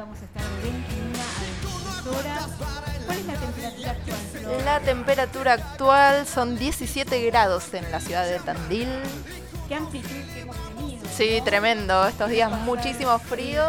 vamos 0.00 0.18
a 0.20 0.24
estar 0.24 0.42
de 0.42 0.62
21 0.62 1.18
a 1.18 2.06
22 2.06 2.16
horas. 2.16 2.48
¿Cuál 3.06 3.18
es 3.18 3.26
la 3.26 3.34
temperatura 3.34 3.90
actual? 3.90 4.64
La 4.64 4.80
temperatura 4.80 5.52
actual 5.52 6.26
son 6.26 6.58
17 6.58 7.26
grados 7.26 7.74
en 7.74 7.90
la 7.92 8.00
ciudad 8.00 8.26
de 8.26 8.38
Tandil. 8.40 8.88
¿Qué 9.68 9.74
amplitud 9.74 10.08
que 10.08 10.40
hemos 10.40 10.56
tenido? 10.76 11.06
Sí, 11.14 11.36
¿no? 11.38 11.44
tremendo. 11.44 12.08
Estos 12.08 12.30
días 12.30 12.50
muchísimo 12.50 13.18
frío. 13.18 13.62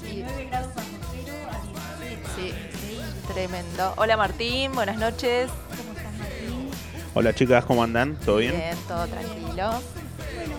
De 0.00 0.10
Y 0.10 0.22
9 0.22 0.46
grados 0.50 0.74
bajo 0.74 0.88
cero 1.12 1.34
a 1.52 2.06
17. 2.06 2.22
Sí. 2.36 2.48
Increíble. 2.48 3.32
tremendo. 3.34 3.94
Hola 3.98 4.16
Martín, 4.16 4.72
buenas 4.72 4.96
noches. 4.96 5.50
¿Cómo 5.76 5.92
estás, 5.92 6.12
Martín? 6.18 6.70
Hola 7.14 7.34
chicas, 7.34 7.64
¿cómo 7.66 7.82
andan? 7.82 8.16
¿Todo 8.16 8.38
bien? 8.38 8.54
todo 8.88 9.06
tranquilo. 9.08 9.80
Bueno, 10.34 10.56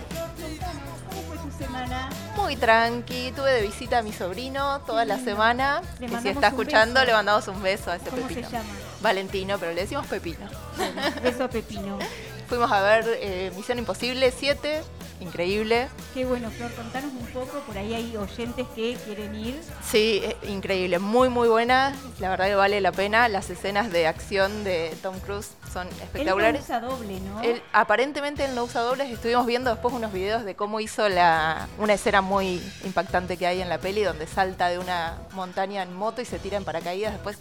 ¿cómo 1.10 1.22
fue 1.22 1.50
tu 1.50 1.58
semana? 1.58 2.08
Muy 2.48 2.56
tranqui. 2.56 3.30
Tuve 3.36 3.52
de 3.52 3.60
visita 3.60 3.98
a 3.98 4.02
mi 4.02 4.10
sobrino 4.10 4.80
toda 4.86 5.04
la 5.04 5.18
semana. 5.18 5.82
Le 6.00 6.06
Y 6.06 6.16
si 6.22 6.28
está 6.30 6.46
escuchando, 6.46 6.94
beso. 6.94 7.04
le 7.04 7.12
mandamos 7.12 7.46
un 7.48 7.62
beso 7.62 7.90
a 7.90 7.96
ese 7.96 8.08
¿Cómo 8.08 8.22
Pepino. 8.26 8.48
se 8.48 8.56
llama? 8.56 8.70
Valentino, 9.02 9.58
pero 9.58 9.74
le 9.74 9.82
decimos 9.82 10.06
Pepino. 10.06 10.48
Beso 11.22 11.44
a 11.44 11.48
Pepino. 11.50 11.98
Fuimos 12.48 12.72
a 12.72 12.80
ver 12.80 13.04
eh, 13.20 13.52
Misión 13.56 13.78
Imposible 13.78 14.30
7. 14.30 14.82
Increíble. 15.20 15.88
Qué 16.14 16.24
bueno, 16.24 16.48
Flor, 16.50 16.72
contanos 16.74 17.10
un 17.12 17.26
poco. 17.26 17.58
Por 17.66 17.76
ahí 17.76 17.92
hay 17.92 18.16
oyentes 18.16 18.66
que 18.74 18.96
quieren 19.04 19.34
ir. 19.34 19.60
Sí, 19.84 20.20
eh, 20.22 20.36
increíble, 20.48 21.00
muy 21.00 21.28
muy 21.28 21.48
buena. 21.48 21.92
La 22.20 22.30
verdad 22.30 22.46
que 22.46 22.54
vale 22.54 22.80
la 22.80 22.92
pena. 22.92 23.28
Las 23.28 23.50
escenas 23.50 23.90
de 23.90 24.06
acción 24.06 24.62
de 24.62 24.96
Tom 25.02 25.18
Cruise 25.18 25.50
son 25.72 25.88
Él 25.88 25.94
no 25.98 26.04
espectaculares. 26.04 26.62
usa 26.62 26.80
doble, 26.80 27.18
¿no? 27.20 27.42
Él, 27.42 27.60
aparentemente 27.72 28.44
él 28.44 28.54
no 28.54 28.64
usa 28.64 28.80
dobles. 28.80 29.10
Estuvimos 29.10 29.44
viendo 29.44 29.70
después 29.70 29.92
unos 29.92 30.12
videos 30.12 30.44
de 30.44 30.54
cómo 30.54 30.78
hizo 30.78 31.08
la, 31.08 31.66
una 31.78 31.94
escena 31.94 32.22
muy 32.22 32.62
impactante 32.84 33.36
que 33.36 33.46
hay 33.48 33.60
en 33.60 33.68
la 33.68 33.78
peli 33.78 34.04
donde 34.04 34.26
salta 34.28 34.68
de 34.68 34.78
una 34.78 35.18
montaña 35.32 35.82
en 35.82 35.92
moto 35.92 36.22
y 36.22 36.26
se 36.26 36.38
tira 36.38 36.56
en 36.56 36.64
paracaídas. 36.64 37.12
Después, 37.12 37.38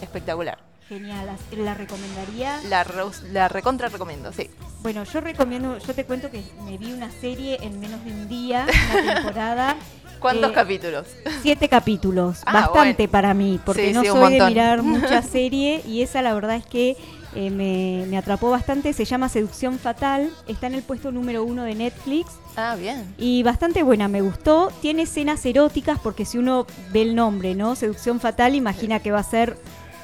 espectacular. 0.00 0.58
Genial, 0.88 1.26
¿la- 1.26 1.56
¿la 1.64 1.74
recomendaría? 1.74 2.60
La, 2.68 2.82
re- 2.84 3.02
la 3.30 3.48
recontra 3.48 3.88
recomiendo, 3.88 4.32
sí. 4.32 4.48
Bueno, 4.82 5.04
yo 5.04 5.20
recomiendo, 5.20 5.76
yo 5.78 5.94
te 5.94 6.04
cuento 6.04 6.30
que 6.30 6.42
me 6.64 6.78
vi 6.78 6.92
una 6.92 7.10
serie 7.10 7.58
en 7.62 7.78
menos 7.78 8.02
de 8.04 8.12
un 8.12 8.28
día, 8.28 8.66
una 8.86 9.02
temporada. 9.14 9.76
¿Cuántos 10.18 10.50
Eh, 10.50 10.54
capítulos? 10.54 11.06
Siete 11.42 11.68
capítulos, 11.68 12.38
Ah, 12.46 12.52
bastante 12.52 13.02
bueno. 13.06 13.12
para 13.12 13.34
mí, 13.34 13.60
porque 13.64 13.88
Sí, 13.88 13.92
no 13.92 14.00
sí, 14.02 14.08
soy 14.08 14.38
de 14.38 14.46
mirar 14.46 14.82
mucha 14.82 15.20
serie 15.22 15.82
y 15.86 16.02
esa 16.02 16.22
la 16.22 16.32
verdad 16.32 16.56
es 16.56 16.64
que 16.66 16.96
eh, 17.34 17.50
me, 17.50 18.06
me 18.08 18.16
atrapó 18.16 18.50
bastante. 18.50 18.92
Se 18.94 19.04
llama 19.04 19.28
Seducción 19.28 19.78
Fatal, 19.78 20.30
está 20.48 20.66
en 20.68 20.74
el 20.74 20.82
puesto 20.82 21.12
número 21.12 21.44
uno 21.44 21.64
de 21.64 21.74
Netflix 21.74 22.30
Ah, 22.56 22.74
bien. 22.76 23.14
y 23.18 23.42
bastante 23.42 23.82
buena, 23.82 24.08
me 24.08 24.22
gustó. 24.22 24.72
Tiene 24.80 25.02
escenas 25.02 25.44
eróticas 25.44 25.98
porque 26.02 26.24
si 26.24 26.38
uno 26.38 26.66
ve 26.92 27.02
el 27.02 27.14
nombre, 27.14 27.54
¿no? 27.54 27.76
Seducción 27.76 28.18
Fatal, 28.18 28.54
imagina 28.54 29.00
que 29.00 29.12
va 29.12 29.18
a 29.20 29.22
ser 29.24 29.56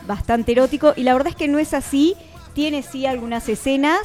bastante 0.06 0.52
erótico 0.52 0.92
y 0.96 1.02
la 1.02 1.12
verdad 1.14 1.28
es 1.30 1.36
que 1.36 1.48
no 1.48 1.58
es 1.58 1.74
así. 1.74 2.14
Tiene 2.54 2.82
sí 2.82 3.04
algunas 3.06 3.48
escenas, 3.48 4.00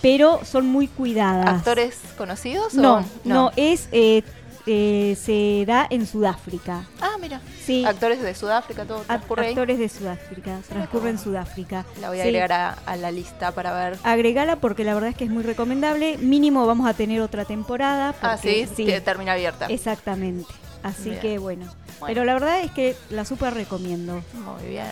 pero 0.00 0.40
son 0.44 0.66
muy 0.66 0.88
cuidadas. 0.88 1.48
¿Actores 1.48 1.98
conocidos? 2.18 2.74
o 2.74 2.80
No, 2.80 3.04
no, 3.24 3.52
es 3.56 3.88
eh, 3.92 4.24
eh, 4.66 5.16
se 5.20 5.64
da 5.66 5.86
en 5.90 6.06
Sudáfrica. 6.06 6.84
Ah, 7.00 7.16
mira. 7.20 7.40
Sí, 7.64 7.84
Actores 7.84 8.20
de 8.22 8.34
Sudáfrica, 8.34 8.84
todo 8.84 9.00
transcurre 9.02 9.42
ahí. 9.46 9.48
actores 9.50 9.78
de 9.78 9.88
Sudáfrica, 9.88 10.58
transcurre 10.68 11.10
en. 11.10 11.18
Sudáfrica. 11.18 11.84
La 12.00 12.08
voy 12.08 12.18
a 12.18 12.22
Sí. 12.22 12.28
agregar 12.28 12.52
a, 12.52 12.70
a 12.86 12.96
la 12.96 13.10
lista 13.12 13.52
para 13.52 13.72
ver. 13.72 13.98
Agregala 14.02 14.56
porque 14.56 14.82
la 14.84 14.94
verdad 14.94 15.10
es 15.10 15.16
que 15.16 15.24
es 15.24 15.30
muy 15.30 15.42
recomendable. 15.44 16.18
Mínimo 16.18 16.66
vamos 16.66 16.88
a 16.88 16.94
tener 16.94 17.20
otra 17.20 17.44
temporada. 17.44 18.14
Ah, 18.20 18.32
porque- 18.36 18.68
sí, 18.74 18.84
que 18.84 19.00
termina 19.00 19.32
abierta. 19.34 19.66
Exactamente. 19.66 20.52
Así 20.82 21.10
Bien. 21.10 21.20
que 21.20 21.38
bueno. 21.38 21.66
Bueno. 22.00 22.06
Pero 22.06 22.24
la 22.24 22.32
verdad 22.34 22.60
es 22.62 22.70
que 22.72 22.96
la 23.10 23.24
super 23.24 23.54
recomiendo. 23.54 24.22
Muy 24.34 24.68
bien. 24.70 24.86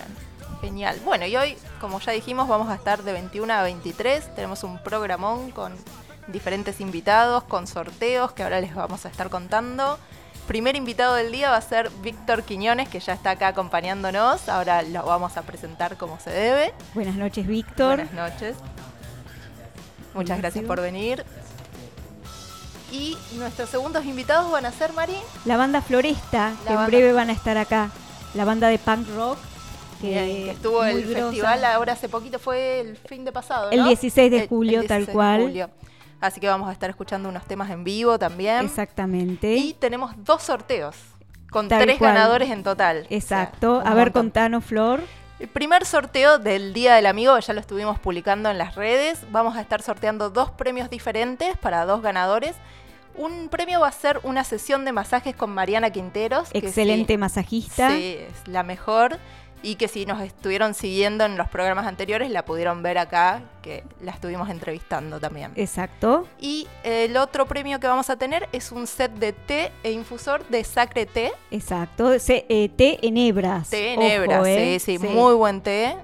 Genial. 0.60 1.00
Bueno, 1.04 1.26
y 1.26 1.36
hoy, 1.36 1.56
como 1.80 2.00
ya 2.00 2.12
dijimos, 2.12 2.48
vamos 2.48 2.68
a 2.68 2.74
estar 2.74 3.02
de 3.02 3.12
21 3.12 3.52
a 3.52 3.62
23. 3.62 4.34
Tenemos 4.34 4.62
un 4.62 4.78
programón 4.82 5.50
con 5.50 5.74
diferentes 6.28 6.80
invitados, 6.80 7.44
con 7.44 7.66
sorteos 7.66 8.32
que 8.32 8.42
ahora 8.42 8.60
les 8.60 8.74
vamos 8.74 9.06
a 9.06 9.08
estar 9.08 9.30
contando. 9.30 9.98
Primer 10.46 10.74
invitado 10.76 11.14
del 11.14 11.30
día 11.30 11.50
va 11.50 11.56
a 11.56 11.62
ser 11.62 11.90
Víctor 12.02 12.42
Quiñones, 12.42 12.88
que 12.88 13.00
ya 13.00 13.12
está 13.12 13.30
acá 13.30 13.48
acompañándonos. 13.48 14.48
Ahora 14.48 14.82
lo 14.82 15.04
vamos 15.04 15.36
a 15.36 15.42
presentar 15.42 15.96
como 15.96 16.18
se 16.18 16.30
debe. 16.30 16.74
Buenas 16.94 17.14
noches, 17.14 17.46
Víctor. 17.46 17.96
Buenas 18.04 18.32
noches. 18.32 18.56
Muchas 20.12 20.38
gracias 20.38 20.64
por 20.64 20.80
venir. 20.80 21.24
Y 22.90 23.16
nuestros 23.34 23.70
segundos 23.70 24.04
invitados 24.04 24.50
van 24.50 24.66
a 24.66 24.72
ser, 24.72 24.92
Mari. 24.92 25.16
La 25.44 25.56
banda 25.56 25.80
Floresta, 25.80 26.52
La 26.64 26.70
que 26.70 26.72
en 26.72 26.86
breve 26.86 27.12
van 27.12 27.30
a 27.30 27.32
estar 27.32 27.56
acá. 27.56 27.90
La 28.34 28.44
banda 28.44 28.68
de 28.68 28.78
punk 28.78 29.08
rock. 29.14 29.38
Que, 30.00 30.50
estuvo 30.50 30.84
el 30.84 31.02
grosa. 31.06 31.26
festival 31.26 31.64
ahora 31.64 31.92
hace 31.92 32.08
poquito, 32.08 32.38
fue 32.38 32.80
el 32.80 32.96
fin 32.96 33.24
de 33.24 33.32
pasado, 33.32 33.70
El 33.70 33.80
¿no? 33.80 33.88
16 33.88 34.30
de 34.30 34.36
El- 34.38 34.42
el 34.44 34.48
julio, 34.48 34.78
tal 34.86 34.98
16 34.98 35.06
de 35.08 35.12
cual. 35.12 35.40
julio. 35.42 35.70
Así 36.20 36.38
que 36.40 36.48
vamos 36.48 36.68
a 36.68 36.72
estar 36.72 36.90
escuchando 36.90 37.28
unos 37.28 37.44
temas 37.46 37.70
en 37.70 37.82
vivo 37.84 38.18
también. 38.18 38.64
Exactamente. 38.66 39.54
Y 39.56 39.72
tenemos 39.74 40.12
dos 40.18 40.42
sorteos, 40.42 40.96
con 41.50 41.68
Tal 41.68 41.82
tres 41.82 41.98
cual. 41.98 42.12
ganadores 42.14 42.50
en 42.50 42.62
total. 42.62 43.06
Exacto. 43.10 43.78
O 43.78 43.82
sea, 43.82 43.90
a 43.90 43.94
ver, 43.94 44.06
montón. 44.08 44.22
contanos, 44.24 44.64
Flor. 44.64 45.00
El 45.38 45.48
primer 45.48 45.86
sorteo 45.86 46.38
del 46.38 46.74
Día 46.74 46.94
del 46.94 47.06
Amigo, 47.06 47.38
ya 47.38 47.54
lo 47.54 47.60
estuvimos 47.60 47.98
publicando 47.98 48.50
en 48.50 48.58
las 48.58 48.74
redes. 48.74 49.22
Vamos 49.32 49.56
a 49.56 49.62
estar 49.62 49.80
sorteando 49.80 50.28
dos 50.28 50.50
premios 50.50 50.90
diferentes 50.90 51.56
para 51.56 51.86
dos 51.86 52.02
ganadores. 52.02 52.54
Un 53.16 53.48
premio 53.48 53.80
va 53.80 53.88
a 53.88 53.92
ser 53.92 54.20
una 54.22 54.44
sesión 54.44 54.84
de 54.84 54.92
masajes 54.92 55.34
con 55.34 55.50
Mariana 55.50 55.88
Quinteros. 55.90 56.50
que 56.50 56.58
Excelente 56.58 57.14
sí- 57.14 57.18
masajista. 57.18 57.90
Sí, 57.90 58.18
es 58.18 58.46
la 58.46 58.62
mejor. 58.62 59.18
Y 59.62 59.74
que 59.74 59.88
si 59.88 60.06
nos 60.06 60.22
estuvieron 60.22 60.72
siguiendo 60.74 61.24
en 61.24 61.36
los 61.36 61.48
programas 61.48 61.86
anteriores, 61.86 62.30
la 62.30 62.44
pudieron 62.46 62.82
ver 62.82 62.96
acá, 62.96 63.42
que 63.60 63.84
la 64.00 64.12
estuvimos 64.12 64.48
entrevistando 64.48 65.20
también. 65.20 65.52
Exacto. 65.54 66.26
Y 66.40 66.66
el 66.82 67.16
otro 67.18 67.46
premio 67.46 67.78
que 67.78 67.86
vamos 67.86 68.08
a 68.08 68.16
tener 68.16 68.48
es 68.52 68.72
un 68.72 68.86
set 68.86 69.12
de 69.12 69.32
té 69.34 69.70
e 69.82 69.92
infusor 69.92 70.46
de 70.48 70.64
Sacre 70.64 71.04
Té. 71.04 71.32
Exacto. 71.50 72.18
Se- 72.18 72.46
eh, 72.48 72.70
té 72.74 72.98
en 73.06 73.18
hebras. 73.18 73.68
Té 73.68 73.92
en 73.92 73.98
Ojo, 73.98 74.08
hebra, 74.08 74.42
eh. 74.50 74.78
sí, 74.80 74.96
sí, 74.98 75.06
muy 75.06 75.34
buen 75.34 75.60
té. 75.60 75.94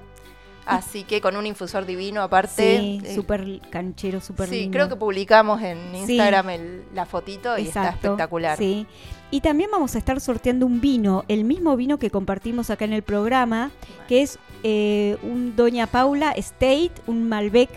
Así 0.66 1.04
que 1.04 1.20
con 1.20 1.36
un 1.36 1.46
infusor 1.46 1.86
divino 1.86 2.22
aparte. 2.22 2.78
Sí, 2.80 3.00
eh, 3.04 3.14
súper 3.14 3.60
canchero, 3.70 4.20
súper 4.20 4.48
Sí, 4.48 4.60
lindo. 4.60 4.72
creo 4.76 4.88
que 4.88 4.96
publicamos 4.96 5.62
en 5.62 5.78
Sí. 5.92 5.98
Instagram 6.12 6.50
el- 6.50 6.82
la 6.94 7.06
fotito 7.06 7.56
y 7.58 7.62
está 7.68 7.88
espectacular. 7.90 8.58
Sí. 8.58 8.86
Y 9.30 9.40
también 9.40 9.70
vamos 9.72 9.94
a 9.96 9.98
estar 9.98 10.20
sorteando 10.20 10.66
un 10.66 10.80
vino, 10.80 11.24
el 11.28 11.44
mismo 11.44 11.76
vino 11.76 11.98
que 11.98 12.10
compartimos 12.10 12.70
acá 12.70 12.84
en 12.84 12.92
el 12.92 13.02
programa, 13.02 13.70
que 14.08 14.22
es 14.22 14.38
eh, 14.68 15.16
un 15.22 15.54
Doña 15.54 15.86
Paula 15.86 16.32
State, 16.32 16.90
un 17.06 17.28
Malbec 17.28 17.68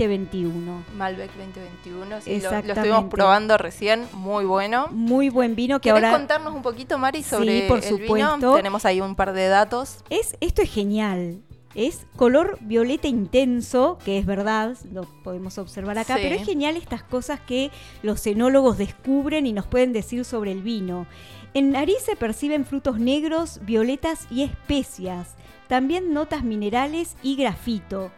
2021. 0.00 0.82
Malbec 0.96 1.30
2021, 1.34 2.20
sí, 2.20 2.40
lo- 2.40 2.50
estuvimos 2.50 3.04
probando 3.06 3.56
recién, 3.56 4.06
muy 4.12 4.44
bueno. 4.44 4.88
Muy 4.90 5.30
buen 5.30 5.54
vino 5.54 5.80
que 5.80 5.88
¿Querés 5.90 6.04
ahora 6.04 6.16
contarnos 6.18 6.54
un 6.54 6.62
poquito, 6.62 6.98
Mari, 6.98 7.22
Sí, 7.22 7.30
sobre 7.30 7.68
por 7.68 7.78
el 7.82 7.94
vino? 7.96 8.06
supuesto. 8.06 8.56
Tenemos 8.56 8.84
ahí 8.84 9.00
un 9.00 9.14
par 9.14 9.32
de 9.32 9.48
datos. 9.48 9.98
es 10.10 10.36
esto 10.40 10.60
es 10.62 10.70
genial. 10.70 11.40
Es 11.76 12.06
color 12.16 12.56
violeta 12.62 13.06
intenso, 13.06 13.98
que 14.02 14.18
es 14.18 14.24
verdad, 14.24 14.76
lo 14.92 15.02
podemos 15.22 15.58
observar 15.58 15.98
acá, 15.98 16.16
Sí. 16.16 16.20
pero 16.22 16.34
es 16.34 16.46
genial 16.46 16.76
estas 16.76 17.02
cosas 17.02 17.38
que 17.38 17.70
los 18.02 18.26
enólogos 18.26 18.78
descubren 18.78 19.46
y 19.46 19.52
nos 19.52 19.66
pueden 19.66 19.92
decir 19.92 20.24
sobre 20.24 20.52
el 20.52 20.62
vino. 20.62 21.06
En 21.52 21.70
nariz 21.72 21.98
se 22.02 22.16
perciben 22.16 22.64
frutos 22.64 22.98
negros, 22.98 23.60
violetas 23.62 24.26
y 24.30 24.42
especias. 24.42 25.34
También 25.68 26.14
notas 26.14 26.44
minerales 26.44 27.14
y 27.22 27.36
grafito. 27.36 28.10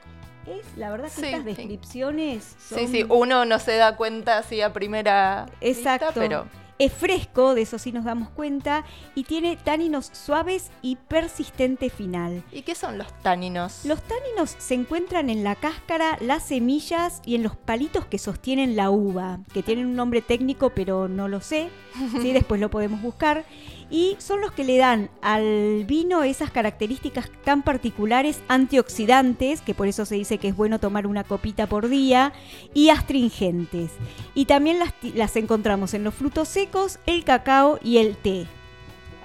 Es 0.47 0.65
la 0.77 0.91
verdad 0.91 1.07
que 1.09 1.21
Sí, 1.21 1.27
estas 1.27 1.45
descripciones 1.45 2.57
son 2.61 2.79
Sí, 2.79 2.87
sí, 2.87 3.05
uno 3.09 3.45
no 3.45 3.59
se 3.59 3.77
da 3.77 3.97
cuenta 3.97 4.39
así 4.39 4.61
a 4.61 4.73
primera 4.73 5.47
Exacto. 5.61 6.07
vista, 6.07 6.21
pero 6.21 6.47
Es 6.79 6.93
fresco, 6.93 7.55
de 7.55 7.63
eso 7.63 7.79
sí 7.79 7.91
nos 7.91 8.05
damos 8.05 8.31
cuenta, 8.31 8.85
y 9.17 9.25
tiene 9.25 9.57
táninos 9.57 10.11
suaves 10.13 10.71
y 10.81 10.95
persistente 10.97 11.91
final. 11.91 12.45
¿y 12.53 12.63
qué 12.63 12.75
son 12.77 12.99
los 12.99 13.13
táninos? 13.23 13.85
Los 13.85 14.01
táninos 14.03 14.55
se 14.59 14.75
encuentran 14.75 15.29
en 15.29 15.43
la 15.43 15.57
cáscara, 15.57 16.17
las 16.21 16.45
semillas 16.45 17.21
y 17.27 17.35
en 17.35 17.43
los 17.43 17.57
palitos 17.57 18.07
que 18.07 18.19
sostienen 18.19 18.77
la 18.77 18.91
uva, 18.91 19.41
que 19.53 19.65
tienen 19.65 19.87
un 19.87 19.97
nombre 19.97 20.23
técnico 20.23 20.71
pero 20.71 21.09
no 21.09 21.27
lo 21.27 21.41
sé, 21.41 21.71
¿sí? 22.23 22.33
después 22.33 22.61
lo 22.61 22.71
podemos 22.71 23.03
buscar. 23.03 23.45
Y 23.91 24.17
son 24.19 24.41
los 24.41 24.53
que 24.53 24.65
le 24.65 24.77
dan 24.77 25.11
al 25.23 25.85
vino 25.87 26.23
esas 26.23 26.51
características 26.51 27.31
tan 27.45 27.63
particulares 27.63 28.41
antioxidantes, 28.49 29.61
que 29.61 29.75
por 29.75 29.89
eso 29.89 30.05
se 30.05 30.17
dice 30.17 30.39
que 30.39 30.49
es 30.49 30.57
bueno 30.57 30.79
tomar 30.79 31.07
una 31.07 31.25
copita 31.25 31.67
por 31.67 31.89
día, 31.89 32.33
y 32.75 32.91
astringentes. 32.91 33.91
Y 34.35 34.45
también 34.45 34.79
las, 34.79 34.93
las 35.15 35.37
encontramos 35.37 35.95
en 35.95 36.05
los 36.05 36.15
frutos 36.15 36.49
secos, 36.49 36.99
el 37.07 37.25
cacao 37.25 37.79
y 37.83 37.99
el 37.99 38.17
té. 38.17 38.47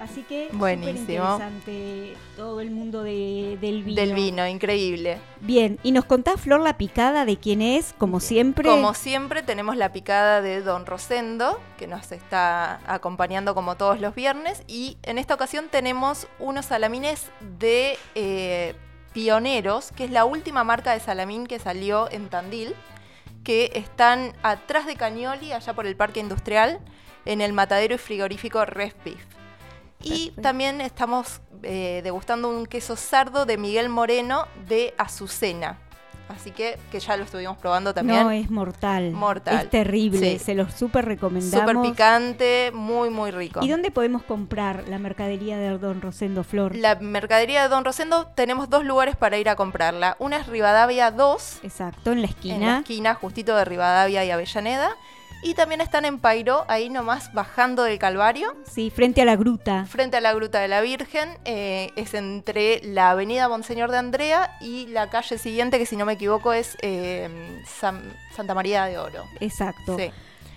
Así 0.04 0.22
que 0.22 0.48
Buenísimo. 0.52 0.98
interesante 0.98 2.14
todo 2.36 2.60
el 2.60 2.70
mundo 2.70 3.02
de- 3.02 3.56
del 3.60 3.82
vino. 3.82 3.96
Del 4.00 4.12
vino, 4.14 4.46
increíble. 4.46 5.18
Bien, 5.40 5.78
y 5.82 5.92
nos 5.92 6.04
contás 6.04 6.40
Flor 6.40 6.60
la 6.60 6.76
picada 6.76 7.24
de 7.24 7.38
quién 7.38 7.62
es, 7.62 7.94
como 7.96 8.20
siempre. 8.20 8.68
Como 8.68 8.92
siempre, 8.94 9.42
tenemos 9.42 9.76
la 9.76 9.92
picada 9.92 10.42
de 10.42 10.60
Don 10.60 10.84
Rosendo, 10.84 11.58
que 11.78 11.86
nos 11.86 12.12
está 12.12 12.80
acompañando 12.86 13.54
como 13.54 13.76
todos 13.76 13.98
los 14.00 14.14
viernes. 14.14 14.62
Y 14.66 14.98
en 15.04 15.16
esta 15.18 15.34
ocasión 15.34 15.66
tenemos 15.70 16.26
unos 16.38 16.66
salamines 16.66 17.30
de 17.58 17.96
eh, 18.14 18.74
Pioneros, 19.14 19.90
que 19.92 20.04
es 20.04 20.10
la 20.10 20.24
última 20.26 20.64
marca 20.64 20.92
de 20.92 21.00
salamín 21.00 21.46
que 21.46 21.58
salió 21.58 22.10
en 22.10 22.28
Tandil, 22.28 22.74
que 23.42 23.70
están 23.74 24.32
atrás 24.42 24.86
de 24.86 24.96
Cañoli, 24.96 25.52
allá 25.52 25.72
por 25.72 25.86
el 25.86 25.96
Parque 25.96 26.20
Industrial, 26.20 26.78
en 27.24 27.40
el 27.40 27.52
matadero 27.54 27.94
y 27.94 27.98
frigorífico 27.98 28.64
Res 28.66 28.94
Beef. 29.04 29.22
Y 30.04 30.26
Perfecto. 30.26 30.42
también 30.42 30.80
estamos 30.80 31.40
eh, 31.62 32.00
degustando 32.04 32.48
un 32.50 32.66
queso 32.66 32.94
sardo 32.96 33.46
de 33.46 33.56
Miguel 33.58 33.88
Moreno 33.88 34.46
de 34.68 34.94
Azucena. 34.98 35.78
Así 36.26 36.52
que, 36.52 36.78
que 36.90 37.00
ya 37.00 37.18
lo 37.18 37.24
estuvimos 37.24 37.58
probando 37.58 37.92
también. 37.92 38.22
No, 38.22 38.30
es 38.30 38.50
mortal. 38.50 39.10
Mortal. 39.12 39.56
Es 39.64 39.70
terrible, 39.70 40.18
Sí. 40.18 40.38
se 40.38 40.54
los 40.54 40.72
súper 40.72 41.04
recomendamos. 41.04 41.70
Súper 41.70 41.82
picante, 41.90 42.70
muy, 42.72 43.10
muy 43.10 43.30
rico. 43.30 43.60
¿Y 43.62 43.68
dónde 43.68 43.90
podemos 43.90 44.22
comprar 44.22 44.88
la 44.88 44.98
mercadería 44.98 45.58
de 45.58 45.76
Don 45.76 46.00
Rosendo 46.00 46.42
Flor? 46.42 46.74
La 46.76 46.94
mercadería 46.94 47.62
de 47.62 47.68
Don 47.68 47.84
Rosendo 47.84 48.26
tenemos 48.34 48.70
dos 48.70 48.84
lugares 48.86 49.16
para 49.16 49.36
ir 49.36 49.50
a 49.50 49.54
comprarla. 49.56 50.16
Una 50.18 50.38
es 50.38 50.46
Rivadavia 50.46 51.10
2, 51.10 51.58
Exacto, 51.62 52.10
en 52.12 52.22
la 52.22 52.22
en 52.22 52.22
la 52.22 52.26
esquina. 52.28 52.78
esquina 52.78 53.14
justito 53.14 53.54
de 53.56 53.64
Rivadavia 53.66 54.24
y 54.24 54.30
Avellaneda. 54.30 54.96
Y 55.44 55.54
también 55.54 55.80
están 55.82 56.04
en 56.06 56.18
Pairo, 56.18 56.64
ahí 56.68 56.88
nomás 56.88 57.32
bajando 57.34 57.82
del 57.84 57.98
Calvario, 57.98 58.56
Sí, 58.66 58.90
frente 58.90 59.20
a 59.20 59.24
la 59.26 59.36
gruta. 59.36 59.84
frente 59.86 60.16
a 60.16 60.20
la 60.22 60.32
Gruta 60.32 60.58
de 60.60 60.68
la 60.68 60.80
Virgen. 60.80 61.28
eh, 61.44 61.90
es 61.96 62.14
entre 62.14 62.80
la 62.82 63.10
avenida 63.10 63.46
Monseñor 63.48 63.90
de 63.90 63.98
Andrea 63.98 64.56
y 64.60 64.86
la 64.86 65.10
calle 65.10 65.36
siguiente, 65.38 65.78
que 65.78 65.86
si 65.86 65.96
no 65.96 66.06
me 66.06 66.14
equivoco 66.14 66.52
es 66.54 66.76
eh, 66.80 67.28
San- 67.66 68.12
Santa 68.34 68.54
María 68.54 68.86
de 68.86 68.96
Oro. 68.98 69.24
Exacto. 69.40 69.96
Sí. 69.98 70.10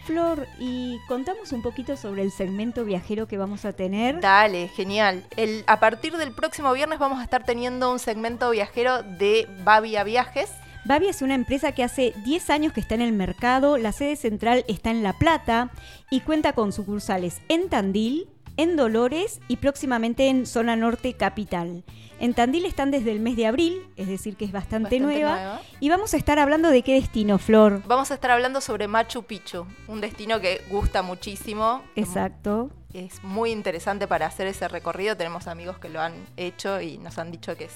Flor, 0.06 0.48
y 0.58 0.98
contamos 1.10 1.52
un 1.52 1.62
poquito 1.62 1.98
sobre 1.98 2.22
el 2.22 2.32
segmento 2.32 2.86
viajero 2.86 3.28
que 3.28 3.38
vamos 3.38 3.66
a 3.66 3.74
tener. 3.74 4.22
Dale, 4.22 4.70
genial. 4.70 5.26
El, 5.36 5.66
a 5.68 5.82
partir 5.82 6.16
del 6.16 6.32
próximo 6.32 6.72
viernes 6.72 6.98
vamos 6.98 7.20
a 7.20 7.24
estar 7.24 7.44
teniendo 7.44 7.92
un 7.92 8.00
segmento 8.00 8.50
viajero 8.52 9.04
de 9.04 9.50
Babia 9.66 10.06
Viajes. 10.06 10.50
Babi 10.88 11.10
es 11.10 11.22
una 11.22 11.36
empresa 11.36 11.74
que 11.74 11.84
hace 11.84 12.14
10 12.24 12.50
años 12.50 12.72
que 12.72 12.80
está 12.80 12.96
en 12.96 13.02
el 13.02 13.12
mercado, 13.12 13.78
la 13.78 13.92
sede 13.92 14.16
central 14.16 14.64
está 14.70 14.90
en 14.90 15.04
La 15.04 15.12
Plata 15.12 15.70
y 16.10 16.22
cuenta 16.22 16.54
con 16.54 16.72
sucursales 16.72 17.42
en 17.50 17.68
Tandil, 17.68 18.30
en 18.56 18.78
Dolores 18.78 19.42
y 19.50 19.58
próximamente 19.58 20.30
en 20.30 20.46
Zona 20.46 20.78
Norte 20.78 21.14
Capital. 21.14 21.84
En 22.22 22.34
Tandil 22.34 22.66
están 22.66 22.90
desde 22.90 23.12
el 23.12 23.20
mes 23.20 23.36
de 23.36 23.48
abril, 23.48 23.86
es 23.98 24.08
decir 24.08 24.38
que 24.38 24.46
es 24.46 24.54
bastante, 24.54 24.98
Bastante 24.98 25.20
nueva. 25.20 25.36
nueva. 25.36 25.62
Y 25.82 25.90
vamos 25.90 26.14
a 26.14 26.18
estar 26.18 26.40
hablando 26.40 26.70
de 26.70 26.82
qué 26.84 26.94
destino, 26.94 27.38
Flor. 27.38 27.84
Vamos 27.86 28.10
a 28.12 28.14
estar 28.14 28.32
hablando 28.32 28.62
sobre 28.62 28.88
Machu 28.88 29.24
Picchu, 29.24 29.68
un 29.90 30.00
destino 30.00 30.40
que 30.40 30.62
gusta 30.70 31.02
muchísimo. 31.02 31.84
Exacto. 31.98 32.70
Es 32.94 33.22
muy 33.26 33.52
interesante 33.52 34.08
para 34.08 34.26
hacer 34.26 34.48
ese 34.48 34.70
recorrido. 34.70 35.18
Tenemos 35.18 35.48
amigos 35.48 35.80
que 35.80 35.90
lo 35.90 36.00
han 36.00 36.14
hecho 36.38 36.80
y 36.80 36.98
nos 36.98 37.18
han 37.18 37.30
dicho 37.30 37.58
que 37.58 37.66
es 37.66 37.76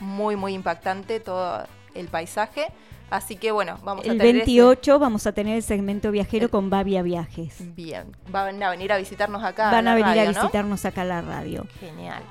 muy, 0.00 0.34
muy 0.34 0.52
impactante 0.54 1.20
todo 1.20 1.64
el 1.94 2.08
paisaje. 2.08 2.66
Así 3.10 3.34
que 3.36 3.50
bueno, 3.50 3.76
vamos 3.82 4.04
a 4.06 4.12
El 4.12 4.18
tener 4.18 4.36
ese- 4.36 4.44
28 4.46 4.98
vamos 5.00 5.26
a 5.26 5.32
tener 5.32 5.56
el 5.56 5.62
segmento 5.64 6.10
viajero 6.12 6.44
El- 6.44 6.50
con 6.50 6.70
Babia 6.70 7.02
Viajes. 7.02 7.74
Bien, 7.74 8.04
van 8.28 8.62
a 8.62 8.70
venir 8.70 8.92
a 8.92 8.96
visitarnos 8.98 9.42
acá. 9.42 9.70
Van 9.72 9.88
a 9.88 9.90
la 9.90 9.94
venir 9.96 10.06
radio, 10.16 10.22
a 10.22 10.32
¿no? 10.32 10.40
visitarnos 10.42 10.84
acá 10.84 11.02
a 11.02 11.04
la 11.06 11.20
radio. 11.20 11.66
Genial. 11.80 12.22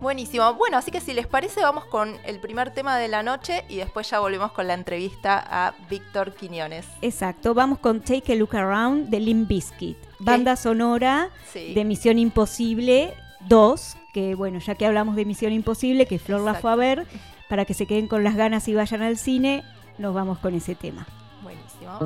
Buenísimo. 0.00 0.54
Bueno, 0.54 0.78
así 0.78 0.90
que 0.90 1.00
si 1.00 1.12
les 1.12 1.26
parece, 1.26 1.60
vamos 1.60 1.84
con 1.84 2.16
el 2.24 2.40
primer 2.40 2.72
tema 2.72 2.96
de 2.96 3.06
la 3.08 3.22
noche 3.22 3.64
y 3.68 3.76
después 3.76 4.08
ya 4.08 4.18
volvemos 4.18 4.50
con 4.52 4.66
la 4.66 4.72
entrevista 4.74 5.38
a 5.46 5.74
Víctor 5.90 6.32
Quiñones. 6.34 6.86
Exacto, 7.02 7.52
vamos 7.52 7.78
con 7.80 8.00
Take 8.00 8.32
a 8.32 8.36
Look 8.36 8.56
Around 8.56 9.10
de 9.10 9.20
Limp 9.20 9.46
Bizkit, 9.48 9.98
banda 10.18 10.56
sonora 10.56 11.28
Sí. 11.52 11.74
de 11.74 11.84
Misión 11.84 12.18
Imposible 12.18 13.12
2, 13.46 13.96
que 14.14 14.34
bueno, 14.34 14.58
ya 14.58 14.74
que 14.74 14.86
hablamos 14.86 15.16
de 15.16 15.26
Misión 15.26 15.52
Imposible, 15.52 16.06
que 16.06 16.18
Flor 16.18 16.40
la 16.40 16.54
fue 16.54 16.72
a 16.72 16.76
ver, 16.76 17.06
para 17.50 17.64
que 17.64 17.74
se 17.74 17.84
queden 17.84 18.06
con 18.06 18.22
las 18.22 18.36
ganas 18.36 18.68
y 18.68 18.74
vayan 18.74 19.02
al 19.02 19.18
cine, 19.18 19.64
nos 19.98 20.14
vamos 20.14 20.38
con 20.38 20.54
ese 20.54 20.76
tema. 20.76 21.04
Buenísimo. 21.42 21.98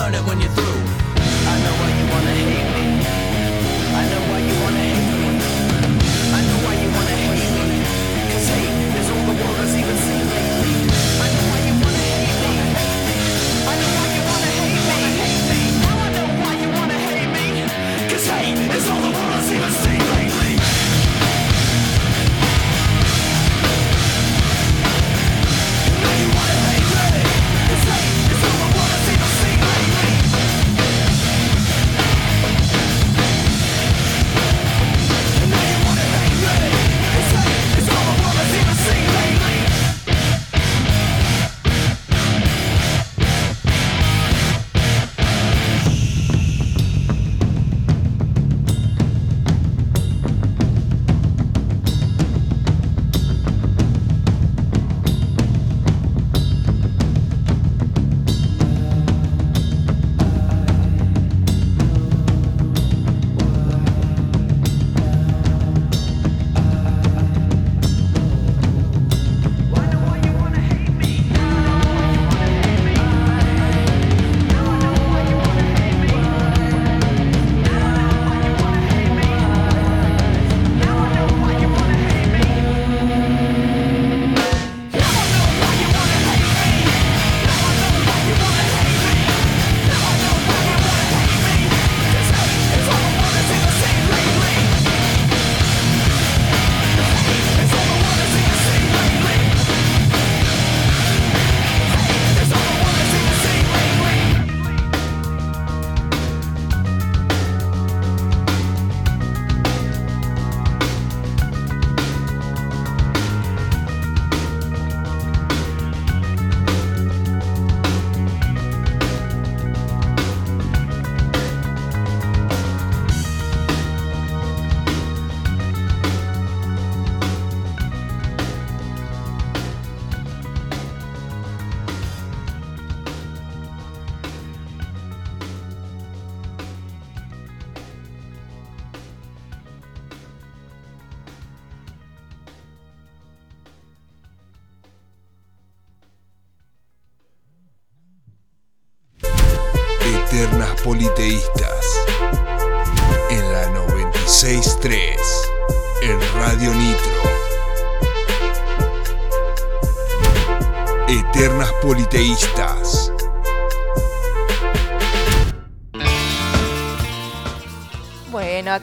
learn 0.00 0.14
it 0.14 0.24
when 0.26 0.40
you're 0.40 0.50
through. 0.50 0.80
I 1.52 1.54
know 1.62 1.74
why 1.80 1.90
you 1.98 2.06
wanna 2.12 2.34
hate 2.40 2.96
me. 2.96 2.99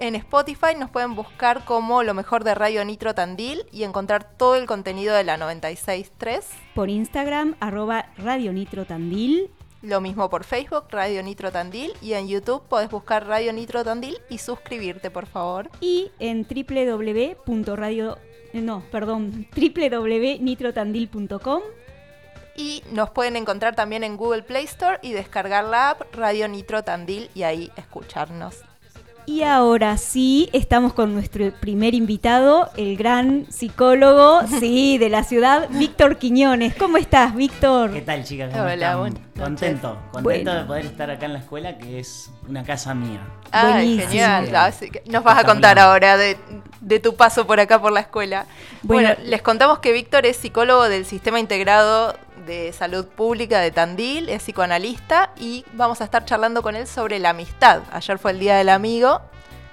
En 0.00 0.14
Spotify 0.14 0.76
nos 0.78 0.90
pueden 0.90 1.14
buscar 1.14 1.64
como 1.64 2.02
lo 2.02 2.12
mejor 2.12 2.44
de 2.44 2.54
Radio 2.54 2.84
Nitro 2.84 3.14
Tandil 3.14 3.64
y 3.72 3.84
encontrar 3.84 4.36
todo 4.36 4.56
el 4.56 4.66
contenido 4.66 5.14
de 5.14 5.24
la 5.24 5.38
96.3. 5.38 6.42
Por 6.74 6.90
Instagram, 6.90 7.56
arroba 7.60 8.10
Radio 8.18 8.52
Nitro 8.52 8.84
Tandil. 8.84 9.50
Lo 9.82 10.00
mismo 10.00 10.28
por 10.28 10.42
Facebook, 10.42 10.86
Radio 10.90 11.22
Nitro 11.22 11.52
Tandil. 11.52 11.92
Y 12.02 12.14
en 12.14 12.26
YouTube 12.26 12.64
podés 12.68 12.90
buscar 12.90 13.24
Radio 13.26 13.52
Nitro 13.52 13.84
Tandil 13.84 14.18
y 14.28 14.38
suscribirte, 14.38 15.08
por 15.10 15.26
favor. 15.26 15.70
Y 15.80 16.10
en 16.18 16.44
www.radio... 16.44 18.18
No, 18.54 18.82
perdón, 18.90 19.46
www.nitrotandil.com. 19.54 21.62
Y 22.56 22.82
nos 22.90 23.10
pueden 23.10 23.36
encontrar 23.36 23.76
también 23.76 24.02
en 24.02 24.16
Google 24.16 24.42
Play 24.42 24.64
Store 24.64 24.98
y 25.02 25.12
descargar 25.12 25.62
la 25.64 25.90
app 25.90 26.12
Radio 26.12 26.48
Nitro 26.48 26.82
Tandil 26.82 27.30
y 27.34 27.44
ahí 27.44 27.70
escucharnos. 27.76 28.64
Y 29.28 29.42
ahora 29.42 29.98
sí, 29.98 30.48
estamos 30.54 30.94
con 30.94 31.12
nuestro 31.12 31.52
primer 31.60 31.94
invitado, 31.94 32.70
el 32.78 32.96
gran 32.96 33.44
psicólogo, 33.50 34.40
sí, 34.58 34.96
de 34.96 35.10
la 35.10 35.22
ciudad, 35.22 35.68
Víctor 35.68 36.16
Quiñones. 36.16 36.74
¿Cómo 36.74 36.96
estás, 36.96 37.34
Víctor? 37.34 37.92
¿Qué 37.92 38.00
tal, 38.00 38.24
chicas? 38.24 38.50
¿Cómo 38.50 38.64
Hola, 38.64 38.96
buenas 38.96 39.20
Contento, 39.38 39.98
contento 40.12 40.22
Bueno. 40.22 40.54
de 40.54 40.64
poder 40.64 40.86
estar 40.86 41.10
acá 41.10 41.26
en 41.26 41.34
la 41.34 41.40
escuela, 41.40 41.76
que 41.76 41.98
es 42.00 42.30
una 42.48 42.64
casa 42.64 42.94
mía. 42.94 43.20
Buenísimo. 43.52 44.08
genial. 44.08 44.56
Así 44.56 44.90
que 44.90 45.02
nos 45.06 45.22
vas 45.22 45.36
a 45.36 45.44
contar 45.44 45.78
ahora 45.78 46.16
de, 46.16 46.38
de 46.80 46.98
tu 46.98 47.14
paso 47.14 47.46
por 47.46 47.60
acá 47.60 47.78
por 47.82 47.92
la 47.92 48.00
escuela. 48.00 48.46
Bueno, 48.82 49.10
Bueno. 49.14 49.30
les 49.30 49.42
contamos 49.42 49.80
que 49.80 49.92
Víctor 49.92 50.24
es 50.24 50.38
psicólogo 50.38 50.88
del 50.88 51.04
Sistema 51.04 51.38
Integrado 51.38 52.16
de 52.48 52.72
Salud 52.72 53.06
Pública 53.06 53.60
de 53.60 53.70
Tandil, 53.70 54.28
es 54.28 54.42
psicoanalista 54.42 55.30
y 55.38 55.64
vamos 55.74 56.00
a 56.00 56.04
estar 56.04 56.24
charlando 56.24 56.62
con 56.62 56.74
él 56.74 56.86
sobre 56.88 57.18
la 57.20 57.30
amistad. 57.30 57.82
Ayer 57.92 58.18
fue 58.18 58.32
el 58.32 58.40
Día 58.40 58.56
del 58.56 58.70
Amigo, 58.70 59.20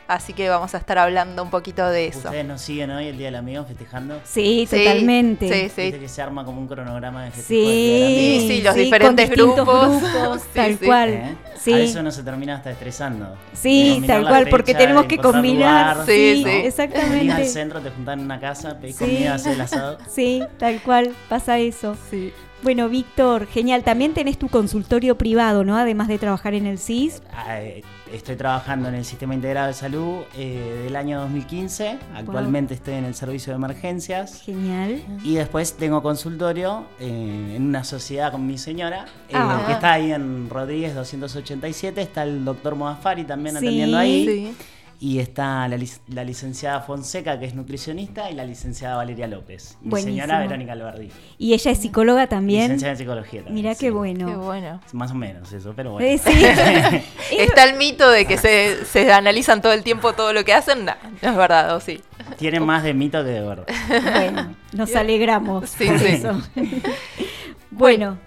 así 0.08 0.34
que 0.34 0.50
vamos 0.50 0.76
a 0.76 0.78
estar 0.78 0.98
hablando 1.00 1.42
un 1.42 1.50
poquito 1.50 1.88
de 1.90 2.08
eso. 2.08 2.20
Ustedes 2.20 2.46
nos 2.46 2.62
siguen 2.62 2.92
hoy, 2.92 3.08
el 3.08 3.18
Día 3.18 3.28
del 3.28 3.36
Amigo, 3.38 3.64
festejando. 3.66 4.20
Sí, 4.26 4.68
Sí, 4.70 4.78
totalmente. 4.78 5.48
Sí, 5.48 5.72
sí. 5.74 5.82
Viste 5.84 6.00
que 6.00 6.10
se 6.10 6.22
arma 6.22 6.44
como 6.46 6.60
un 6.62 6.68
cronograma 6.68 7.24
de 7.26 7.32
festejo 7.32 7.48
Sí, 7.70 8.62
los 8.64 8.76
diferentes 8.76 9.30
grupos. 9.32 9.66
grupos, 9.66 10.42
Sí, 10.44 10.50
tal 10.54 10.78
sí. 10.78 10.86
cual. 10.86 11.10
¿Eh? 11.10 11.36
Sí. 11.60 11.74
A 11.74 11.80
eso 11.80 12.04
no 12.04 12.12
se 12.12 12.22
termina 12.22 12.58
hasta 12.58 12.70
estresando. 12.70 13.36
Sí, 13.54 14.04
tal 14.06 14.28
cual, 14.28 14.48
porque 14.52 14.76
tenemos 14.76 15.06
que 15.06 15.18
combinar. 15.18 15.96
lugar, 15.96 16.06
Sí, 16.06 16.12
sí, 16.12 16.36
sí. 16.38 16.44
Venís 16.44 16.60
al 16.80 16.86
exactamente. 16.86 17.46
centro, 17.46 17.80
te 17.82 17.90
juntás 17.90 18.14
en 18.18 18.20
una 18.26 18.40
casa, 18.40 18.78
pedís 18.80 18.98
Sí. 18.98 19.06
comida, 19.06 19.34
haces 19.36 19.54
el 19.54 19.62
asado. 19.62 19.98
Sí, 20.10 20.44
tal 20.60 20.80
cual, 20.84 21.16
pasa 21.30 21.58
eso. 21.58 21.96
Sí. 22.12 22.32
Bueno, 22.64 22.90
Víctor, 22.90 23.46
genial. 23.48 23.84
También 23.84 24.14
tenés 24.14 24.40
tu 24.40 24.48
consultorio 24.48 25.18
privado, 25.18 25.64
¿no? 25.64 25.78
Además 25.78 26.08
de 26.08 26.18
trabajar 26.18 26.54
en 26.56 26.66
el 26.66 26.80
CIS. 26.80 27.22
Ah, 27.34 27.62
eh, 27.62 27.84
Estoy 28.14 28.36
trabajando 28.36 28.88
en 28.88 28.96
el 28.96 29.04
Sistema 29.04 29.34
Integrado 29.34 29.68
de 29.68 29.74
Salud 29.74 30.22
eh, 30.38 30.84
del 30.86 30.96
año 30.96 31.20
2015. 31.22 31.98
Actualmente 32.16 32.74
estoy 32.76 32.94
en 32.94 33.04
el 33.06 33.14
servicio 33.16 33.52
de 33.52 33.58
emergencias. 33.58 34.42
Genial. 34.44 35.02
Y 35.24 35.36
después 35.36 35.74
tengo 35.74 36.02
consultorio 36.02 36.86
eh, 37.00 37.54
en 37.56 37.64
una 37.64 37.84
sociedad 37.84 38.32
con 38.32 38.46
mi 38.48 38.58
señora, 38.58 39.06
eh, 39.28 39.34
Ah. 39.34 39.64
que 39.66 39.74
está 39.74 39.94
ahí 39.94 40.12
en 40.12 40.50
Rodríguez 40.50 40.94
287. 40.96 42.02
Está 42.02 42.24
el 42.24 42.46
doctor 42.46 42.76
Moafari 42.76 43.24
también 43.26 43.56
Sí. 43.60 43.66
atendiendo 43.66 43.98
ahí. 43.98 44.26
Sí. 44.26 44.54
Y 45.00 45.20
está 45.20 45.68
la, 45.68 45.76
lic- 45.78 46.00
la 46.08 46.24
licenciada 46.24 46.80
Fonseca, 46.82 47.38
que 47.38 47.46
es 47.46 47.54
nutricionista, 47.54 48.30
y 48.32 48.34
la 48.34 48.46
licenciada 48.46 48.96
Valeria 48.96 49.28
López. 49.28 49.78
Mi 49.82 49.90
Buenísimo. 49.90 50.16
señora 50.22 50.40
Verónica 50.40 50.72
Alberdi. 50.72 51.12
Y 51.38 51.54
ella 51.54 51.72
es 51.72 51.80
psicóloga 51.80 52.28
también. 52.28 52.64
Licenciada 52.64 52.94
en 52.94 52.98
psicología 52.98 53.44
también. 53.44 53.56
Mira 53.56 53.74
sí. 53.76 53.82
qué 53.86 53.92
bueno. 53.92 54.28
Qué 54.28 54.36
bueno. 54.36 54.80
Más 54.94 55.12
o 55.12 55.16
menos 55.16 55.52
eso, 55.52 55.74
pero 55.76 55.92
bueno. 55.92 56.08
Eh, 56.08 56.18
sí. 56.18 56.32
Es- 56.46 57.04
Está 57.50 57.66
el 57.66 57.78
mito 57.78 58.10
de 58.10 58.26
que 58.26 58.38
se, 58.38 58.86
se 58.86 59.12
analizan 59.12 59.62
todo 59.62 59.74
el 59.74 59.84
tiempo 59.84 60.14
todo 60.14 60.32
lo 60.34 60.44
que 60.46 60.54
hacen. 60.54 60.86
No, 60.86 60.94
no 61.22 61.30
es 61.30 61.36
verdad, 61.36 61.76
¿o 61.76 61.80
sí? 61.80 62.02
Tiene 62.38 62.60
más 62.62 62.82
de 62.84 62.94
mito 62.94 63.24
que 63.24 63.30
de 63.32 63.42
verdad. 63.42 63.66
bueno, 64.14 64.56
nos 64.74 64.96
alegramos 64.96 65.70
Sí, 65.72 65.86
por 65.88 66.00
sí. 66.00 66.06
eso. 66.08 66.42
bueno, 67.72 68.18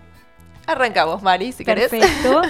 Arrancamos, 0.66 1.22
Mari, 1.22 1.52
si 1.52 1.64
querés. 1.64 1.88
perfecto. 1.88 2.42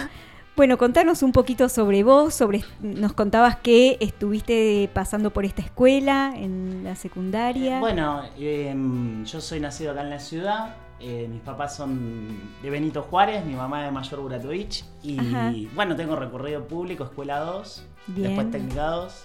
Bueno, 0.59 0.77
contanos 0.77 1.23
un 1.23 1.31
poquito 1.31 1.69
sobre 1.69 2.03
vos, 2.03 2.35
sobre 2.35 2.65
nos 2.81 3.13
contabas 3.13 3.55
que 3.59 3.97
estuviste 4.01 4.91
pasando 4.93 5.31
por 5.33 5.45
esta 5.45 5.63
escuela 5.63 6.33
en 6.35 6.83
la 6.83 6.97
secundaria. 6.97 7.79
Bueno, 7.79 8.23
em, 8.37 9.25
yo 9.25 9.41
soy 9.41 9.61
nacido 9.61 9.93
acá 9.93 10.03
en 10.03 10.11
la 10.11 10.19
ciudad. 10.19 10.75
eh, 11.01 11.29
mis 11.31 11.41
papás 11.43 11.77
son 11.77 12.41
de 12.61 12.71
Benito 12.71 13.03
Juárez, 13.03 13.45
mi 13.45 13.55
mamá 13.55 13.85
de 13.85 13.93
Mayor 13.93 14.19
Buratovich. 14.21 14.85
Y 15.05 15.17
Ajá. 15.21 15.53
bueno, 15.77 15.95
tengo 15.95 16.17
recorrido 16.17 16.67
público, 16.67 17.05
escuela 17.05 17.39
2, 17.39 17.87
Bien. 18.09 18.27
después 18.27 18.51
técnica 18.51 18.83
2. 18.89 19.25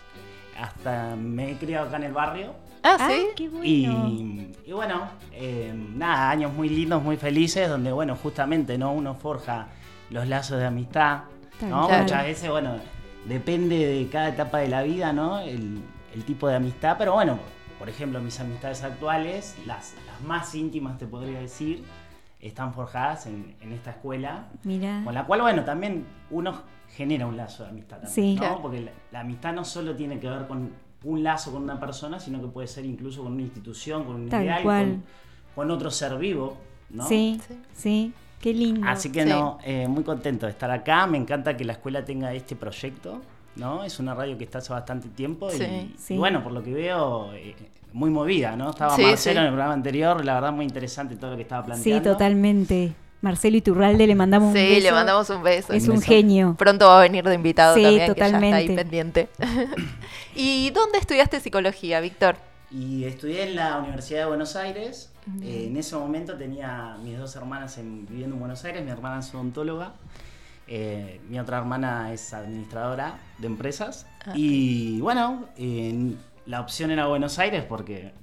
Hasta 0.62 1.16
me 1.16 1.50
he 1.50 1.56
criado 1.58 1.88
acá 1.88 1.98
en 1.98 2.04
el 2.04 2.14
barrio. 2.14 2.52
Ah, 2.84 2.98
Ah, 3.00 3.10
sí. 3.10 3.26
qué 3.36 3.50
bueno. 3.50 3.66
Y, 3.66 4.52
y 4.68 4.72
bueno, 4.72 5.08
em, 5.32 5.98
nada, 5.98 6.30
años 6.30 6.54
muy 6.54 6.70
lindos, 6.70 7.02
muy 7.02 7.18
felices, 7.18 7.68
donde 7.68 7.92
bueno, 7.92 8.16
justamente 8.22 8.78
no 8.78 8.94
uno 8.94 9.16
forja 9.16 9.70
los 10.10 10.28
lazos 10.28 10.60
de 10.60 10.66
amistad. 10.66 11.24
¿no? 11.62 11.88
Muchas 11.90 12.24
veces, 12.26 12.50
bueno, 12.50 12.76
depende 13.28 13.78
de 13.78 14.08
cada 14.10 14.30
etapa 14.30 14.58
de 14.60 14.68
la 14.68 14.84
vida, 14.84 15.14
¿no? 15.14 15.40
El, 15.40 15.80
el 16.14 16.24
tipo 16.26 16.48
de 16.48 16.56
amistad, 16.56 16.96
pero 16.98 17.14
bueno, 17.14 17.40
por 17.80 17.90
ejemplo, 17.90 18.20
mis 18.22 18.40
amistades 18.40 18.84
actuales, 18.84 19.56
las, 19.66 19.94
las 20.06 20.22
más 20.22 20.54
íntimas 20.56 20.98
te 20.98 21.06
podría 21.08 21.40
decir, 21.40 21.84
están 22.40 22.74
forjadas 22.74 23.26
en, 23.28 23.56
en 23.62 23.72
esta 23.72 23.92
escuela, 23.92 24.48
Mira. 24.64 25.02
con 25.06 25.14
la 25.14 25.26
cual, 25.26 25.42
bueno, 25.42 25.64
también 25.64 26.06
uno 26.32 26.62
genera 26.90 27.26
un 27.26 27.38
lazo 27.38 27.64
de 27.64 27.70
amistad 27.70 27.98
también, 27.98 28.14
Sí. 28.14 28.36
¿no? 28.36 28.42
Claro. 28.42 28.62
Porque 28.62 28.82
la, 28.82 28.92
la 29.12 29.20
amistad 29.22 29.54
no 29.54 29.64
solo 29.64 29.96
tiene 29.96 30.20
que 30.20 30.30
ver 30.30 30.48
con 30.48 30.72
un 31.04 31.24
lazo 31.24 31.52
con 31.52 31.64
una 31.64 31.80
persona, 31.80 32.20
sino 32.20 32.40
que 32.42 32.48
puede 32.48 32.68
ser 32.68 32.86
incluso 32.86 33.24
con 33.24 33.34
una 33.34 33.42
institución, 33.42 34.04
con 34.04 34.16
un 34.16 34.30
Tal 34.30 34.44
ideal, 34.44 34.64
cual. 34.64 34.86
Con, 34.86 35.04
con 35.56 35.72
otro 35.72 35.90
ser 35.92 36.18
vivo, 36.18 36.58
¿no? 36.90 37.08
Sí, 37.08 37.40
Sí. 37.74 38.14
Sí, 38.44 38.50
qué 38.50 38.54
lindo. 38.54 38.88
Así 38.88 39.12
que 39.12 39.24
Sí. 39.24 39.30
no, 39.30 39.58
eh, 39.64 39.88
muy 39.88 40.04
contento 40.04 40.46
de 40.46 40.52
estar 40.52 40.70
acá. 40.72 41.08
Me 41.08 41.18
encanta 41.18 41.56
que 41.56 41.64
la 41.66 41.74
escuela 41.74 42.04
tenga 42.04 42.34
este 42.34 42.56
proyecto, 42.56 43.22
¿no? 43.56 43.84
Es 43.84 44.00
una 44.00 44.14
radio 44.14 44.38
que 44.38 44.44
está 44.44 44.58
hace 44.60 44.74
bastante 44.74 45.08
tiempo 45.10 45.50
y, 45.50 45.58
Sí. 45.58 45.96
Sí. 45.98 46.14
y 46.16 46.18
bueno, 46.18 46.44
por 46.44 46.52
lo 46.52 46.64
que 46.64 46.74
veo, 46.74 47.32
eh, 47.34 47.56
muy 47.94 48.10
movida, 48.10 48.56
¿no? 48.56 48.72
Estaba 48.72 48.96
Sí, 48.96 49.04
Marcelo 49.04 49.34
sí. 49.34 49.40
en 49.40 49.44
el 49.46 49.50
programa 49.52 49.74
anterior, 49.74 50.26
la 50.26 50.34
verdad 50.36 50.52
muy 50.52 50.66
interesante 50.66 51.16
todo 51.16 51.32
lo 51.32 51.36
que 51.38 51.44
estaba 51.44 51.62
Sí, 51.64 51.68
planteando. 51.68 52.12
totalmente. 52.12 52.94
Marcelo 53.22 53.56
Iturralde 53.56 54.06
le 54.06 54.16
mandamos 54.16 54.50
un 54.50 54.54
Sí, 54.60 54.68
beso. 54.68 54.82
le 54.82 54.92
mandamos 54.92 55.30
un 55.30 55.44
beso. 55.44 55.72
Es 55.72 55.84
Un 55.86 55.92
un 55.92 55.96
beso. 56.00 56.08
genio. 56.08 56.56
Pronto 56.58 56.88
va 56.88 56.98
a 57.00 57.02
venir 57.04 57.24
de 57.24 57.36
invitado 57.36 57.74
Sí, 57.76 57.82
también, 57.84 58.02
que 58.14 58.20
ya 58.20 58.26
está 58.26 58.26
ahí 58.26 58.32
totalmente. 58.68 58.76
pendiente. 58.76 59.30
¿Y 60.36 60.72
dónde 60.72 60.98
estudiaste 60.98 61.40
psicología, 61.40 62.00
Víctor? 62.02 62.36
Y 62.74 63.04
estudié 63.06 63.44
en 63.50 63.56
la 63.56 63.78
Universidad 63.78 64.22
de 64.22 64.26
Buenos 64.26 64.56
Aires. 64.56 65.12
Eh, 65.42 65.68
en 65.68 65.78
ese 65.78 65.96
momento 65.96 66.36
tenía 66.36 66.98
mis 67.04 67.18
dos 67.18 67.36
hermanas 67.36 67.78
en- 67.78 68.06
viviendo 68.08 68.36
en 68.36 68.40
Buenos 68.40 68.66
Aires. 68.66 68.84
Mi 68.84 68.92
hermana 68.92 69.20
es 69.20 69.34
odontóloga. 69.34 69.94
eh, 70.66 71.20
mi 71.30 71.38
otra 71.40 71.58
hermana 71.58 72.14
es 72.14 72.34
administradora 72.34 73.16
de 73.38 73.48
empresas. 73.48 74.08
Ah, 74.26 74.32
y 74.34 75.00
bueno, 75.02 75.46
en- 75.58 76.18
la 76.46 76.62
opción 76.62 76.90
era 76.90 77.06
Buenos 77.08 77.38
Aires 77.38 77.66
porque 77.68 78.14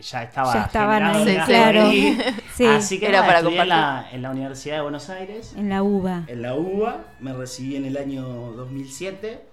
ya 0.00 0.22
estaba 0.22 0.54
Ya 0.54 0.62
estaban 0.62 1.02
ahí, 1.02 1.36
claro. 1.44 1.90
Sí, 2.54 2.64
Así 2.66 3.00
que 3.00 3.06
Era 3.08 3.22
nada, 3.22 3.26
para 3.42 3.48
en 3.62 3.68
la, 3.68 4.06
en 4.12 4.22
la 4.22 4.30
Universidad 4.30 4.76
de 4.76 4.82
Buenos 4.82 5.10
Aires. 5.10 5.54
en 5.56 5.68
la 5.68 5.82
UBA. 5.82 6.22
En 6.28 6.42
la 6.42 6.54
UBA 6.54 7.04
me 7.18 7.32
recibí 7.32 7.74
en 7.74 7.84
el 7.84 7.96
año 7.96 8.22
2007. 8.22 9.44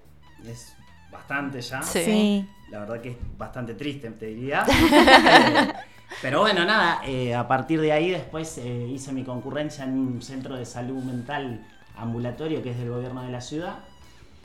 Es 0.48 0.76
bastante 1.12 1.62
ya. 1.62 1.82
Sí. 1.82 2.04
Sí. 2.06 2.50
La 2.75 2.82
verdad 2.82 3.00
que 3.00 3.12
es 3.12 3.17
bastante 3.38 3.74
triste, 3.74 4.12
te 4.12 4.28
diría. 4.28 4.65
Eh, 6.08 6.21
Pero 6.21 6.41
bueno, 6.41 6.63
nada, 6.65 7.02
eh, 7.04 7.34
a 7.34 7.47
partir 7.47 7.82
de 7.82 7.91
ahí 7.91 8.12
después 8.12 8.60
eh, 8.60 8.88
hice 8.88 9.12
mi 9.12 9.23
concurrencia 9.23 9.84
en 9.86 9.97
un 9.97 10.21
centro 10.21 10.56
de 10.56 10.65
salud 10.65 11.04
mental 11.04 11.65
ambulatorio 11.97 12.62
que 12.62 12.71
es 12.71 12.78
del 12.78 12.89
gobierno 12.89 13.23
de 13.23 13.32
la 13.32 13.41
ciudad. 13.41 13.80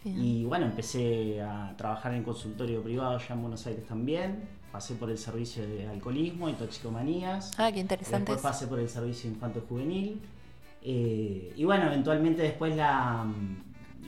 Y 0.04 0.44
bueno, 0.46 0.64
empecé 0.64 1.42
a 1.42 1.74
trabajar 1.76 2.14
en 2.14 2.22
consultorio 2.22 2.82
privado 2.82 3.18
ya 3.18 3.34
en 3.34 3.42
Buenos 3.42 3.66
Aires 3.66 3.86
también. 3.86 4.48
Pasé 4.72 4.94
por 4.94 5.10
el 5.10 5.18
servicio 5.18 5.66
de 5.66 5.86
alcoholismo 5.86 6.48
y 6.48 6.54
toxicomanías. 6.54 7.52
Ah, 7.58 7.70
qué 7.70 7.80
interesante. 7.80 8.32
Después 8.32 8.40
pasé 8.40 8.66
por 8.66 8.80
el 8.80 8.88
servicio 8.88 9.28
infanto 9.28 9.60
juvenil. 9.68 10.18
Eh, 10.82 11.52
y 11.54 11.64
bueno, 11.64 11.86
eventualmente 11.86 12.40
después 12.42 12.74
la, 12.74 13.26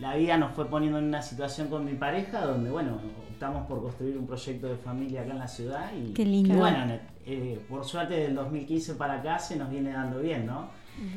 la 0.01 0.17
vida 0.17 0.37
nos 0.37 0.55
fue 0.55 0.67
poniendo 0.67 0.99
en 0.99 1.05
una 1.05 1.23
situación 1.23 1.69
con 1.69 1.85
mi 1.85 1.95
pareja 1.95 2.45
donde, 2.45 2.71
bueno, 2.71 3.01
optamos 3.31 3.67
por 3.67 3.83
construir 3.83 4.17
un 4.17 4.27
proyecto 4.27 4.69
de 4.69 4.77
familia 4.77 5.23
acá 5.23 5.33
en 5.33 5.39
la 5.39 5.49
ciudad 5.49 5.91
y, 5.95 6.13
Qué 6.13 6.25
lindo. 6.25 6.55
y 6.55 6.57
bueno, 6.57 6.99
eh, 7.27 7.61
por 7.69 7.85
suerte 7.85 8.15
del 8.15 8.35
2015 8.35 8.95
para 8.95 9.15
acá 9.15 9.39
se 9.39 9.57
nos 9.57 9.71
viene 9.71 9.93
dando 9.93 10.21
bien, 10.21 10.47
¿no? 10.47 10.69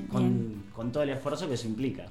Con, 0.10 0.64
con 0.74 0.92
todo 0.92 1.04
el 1.04 1.10
esfuerzo 1.10 1.48
que 1.48 1.56
eso 1.56 1.68
implica. 1.68 2.06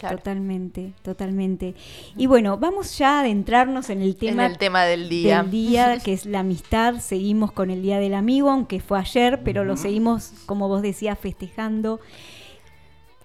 Claro. 0.00 0.16
Totalmente, 0.16 0.92
totalmente. 1.02 1.74
Y 2.16 2.26
bueno, 2.26 2.56
vamos 2.56 2.96
ya 2.96 3.18
a 3.18 3.20
adentrarnos 3.20 3.90
en 3.90 4.00
el 4.00 4.16
tema, 4.16 4.46
en 4.46 4.52
el 4.52 4.58
tema 4.58 4.84
del 4.84 5.10
día. 5.10 5.42
del 5.42 5.50
día, 5.50 5.98
que 5.98 6.14
es 6.14 6.24
la 6.24 6.40
amistad. 6.40 7.00
Seguimos 7.00 7.52
con 7.52 7.70
el 7.70 7.82
Día 7.82 7.98
del 7.98 8.14
Amigo, 8.14 8.48
aunque 8.48 8.80
fue 8.80 8.98
ayer, 8.98 9.42
pero 9.44 9.62
lo 9.62 9.76
seguimos, 9.76 10.32
como 10.46 10.68
vos 10.68 10.80
decías, 10.80 11.18
festejando. 11.18 12.00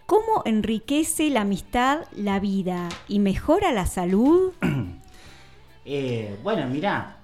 ¿Cómo 0.05 0.43
enriquece 0.45 1.31
la 1.31 1.41
amistad 1.41 2.03
la 2.15 2.39
vida 2.39 2.89
y 3.07 3.17
mejora 3.19 3.71
la 3.71 3.85
salud? 3.85 4.53
Eh, 5.87 6.35
bueno, 6.41 6.65
mirá, 6.67 7.17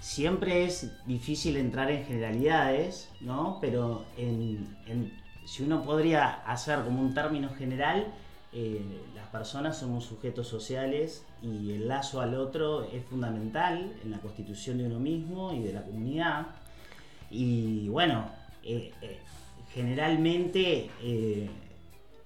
siempre 0.00 0.64
es 0.64 0.90
difícil 1.04 1.58
entrar 1.58 1.90
en 1.90 2.06
generalidades, 2.06 3.10
¿no? 3.20 3.58
Pero 3.60 4.06
si 5.44 5.62
uno 5.62 5.82
podría 5.82 6.30
hacer 6.46 6.82
como 6.82 7.02
un 7.02 7.12
término 7.12 7.50
general, 7.50 8.06
eh, 8.54 8.80
las 9.14 9.26
personas 9.26 9.76
somos 9.76 10.06
sujetos 10.06 10.48
sociales 10.48 11.26
y 11.42 11.72
el 11.72 11.88
lazo 11.88 12.22
al 12.22 12.36
otro 12.36 12.84
es 12.84 13.04
fundamental 13.04 13.92
en 14.02 14.10
la 14.10 14.18
constitución 14.20 14.78
de 14.78 14.86
uno 14.86 14.98
mismo 14.98 15.52
y 15.52 15.60
de 15.60 15.74
la 15.74 15.82
comunidad. 15.82 16.46
Y 17.30 17.86
bueno, 17.90 18.30
eh, 18.64 18.94
generalmente 19.74 20.88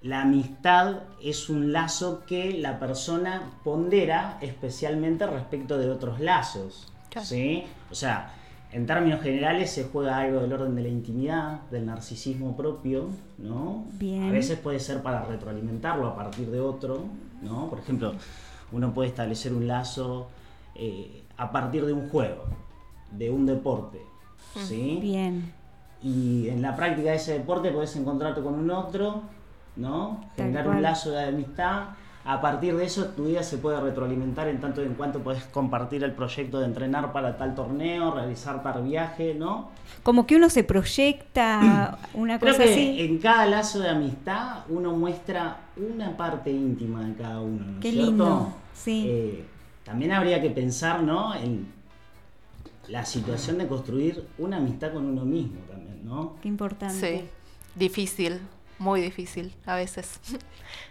la 0.07 0.23
amistad 0.23 1.01
es 1.23 1.49
un 1.51 1.73
lazo 1.73 2.23
que 2.27 2.53
la 2.53 2.79
persona 2.79 3.51
pondera 3.64 4.38
especialmente 4.40 5.27
respecto 5.27 5.79
de 5.79 5.90
otros 5.90 6.21
lazos. 6.21 6.92
Claro. 7.11 7.27
¿sí? 7.27 7.64
O 7.90 7.95
sea, 7.95 8.33
en 8.73 8.87
términos 8.87 9.21
generales 9.21 9.71
se 9.71 9.85
juega 9.85 10.19
algo 10.19 10.40
del 10.40 10.53
orden 10.53 10.77
de 10.77 10.83
la 10.83 10.88
intimidad, 10.88 11.61
del 11.71 11.87
narcisismo 11.87 12.57
propio, 12.57 13.09
¿no? 13.38 13.85
Bien. 13.92 14.25
A 14.25 14.33
veces 14.33 14.59
puede 14.59 14.79
ser 14.79 15.03
para 15.03 15.25
retroalimentarlo 15.25 16.07
a 16.07 16.16
partir 16.16 16.51
de 16.51 16.61
otro, 16.61 17.05
¿no? 17.42 17.69
Por 17.69 17.81
ejemplo, 17.81 18.14
uno 18.73 18.92
puede 18.95 19.09
establecer 19.09 19.53
un 19.53 19.66
lazo 19.66 20.29
eh, 20.75 21.25
a 21.37 21.51
partir 21.51 21.85
de 21.85 21.92
un 21.92 22.09
juego, 22.09 22.45
de 23.11 23.31
un 23.31 23.47
deporte, 23.47 24.03
¿sí? 24.55 24.99
Bien, 25.01 25.53
Y 26.03 26.49
en 26.49 26.62
la 26.62 26.77
práctica 26.77 27.11
de 27.11 27.16
ese 27.16 27.33
deporte 27.33 27.71
podés 27.71 27.97
encontrarte 27.97 28.42
con 28.42 28.55
un 28.55 28.71
otro, 28.71 29.23
¿no? 29.76 30.20
Tal 30.36 30.46
Generar 30.46 30.64
cual. 30.64 30.76
un 30.78 30.82
lazo 30.82 31.10
de 31.10 31.24
amistad. 31.24 31.84
A 32.28 32.40
partir 32.40 32.76
de 32.76 32.84
eso 32.84 33.04
tu 33.10 33.26
vida 33.26 33.44
se 33.44 33.56
puede 33.58 33.80
retroalimentar 33.80 34.48
en 34.48 34.60
tanto 34.60 34.82
y 34.82 34.86
en 34.86 34.94
cuanto 34.94 35.20
podés 35.20 35.44
compartir 35.44 36.02
el 36.02 36.10
proyecto 36.10 36.58
de 36.58 36.66
entrenar 36.66 37.12
para 37.12 37.36
tal 37.36 37.54
torneo, 37.54 38.12
realizar 38.12 38.64
tal 38.64 38.82
viaje, 38.82 39.34
¿no? 39.34 39.70
como 40.02 40.26
que 40.26 40.34
uno 40.34 40.50
se 40.50 40.64
proyecta 40.64 41.98
una 42.14 42.40
Creo 42.40 42.52
cosa 42.52 42.64
que 42.64 42.72
así. 42.72 43.00
en 43.00 43.18
cada 43.18 43.46
lazo 43.46 43.78
de 43.78 43.90
amistad 43.90 44.64
uno 44.68 44.92
muestra 44.92 45.58
una 45.76 46.16
parte 46.16 46.50
íntima 46.50 47.04
de 47.04 47.14
cada 47.14 47.40
uno, 47.40 47.64
¿no 47.64 47.72
es 47.74 47.78
Qué 47.80 47.92
cierto? 47.92 48.10
lindo, 48.10 48.52
sí. 48.74 49.04
Eh, 49.08 49.44
también 49.84 50.10
habría 50.10 50.42
que 50.42 50.50
pensar, 50.50 51.04
¿no? 51.04 51.32
En 51.36 51.68
la 52.88 53.04
situación 53.04 53.58
de 53.58 53.68
construir 53.68 54.26
una 54.38 54.56
amistad 54.56 54.92
con 54.92 55.06
uno 55.06 55.24
mismo 55.24 55.60
también, 55.68 56.04
¿no? 56.04 56.34
Qué 56.42 56.48
importante. 56.48 57.18
Sí, 57.20 57.24
difícil, 57.76 58.40
muy 58.78 59.00
difícil 59.00 59.52
a 59.66 59.76
veces. 59.76 60.20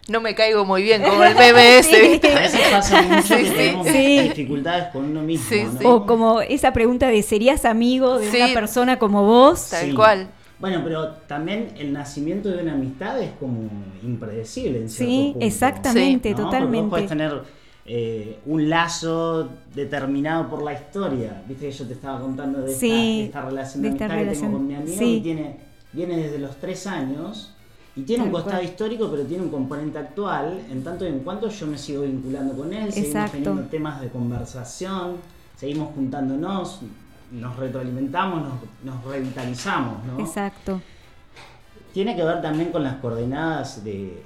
No 0.07 0.21
me 0.21 0.35
caigo 0.35 0.65
muy 0.65 0.83
bien 0.83 1.01
como 1.01 1.23
el 1.23 1.35
meme 1.35 1.79
ese, 1.79 1.95
Sí. 2.03 2.09
¿viste? 2.09 2.31
A 2.33 2.39
veces 2.39 2.61
pasa 2.71 3.01
mucho 3.01 3.21
Sí, 3.27 3.43
que 3.43 3.45
sí. 3.49 3.53
tenemos 3.55 3.87
Sí. 3.87 4.19
dificultades 4.21 4.85
con 4.93 5.05
uno 5.05 5.21
mismo, 5.23 5.45
Sí, 5.49 5.63
¿no? 5.63 5.71
sí. 5.79 5.85
O 5.85 6.05
como 6.05 6.41
esa 6.41 6.71
pregunta 6.73 7.07
de 7.07 7.21
¿serías 7.23 7.65
amigo 7.65 8.19
de 8.19 8.29
Sí. 8.29 8.37
una 8.37 8.53
persona 8.53 8.99
como 8.99 9.23
vos? 9.25 9.69
Tal 9.71 9.89
Sí. 9.89 9.93
cual. 9.95 10.27
Bueno, 10.59 10.81
pero 10.83 11.09
también 11.27 11.69
el 11.77 11.91
nacimiento 11.91 12.49
de 12.49 12.61
una 12.61 12.73
amistad 12.73 13.19
es 13.19 13.31
como 13.39 13.67
impredecible 14.03 14.79
en 14.81 14.89
cierto 14.89 15.11
Sí, 15.13 15.29
punto, 15.33 15.45
exactamente, 15.45 16.29
¿no? 16.29 16.35
Porque 16.37 16.43
totalmente. 16.51 16.81
vos 16.81 16.89
podés 16.91 17.09
tener 17.09 17.41
eh, 17.87 18.39
un 18.45 18.69
lazo 18.69 19.49
determinado 19.75 20.49
por 20.49 20.61
la 20.63 20.73
historia. 20.73 21.41
Viste 21.47 21.65
que 21.67 21.71
yo 21.71 21.85
te 21.87 21.93
estaba 21.93 22.19
contando 22.19 22.61
de, 22.61 22.73
Sí, 22.73 22.89
esta, 22.91 22.95
de 22.95 23.23
esta 23.25 23.41
relación 23.41 23.81
de, 23.83 23.89
de 23.89 23.93
esta 23.95 24.05
amistad 24.05 24.17
que 24.17 24.23
relación, 24.23 24.45
tengo 24.47 24.57
con 24.57 24.67
mi 24.67 24.75
amigo 24.75 24.97
sí. 24.97 25.15
que 25.17 25.21
tiene, 25.23 25.57
viene 25.93 26.17
desde 26.17 26.39
los 26.39 26.55
tres 26.57 26.87
años 26.87 27.51
y 27.95 28.01
tiene 28.03 28.23
un 28.25 28.31
costado 28.31 28.58
cual. 28.58 28.65
histórico, 28.65 29.10
pero 29.10 29.23
tiene 29.23 29.43
un 29.43 29.49
componente 29.49 29.97
actual, 29.97 30.60
en 30.69 30.84
tanto 30.84 31.05
y 31.05 31.10
en 31.10 31.19
cuanto 31.19 31.49
yo 31.49 31.67
me 31.67 31.77
sigo 31.77 32.01
vinculando 32.03 32.55
con 32.55 32.73
él, 32.73 32.91
seguimos 32.91 33.31
teniendo 33.31 33.63
temas 33.63 34.01
de 34.01 34.10
conversación, 34.10 35.17
seguimos 35.55 35.93
juntándonos, 35.95 36.81
nos 37.31 37.55
retroalimentamos, 37.58 38.41
nos, 38.43 38.53
nos 38.84 39.03
revitalizamos, 39.05 40.03
¿no? 40.05 40.19
Exacto. 40.19 40.81
Tiene 41.93 42.15
que 42.15 42.23
ver 42.23 42.41
también 42.41 42.71
con 42.71 42.84
las 42.84 42.95
coordenadas 42.95 43.84
de, 43.84 44.21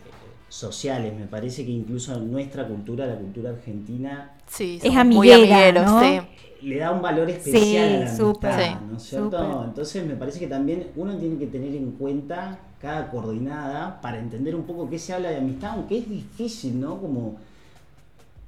sociales. 0.49 1.13
Me 1.17 1.27
parece 1.27 1.63
que 1.63 1.71
incluso 1.71 2.19
nuestra 2.19 2.67
cultura, 2.67 3.05
la 3.05 3.15
cultura 3.15 3.51
argentina, 3.51 4.31
Sí, 4.47 4.79
Es 4.81 4.95
amiguera, 4.95 5.85
¿no? 5.85 6.01
sí. 6.01 6.19
le 6.63 6.77
da 6.79 6.89
un 6.91 7.03
valor 7.03 7.29
especial 7.29 7.63
Sí, 7.63 7.77
a 7.77 7.99
la 7.99 8.17
súper. 8.17 8.51
amistad. 8.51 8.81
¿no 8.81 8.97
es 8.97 9.03
cierto? 9.03 9.63
Entonces 9.63 10.05
me 10.07 10.15
parece 10.15 10.39
que 10.39 10.47
también 10.47 10.87
uno 10.95 11.15
tiene 11.17 11.37
que 11.37 11.45
tener 11.45 11.75
en 11.75 11.91
cuenta 11.91 12.57
cada 12.81 13.09
coordinada 13.09 13.99
para 14.01 14.19
entender 14.19 14.55
un 14.55 14.63
poco 14.63 14.89
qué 14.89 14.97
se 14.97 15.13
habla 15.13 15.29
de 15.29 15.37
amistad, 15.37 15.71
aunque 15.71 15.99
es 15.99 16.09
difícil, 16.09 16.79
¿no? 16.79 16.99
Como 16.99 17.37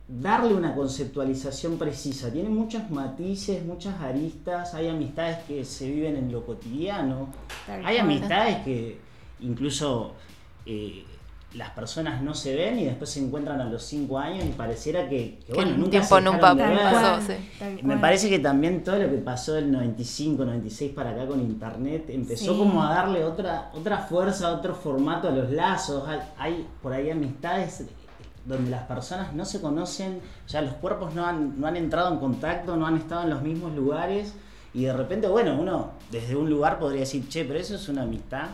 darle 0.08 0.54
una 0.54 0.76
conceptualización 0.76 1.78
precisa. 1.78 2.32
Tiene 2.32 2.50
muchos 2.50 2.90
matices, 2.90 3.64
muchas 3.66 4.00
aristas, 4.02 4.74
hay 4.74 4.88
amistades 4.88 5.40
que 5.48 5.64
se 5.64 5.90
viven 5.90 6.18
en 6.18 6.32
lo 6.32 6.46
cotidiano, 6.46 7.30
hay 7.84 7.98
amistades 7.98 8.58
que 8.64 8.98
incluso 9.40 10.14
eh, 10.66 11.06
las 11.54 11.72
personas 11.72 12.22
no 12.22 12.34
se 12.34 12.56
ven 12.56 12.80
y 12.80 12.86
después 12.86 13.10
se 13.10 13.20
encuentran 13.20 13.60
a 13.60 13.66
los 13.66 13.84
cinco 13.84 14.18
años 14.18 14.46
y 14.46 14.50
pareciera 14.50 15.10
que, 15.10 15.40
que, 15.40 15.46
Que 15.48 15.54
bueno, 15.54 15.72
el 15.72 15.78
nunca 15.80 15.92
tiempo 15.92 16.16
se 16.16 16.22
nunca 16.22 16.56
de 16.56 16.64
ver. 16.66 16.80
pasó, 16.80 17.22
sí. 17.28 17.80
Me 17.84 17.98
parece 17.98 18.30
que 18.30 18.40
también 18.40 18.84
todo 18.86 18.98
lo 18.98 19.10
que 19.10 19.18
pasó 19.18 19.54
del 19.54 19.70
95, 19.72 20.46
96 20.46 20.94
para 20.94 21.10
acá 21.12 21.26
con 21.28 21.42
internet 21.42 22.06
empezó 22.10 22.54
Sí. 22.54 22.58
como 22.58 22.82
a 22.82 22.94
darle 22.94 23.26
otra 23.26 23.70
otra 23.74 23.98
fuerza, 23.98 24.52
otro 24.54 24.74
formato 24.74 25.28
a 25.28 25.32
los 25.32 25.52
lazos. 25.52 26.08
Hay, 26.08 26.20
hay 26.38 26.68
por 26.82 26.94
ahí 26.94 27.10
amistades 27.10 27.84
donde 28.46 28.72
las 28.72 28.84
personas 28.84 29.34
no 29.34 29.44
se 29.46 29.60
conocen, 29.62 30.20
o 30.46 30.50
sea, 30.50 30.62
los 30.62 30.74
cuerpos 30.76 31.14
no 31.14 31.26
han, 31.26 31.60
no 31.60 31.68
han 31.68 31.76
entrado 31.76 32.12
en 32.14 32.20
contacto, 32.20 32.76
no 32.78 32.88
han 32.88 32.96
estado 32.98 33.24
en 33.24 33.30
los 33.30 33.42
mismos 33.42 33.74
lugares 33.76 34.34
y 34.74 34.84
de 34.86 34.94
repente, 34.94 35.28
bueno, 35.28 35.58
uno 35.60 35.92
desde 36.12 36.36
un 36.36 36.50
lugar 36.50 36.80
podría 36.80 37.02
decir, 37.02 37.28
che, 37.28 37.44
pero 37.44 37.60
eso 37.60 37.76
es 37.76 37.90
una 37.90 38.04
amistad. 38.04 38.48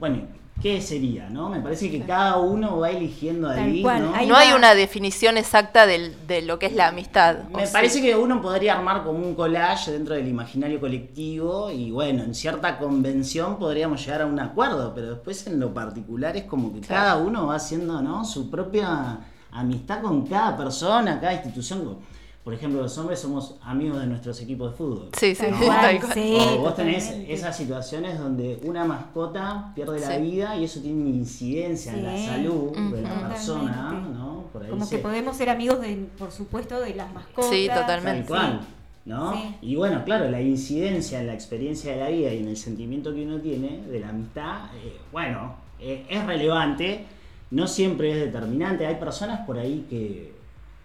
Bueno, 0.00 0.22
¿qué 0.60 0.80
sería? 0.82 1.28
no? 1.30 1.48
Me 1.48 1.60
parece 1.60 1.90
que 1.90 2.00
cada 2.02 2.36
uno 2.38 2.78
va 2.78 2.90
eligiendo 2.90 3.48
Tal 3.48 3.58
ahí, 3.60 3.82
cual, 3.82 4.02
¿no? 4.10 4.14
ahí 4.14 4.26
No 4.26 4.36
hay 4.36 4.50
va. 4.50 4.56
una 4.56 4.74
definición 4.74 5.36
exacta 5.38 5.86
del- 5.86 6.14
de 6.26 6.42
lo 6.42 6.58
que 6.58 6.66
es 6.66 6.74
la 6.74 6.88
amistad. 6.88 7.44
Me 7.54 7.66
sí. 7.66 7.72
parece 7.72 8.02
que 8.02 8.14
uno 8.16 8.40
podría 8.42 8.76
armar 8.76 9.02
como 9.04 9.18
un 9.18 9.34
collage 9.34 9.90
dentro 9.92 10.14
del 10.14 10.28
imaginario 10.28 10.78
colectivo 10.80 11.70
y 11.70 11.90
bueno, 11.90 12.22
en 12.24 12.34
cierta 12.34 12.78
convención 12.78 13.58
podríamos 13.58 14.04
llegar 14.04 14.22
a 14.22 14.26
un 14.26 14.38
acuerdo, 14.38 14.92
pero 14.94 15.10
después 15.14 15.46
en 15.46 15.58
lo 15.60 15.72
particular 15.72 16.36
es 16.36 16.44
como 16.44 16.72
que 16.72 16.80
Claro. 16.80 17.02
cada 17.02 17.16
uno 17.16 17.46
va 17.46 17.54
haciendo 17.56 18.00
¿no? 18.02 18.24
su 18.24 18.50
propia 18.50 19.18
amistad 19.52 20.00
con 20.02 20.26
cada 20.26 20.56
persona, 20.56 21.18
cada 21.20 21.32
institución. 21.34 21.98
Por 22.44 22.54
ejemplo, 22.54 22.80
los 22.80 22.96
hombres 22.96 23.20
somos 23.20 23.56
amigos 23.62 24.00
de 24.00 24.06
nuestros 24.06 24.40
equipos 24.40 24.70
de 24.70 24.76
fútbol. 24.78 25.08
Sí, 25.18 25.34
sí, 25.34 25.44
O 25.44 26.58
vos 26.58 26.74
tenés 26.74 27.04
totalmente. 27.04 27.34
esas 27.34 27.56
situaciones 27.56 28.18
donde 28.18 28.58
una 28.64 28.84
mascota 28.86 29.72
pierde 29.74 30.00
la 30.00 30.16
vida 30.16 30.56
y 30.56 30.64
eso 30.64 30.80
tiene 30.80 31.02
una 31.02 31.10
incidencia 31.10 31.92
en 31.92 32.04
la 32.04 32.16
salud 32.16 32.72
de 32.94 33.02
la 33.02 33.28
persona. 33.28 33.92
¿no? 34.14 34.44
Por 34.52 34.62
ahí 34.64 34.70
Como 34.70 34.86
se- 34.86 34.96
que 34.96 35.02
podemos 35.02 35.36
ser 35.36 35.50
amigos, 35.50 35.80
de, 35.82 36.06
por 36.18 36.32
supuesto, 36.32 36.80
de 36.80 36.94
las 36.94 37.12
mascotas. 37.12 37.50
Sí, 37.50 37.68
totalmente. 37.72 38.26
Tal 38.26 38.26
cual. 38.26 38.60
¿no? 39.04 39.32
Sí. 39.34 39.56
Y 39.60 39.76
bueno, 39.76 40.02
claro, 40.04 40.30
la 40.30 40.40
incidencia 40.40 41.20
en 41.20 41.26
la 41.26 41.34
experiencia 41.34 41.92
de 41.92 42.00
la 42.00 42.08
vida 42.08 42.32
y 42.32 42.38
en 42.38 42.48
el 42.48 42.56
sentimiento 42.56 43.14
que 43.14 43.26
uno 43.26 43.38
tiene 43.40 43.82
de 43.86 44.00
la 44.00 44.08
amistad, 44.10 44.64
eh, 44.82 44.96
bueno, 45.12 45.56
eh, 45.78 46.06
es 46.08 46.24
relevante, 46.26 47.04
no 47.50 47.66
siempre 47.66 48.12
es 48.12 48.18
determinante. 48.32 48.86
Hay 48.86 48.94
personas 48.96 49.40
por 49.46 49.58
ahí 49.58 49.86
que 49.90 50.39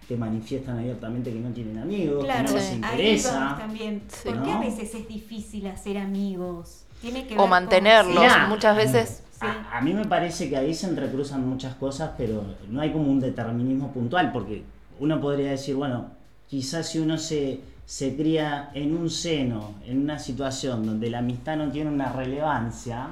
te 0.07 0.15
manifiestan 0.17 0.77
abiertamente 0.79 1.31
que 1.33 1.39
no 1.39 1.49
tienen 1.49 1.77
amigos, 1.79 2.23
Claro, 2.23 2.45
que 2.45 2.51
no 2.51 2.55
les 2.57 2.63
Sí. 2.65 2.71
ahí 2.83 2.91
interesa. 2.91 3.39
vamos 3.39 3.59
también. 3.59 4.03
Sí. 4.07 4.29
¿Por 4.29 4.43
qué 4.43 4.51
a 4.51 4.59
veces 4.59 4.95
es 4.95 5.07
difícil 5.07 5.67
hacer 5.67 5.97
amigos? 5.97 6.83
Tiene 7.01 7.23
que 7.23 7.29
ver 7.29 7.37
O 7.39 7.41
con- 7.43 7.49
mantenerlos. 7.49 8.23
Muchas 8.49 8.75
veces. 8.77 9.23
Sí. 9.39 9.45
A, 9.45 9.77
a 9.77 9.81
mí 9.81 9.93
me 9.93 10.05
parece 10.05 10.49
que 10.49 10.57
ahí 10.57 10.73
se 10.73 10.87
entrecruzan 10.87 11.47
muchas 11.47 11.75
cosas, 11.75 12.11
pero 12.17 12.43
no 12.69 12.81
hay 12.81 12.91
como 12.91 13.11
un 13.11 13.19
determinismo 13.19 13.91
puntual, 13.91 14.31
porque 14.31 14.63
uno 14.99 15.19
podría 15.19 15.51
decir, 15.51 15.75
bueno, 15.75 16.11
quizás 16.47 16.87
si 16.89 16.99
uno 16.99 17.17
se, 17.17 17.59
se 17.85 18.15
cría 18.15 18.69
en 18.73 18.95
un 18.95 19.09
seno, 19.09 19.73
en 19.85 20.01
una 20.01 20.19
situación 20.19 20.85
donde 20.85 21.09
la 21.09 21.19
amistad 21.19 21.57
no 21.57 21.69
tiene 21.69 21.89
una 21.91 22.13
relevancia, 22.13 23.07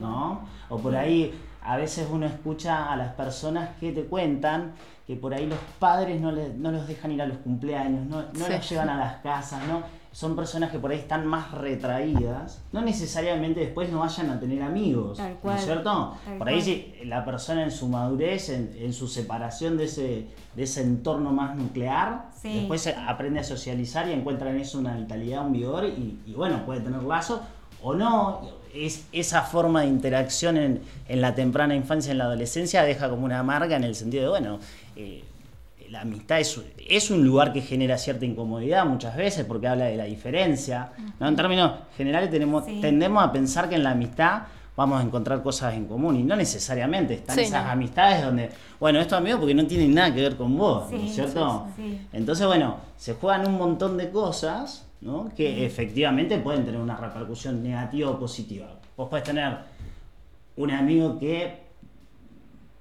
¿no? 0.00 0.48
O 0.68 0.78
por 0.78 0.96
ahí 0.96 1.32
a 1.62 1.76
veces 1.76 2.08
uno 2.10 2.26
escucha 2.26 2.92
a 2.92 2.96
las 2.96 3.12
personas 3.14 3.70
que 3.78 3.92
te 3.92 4.02
cuentan 4.04 4.72
que 5.06 5.16
por 5.16 5.34
ahí 5.34 5.46
los 5.46 5.58
padres 5.78 6.20
no, 6.20 6.30
le- 6.32 6.54
no 6.54 6.70
los 6.70 6.86
dejan 6.86 7.12
ir 7.12 7.22
a 7.22 7.26
los 7.26 7.38
cumpleaños, 7.38 8.06
no, 8.06 8.22
no 8.22 8.46
Sí. 8.46 8.52
los 8.52 8.70
llevan 8.70 8.88
a 8.88 8.96
las 8.96 9.16
casas, 9.16 9.66
¿no? 9.66 9.82
Son 10.12 10.36
personas 10.36 10.70
que 10.70 10.78
por 10.78 10.90
ahí 10.90 10.98
están 10.98 11.26
más 11.26 11.52
retraídas, 11.52 12.60
no 12.72 12.82
necesariamente 12.82 13.60
después 13.60 13.90
no 13.90 14.00
vayan 14.00 14.30
a 14.30 14.38
tener 14.38 14.62
amigos, 14.62 15.18
Tal 15.18 15.36
¿no 15.42 15.52
es 15.52 15.64
cierto? 15.64 16.14
tal 16.24 16.38
Por 16.38 16.48
ahí 16.48 16.54
cual. 16.56 16.64
sí, 16.64 16.94
la 17.04 17.24
persona 17.24 17.62
en 17.64 17.70
su 17.70 17.88
madurez, 17.88 18.48
en, 18.50 18.74
en 18.78 18.92
su 18.92 19.08
separación 19.08 19.76
de 19.76 19.84
ese, 19.84 20.26
de 20.54 20.62
ese 20.62 20.82
entorno 20.82 21.32
más 21.32 21.56
nuclear, 21.56 22.26
Sí. 22.40 22.54
después 22.60 22.86
aprende 23.08 23.40
a 23.40 23.44
socializar 23.44 24.08
y 24.08 24.12
encuentra 24.12 24.50
en 24.50 24.58
eso 24.58 24.78
una 24.78 24.96
vitalidad, 24.96 25.46
un 25.46 25.52
vigor 25.52 25.86
y, 25.86 26.20
y 26.26 26.34
bueno, 26.34 26.64
puede 26.66 26.80
tener 26.80 27.02
lazo 27.02 27.40
o 27.82 27.94
no. 27.94 28.62
Es, 28.74 29.06
esa 29.12 29.42
forma 29.42 29.82
de 29.82 29.88
interacción 29.88 30.56
en, 30.56 30.80
en 31.06 31.20
la 31.20 31.34
temprana 31.34 31.74
infancia, 31.74 32.10
en 32.10 32.16
la 32.18 32.24
adolescencia, 32.24 32.82
deja 32.84 33.10
como 33.10 33.24
una 33.26 33.42
marca 33.42 33.76
en 33.76 33.84
el 33.84 33.94
sentido 33.94 34.22
de, 34.24 34.28
bueno, 34.30 34.58
eh, 34.96 35.24
la 35.90 36.02
amistad 36.02 36.40
es, 36.40 36.60
es 36.88 37.10
un 37.10 37.24
lugar 37.24 37.52
que 37.52 37.60
genera 37.60 37.98
cierta 37.98 38.24
incomodidad 38.24 38.86
muchas 38.86 39.16
veces 39.16 39.44
porque 39.44 39.68
habla 39.68 39.86
de 39.86 39.96
la 39.96 40.04
diferencia. 40.04 40.90
¿no? 41.20 41.28
En 41.28 41.36
términos 41.36 41.72
generales 41.96 42.30
tenemos, 42.30 42.64
Sí. 42.64 42.78
tendemos 42.80 43.22
a 43.22 43.30
pensar 43.32 43.68
que 43.68 43.74
en 43.74 43.82
la 43.82 43.90
amistad 43.90 44.42
vamos 44.74 45.00
a 45.00 45.04
encontrar 45.04 45.42
cosas 45.42 45.74
en 45.74 45.84
común 45.86 46.16
y 46.16 46.22
no 46.22 46.34
necesariamente 46.34 47.12
están 47.14 47.34
Sí, 47.36 47.42
esas 47.42 47.64
no. 47.66 47.70
amistades 47.72 48.24
donde, 48.24 48.50
bueno, 48.80 49.00
esto 49.00 49.16
amigo 49.16 49.38
porque 49.38 49.54
no 49.54 49.66
tienen 49.66 49.92
nada 49.92 50.14
que 50.14 50.22
ver 50.22 50.36
con 50.36 50.56
vos, 50.56 50.90
¿no 50.90 50.96
es 50.96 51.14
cierto? 51.14 51.66
Entonces, 52.12 52.46
bueno, 52.46 52.76
se 52.96 53.12
juegan 53.14 53.46
un 53.46 53.58
montón 53.58 53.98
de 53.98 54.08
cosas 54.10 54.86
¿no? 55.02 55.30
que 55.36 55.66
efectivamente 55.66 56.38
pueden 56.38 56.64
tener 56.64 56.80
una 56.80 56.96
repercusión 56.96 57.62
negativa 57.62 58.10
o 58.10 58.18
positiva. 58.18 58.68
Vos 58.96 59.08
podés 59.10 59.24
tener 59.24 59.58
un 60.56 60.70
amigo 60.70 61.18
que 61.18 61.61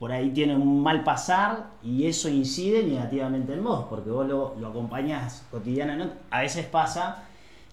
por 0.01 0.11
ahí 0.11 0.31
tiene 0.31 0.55
un 0.55 0.81
mal 0.81 1.03
pasar 1.03 1.73
y 1.83 2.07
eso 2.07 2.27
incide 2.27 2.81
negativamente 2.81 3.53
en 3.53 3.63
vos, 3.63 3.85
porque 3.87 4.09
vos 4.09 4.27
lo, 4.27 4.55
lo 4.59 4.69
acompañás 4.69 5.45
cotidianamente. 5.51 6.15
A 6.31 6.41
veces 6.41 6.65
pasa 6.65 7.25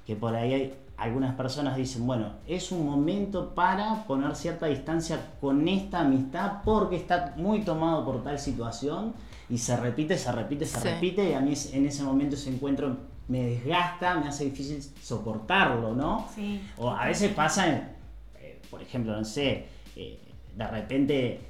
que 0.06 0.14
por 0.14 0.34
ahí 0.34 0.52
hay, 0.52 0.74
algunas 0.98 1.34
personas 1.36 1.74
dicen, 1.74 2.06
bueno, 2.06 2.34
es 2.46 2.70
un 2.70 2.84
momento 2.84 3.54
para 3.54 4.04
poner 4.06 4.36
cierta 4.36 4.66
distancia 4.66 5.18
con 5.40 5.66
esta 5.68 6.00
amistad 6.00 6.58
porque 6.66 6.96
está 6.96 7.32
muy 7.38 7.62
tomado 7.62 8.04
por 8.04 8.22
tal 8.22 8.38
situación 8.38 9.14
y 9.48 9.56
se 9.56 9.74
repite, 9.78 10.18
se 10.18 10.30
repite, 10.30 10.66
se 10.66 10.80
Sí. 10.80 10.86
repite 10.86 11.30
y 11.30 11.32
a 11.32 11.40
mí 11.40 11.54
en 11.72 11.86
ese 11.86 12.02
momento 12.02 12.34
ese 12.36 12.50
encuentro 12.50 12.94
me 13.26 13.42
desgasta, 13.42 14.16
me 14.16 14.28
hace 14.28 14.44
difícil 14.44 14.82
soportarlo, 15.00 15.94
¿no? 15.94 16.26
Sí. 16.34 16.60
O 16.76 16.90
a 16.90 17.06
veces 17.06 17.32
pasa, 17.32 17.68
eh, 18.38 18.60
por 18.70 18.82
ejemplo, 18.82 19.16
no 19.16 19.24
sé, 19.24 19.64
eh, 19.96 20.20
de 20.54 20.66
repente 20.66 21.40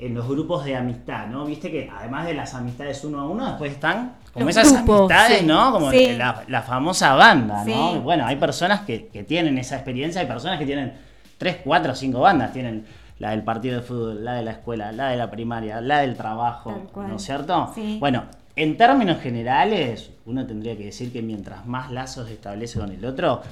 en 0.00 0.14
los 0.14 0.26
grupos 0.28 0.64
de 0.64 0.76
amistad, 0.76 1.26
¿no? 1.26 1.44
Viste 1.44 1.70
que 1.70 1.90
además 1.94 2.26
de 2.26 2.34
las 2.34 2.54
amistades 2.54 3.04
uno 3.04 3.20
a 3.20 3.28
uno, 3.28 3.46
después 3.46 3.72
están 3.72 4.14
como 4.32 4.46
Los 4.46 4.56
esas 4.56 4.72
grupos, 4.72 5.10
amistades, 5.12 5.38
sí. 5.40 5.46
¿no? 5.46 5.72
Como 5.72 5.90
Sí. 5.90 6.16
la, 6.16 6.42
la 6.48 6.62
famosa 6.62 7.14
banda, 7.14 7.64
¿no? 7.64 8.00
Bueno, 8.00 8.26
hay 8.26 8.36
personas 8.36 8.80
que, 8.82 9.08
que 9.08 9.24
tienen 9.24 9.58
esa 9.58 9.76
experiencia, 9.76 10.20
hay 10.20 10.26
personas 10.26 10.58
que 10.58 10.66
tienen 10.66 10.94
tres, 11.38 11.58
cuatro, 11.62 11.94
cinco 11.94 12.20
bandas, 12.20 12.52
tienen 12.52 12.84
la 13.18 13.30
del 13.30 13.42
partido 13.42 13.76
de 13.76 13.82
fútbol, 13.82 14.24
la 14.24 14.34
de 14.34 14.42
la 14.42 14.52
escuela, 14.52 14.92
la 14.92 15.08
de 15.10 15.16
la 15.16 15.30
primaria, 15.30 15.80
la 15.80 15.98
del 16.00 16.16
trabajo. 16.16 16.88
¿no 16.96 17.16
es 17.16 17.22
cierto? 17.22 17.70
Sí. 17.74 17.98
Bueno, 18.00 18.24
en 18.56 18.76
términos 18.76 19.20
generales, 19.20 20.10
uno 20.26 20.46
tendría 20.46 20.76
que 20.76 20.84
decir 20.86 21.12
que 21.12 21.20
mientras 21.22 21.66
más 21.66 21.90
lazos 21.90 22.30
establece 22.30 22.78
con 22.78 22.90
el 22.90 23.04
otro, 23.04 23.42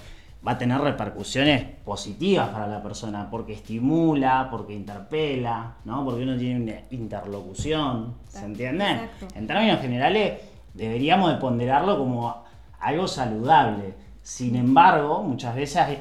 va 0.46 0.53
a 0.53 0.59
tener 0.59 0.81
repercusiones 0.81 1.64
positivas 1.85 2.48
para 2.51 2.66
la 2.66 2.83
persona, 2.83 3.29
porque 3.31 3.55
estimula, 3.55 4.48
porque 4.51 4.74
interpela, 4.74 5.74
¿no? 5.85 6.05
Porque 6.05 6.22
uno 6.22 6.37
tiene 6.37 6.62
una 6.62 6.81
interlocución, 6.90 8.14
¿se 8.29 8.44
entiende? 8.44 8.90
Exacto. 8.90 9.27
En 9.35 9.46
términos 9.46 9.81
generales, 9.81 10.40
deberíamos 10.74 11.33
de 11.33 11.38
ponderarlo 11.38 11.98
como 11.98 12.44
algo 12.81 13.09
saludable. 13.09 13.94
Sin 14.22 14.57
embargo, 14.57 15.22
muchas 15.22 15.55
veces 15.57 15.98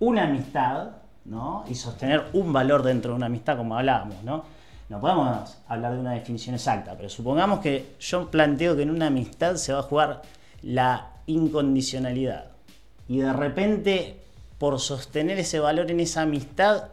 una 0.00 0.24
amistad, 0.24 0.88
¿no? 1.24 1.64
Y 1.68 1.74
sostener 1.74 2.26
un 2.32 2.52
valor 2.52 2.82
dentro 2.82 3.12
de 3.12 3.16
una 3.16 3.26
amistad, 3.26 3.56
como 3.56 3.76
hablábamos, 3.76 4.22
¿no? 4.24 4.42
No 4.88 5.00
podemos 5.00 5.58
hablar 5.68 5.94
de 5.94 6.00
una 6.00 6.12
definición 6.12 6.56
exacta, 6.56 6.94
pero 6.96 7.08
supongamos 7.08 7.60
que 7.60 7.94
yo 8.00 8.28
planteo 8.28 8.74
que 8.74 8.82
en 8.82 8.90
una 8.90 9.06
amistad 9.06 9.54
se 9.54 9.72
va 9.72 9.78
a 9.78 9.82
jugar 9.82 10.22
la 10.62 11.10
incondicionalidad. 11.26 12.49
Y 13.10 13.18
de 13.18 13.32
repente, 13.32 14.18
por 14.56 14.78
sostener 14.78 15.36
ese 15.40 15.58
valor 15.58 15.90
en 15.90 15.98
esa 15.98 16.22
amistad, 16.22 16.84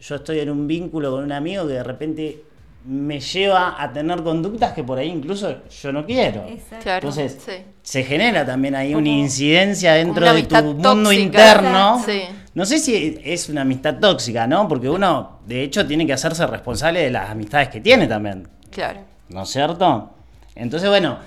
yo 0.00 0.14
estoy 0.14 0.38
en 0.38 0.48
un 0.48 0.68
vínculo 0.68 1.10
con 1.10 1.24
un 1.24 1.32
amigo 1.32 1.66
que 1.66 1.72
de 1.72 1.82
repente 1.82 2.44
me 2.84 3.18
lleva 3.18 3.82
a 3.82 3.92
tener 3.92 4.22
conductas 4.22 4.74
que 4.74 4.84
por 4.84 4.96
ahí 4.96 5.08
incluso 5.08 5.56
yo 5.68 5.90
no 5.90 6.06
quiero. 6.06 6.46
Claro. 6.80 7.08
Entonces, 7.08 7.36
sí. 7.44 7.64
se 7.82 8.04
genera 8.04 8.46
también 8.46 8.76
ahí 8.76 8.94
una 8.94 9.08
incidencia 9.08 9.94
dentro 9.94 10.22
una 10.22 10.34
de 10.34 10.44
tu 10.44 10.54
mundo 10.62 11.10
interno. 11.10 12.00
Sí. 12.06 12.22
No 12.54 12.64
sé 12.64 12.78
si 12.78 13.18
es 13.24 13.48
una 13.48 13.62
amistad 13.62 13.98
tóxica, 13.98 14.46
¿no? 14.46 14.68
Porque 14.68 14.88
uno, 14.88 15.40
de 15.48 15.64
hecho, 15.64 15.84
tiene 15.84 16.06
que 16.06 16.12
hacerse 16.12 16.46
responsable 16.46 17.00
de 17.00 17.10
las 17.10 17.28
amistades 17.28 17.70
que 17.70 17.80
tiene 17.80 18.06
también, 18.06 18.46
Claro. 18.70 19.00
¿no 19.30 19.42
es 19.42 19.48
cierto? 19.48 20.10
Entonces, 20.54 20.88
bueno, 20.88 21.18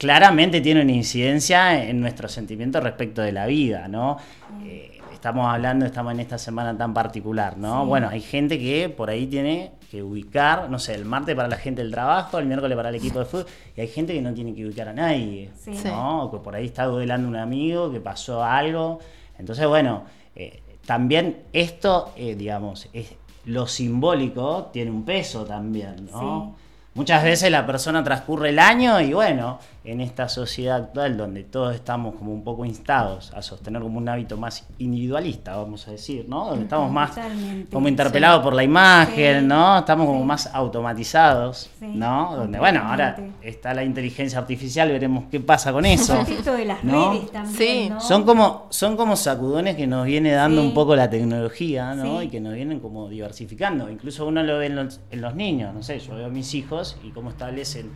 claramente 0.00 0.62
tiene 0.62 0.80
una 0.80 0.92
incidencia 0.92 1.84
en 1.84 2.00
nuestro 2.00 2.26
sentimiento 2.26 2.80
respecto 2.80 3.20
de 3.20 3.32
la 3.32 3.44
vida, 3.44 3.86
¿no? 3.86 4.16
Eh, 4.64 4.98
estamos 5.12 5.46
hablando, 5.46 5.84
estamos 5.84 6.14
en 6.14 6.20
esta 6.20 6.38
semana 6.38 6.74
tan 6.74 6.94
particular, 6.94 7.58
¿no? 7.58 7.82
Sí. 7.82 7.88
Bueno, 7.88 8.08
hay 8.08 8.22
gente 8.22 8.58
que 8.58 8.88
por 8.88 9.10
ahí 9.10 9.26
tiene 9.26 9.72
que 9.90 10.02
ubicar, 10.02 10.70
no 10.70 10.78
sé, 10.78 10.94
el 10.94 11.04
martes 11.04 11.36
para 11.36 11.48
la 11.48 11.56
gente 11.56 11.82
del 11.82 11.90
trabajo, 11.90 12.38
el 12.38 12.46
miércoles 12.46 12.74
para 12.76 12.88
el 12.88 12.94
equipo 12.94 13.18
de 13.18 13.26
fútbol, 13.26 13.46
y 13.76 13.80
hay 13.82 13.88
gente 13.88 14.14
que 14.14 14.22
no 14.22 14.32
tiene 14.32 14.54
que 14.54 14.64
ubicar 14.64 14.88
a 14.88 14.94
nadie, 14.94 15.50
Sí. 15.62 15.72
¿no? 15.84 16.24
O 16.24 16.30
que 16.30 16.38
por 16.38 16.54
ahí 16.54 16.64
está 16.64 16.86
duelando 16.86 17.28
un 17.28 17.36
amigo, 17.36 17.92
que 17.92 18.00
pasó 18.00 18.42
algo. 18.42 19.00
Entonces, 19.38 19.66
bueno, 19.66 20.04
eh, 20.34 20.62
también 20.86 21.42
esto, 21.52 22.14
eh, 22.16 22.36
digamos, 22.36 22.88
es, 22.94 23.12
lo 23.44 23.66
simbólico 23.66 24.70
tiene 24.72 24.90
un 24.90 25.04
peso 25.04 25.44
también, 25.44 26.08
¿no? 26.10 26.54
Sí. 26.56 26.62
Muchas 26.94 27.22
veces 27.22 27.52
la 27.52 27.64
persona 27.66 28.02
transcurre 28.02 28.48
el 28.48 28.58
año 28.58 29.00
y 29.00 29.12
bueno, 29.12 29.60
en 29.82 30.02
esta 30.02 30.28
sociedad 30.28 30.76
actual 30.76 31.16
donde 31.16 31.42
todos 31.42 31.74
estamos 31.74 32.14
como 32.14 32.34
un 32.34 32.44
poco 32.44 32.66
instados 32.66 33.32
a 33.34 33.40
sostener 33.40 33.80
como 33.80 33.96
un 33.96 34.08
hábito 34.10 34.36
más 34.36 34.66
individualista, 34.76 35.56
vamos 35.56 35.88
a 35.88 35.92
decir, 35.92 36.26
¿no? 36.28 36.46
Donde 36.48 36.64
estamos 36.64 36.92
más 36.92 37.14
Totalmente. 37.14 37.72
como 37.72 37.88
interpelados 37.88 38.42
por 38.42 38.52
la 38.52 38.62
imagen, 38.62 39.40
Sí. 39.40 39.46
¿no? 39.46 39.78
Estamos 39.78 40.06
como 40.06 40.20
Sí. 40.20 40.26
más 40.26 40.50
automatizados, 40.52 41.70
Sí, 41.78 41.86
¿no? 41.94 42.36
Donde, 42.36 42.58
bueno, 42.58 42.82
ahora 42.84 43.16
está 43.40 43.72
la 43.72 43.84
inteligencia 43.84 44.38
artificial, 44.38 44.88
veremos 44.90 45.24
qué 45.30 45.40
pasa 45.40 45.72
con 45.72 45.86
eso. 45.86 46.14
Esto 46.28 46.52
de 46.52 46.64
las 46.66 46.84
¿No? 46.84 47.12
redes 47.12 47.30
también, 47.32 47.56
Sí. 47.56 47.88
¿no? 47.90 48.00
Son 48.00 48.24
como, 48.24 48.66
son 48.70 48.96
como 48.96 49.16
sacudones 49.16 49.76
que 49.76 49.86
nos 49.86 50.04
viene 50.04 50.32
dando 50.32 50.60
Sí. 50.60 50.68
un 50.68 50.74
poco 50.74 50.94
la 50.94 51.08
tecnología, 51.08 51.94
¿no? 51.94 52.20
Sí. 52.20 52.26
Y 52.26 52.28
que 52.28 52.40
nos 52.40 52.54
vienen 52.54 52.80
como 52.80 53.08
diversificando. 53.08 53.88
Incluso 53.90 54.26
uno 54.26 54.42
lo 54.42 54.58
ve 54.58 54.66
en 54.66 54.76
los, 54.76 55.00
en 55.10 55.20
los 55.20 55.34
niños, 55.34 55.74
no 55.74 55.82
sé, 55.82 55.98
yo 56.00 56.14
veo 56.16 56.26
a 56.26 56.30
mis 56.30 56.54
hijos 56.54 56.98
y 57.02 57.10
cómo 57.10 57.30
establecen 57.30 57.90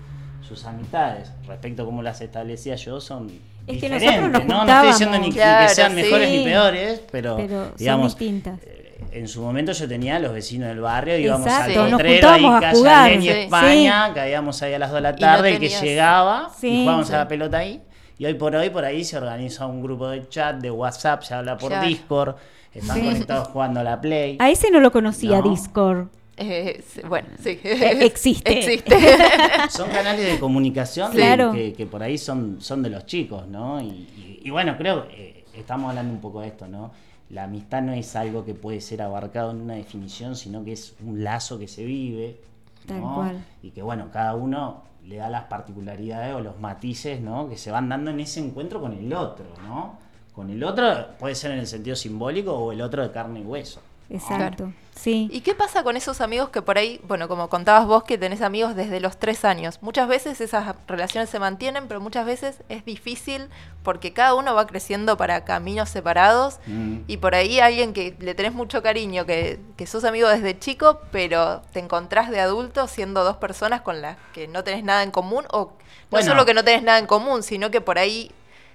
sus 0.47 0.65
amistades. 0.65 1.31
Respecto 1.47 1.83
a 1.83 1.87
cómo 1.87 2.03
las 2.03 2.21
establecía 2.21 2.75
yo, 2.77 3.01
son 3.01 3.27
Es 3.29 3.33
que 3.67 3.73
diferentes, 3.89 4.21
nosotros 4.21 4.33
nos 4.33 4.47
¿no? 4.47 4.65
No 4.65 4.73
estoy 4.75 4.89
diciendo 4.89 5.19
ni, 5.19 5.33
que 5.33 5.69
sean 5.69 5.95
mejores 5.95 6.29
sí. 6.31 6.39
ni 6.39 6.45
peores, 6.45 7.03
pero, 7.11 7.37
Pero 7.37 7.65
son 7.69 7.77
digamos, 7.77 8.19
distintas. 8.19 8.61
eh, 8.63 8.81
en 9.13 9.29
su 9.29 9.41
momento 9.43 9.73
yo 9.73 9.89
tenía 9.89 10.17
a 10.17 10.19
los 10.19 10.33
vecinos 10.33 10.69
del 10.69 10.81
barrio, 10.81 11.17
íbamos 11.19 11.47
Exacto, 11.47 11.83
al 11.83 11.91
potrero 11.93 12.29
ahí, 12.31 12.45
a 12.45 12.61
calle 12.61 13.17
y 13.17 13.23
Sí. 13.23 13.29
España, 13.29 14.13
caíamos 14.15 14.63
ahí 14.63 14.75
a 14.75 14.79
las 14.79 14.91
2 14.91 14.97
de 14.97 15.01
la 15.03 15.13
no 15.13 15.19
tarde, 15.19 15.51
el 15.55 15.61
que 15.61 15.69
llegaba 15.69 16.51
y 16.57 16.61
Sí, 16.61 16.79
jugábamos 16.81 17.07
sí. 17.09 17.13
a 17.15 17.17
la 17.19 17.29
pelota 17.29 17.59
ahí. 17.59 17.83
Y 18.19 18.27
hoy 18.27 18.35
por 18.35 18.55
hoy 18.55 18.71
por 18.71 18.85
ahí 18.85 19.05
se 19.05 19.17
organiza 19.17 19.67
un 19.67 19.83
grupo 19.83 20.09
de 20.09 20.29
chat, 20.29 20.57
de 20.57 20.71
WhatsApp, 20.71 21.23
se 21.23 21.35
habla 21.35 21.57
por 21.57 21.71
Claro. 21.71 21.87
Discord, 21.87 22.37
están 22.73 22.97
Sí. 22.97 23.03
conectados 23.05 23.49
jugando 23.49 23.81
a 23.81 23.83
la 23.85 24.01
Play. 24.01 24.37
A 24.41 24.51
ese 24.51 24.71
no 24.71 24.81
lo 24.81 24.93
conocía, 24.93 25.41
No. 25.41 25.51
Discord. 25.51 26.09
Eh, 26.37 26.83
bueno, 27.09 27.29
sí. 27.43 27.59
Eh, 27.63 27.99
existe. 28.05 28.59
Existe. 28.59 28.97
Son 29.71 29.89
canales 29.91 30.33
de 30.33 30.39
comunicación 30.39 31.11
que- 31.13 31.19
Claro. 31.19 31.53
que, 31.53 31.73
que 31.73 31.87
por 31.87 32.03
ahí 32.03 32.19
son, 32.19 32.57
son 32.61 32.83
de 32.83 32.91
los 32.91 33.07
chicos, 33.07 33.47
¿no? 33.47 33.81
Y, 33.81 33.87
y- 33.87 34.41
y 34.45 34.51
bueno, 34.51 34.77
creo 34.77 35.07
que 35.09 35.45
estamos 35.55 35.91
hablando 35.91 36.13
un 36.13 36.21
poco 36.21 36.41
de 36.41 36.49
esto, 36.49 36.67
¿no? 36.67 36.91
La 37.31 37.45
amistad 37.45 37.83
no 37.83 37.93
es 37.93 38.15
algo 38.17 38.45
que 38.45 38.55
puede 38.55 38.81
ser 38.81 39.01
abarcado 39.03 39.51
en 39.53 39.61
una 39.61 39.75
definición, 39.75 40.37
sino 40.37 40.65
que 40.65 40.73
es 40.73 40.95
un 41.05 41.25
lazo 41.25 41.59
que 41.59 41.69
se 41.69 41.85
vive, 41.85 42.41
Tal 42.87 43.01
¿no? 43.01 43.15
cual. 43.15 43.45
Y 43.63 43.71
que 43.71 43.83
bueno, 43.83 44.11
cada 44.13 44.35
uno 44.35 44.83
le 45.07 45.17
da 45.17 45.31
las 45.31 45.45
particularidades 45.45 46.35
o 46.35 46.41
los 46.41 46.59
matices, 46.61 47.21
¿no? 47.21 47.49
Que 47.49 47.57
se 47.57 47.71
van 47.71 47.89
dando 47.89 48.11
en 48.11 48.21
ese 48.21 48.41
encuentro 48.41 48.81
con 48.81 48.93
el 48.93 49.13
otro, 49.15 49.47
¿no? 49.67 49.99
Con 50.35 50.51
el 50.51 50.63
otro 50.65 51.09
puede 51.19 51.35
ser 51.35 51.53
en 51.53 51.61
el 51.61 51.67
sentido 51.67 51.95
simbólico 51.97 52.53
o 52.53 52.73
el 52.73 52.81
otro 52.83 53.03
de 53.03 53.11
carne 53.13 53.41
y 53.41 53.45
hueso. 53.45 53.81
Exacto. 54.11 54.73
Sí. 54.95 55.29
¿Y 55.33 55.41
qué 55.41 55.55
pasa 55.57 55.83
con 55.83 55.97
esos 55.97 56.21
amigos 56.21 56.51
que 56.51 56.63
por 56.63 56.79
ahí, 56.79 57.01
bueno, 57.09 57.27
como 57.27 57.49
contabas 57.49 57.85
vos 57.87 58.05
que 58.05 58.17
tenés 58.17 58.41
amigos 58.43 58.77
desde 58.77 59.01
los 59.01 59.17
tres 59.19 59.45
años? 59.45 59.79
Muchas 59.83 60.07
veces 60.07 60.41
esas 60.41 60.77
relaciones 60.87 61.29
se 61.31 61.41
mantienen, 61.41 61.89
pero 61.89 62.01
muchas 62.01 62.25
veces 62.25 62.63
es 62.69 62.85
difícil 62.85 63.49
porque 63.83 64.13
cada 64.13 64.35
uno 64.35 64.55
va 64.55 64.69
creciendo 64.69 65.17
para 65.17 65.45
caminos 65.45 65.89
separados 65.91 66.61
Mm. 66.69 66.99
y 67.09 67.17
por 67.17 67.35
ahí 67.35 67.59
alguien 67.59 67.93
que 67.93 68.15
le 68.21 68.35
tenés 68.37 68.55
mucho 68.55 68.85
cariño, 68.85 69.27
que, 69.27 69.59
que 69.77 69.87
sos 69.89 70.05
amigo 70.05 70.29
desde 70.29 70.57
chico, 70.61 71.01
pero 71.11 71.63
te 71.73 71.81
encontrás 71.81 72.31
de 72.31 72.39
adulto 72.41 72.87
siendo 72.87 73.25
dos 73.25 73.39
personas 73.39 73.81
con 73.81 74.01
las 74.01 74.17
que 74.33 74.47
no 74.47 74.63
tenés 74.63 74.85
nada 74.85 75.03
en 75.03 75.11
común 75.11 75.45
o 75.51 75.65
no 75.65 75.73
Bueno. 76.11 76.27
solo 76.29 76.47
que 76.47 76.55
no 76.55 76.63
tenés 76.63 76.85
nada 76.85 77.01
en 77.01 77.07
común, 77.07 77.43
sino 77.43 77.73
que 77.73 77.81
por 77.81 77.99
ahí 77.99 78.31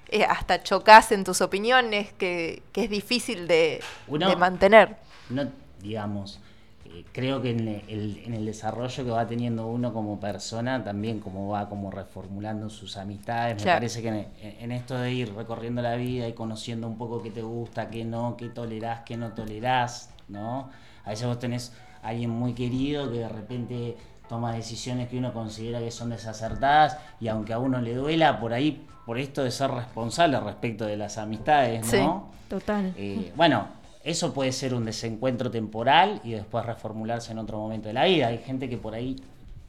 eh, 0.10 0.26
hasta 0.26 0.62
chocás 0.64 1.14
en 1.14 1.24
tus 1.24 1.40
opiniones, 1.40 2.12
que, 2.14 2.62
que 2.74 2.84
es 2.84 2.90
difícil 2.90 3.48
de, 3.48 3.82
Uno- 4.08 4.28
de 4.28 4.36
mantener. 4.36 4.98
No, 5.30 5.44
digamos, 5.82 6.40
eh, 6.86 7.06
creo 7.12 7.42
que 7.42 7.52
en 7.52 7.68
el, 7.68 8.22
en 8.26 8.34
el 8.34 8.46
desarrollo 8.46 9.04
que 9.04 9.12
va 9.12 9.28
teniendo 9.28 9.68
uno 9.68 9.94
como 9.94 10.20
persona, 10.20 10.84
también 10.84 11.20
como 11.20 11.50
va 11.50 11.70
como 11.70 11.92
reformulando 11.92 12.70
sus 12.70 12.98
amistades, 12.98 13.56
me 13.58 13.62
Claro. 13.64 13.78
parece 13.78 14.02
que 14.02 14.08
en, 14.08 14.28
en 14.42 14.72
esto 14.72 14.98
de 14.98 15.12
ir 15.14 15.34
recorriendo 15.36 15.82
la 15.82 15.96
vida 15.96 16.28
y 16.28 16.34
conociendo 16.34 16.88
un 16.88 16.98
poco 16.98 17.22
qué 17.22 17.32
te 17.32 17.42
gusta, 17.42 17.90
qué 17.90 18.06
no, 18.06 18.36
qué 18.38 18.50
tolerás, 18.50 19.02
qué 19.06 19.18
no 19.18 19.34
tolerás, 19.34 20.10
¿no? 20.28 20.70
A 21.06 21.10
veces 21.12 21.28
vos 21.28 21.40
tenés 21.40 21.74
a 22.02 22.10
alguien 22.10 22.30
muy 22.30 22.54
querido 22.54 23.12
que 23.12 23.20
de 23.20 23.30
repente 23.30 23.98
toma 24.28 24.54
decisiones 24.54 25.10
que 25.10 25.18
uno 25.18 25.34
considera 25.34 25.80
que 25.80 25.92
son 25.92 26.10
desacertadas 26.12 26.98
y 27.20 27.28
aunque 27.28 27.52
a 27.54 27.60
uno 27.60 27.82
le 27.82 27.96
duela, 27.96 28.40
por 28.40 28.54
ahí, 28.54 28.86
por 29.06 29.18
esto 29.18 29.44
de 29.44 29.50
ser 29.52 29.72
responsable 29.72 30.40
respecto 30.40 30.86
de 30.86 30.98
las 30.98 31.18
amistades, 31.18 31.86
Sí. 31.86 31.98
¿no? 31.98 32.30
Total. 32.48 32.94
Eh, 32.96 33.32
bueno, 33.36 33.68
eso 34.10 34.34
puede 34.34 34.52
ser 34.52 34.74
un 34.74 34.86
desencuentro 34.86 35.50
temporal 35.52 36.20
y 36.24 36.32
después 36.32 36.66
reformularse 36.66 37.32
en 37.32 37.40
otro 37.40 37.58
momento 37.60 37.88
de 37.88 37.94
la 37.94 38.06
vida. 38.06 38.28
Hay 38.28 38.40
gente 38.40 38.70
que 38.70 38.78
por 38.78 38.94
ahí 38.96 39.16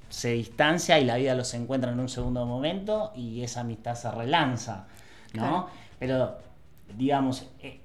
se 0.08 0.30
distancia 0.32 0.98
y 0.98 1.04
la 1.04 1.16
vida 1.16 1.34
los 1.34 1.52
encuentra 1.54 1.92
en 1.92 2.00
un 2.00 2.08
segundo 2.08 2.44
momento 2.46 3.12
y 3.14 3.42
esa 3.42 3.60
amistad 3.60 3.94
se 3.94 4.10
relanza, 4.10 4.86
¿no? 5.34 5.40
Claro. 5.42 5.66
Pero, 5.98 6.38
digamos, 6.96 7.46
eh, 7.62 7.78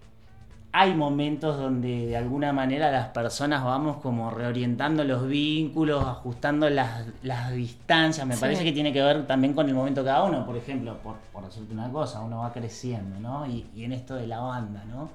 hay 0.72 0.94
momentos 0.94 1.58
donde 1.58 2.08
de 2.08 2.18
alguna 2.18 2.52
manera 2.52 2.92
las 2.92 3.08
personas 3.10 3.64
vamos 3.64 3.98
como 3.98 4.30
reorientando 4.32 5.04
los 5.04 5.28
vínculos, 5.28 6.04
ajustando 6.06 6.70
las, 6.70 7.06
las 7.24 7.52
distancias. 7.54 8.26
Me 8.28 8.34
Sí. 8.36 8.42
parece 8.42 8.64
que 8.64 8.72
tiene 8.74 8.92
que 8.92 9.02
ver 9.02 9.26
también 9.28 9.54
con 9.54 9.70
el 9.70 9.76
momento 9.76 10.02
de 10.04 10.08
cada 10.08 10.24
uno. 10.24 10.46
Por 10.46 10.58
ejemplo, 10.58 10.98
por, 10.98 11.16
por 11.32 11.46
decirte 11.46 11.74
una 11.74 11.90
cosa, 11.92 12.22
uno 12.22 12.40
va 12.40 12.52
creciendo, 12.52 13.20
¿no? 13.20 13.46
Y, 13.46 13.68
y 13.76 13.84
en 13.86 13.94
esto 13.94 14.16
de 14.16 14.28
la 14.28 14.40
banda, 14.40 14.84
¿no? 14.86 15.10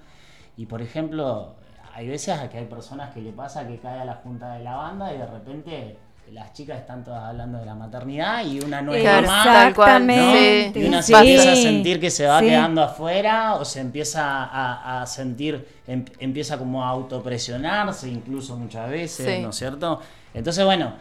Y 0.60 0.66
por 0.66 0.82
ejemplo, 0.82 1.54
hay 1.94 2.06
veces 2.06 2.38
a 2.38 2.50
que 2.50 2.58
hay 2.58 2.66
personas 2.66 3.14
que 3.14 3.22
le 3.22 3.32
pasa 3.32 3.66
que 3.66 3.78
cae 3.78 3.98
a 4.00 4.04
la 4.04 4.16
junta 4.16 4.52
de 4.52 4.62
la 4.62 4.76
banda 4.76 5.10
y 5.10 5.16
de 5.16 5.24
repente 5.26 5.96
las 6.32 6.52
chicas 6.52 6.76
están 6.80 7.02
todas 7.02 7.24
hablando 7.24 7.56
de 7.56 7.64
la 7.64 7.74
maternidad 7.74 8.44
y 8.44 8.60
una 8.60 8.82
no 8.82 8.92
es 8.92 9.02
mamá. 9.02 9.68
Exactamente. 9.70 10.78
Y 10.80 10.84
una 10.86 11.00
se 11.00 11.14
Sí. 11.14 11.18
empieza 11.18 11.52
a 11.52 11.56
sentir 11.56 11.98
que 11.98 12.10
se 12.10 12.26
va 12.26 12.40
Sí. 12.40 12.44
quedando 12.44 12.82
afuera 12.82 13.54
o 13.54 13.64
se 13.64 13.80
empieza 13.80 14.44
a, 14.44 15.00
a 15.00 15.06
sentir, 15.06 15.66
em- 15.86 16.04
empieza 16.18 16.58
como 16.58 16.84
a 16.84 16.90
autopresionarse 16.90 18.10
incluso 18.10 18.54
muchas 18.58 18.90
veces, 18.90 19.36
Sí. 19.36 19.42
¿no 19.42 19.48
es 19.48 19.56
cierto? 19.56 20.00
Entonces, 20.34 20.62
bueno, 20.66 20.92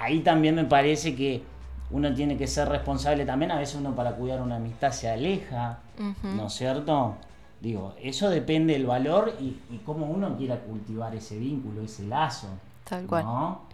ahí 0.00 0.18
también 0.18 0.56
me 0.56 0.64
parece 0.64 1.14
que 1.14 1.44
uno 1.92 2.12
tiene 2.12 2.36
que 2.36 2.48
ser 2.48 2.68
responsable 2.68 3.24
también, 3.24 3.52
a 3.52 3.58
veces 3.60 3.76
uno 3.76 3.94
para 3.94 4.10
cuidar 4.16 4.42
una 4.42 4.56
amistad 4.56 4.90
se 4.90 5.08
aleja. 5.08 5.78
¿no 6.24 6.48
es 6.48 6.52
cierto? 6.52 7.14
Digo, 7.60 7.94
eso 8.02 8.28
depende 8.30 8.74
del 8.74 8.86
valor 8.86 9.34
y, 9.40 9.56
y 9.74 9.78
cómo 9.84 10.06
uno 10.06 10.36
quiera 10.36 10.60
cultivar 10.60 11.14
ese 11.14 11.38
vínculo, 11.38 11.82
ese 11.82 12.04
lazo. 12.06 12.48
Tal 12.88 13.06
cual. 13.06 13.24
¿no? 13.24 13.66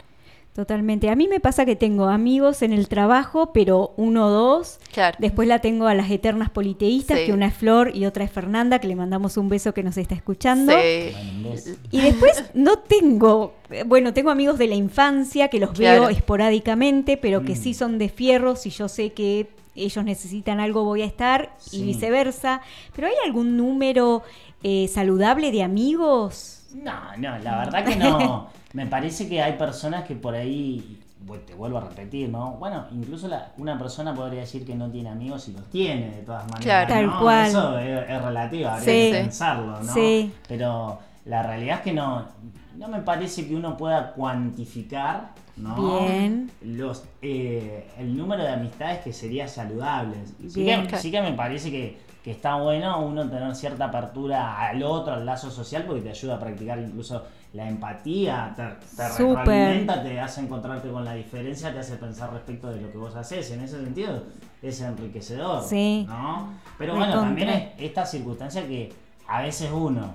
Totalmente. 0.54 1.08
A 1.08 1.16
mí 1.16 1.28
me 1.28 1.40
pasa 1.40 1.64
que 1.64 1.76
tengo 1.76 2.04
amigos 2.08 2.60
en 2.60 2.74
el 2.74 2.86
trabajo, 2.86 3.52
pero 3.54 3.94
uno 3.96 4.26
o 4.26 4.30
dos. 4.30 4.78
Claro. 4.92 5.16
Después 5.18 5.48
la 5.48 5.60
tengo 5.60 5.86
a 5.86 5.94
las 5.94 6.10
eternas 6.10 6.50
politeístas, 6.50 7.18
Sí. 7.20 7.26
que 7.26 7.32
una 7.32 7.46
es 7.46 7.54
Flor 7.54 7.90
y 7.96 8.04
otra 8.04 8.24
es 8.24 8.30
Fernanda, 8.30 8.78
que 8.78 8.86
le 8.86 8.94
mandamos 8.94 9.38
un 9.38 9.48
beso 9.48 9.72
que 9.72 9.82
nos 9.82 9.96
está 9.96 10.14
escuchando. 10.14 10.72
Sí. 10.74 11.74
Y 11.90 12.00
después 12.02 12.44
no 12.52 12.78
tengo, 12.80 13.54
bueno, 13.86 14.12
tengo 14.12 14.30
amigos 14.30 14.58
de 14.58 14.66
la 14.68 14.74
infancia 14.74 15.48
que 15.48 15.58
los 15.58 15.70
Claro. 15.70 16.02
veo 16.02 16.10
esporádicamente, 16.10 17.16
pero 17.16 17.42
que 17.44 17.52
Mm. 17.54 17.56
sí 17.56 17.72
son 17.74 17.96
de 17.98 18.10
fierro, 18.10 18.54
si 18.54 18.68
yo 18.68 18.88
sé 18.90 19.12
que 19.14 19.48
ellos 19.74 20.04
necesitan 20.04 20.60
algo 20.60 20.84
voy 20.84 21.02
a 21.02 21.06
estar 21.06 21.54
Sí. 21.58 21.78
y 21.80 21.84
viceversa. 21.84 22.60
Pero 22.94 23.06
¿hay 23.08 23.14
algún 23.26 23.56
número 23.56 24.22
eh, 24.62 24.88
saludable 24.88 25.50
de 25.52 25.62
amigos? 25.62 26.64
No, 26.74 27.16
no, 27.18 27.38
la 27.38 27.58
verdad 27.58 27.84
que 27.84 27.96
no. 27.96 28.48
Me 28.72 28.86
parece 28.86 29.28
que 29.28 29.42
hay 29.42 29.54
personas 29.58 30.04
que 30.04 30.14
por 30.14 30.34
ahí, 30.34 30.98
te 31.46 31.54
vuelvo 31.54 31.78
a 31.78 31.82
repetir, 31.82 32.28
¿no? 32.30 32.52
Bueno, 32.52 32.86
incluso 32.92 33.28
la- 33.28 33.52
una 33.58 33.78
persona 33.78 34.14
podría 34.14 34.40
decir 34.40 34.64
que 34.64 34.74
no 34.74 34.90
tiene 34.90 35.10
amigos 35.10 35.46
y 35.48 35.52
los 35.52 35.64
tiene 35.70 36.10
de 36.10 36.22
todas 36.22 36.44
maneras. 36.44 36.62
Claro. 36.64 36.88
Tal 36.88 37.06
¿no? 37.06 37.20
cual. 37.20 37.46
Eso 37.48 37.78
es, 37.78 38.10
es 38.10 38.22
relativo, 38.22 38.68
habría 38.68 38.84
Sí. 38.84 39.10
que 39.12 39.18
pensarlo, 39.18 39.80
¿no? 39.82 39.92
Sí. 39.94 40.32
Pero 40.48 40.98
la 41.26 41.42
realidad 41.42 41.76
es 41.78 41.82
que 41.82 41.92
no, 41.92 42.24
no 42.76 42.88
me 42.88 43.00
parece 43.00 43.46
que 43.46 43.54
uno 43.54 43.76
pueda 43.76 44.12
cuantificar, 44.12 45.32
¿no? 45.56 46.00
Bien. 46.00 46.50
Los, 46.62 47.04
eh, 47.20 47.88
el 47.98 48.16
número 48.16 48.42
de 48.42 48.50
amistades 48.50 49.00
que 49.00 49.12
sería 49.12 49.48
saludable. 49.48 50.16
Sí 50.48 50.64
que, 50.64 50.96
sí 50.96 51.10
que 51.10 51.22
me 51.22 51.32
parece 51.32 51.70
que, 51.70 51.98
que 52.22 52.30
está 52.30 52.56
bueno 52.56 53.00
uno 53.04 53.28
tener 53.28 53.54
cierta 53.54 53.86
apertura 53.86 54.68
al 54.68 54.82
otro, 54.82 55.14
al 55.14 55.26
lazo 55.26 55.50
social, 55.50 55.84
porque 55.86 56.02
te 56.02 56.10
ayuda 56.10 56.36
a 56.36 56.38
practicar 56.38 56.78
incluso 56.78 57.24
la 57.52 57.68
empatía, 57.68 58.54
te, 58.56 58.62
te 58.96 59.08
retroalimenta, 59.08 60.02
te 60.02 60.18
hace 60.18 60.40
encontrarte 60.40 60.88
con 60.90 61.04
la 61.04 61.14
diferencia, 61.14 61.72
te 61.72 61.80
hace 61.80 61.96
pensar 61.96 62.32
respecto 62.32 62.70
de 62.70 62.80
lo 62.80 62.90
que 62.90 62.96
vos 62.96 63.14
haces. 63.14 63.50
En 63.50 63.60
ese 63.60 63.82
sentido 63.82 64.22
es 64.62 64.80
enriquecedor. 64.80 65.62
Sí. 65.62 66.06
¿no? 66.08 66.54
Pero 66.78 66.96
bueno, 66.96 67.12
también 67.20 67.50
es 67.50 67.68
esta 67.78 68.06
circunstancia 68.06 68.66
que 68.66 68.92
a 69.28 69.42
veces 69.42 69.70
uno 69.70 70.14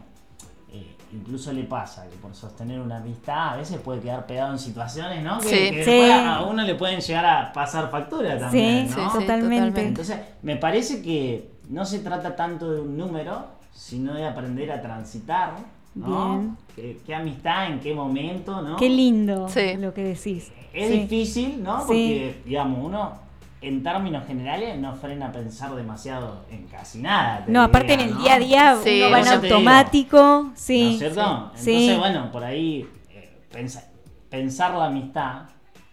incluso 1.14 1.52
le 1.54 1.64
pasa 1.64 2.06
que 2.10 2.16
por 2.18 2.34
sostener 2.36 2.80
una 2.80 2.98
amistad 2.98 3.54
a 3.54 3.58
veces 3.58 3.78
puede 3.80 4.02
quedar 4.02 4.26
pegado 4.26 4.52
en 4.54 4.60
situaciones, 4.60 5.24
¿no? 5.24 5.40
Que, 5.40 5.48
Sí. 5.48 5.56
que 5.56 5.84
Sí. 5.84 5.92
después 5.92 6.12
a 6.12 6.44
uno 6.44 6.64
le 6.64 6.76
pueden 6.76 7.00
llegar 7.00 7.26
a 7.26 7.54
pasar 7.54 7.90
factura 7.90 8.38
también, 8.38 8.88
Sí, 8.90 8.96
¿no? 8.98 9.10
sí, 9.12 9.20
totalmente. 9.20 9.28
totalmente. 9.56 9.82
Entonces, 9.88 10.20
me 10.42 10.56
parece 10.58 11.02
que 11.02 11.52
no 11.70 11.86
se 11.86 12.00
trata 12.00 12.36
tanto 12.36 12.72
de 12.72 12.82
un 12.82 12.98
número, 12.98 13.46
sino 13.74 14.14
de 14.14 14.26
aprender 14.26 14.72
a 14.72 14.82
transitar, 14.82 15.52
¿no? 15.96 16.30
Bien. 16.40 16.58
¿Qué, 16.76 17.00
qué 17.06 17.16
amistad, 17.16 17.68
en 17.72 17.80
qué 17.80 17.94
momento, 17.94 18.62
¿no? 18.62 18.76
Qué 18.78 18.90
lindo 18.90 19.48
Sí. 19.50 19.76
lo 19.78 19.94
que 19.94 20.04
decís. 20.04 20.52
Es 20.74 20.90
Sí. 20.92 21.00
difícil, 21.00 21.64
¿no? 21.64 21.80
Sí. 21.82 21.86
Porque, 21.88 22.42
digamos, 22.46 22.80
uno 22.86 23.27
en 23.68 23.84
términos 23.84 24.26
generales 24.28 24.78
no 24.80 24.96
frena 24.96 25.28
a 25.28 25.32
pensar 25.32 25.76
demasiado 25.76 26.46
en 26.52 26.66
casi 26.68 27.00
nada. 27.00 27.44
No, 27.48 27.64
aparte 27.64 27.94
en 27.94 28.00
el 28.02 28.14
¿no? 28.14 28.22
día 28.22 28.34
a 28.36 28.40
día 28.40 28.78
Sí, 28.84 29.02
uno 29.02 29.12
va 29.12 29.20
en 29.20 29.42
digo. 29.42 29.56
automático. 29.56 30.18
¿No 30.18 30.52
Sí. 30.56 30.94
es 30.94 31.00
cierto? 31.00 31.52
Sí. 31.56 31.72
Entonces, 31.74 32.00
bueno, 32.00 32.32
por 32.32 32.44
ahí 32.44 32.88
eh, 33.12 33.30
pensa- 33.52 33.88
pensar 34.30 34.74
la 34.76 34.86
amistad, 34.86 35.44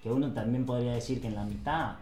que 0.03 0.11
uno 0.11 0.33
también 0.33 0.67
podría 0.67 0.93
decir 0.93 1.21
que 1.21 1.29
en 1.29 1.35
la 1.35 1.43
amistad 1.43 1.93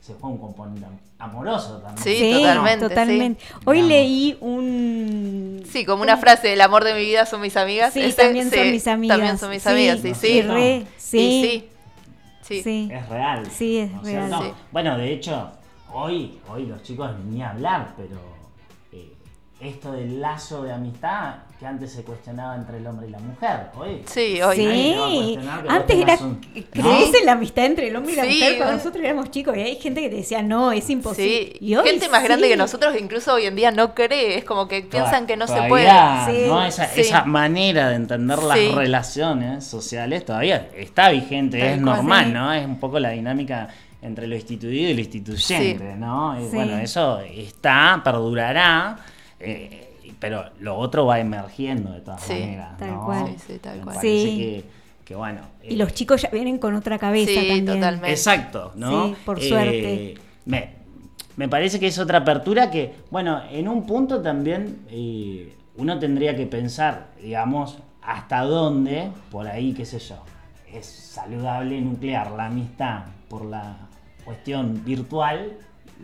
se 0.00 0.14
juega 0.14 0.28
un 0.28 0.38
componente 0.38 0.84
am- 0.84 0.98
amoroso 1.30 1.78
también. 1.78 2.02
Sí, 2.02 2.16
Sí, 2.16 2.32
totalmente, 2.32 2.88
totalmente. 2.88 3.44
Hoy 3.64 3.82
leí 3.82 4.36
un... 4.40 5.62
Sí, 5.70 5.84
como 5.84 6.02
una 6.02 6.16
frase, 6.16 6.52
el 6.52 6.60
amor 6.60 6.82
de 6.84 6.94
mi 6.94 7.00
vida 7.00 7.24
son 7.26 7.40
mis 7.40 7.56
amigas. 7.56 7.92
Sí, 7.92 8.00
Ese- 8.00 8.20
también 8.24 8.50
son 8.50 8.70
mis 8.72 8.86
amigas. 8.88 9.16
También 9.16 9.38
son 9.38 9.50
mis 9.50 9.62
Sí, 9.62 9.68
amigas, 9.68 10.00
sí, 10.00 10.08
¿no? 10.08 10.14
sí. 10.16 10.28
Y 10.28 10.42
re, 10.42 10.86
sí. 10.96 11.68
Sí. 12.52 12.62
Sí. 12.62 12.88
Es 12.92 13.08
real. 13.08 13.46
Sí, 13.50 13.78
es 13.78 13.92
¿no 13.92 14.02
real. 14.02 14.28
cierto? 14.28 14.44
Sí. 14.44 14.52
Bueno, 14.72 14.98
de 14.98 15.12
hecho, 15.12 15.50
hoy, 15.92 16.38
hoy 16.48 16.66
los 16.66 16.82
chicos 16.82 17.10
ni 17.26 17.42
hablar, 17.42 17.94
pero 17.96 18.16
esto 19.62 19.92
del 19.92 20.20
lazo 20.20 20.64
de 20.64 20.72
amistad 20.72 21.34
que 21.58 21.64
antes 21.66 21.92
se 21.92 22.02
cuestionaba 22.02 22.56
entre 22.56 22.78
el 22.78 22.86
hombre 22.86 23.06
y 23.06 23.10
la 23.10 23.20
mujer. 23.20 23.66
Hoy, 23.76 24.02
Sí, 24.06 24.42
hoy. 24.42 24.56
Sí, 24.56 25.38
antes 25.68 25.96
era 25.96 26.16
un- 26.16 26.40
crees 26.72 27.14
en 27.20 27.26
la 27.26 27.32
amistad 27.32 27.66
entre 27.66 27.86
el 27.88 27.94
hombre 27.96 28.12
y 28.12 28.16
la 28.16 28.24
Sí, 28.24 28.34
mujer 28.40 28.56
cuando 28.56 28.76
nosotros 28.76 29.04
éramos 29.04 29.30
chicos 29.30 29.56
y 29.56 29.60
hay 29.60 29.76
gente 29.76 30.00
que 30.00 30.08
te 30.10 30.16
decía 30.16 30.42
no, 30.42 30.72
es 30.72 30.90
imposible. 30.90 31.52
Sí, 31.52 31.56
Y 31.60 31.76
hoy 31.76 31.86
gente 31.88 32.08
más 32.08 32.24
grande 32.24 32.48
que 32.48 32.56
nosotros 32.56 32.94
incluso 33.00 33.34
hoy 33.34 33.46
en 33.46 33.54
día 33.54 33.70
no 33.70 33.94
cree, 33.94 34.38
es 34.38 34.44
como 34.44 34.66
que 34.66 34.82
piensan 34.82 35.26
que 35.26 35.36
no 35.36 35.46
se 35.46 35.62
puede. 35.68 35.86
¿no? 36.48 36.64
Esa, 36.64 36.86
Sí. 36.88 37.02
esa 37.02 37.24
manera 37.24 37.88
de 37.90 37.94
entender 37.96 38.42
las 38.42 38.58
Sí. 38.58 38.68
relaciones 38.74 39.64
sociales 39.64 40.24
todavía 40.24 40.68
está 40.76 41.10
vigente, 41.10 41.58
Tal 41.60 41.68
es 41.68 41.74
cual. 41.82 41.84
normal. 41.96 42.32
¿no? 42.32 42.52
Es 42.52 42.66
un 42.66 42.80
poco 42.80 42.98
la 42.98 43.10
dinámica 43.10 43.68
entre 44.02 44.26
lo 44.26 44.34
instituido 44.34 44.90
y 44.90 44.94
lo 44.94 45.00
instituyente, 45.00 45.92
Sí. 45.92 45.98
¿no? 46.00 46.36
Y 46.40 46.44
Sí. 46.50 46.56
bueno, 46.56 46.76
eso 46.78 47.20
está, 47.20 48.00
perdurará, 48.02 48.96
eh, 49.42 49.88
pero 50.18 50.44
lo 50.60 50.76
otro 50.76 51.06
va 51.06 51.18
emergiendo 51.20 51.92
de 51.92 52.00
todas 52.00 52.22
Sí, 52.22 52.32
maneras, 52.34 52.76
tal 52.78 52.90
¿no? 52.90 53.04
cual. 53.04 53.36
Sí, 53.46 53.58
tal 53.58 53.80
cual. 53.80 53.94
parece 53.96 54.22
Sí. 54.24 54.36
que, 54.38 54.64
que 55.04 55.14
bueno. 55.14 55.40
Y 55.62 55.74
eh, 55.74 55.76
los 55.76 55.92
chicos 55.94 56.22
ya 56.22 56.30
vienen 56.30 56.58
con 56.58 56.74
otra 56.74 56.98
cabeza 56.98 57.28
Sí, 57.40 57.48
también. 57.48 57.66
totalmente. 57.66 58.10
Exacto, 58.10 58.72
¿no? 58.76 59.08
Sí, 59.08 59.14
por 59.24 59.38
Eh, 59.38 59.48
suerte. 59.48 60.14
Me, 60.44 60.70
me 61.36 61.48
parece 61.48 61.80
que 61.80 61.86
es 61.88 61.98
otra 61.98 62.18
apertura 62.18 62.70
que, 62.70 62.94
bueno, 63.10 63.40
en 63.50 63.68
un 63.68 63.86
punto 63.86 64.20
también 64.22 64.80
eh, 64.90 65.56
uno 65.76 65.98
tendría 65.98 66.36
que 66.36 66.46
pensar, 66.46 67.08
digamos, 67.20 67.78
hasta 68.02 68.42
dónde, 68.42 69.10
por 69.30 69.46
ahí, 69.46 69.72
qué 69.72 69.84
sé 69.86 69.98
yo, 69.98 70.16
es 70.72 70.86
saludable 70.86 71.80
nuclear 71.80 72.30
la 72.32 72.46
amistad 72.46 73.04
por 73.28 73.44
la 73.44 73.76
cuestión 74.24 74.84
virtual, 74.84 75.52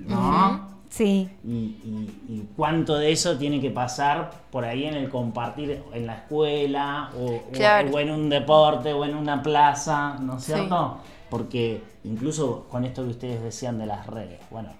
¿no? 0.06 0.77
Sí, 0.90 1.28
y, 1.44 1.48
y- 1.50 2.24
y 2.28 2.48
cuánto 2.56 2.96
de 2.96 3.12
eso 3.12 3.36
tiene 3.36 3.60
que 3.60 3.70
pasar 3.70 4.30
por 4.50 4.64
ahí 4.64 4.84
en 4.84 4.94
el 4.94 5.08
compartir 5.10 5.82
en 5.92 6.06
la 6.06 6.14
escuela 6.14 7.10
o, 7.18 7.26
o- 7.26 7.42
Claro. 7.52 7.90
o 7.92 7.98
en 7.98 8.10
un 8.10 8.28
deporte 8.30 8.92
o 8.94 9.04
en 9.04 9.14
una 9.14 9.42
plaza, 9.42 10.16
¿no 10.20 10.38
es 10.38 10.44
Sí. 10.44 10.52
cierto? 10.54 10.98
Porque 11.28 11.82
incluso 12.04 12.66
con 12.70 12.84
esto 12.86 13.04
que 13.04 13.10
ustedes 13.10 13.42
decían 13.42 13.78
de 13.78 13.84
las 13.86 14.06
redes, 14.06 14.40
bueno, 14.50 14.70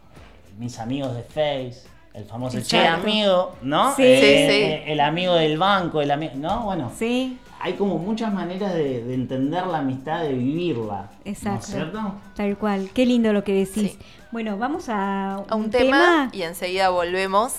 mis 0.58 0.78
amigos 0.78 1.14
de 1.14 1.22
Face, 1.22 1.86
el 2.14 2.24
famoso 2.24 2.58
che 2.62 2.86
amigo, 2.86 3.52
¿no? 3.62 3.94
Sí. 3.94 4.02
Eh, 4.02 4.18
Sí, 4.20 4.26
eh, 4.26 4.82
sí. 4.86 4.90
El 4.92 5.00
amigo 5.00 5.34
del 5.34 5.58
banco, 5.58 6.00
el 6.00 6.10
amigo, 6.10 6.32
¿no? 6.36 6.62
Bueno, 6.64 6.90
sí, 6.96 7.38
hay 7.60 7.74
como 7.74 7.98
muchas 7.98 8.32
maneras 8.32 8.74
de, 8.74 9.02
de 9.04 9.14
entender 9.14 9.66
la 9.66 9.78
amistad, 9.78 10.22
de 10.22 10.32
vivirla, 10.34 11.10
¿no 11.12 11.18
es 11.24 11.38
exacto. 11.38 11.66
cierto? 11.66 12.14
Tal 12.34 12.56
cual. 12.56 12.90
Qué 12.94 13.04
lindo 13.06 13.32
lo 13.32 13.44
que 13.44 13.52
decís. 13.54 13.92
Sí. 13.92 13.98
Bueno, 14.30 14.58
vamos 14.58 14.88
a, 14.88 15.34
A 15.48 15.54
un 15.54 15.70
tema, 15.70 16.28
y 16.32 16.42
enseguida 16.42 16.90
volvemos. 16.90 17.54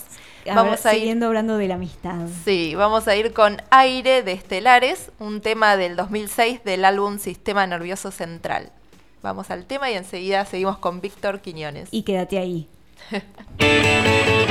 a 0.49 0.55
Vamos 0.55 0.83
ver, 0.83 0.88
a 0.88 0.93
ir 0.93 0.99
siguiendo 0.99 1.25
hablando 1.27 1.57
de 1.57 1.67
la 1.67 1.75
amistad. 1.75 2.27
Sí, 2.45 2.75
vamos 2.75 3.07
a 3.07 3.15
ir 3.15 3.33
con 3.33 3.57
Aire 3.71 4.23
de 4.23 4.33
Estelares, 4.33 5.12
un 5.19 5.41
tema 5.41 5.75
del 5.77 5.95
2006 5.95 6.63
del 6.63 6.85
álbum 6.85 7.17
Sistema 7.17 7.65
Nervioso 7.67 8.12
Central. 8.12 8.71
Vamos 9.21 9.49
al 9.51 9.65
tema 9.65 9.91
y 9.91 9.95
enseguida 9.95 10.45
seguimos 10.45 10.77
con 10.77 11.01
Víctor 11.01 11.41
Quiñones. 11.41 11.89
Y 11.91 12.03
quédate 12.03 12.38
ahí. 12.38 12.67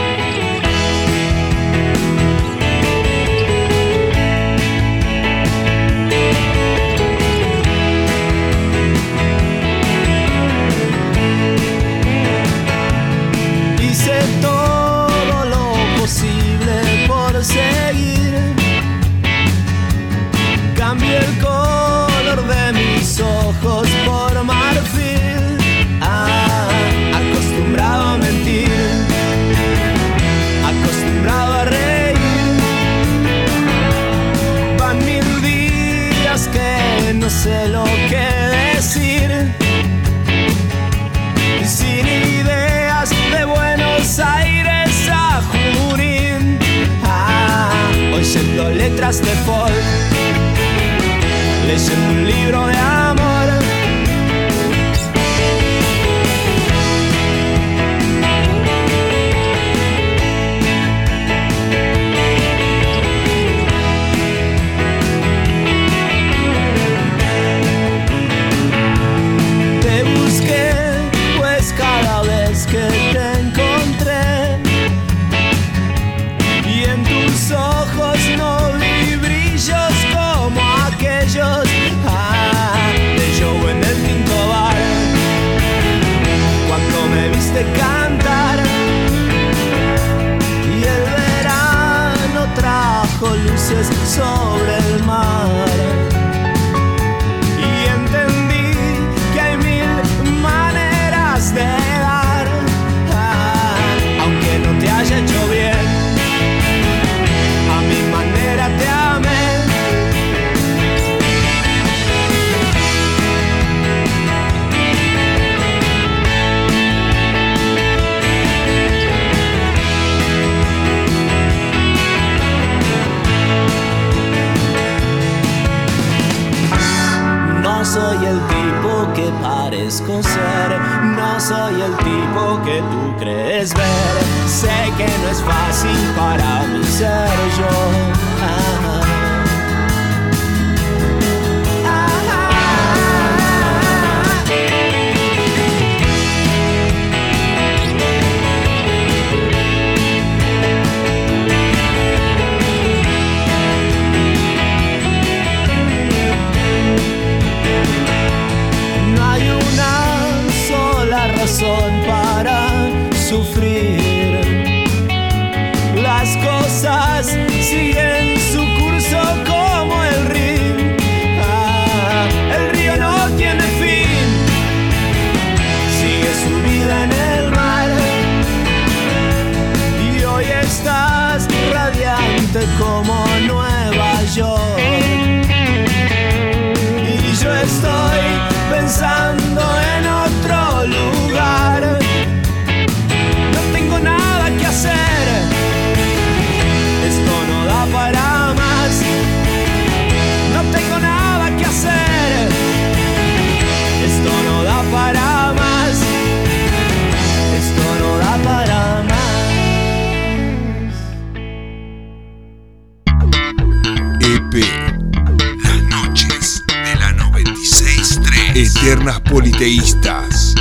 Politeístas. 219.30 220.54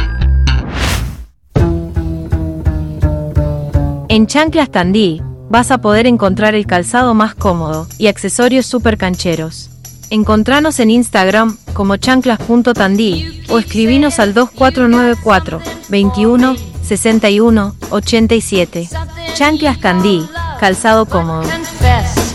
En 4.07 4.25
Chanclas 4.25 4.71
Tandí 4.71 5.21
vas 5.49 5.69
a 5.69 5.79
poder 5.79 6.07
encontrar 6.07 6.55
el 6.55 6.65
calzado 6.65 7.13
más 7.13 7.35
cómodo 7.35 7.87
y 7.97 8.07
accesorios 8.07 8.65
super 8.65 8.97
cancheros. 8.97 9.69
Encontranos 10.09 10.79
en 10.79 10.91
Instagram 10.91 11.57
como 11.73 11.97
chanclas.tandí 11.97 13.43
o 13.49 13.59
escribinos 13.59 14.19
al 14.19 14.33
2494 14.33 15.61
21 15.89 16.55
61 16.81 17.75
87. 17.89 18.89
Chanclas 19.35 19.79
Tandí, 19.79 20.25
calzado 20.59 21.05
cómodo. 21.05 21.41
Confess. 21.41 22.27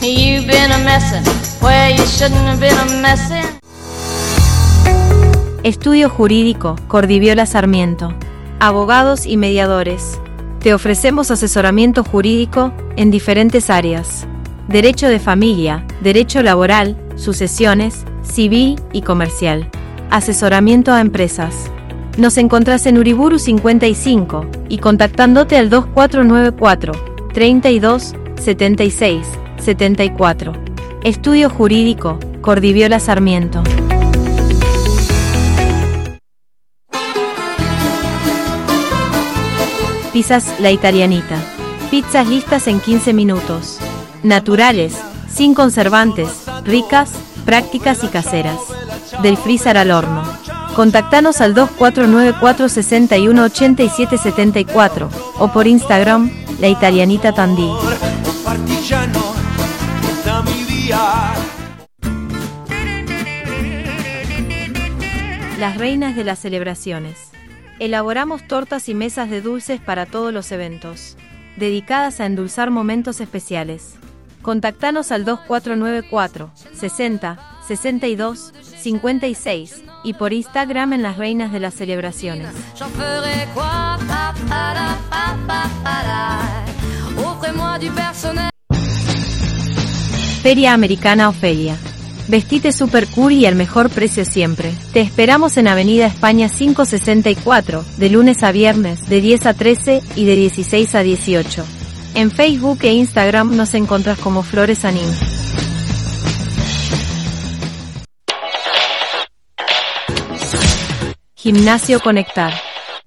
been 0.00 0.72
a 0.72 0.78
messin' 0.78 1.22
where 1.60 1.90
you 1.90 2.04
shouldn't 2.06 2.40
have 2.48 2.58
been 2.58 2.76
a 2.76 3.02
messin'. 3.02 3.61
Estudio 5.64 6.10
Jurídico, 6.10 6.74
Cordiviola 6.88 7.46
Sarmiento. 7.46 8.12
Abogados 8.58 9.26
y 9.26 9.36
mediadores. 9.36 10.18
Te 10.58 10.74
ofrecemos 10.74 11.30
asesoramiento 11.30 12.02
jurídico 12.02 12.72
en 12.96 13.12
diferentes 13.12 13.70
áreas. 13.70 14.26
Derecho 14.66 15.06
de 15.06 15.20
familia, 15.20 15.86
derecho 16.00 16.42
laboral, 16.42 16.96
sucesiones, 17.14 18.04
civil 18.24 18.80
y 18.92 19.02
comercial. 19.02 19.70
Asesoramiento 20.10 20.90
a 20.90 21.00
empresas. 21.00 21.70
Nos 22.18 22.38
encontrás 22.38 22.84
en 22.86 22.98
Uriburu 22.98 23.38
55 23.38 24.46
y 24.68 24.78
contactándote 24.78 25.58
al 25.58 25.70
2494 25.70 26.92
32 27.32 28.16
76 28.34 29.26
74. 29.58 30.54
Estudio 31.04 31.48
Jurídico, 31.48 32.18
Cordiviola 32.40 32.98
Sarmiento. 32.98 33.62
Pizzas 40.22 40.60
La 40.60 40.70
Italianita. 40.70 41.36
Pizzas 41.90 42.28
listas 42.28 42.68
en 42.68 42.78
15 42.78 43.12
minutos. 43.12 43.80
Naturales, 44.22 44.94
sin 45.28 45.52
conservantes, 45.52 46.44
ricas, 46.62 47.10
prácticas 47.44 48.04
y 48.04 48.06
caseras. 48.06 48.60
Del 49.20 49.36
freezer 49.36 49.76
al 49.76 49.90
horno. 49.90 50.22
Contactanos 50.76 51.40
al 51.40 51.54
2494 51.54 52.68
61 52.68 53.42
87 53.42 54.16
74 54.16 55.10
o 55.40 55.48
por 55.48 55.66
Instagram 55.66 56.30
La 56.60 56.68
Italianita 56.68 57.32
Tandí. 57.32 57.68
Las 65.58 65.76
reinas 65.76 66.14
de 66.14 66.22
las 66.22 66.38
celebraciones. 66.38 67.31
Elaboramos 67.82 68.46
tortas 68.46 68.88
y 68.88 68.94
mesas 68.94 69.28
de 69.28 69.40
dulces 69.40 69.80
para 69.80 70.06
todos 70.06 70.32
los 70.32 70.52
eventos, 70.52 71.16
dedicadas 71.56 72.20
a 72.20 72.26
endulzar 72.26 72.70
momentos 72.70 73.20
especiales. 73.20 73.96
Contactanos 74.40 75.10
al 75.10 75.24
2494 75.24 76.52
60 76.74 77.40
62 77.66 78.52
56 78.62 79.82
y 80.04 80.14
por 80.14 80.32
Instagram 80.32 80.92
en 80.92 81.02
las 81.02 81.16
reinas 81.16 81.50
de 81.50 81.58
las 81.58 81.74
celebraciones. 81.74 82.50
Feria 90.40 90.72
Americana 90.72 91.28
Ofelia. 91.28 91.76
Vestite 92.32 92.72
super 92.72 93.08
cool 93.08 93.32
y 93.34 93.44
al 93.44 93.56
mejor 93.56 93.90
precio 93.90 94.24
siempre. 94.24 94.72
Te 94.94 95.02
esperamos 95.02 95.58
en 95.58 95.68
Avenida 95.68 96.06
España 96.06 96.48
564, 96.48 97.84
de 97.98 98.08
lunes 98.08 98.42
a 98.42 98.52
viernes, 98.52 99.06
de 99.06 99.20
10 99.20 99.44
a 99.44 99.52
13 99.52 100.00
y 100.16 100.24
de 100.24 100.36
16 100.36 100.94
a 100.94 101.02
18. 101.02 101.62
En 102.14 102.30
Facebook 102.30 102.78
e 102.84 102.92
Instagram 102.94 103.54
nos 103.54 103.74
encontrás 103.74 104.18
como 104.18 104.42
Flores 104.42 104.86
Anim. 104.86 105.10
Gimnasio 111.34 112.00
Conectar. 112.00 112.54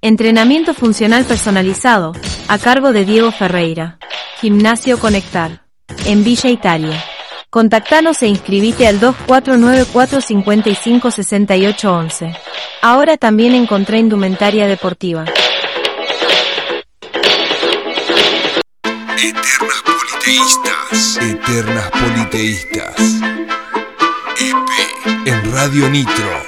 Entrenamiento 0.01 0.75
funcional 0.75 1.25
personalizado, 1.25 2.11
a 2.47 2.59
cargo 2.59 2.91
de 2.91 3.05
Diego 3.05 3.31
Ferreira. 3.31 3.97
Gimnasio 4.39 4.99
Conectar. 4.99 5.63
En 6.05 6.23
Villa 6.23 6.51
Italia. 6.51 7.03
Contactanos 7.55 8.21
e 8.21 8.27
inscribite 8.27 8.85
al 8.85 8.99
2494 8.99 10.19
55 10.19 11.09
68 11.09 11.89
11. 11.89 12.35
Ahora 12.81 13.15
también 13.15 13.55
encontré 13.55 13.99
indumentaria 13.99 14.67
deportiva. 14.67 15.23
Eternas 19.17 19.83
Politeístas. 19.85 21.17
Eternas 21.21 21.91
Politeístas. 21.91 22.99
EP 24.37 25.25
en 25.25 25.53
Radio 25.53 25.89
Nitro. 25.89 26.43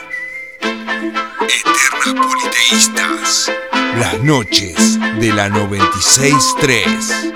Eternas 1.39 2.28
Politeístas. 2.28 3.51
Las 3.97 4.22
noches 4.24 4.99
de 5.22 5.32
la 5.32 5.47
963. 5.47 7.28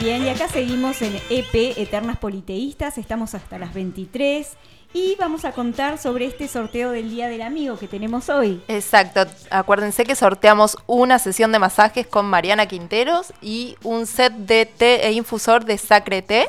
Bien, 0.00 0.24
y 0.24 0.30
acá 0.30 0.48
seguimos 0.48 1.02
en 1.02 1.14
EP 1.28 1.76
Eternas 1.76 2.16
Politeístas, 2.16 2.96
estamos 2.96 3.34
hasta 3.34 3.58
las 3.58 3.74
23 3.74 4.48
y 4.94 5.14
vamos 5.16 5.44
a 5.44 5.52
contar 5.52 5.98
sobre 5.98 6.24
este 6.24 6.48
sorteo 6.48 6.90
del 6.90 7.10
Día 7.10 7.28
del 7.28 7.42
Amigo 7.42 7.78
que 7.78 7.86
tenemos 7.86 8.30
hoy. 8.30 8.62
Exacto, 8.66 9.26
acuérdense 9.50 10.04
que 10.04 10.16
sorteamos 10.16 10.78
una 10.86 11.18
sesión 11.18 11.52
de 11.52 11.58
masajes 11.58 12.06
con 12.06 12.24
Mariana 12.26 12.66
Quinteros 12.66 13.34
y 13.42 13.76
un 13.84 14.06
set 14.06 14.32
de 14.32 14.64
té 14.64 15.06
e 15.06 15.12
infusor 15.12 15.66
de 15.66 15.76
Sacre 15.76 16.22
Té. 16.22 16.48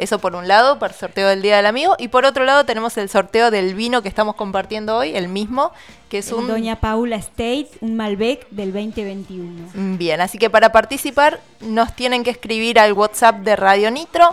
Eso 0.00 0.18
por 0.18 0.34
un 0.34 0.48
lado, 0.48 0.78
para 0.78 0.94
el 0.94 0.98
sorteo 0.98 1.28
del 1.28 1.42
Día 1.42 1.58
del 1.58 1.66
Amigo. 1.66 1.94
Y 1.98 2.08
por 2.08 2.24
otro 2.24 2.44
lado 2.44 2.64
tenemos 2.64 2.96
el 2.96 3.10
sorteo 3.10 3.50
del 3.50 3.74
vino 3.74 4.00
que 4.00 4.08
estamos 4.08 4.34
compartiendo 4.34 4.96
hoy, 4.96 5.14
el 5.14 5.28
mismo, 5.28 5.72
que 6.08 6.16
es 6.18 6.28
El 6.28 6.36
un... 6.36 6.48
Doña 6.48 6.80
Paula 6.80 7.16
State, 7.16 7.68
un 7.82 7.96
Malbec 7.96 8.48
del 8.48 8.72
2021. 8.72 9.98
Bien, 9.98 10.22
así 10.22 10.38
que 10.38 10.48
para 10.48 10.72
participar 10.72 11.40
nos 11.60 11.94
tienen 11.94 12.24
que 12.24 12.30
escribir 12.30 12.78
al 12.78 12.94
WhatsApp 12.94 13.40
de 13.40 13.56
Radio 13.56 13.90
Nitro, 13.90 14.30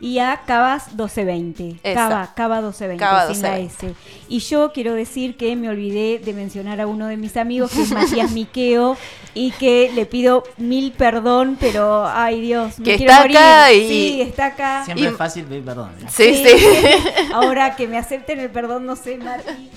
Y 0.00 0.18
a 0.18 0.42
Cabas 0.46 0.88
1220. 0.88 1.76
Esa. 1.82 1.94
Cava, 2.08 2.32
Cava 2.34 2.56
1220, 2.56 2.98
Cava 2.98 3.32
sin 3.32 3.42
la 3.42 3.50
1220. 3.56 3.86
S. 3.86 3.94
Y 4.28 4.38
yo 4.40 4.72
quiero 4.72 4.92
decir 4.94 5.36
que 5.36 5.56
me 5.56 5.68
olvidé 5.68 6.18
de 6.18 6.32
mencionar 6.34 6.80
a 6.80 6.86
uno 6.86 7.06
de 7.06 7.16
mis 7.16 7.36
amigos, 7.36 7.70
que 7.72 7.82
es 7.82 7.90
Matías 7.92 8.30
Miqueo, 8.32 8.96
y 9.32 9.50
que 9.52 9.90
le 9.94 10.04
pido 10.06 10.44
mil 10.58 10.92
perdón, 10.92 11.56
pero 11.58 12.06
ay 12.06 12.40
Dios, 12.40 12.78
me 12.78 12.84
Que 12.84 12.96
quiero 12.98 13.12
está 13.12 13.22
morir. 13.22 13.36
acá 13.38 13.72
y- 13.72 13.88
Sí, 13.88 14.20
está 14.20 14.46
acá. 14.46 14.84
Siempre 14.84 15.04
Y- 15.06 15.08
es 15.08 15.16
fácil 15.16 15.44
pedir 15.44 15.64
perdón. 15.64 15.90
¿eh? 16.00 16.06
Sí, 16.10 16.34
sí. 16.44 16.54
Ahora 17.32 17.74
que 17.76 17.88
me 17.88 17.96
acepten 17.96 18.40
el 18.40 18.50
perdón, 18.50 18.84
no 18.86 18.96
sé, 18.96 19.16
Marti. 19.16 19.70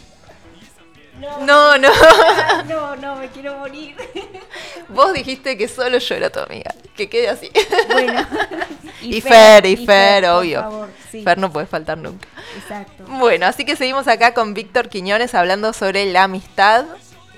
No, 1.19 1.77
no. 1.77 1.89
No, 2.67 2.95
no, 2.95 3.15
me 3.15 3.29
quiero 3.29 3.57
morir. 3.57 3.95
Vos 4.89 5.13
dijiste 5.13 5.57
que 5.57 5.67
solo 5.67 5.97
yo 5.97 6.15
era 6.15 6.29
tu 6.29 6.39
amiga. 6.39 6.73
Que 6.95 7.09
quede 7.09 7.29
así. 7.29 7.49
Bueno. 7.91 8.25
Y, 8.99 9.21
Fer, 9.21 9.63
y 9.67 9.73
y 9.73 9.85
Fer, 9.85 10.23
por 10.23 10.31
obvio. 10.39 10.59
favor, 10.61 10.89
sí. 11.11 11.23
Fer 11.23 11.37
no 11.37 11.53
puede 11.53 11.67
faltar 11.67 11.99
nunca. 11.99 12.27
Exacto. 12.57 13.03
Bueno, 13.07 13.45
así 13.45 13.63
que 13.63 13.75
seguimos 13.75 14.07
acá 14.07 14.33
con 14.33 14.55
Víctor 14.55 14.89
Quiñones 14.89 15.35
hablando 15.35 15.71
sobre 15.71 16.05
la 16.11 16.23
amistad. 16.23 16.85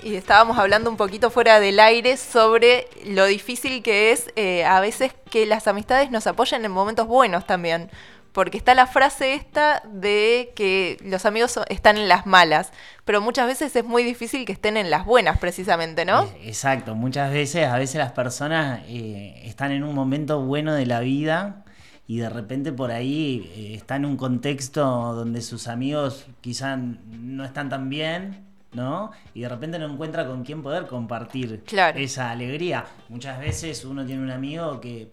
Y 0.02 0.14
estábamos 0.16 0.58
hablando 0.58 0.88
un 0.88 0.96
poquito 0.96 1.30
fuera 1.30 1.60
del 1.60 1.78
aire 1.78 2.16
sobre 2.16 2.88
lo 3.04 3.26
difícil 3.26 3.82
que 3.82 4.10
es 4.10 4.32
eh, 4.36 4.64
a 4.64 4.80
veces 4.80 5.12
que 5.30 5.44
las 5.44 5.66
amistades 5.68 6.10
nos 6.10 6.26
apoyen 6.26 6.64
en 6.64 6.72
momentos 6.72 7.06
buenos 7.06 7.46
también. 7.46 7.90
Porque 8.32 8.56
está 8.58 8.74
la 8.74 8.86
frase 8.86 9.34
esta 9.34 9.82
de 9.92 10.52
que 10.54 10.96
los 11.04 11.26
amigos 11.26 11.50
so- 11.52 11.64
están 11.68 11.96
en 11.96 12.08
las 12.08 12.26
malas, 12.26 12.72
pero 13.04 13.20
muchas 13.20 13.46
veces 13.46 13.74
es 13.74 13.84
muy 13.84 14.04
difícil 14.04 14.44
que 14.44 14.52
estén 14.52 14.76
en 14.76 14.88
las 14.88 15.04
buenas 15.04 15.38
precisamente, 15.38 16.04
¿no? 16.04 16.22
Eh, 16.22 16.42
Exacto, 16.44 16.94
muchas 16.94 17.32
veces, 17.32 17.66
a 17.66 17.76
veces 17.76 17.96
las 17.96 18.12
personas 18.12 18.82
eh, 18.86 19.42
están 19.44 19.72
en 19.72 19.82
un 19.82 19.94
momento 19.94 20.40
bueno 20.42 20.74
de 20.74 20.86
la 20.86 21.00
vida 21.00 21.64
y 22.06 22.18
de 22.18 22.28
repente 22.28 22.72
por 22.72 22.90
ahí 22.92 23.50
eh, 23.56 23.74
están 23.74 24.04
en 24.04 24.10
un 24.12 24.16
contexto 24.16 24.84
donde 25.14 25.42
sus 25.42 25.66
amigos 25.68 26.26
quizá 26.40 26.76
no 26.76 27.44
están 27.44 27.68
tan 27.68 27.88
bien, 27.88 28.44
¿no? 28.72 29.10
Y 29.34 29.40
de 29.40 29.48
repente 29.48 29.78
no 29.80 29.86
encuentra 29.92 30.24
con 30.26 30.44
quién 30.44 30.62
poder 30.62 30.86
compartir 30.86 31.62
Claro. 31.66 31.98
esa 31.98 32.30
alegría. 32.30 32.84
Muchas 33.08 33.40
veces 33.40 33.84
uno 33.84 34.06
tiene 34.06 34.22
un 34.22 34.30
amigo 34.30 34.80
que 34.80 35.10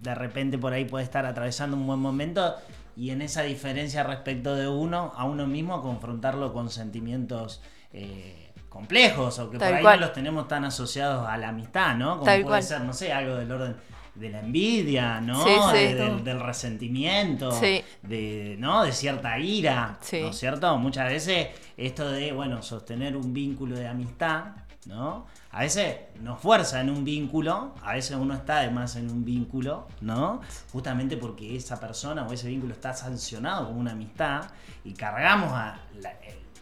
de 0.00 0.14
repente 0.14 0.58
por 0.58 0.72
ahí 0.72 0.84
puede 0.84 1.04
estar 1.04 1.26
atravesando 1.26 1.76
un 1.76 1.86
buen 1.86 1.98
momento 2.00 2.54
y 2.96 3.10
en 3.10 3.22
esa 3.22 3.42
diferencia 3.42 4.02
respecto 4.02 4.54
de 4.56 4.68
uno, 4.68 5.12
a 5.16 5.24
uno 5.24 5.46
mismo, 5.46 5.82
confrontarlo 5.82 6.52
con 6.52 6.68
sentimientos 6.70 7.60
eh, 7.92 8.50
complejos 8.68 9.38
o 9.38 9.50
que 9.50 9.58
Tal 9.58 9.68
por 9.68 9.76
ahí 9.78 9.82
cual. 9.82 10.00
no 10.00 10.06
los 10.06 10.14
tenemos 10.14 10.48
tan 10.48 10.64
asociados 10.64 11.26
a 11.28 11.36
la 11.36 11.48
amistad, 11.50 11.94
¿no? 11.96 12.12
Como 12.12 12.24
Tal 12.24 12.40
puede 12.42 12.46
cual. 12.46 12.62
ser, 12.62 12.80
no 12.82 12.92
sé, 12.92 13.12
algo 13.12 13.36
del 13.36 13.50
orden 13.50 13.76
de 14.14 14.30
la 14.30 14.40
envidia, 14.40 15.20
¿no? 15.20 15.42
Sí, 15.44 15.50
sí. 15.70 15.76
De- 15.78 15.94
del, 15.94 16.24
del 16.24 16.40
resentimiento, 16.40 17.52
Sí. 17.52 17.82
de, 18.02 18.56
¿no? 18.58 18.82
de 18.82 18.90
cierta 18.92 19.38
ira, 19.38 19.96
Sí. 20.00 20.20
¿no 20.20 20.30
es 20.30 20.36
cierto? 20.38 20.76
Muchas 20.76 21.08
veces 21.08 21.48
esto 21.76 22.10
de, 22.10 22.32
bueno, 22.32 22.62
sostener 22.62 23.16
un 23.16 23.32
vínculo 23.32 23.76
de 23.76 23.86
amistad 23.86 24.46
¿no? 24.86 25.26
A 25.50 25.60
veces 25.60 25.96
nos 26.20 26.40
fuerza 26.40 26.80
en 26.80 26.90
un 26.90 27.04
vínculo, 27.04 27.74
a 27.82 27.94
veces 27.94 28.16
uno 28.16 28.34
está 28.34 28.58
además 28.58 28.96
en 28.96 29.10
un 29.10 29.24
vínculo, 29.24 29.88
¿no? 30.02 30.40
Justamente 30.72 31.16
porque 31.16 31.56
esa 31.56 31.80
persona 31.80 32.26
o 32.26 32.32
ese 32.32 32.48
vínculo 32.48 32.74
está 32.74 32.92
sancionado 32.92 33.66
como 33.66 33.80
una 33.80 33.92
amistad 33.92 34.42
y 34.84 34.92
cargamos 34.92 35.52
a 35.52 35.78
la, 36.00 36.12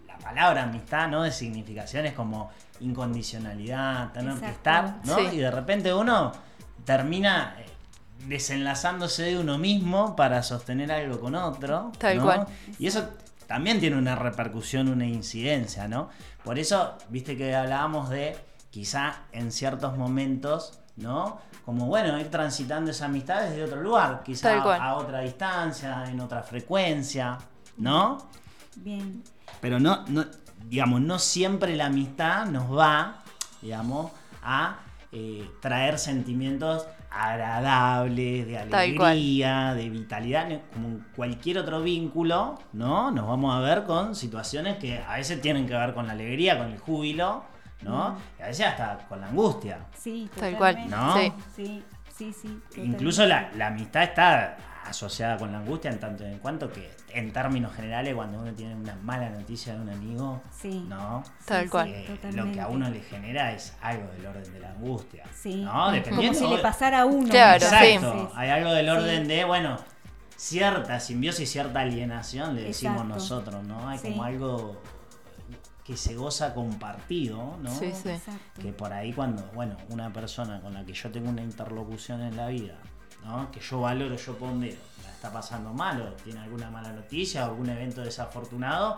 la 0.07 0.18
palabra 0.18 0.62
amistad, 0.62 1.09
¿no? 1.09 1.24
De 1.24 1.32
significaciones 1.32 2.12
como 2.12 2.51
incondicionalidad, 2.80 4.12
tener 4.12 4.39
que 4.39 4.51
estar, 4.51 5.01
¿no? 5.05 5.16
Sí. 5.16 5.22
Y 5.32 5.39
de 5.39 5.51
repente 5.51 5.93
uno 5.93 6.32
termina 6.84 7.57
eh, 7.59 7.66
desenlazándose 8.26 9.24
de 9.24 9.39
uno 9.39 9.59
mismo 9.59 10.16
para 10.16 10.43
sostener 10.43 10.93
algo 10.93 11.20
con 11.20 11.34
otro. 11.34 11.93
Tal 11.99 12.18
¿no? 12.18 12.24
cual. 12.24 12.47
Y 12.78 12.87
eso 12.87 13.09
también 13.47 13.80
tiene 13.80 13.97
una 13.97 14.14
repercusión, 14.14 14.89
una 14.89 15.07
incidencia, 15.07 15.89
¿no? 15.89 16.09
Por 16.45 16.59
eso, 16.59 16.97
viste 17.09 17.37
que 17.37 17.55
hablábamos 17.55 18.11
de 18.11 18.37
quizá 18.76 19.22
en 19.32 19.52
ciertos 19.52 19.96
momentos, 19.96 20.78
¿no? 20.96 21.40
Como 21.64 21.86
bueno, 21.86 22.20
ir 22.20 22.30
transitando 22.30 22.90
esa 22.90 23.06
amistad 23.06 23.40
desde 23.40 23.64
otro 23.64 23.80
lugar, 23.80 24.22
quizá 24.22 24.52
a 24.74 24.96
otra 24.96 25.20
distancia, 25.20 26.04
en 26.10 26.20
otra 26.20 26.42
frecuencia, 26.42 27.38
¿no? 27.78 28.18
Bien. 28.76 29.24
Pero 29.62 29.80
no, 29.80 30.04
no, 30.08 30.26
digamos, 30.68 31.00
no 31.00 31.18
siempre 31.18 31.74
la 31.74 31.86
amistad 31.86 32.44
nos 32.48 32.70
va, 32.70 33.22
digamos, 33.62 34.12
a 34.42 34.80
eh, 35.10 35.50
traer 35.62 35.98
sentimientos 35.98 36.86
agradables, 37.10 38.46
de 38.46 38.58
alegría, 38.58 39.72
de 39.72 39.88
vitalidad, 39.88 40.60
como 40.74 40.98
cualquier 41.16 41.60
otro 41.60 41.80
vínculo, 41.80 42.58
¿no? 42.74 43.10
Nos 43.10 43.26
vamos 43.26 43.56
a 43.56 43.60
ver 43.60 43.84
con 43.84 44.14
situaciones 44.14 44.76
que 44.76 44.98
a 44.98 45.16
veces 45.16 45.40
tienen 45.40 45.66
que 45.66 45.72
ver 45.72 45.94
con 45.94 46.06
la 46.06 46.12
alegría, 46.12 46.58
con 46.58 46.70
el 46.70 46.78
júbilo, 46.78 47.55
¿no? 47.82 48.16
Y 48.38 48.42
a 48.42 48.46
veces 48.46 48.66
hasta 48.66 48.98
con 49.08 49.20
la 49.20 49.28
angustia. 49.28 49.78
Sí, 49.96 50.28
Tal 50.38 50.56
cual. 50.56 50.76
totalmente. 50.88 50.96
¿No? 50.96 51.14
Sí. 51.54 51.84
Sí, 52.16 52.32
sí, 52.32 52.60
sí. 52.70 52.80
Incluso 52.82 53.26
la, 53.26 53.50
la 53.56 53.66
amistad 53.68 54.02
está 54.04 54.56
asociada 54.86 55.36
con 55.36 55.50
la 55.50 55.58
angustia 55.58 55.90
en 55.90 55.98
tanto 55.98 56.22
y 56.24 56.28
en 56.30 56.38
cuanto 56.38 56.70
que 56.72 56.88
en 57.12 57.32
términos 57.32 57.74
generales 57.74 58.14
cuando 58.14 58.38
uno 58.38 58.52
tiene 58.52 58.74
una 58.76 58.94
mala 59.02 59.28
noticia 59.30 59.74
de 59.74 59.80
un 59.80 59.90
amigo, 59.90 60.40
Sí. 60.56 60.86
¿no? 60.88 61.24
Tal 61.44 61.64
Sí, 61.64 61.68
cual. 61.70 61.88
Eh, 61.88 62.18
lo 62.32 62.52
que 62.52 62.60
a 62.60 62.68
uno 62.68 62.88
le 62.88 63.00
genera 63.00 63.52
es 63.52 63.76
algo 63.82 64.06
del 64.12 64.26
orden 64.26 64.52
de 64.52 64.60
la 64.60 64.70
angustia. 64.70 65.24
Sí. 65.34 65.56
¿no? 65.64 65.72
Como 65.72 65.90
Dependiendo 65.90 66.38
si 66.38 66.46
le 66.46 66.56
de- 66.56 66.62
pasara 66.62 67.00
a 67.00 67.04
uno. 67.04 67.28
Claro. 67.28 67.64
Exacto. 67.64 68.32
Hay 68.36 68.48
algo 68.50 68.70
del 68.72 68.88
orden 68.88 69.22
Sí. 69.22 69.28
de, 69.28 69.44
bueno, 69.44 69.76
cierta 70.36 71.00
simbiosis, 71.00 71.50
cierta 71.50 71.80
alienación, 71.80 72.54
le 72.54 72.62
decimos 72.62 72.96
Exacto. 73.02 73.14
nosotros, 73.14 73.64
¿no? 73.64 73.88
Hay 73.88 73.98
Sí. 73.98 74.08
como 74.10 74.22
algo 74.24 74.82
que 75.87 75.97
se 75.97 76.16
goza 76.16 76.53
compartido, 76.53 77.57
¿no? 77.62 77.70
Sí, 77.70 77.93
sí. 77.93 78.09
Exacto. 78.09 78.61
que 78.61 78.72
por 78.72 78.93
ahí 78.93 79.12
cuando, 79.12 79.43
bueno, 79.55 79.76
una 79.91 80.12
persona 80.12 80.61
con 80.61 80.74
la 80.74 80.84
que 80.84 80.93
yo 80.93 81.11
tengo 81.12 81.30
una 81.30 81.43
interlocución 81.43 82.22
en 82.22 82.37
la 82.37 82.49
vida, 82.49 82.76
¿no? 83.24 83.51
que 83.53 83.61
yo 83.61 83.80
valoro, 83.80 84.16
yo 84.16 84.37
pondero, 84.37 84.78
la 85.05 85.12
está 85.12 85.32
pasando 85.32 85.72
mal 85.72 86.03
o 86.03 86.12
tiene 86.14 86.41
alguna 86.41 86.70
mala 86.70 86.93
noticia 86.93 87.47
o 87.47 87.51
algún 87.51 87.68
evento 87.68 88.01
desafortunado, 88.01 88.97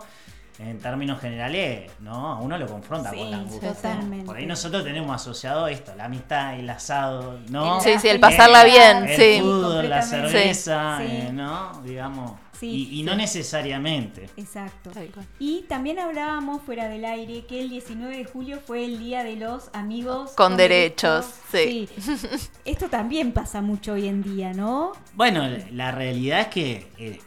en 0.59 0.77
términos 0.79 1.19
generales, 1.21 1.89
¿no? 2.01 2.33
A 2.33 2.39
uno 2.41 2.57
lo 2.57 2.67
confronta 2.67 3.11
Sí, 3.11 3.17
con 3.17 3.31
la 3.31 3.37
angustia. 3.37 3.73
totalmente. 3.73 4.25
Por 4.25 4.35
ahí 4.37 4.45
nosotros 4.45 4.83
tenemos 4.83 5.15
asociado 5.15 5.67
esto, 5.69 5.93
la 5.95 6.05
amistad, 6.05 6.59
el 6.59 6.69
asado, 6.69 7.39
¿no? 7.49 7.79
Sí, 7.81 7.91
sí, 7.99 8.09
el 8.09 8.19
pasarla 8.19 8.65
bien, 8.65 9.05
el 9.07 9.15
sí. 9.17 9.39
fútbol, 9.41 9.89
la 9.89 10.01
cerveza, 10.01 10.97
Sí. 10.99 11.05
eh, 11.07 11.29
¿no? 11.33 11.81
Digamos. 11.83 12.33
Sí, 12.59 12.89
y 12.91 12.99
y 12.99 13.03
no 13.03 13.15
necesariamente. 13.15 14.29
Exacto. 14.35 14.91
Y 15.39 15.61
también 15.69 15.97
hablábamos 15.97 16.61
fuera 16.61 16.89
del 16.89 17.05
aire 17.05 17.45
que 17.45 17.61
el 17.61 17.69
19 17.69 18.17
de 18.17 18.25
julio 18.25 18.59
fue 18.59 18.83
el 18.83 18.99
Día 18.99 19.23
de 19.23 19.37
los 19.37 19.69
Amigos 19.71 20.31
Con 20.31 20.57
derechos, 20.57 21.25
sí. 21.53 21.87
Sí. 21.97 22.17
Esto 22.65 22.89
también 22.89 23.31
pasa 23.31 23.61
mucho 23.61 23.93
hoy 23.93 24.09
en 24.09 24.21
día, 24.23 24.51
¿no? 24.53 24.91
Bueno, 25.13 25.47
la 25.71 25.91
realidad 25.91 26.41
es 26.41 26.47
que 26.47 26.91
eh, 26.97 27.21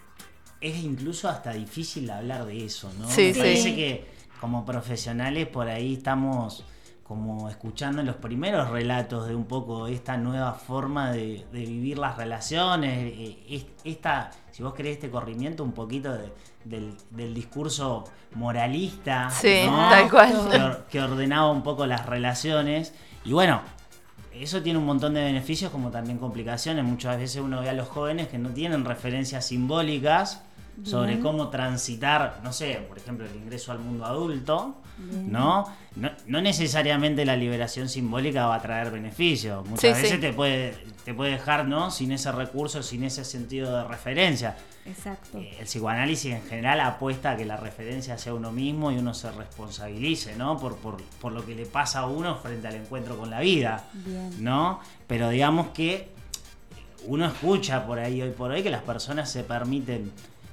es 0.62 0.82
incluso 0.82 1.28
hasta 1.28 1.52
difícil 1.52 2.08
hablar 2.10 2.46
de 2.46 2.64
eso, 2.64 2.90
¿no? 2.98 3.08
Sí, 3.10 3.22
Me 3.28 3.32
sí. 3.34 3.38
parece 3.40 3.74
que 3.74 4.06
como 4.40 4.64
profesionales 4.64 5.46
por 5.48 5.68
ahí 5.68 5.94
estamos 5.94 6.64
como 7.02 7.50
escuchando 7.50 8.02
los 8.02 8.16
primeros 8.16 8.70
relatos 8.70 9.26
de 9.28 9.34
un 9.34 9.44
poco 9.44 9.86
esta 9.86 10.16
nueva 10.16 10.54
forma 10.54 11.12
de, 11.12 11.44
de 11.52 11.60
vivir 11.66 11.98
las 11.98 12.16
relaciones, 12.16 13.12
eh, 13.12 13.38
es- 13.50 13.66
esta, 13.84 14.30
si 14.50 14.62
vos 14.62 14.72
querés, 14.72 14.94
este 14.94 15.10
corrimiento 15.10 15.62
un 15.62 15.72
poquito 15.72 16.12
de- 16.12 16.32
del, 16.64 16.94
del 17.10 17.34
discurso 17.34 18.04
moralista, 18.34 19.30
Sí, 19.30 19.62
¿no? 19.66 19.76
tal 19.90 20.10
cual. 20.10 20.48
que, 20.50 20.56
or- 20.58 20.86
que 20.90 21.00
ordenaba 21.02 21.50
un 21.50 21.62
poco 21.62 21.86
las 21.86 22.06
relaciones. 22.06 22.94
Y 23.24 23.32
bueno, 23.32 23.60
eso 24.32 24.62
tiene 24.62 24.78
un 24.78 24.86
montón 24.86 25.12
de 25.14 25.22
beneficios 25.22 25.70
como 25.70 25.90
también 25.90 26.18
complicaciones. 26.18 26.84
Muchas 26.84 27.18
veces 27.18 27.42
uno 27.42 27.60
ve 27.60 27.68
a 27.68 27.74
los 27.74 27.88
jóvenes 27.88 28.28
que 28.28 28.38
no 28.38 28.50
tienen 28.50 28.84
referencias 28.84 29.46
simbólicas 29.46 30.42
sobre 30.84 31.20
cómo 31.20 31.48
transitar, 31.48 32.40
no 32.42 32.52
sé, 32.52 32.84
por 32.88 32.98
ejemplo, 32.98 33.26
el 33.26 33.36
ingreso 33.36 33.72
al 33.72 33.78
mundo 33.78 34.04
adulto, 34.06 34.76
¿no? 34.98 35.64
¿no? 35.96 36.10
no 36.26 36.40
necesariamente 36.40 37.24
la 37.24 37.36
liberación 37.36 37.88
simbólica 37.88 38.46
va 38.46 38.56
a 38.56 38.62
traer 38.62 38.90
beneficios. 38.90 39.64
Muchas 39.68 39.80
Sí, 39.80 39.88
veces 39.88 40.10
sí. 40.12 40.18
te 40.18 40.32
puede 40.32 40.76
te 41.04 41.14
puede 41.14 41.32
dejar, 41.32 41.66
¿no? 41.66 41.90
Sin 41.90 42.12
ese 42.12 42.30
recurso, 42.30 42.80
sin 42.82 43.02
ese 43.02 43.24
sentido 43.24 43.76
de 43.76 43.84
referencia. 43.84 44.56
Exacto. 44.86 45.38
Eh, 45.38 45.56
El 45.58 45.66
psicoanálisis 45.66 46.32
en 46.32 46.42
general 46.44 46.80
apuesta 46.80 47.32
a 47.32 47.36
que 47.36 47.44
la 47.44 47.56
referencia 47.56 48.16
sea 48.18 48.34
uno 48.34 48.52
mismo 48.52 48.92
y 48.92 48.98
uno 48.98 49.12
se 49.12 49.30
responsabilice, 49.32 50.36
¿no? 50.36 50.58
Por, 50.58 50.76
por, 50.76 51.02
por 51.20 51.32
lo 51.32 51.44
que 51.44 51.54
le 51.56 51.66
pasa 51.66 52.00
a 52.00 52.06
uno 52.06 52.36
frente 52.36 52.68
al 52.68 52.76
encuentro 52.76 53.16
con 53.16 53.30
la 53.30 53.40
vida, 53.40 53.84
Bien. 53.94 54.42
¿no? 54.44 54.78
Pero 55.08 55.28
digamos 55.28 55.68
que 55.68 56.08
uno 57.06 57.26
escucha 57.26 57.84
por 57.84 57.98
ahí 57.98 58.22
hoy 58.22 58.30
por 58.30 58.52
hoy 58.52 58.62
que 58.62 58.70
las 58.70 58.82
personas 58.82 59.28
se 59.28 59.42
permiten 59.42 60.12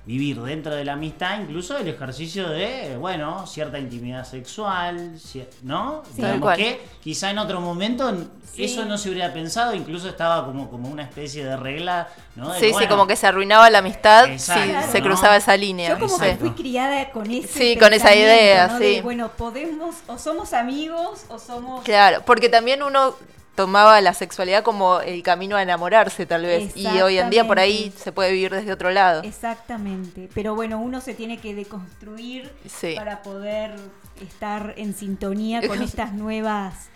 vivir 0.09 0.41
dentro 0.41 0.73
de 0.73 0.83
la 0.83 0.93
amistad, 0.93 1.39
incluso 1.39 1.77
el 1.77 1.87
ejercicio 1.87 2.49
de, 2.49 2.97
bueno, 2.97 3.45
cierta 3.45 3.77
intimidad 3.77 4.25
sexual, 4.25 5.13
cier- 5.19 5.45
¿no? 5.61 6.01
Sí. 6.15 6.23
Cual. 6.39 6.57
que 6.57 6.81
quizá 7.03 7.29
en 7.29 7.37
otro 7.37 7.61
momento 7.61 8.11
Sí. 8.51 8.63
eso 8.63 8.85
no 8.85 8.97
se 8.97 9.11
hubiera 9.11 9.31
pensado, 9.31 9.75
incluso 9.75 10.09
estaba 10.09 10.43
como, 10.47 10.67
como 10.71 10.89
una 10.89 11.03
especie 11.03 11.45
de 11.45 11.55
regla, 11.55 12.07
¿no? 12.35 12.51
De, 12.51 12.59
Sí, 12.59 12.71
sí, 12.75 12.87
como 12.87 13.05
que 13.05 13.15
se 13.15 13.27
arruinaba 13.27 13.69
la 13.69 13.77
amistad 13.79 14.25
Exacto, 14.31 14.81
si 14.87 14.91
se 14.93 14.99
¿no? 14.99 15.05
cruzaba 15.05 15.37
esa 15.37 15.55
línea. 15.55 15.89
Yo 15.89 15.99
como 15.99 16.17
Sí. 16.17 16.25
que 16.25 16.35
fui 16.37 16.49
criada 16.53 17.11
con 17.11 17.29
ese 17.29 17.47
Sí, 17.47 17.77
con 17.77 17.93
esa 17.93 18.15
idea, 18.15 18.67
¿no? 18.67 18.79
De, 18.79 18.95
sí. 18.95 19.01
bueno, 19.01 19.29
podemos, 19.37 19.95
o 20.07 20.17
somos 20.17 20.53
amigos, 20.53 21.25
o 21.29 21.37
somos... 21.37 21.83
Claro, 21.83 22.23
porque 22.25 22.49
también 22.49 22.81
uno 22.81 23.13
tomaba 23.59 23.99
la 23.99 24.13
sexualidad 24.13 24.63
como 24.63 25.01
el 25.01 25.21
camino 25.21 25.57
a 25.57 25.61
enamorarse 25.61 26.25
tal 26.25 26.43
vez 26.43 26.77
y 26.77 26.87
hoy 27.01 27.17
en 27.17 27.29
día 27.29 27.45
por 27.45 27.59
ahí 27.59 27.91
se 27.97 28.13
puede 28.13 28.31
vivir 28.31 28.53
desde 28.53 28.71
otro 28.71 28.89
lado. 28.89 29.21
Exactamente, 29.23 30.29
pero 30.33 30.55
bueno, 30.55 30.79
uno 30.79 31.01
se 31.01 31.13
tiene 31.13 31.39
que 31.39 31.53
deconstruir 31.53 32.49
Sí. 32.65 32.93
para 32.95 33.21
poder 33.21 33.75
estar 34.21 34.75
en 34.77 34.93
sintonía 34.93 35.67
con 35.67 35.81
estas 35.81 36.13
nuevas 36.13 36.87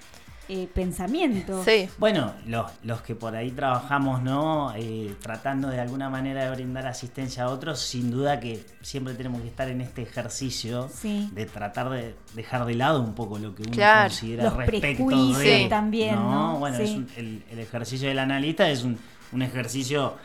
eh, 0.49 0.67
pensamientos. 0.73 1.63
Sí, 1.65 1.87
Bueno, 1.97 2.33
los, 2.45 2.69
los 2.83 3.01
que 3.01 3.15
por 3.15 3.35
ahí 3.35 3.51
trabajamos, 3.51 4.21
¿no? 4.21 4.73
Eh, 4.75 5.15
tratando 5.21 5.69
de 5.69 5.79
alguna 5.79 6.09
manera 6.09 6.43
de 6.45 6.51
brindar 6.55 6.85
asistencia 6.85 7.43
a 7.45 7.49
otros, 7.49 7.79
sin 7.79 8.11
duda 8.11 8.39
que 8.39 8.65
siempre 8.81 9.13
tenemos 9.13 9.41
que 9.41 9.47
estar 9.47 9.69
en 9.69 9.79
este 9.81 10.01
ejercicio 10.01 10.89
Sí. 10.93 11.29
de 11.33 11.45
tratar 11.45 11.89
de 11.89 12.15
dejar 12.35 12.65
de 12.65 12.75
lado 12.75 13.01
un 13.01 13.13
poco 13.15 13.39
lo 13.39 13.55
que 13.55 13.63
uno 13.63 13.71
Claro. 13.71 14.09
considera 14.09 14.43
Los 14.43 14.57
respecto 14.57 15.05
prejuicios 15.05 15.37
de, 15.39 15.67
también, 15.69 16.15
¿no? 16.15 16.57
Bueno, 16.59 16.77
Sí. 16.77 16.83
es 16.83 16.89
un- 16.91 17.07
el, 17.15 17.43
el 17.49 17.59
ejercicio 17.59 18.07
del 18.09 18.19
analista 18.19 18.69
es 18.69 18.83
un, 18.83 18.97
un 19.31 19.41
ejercicio 19.41 20.15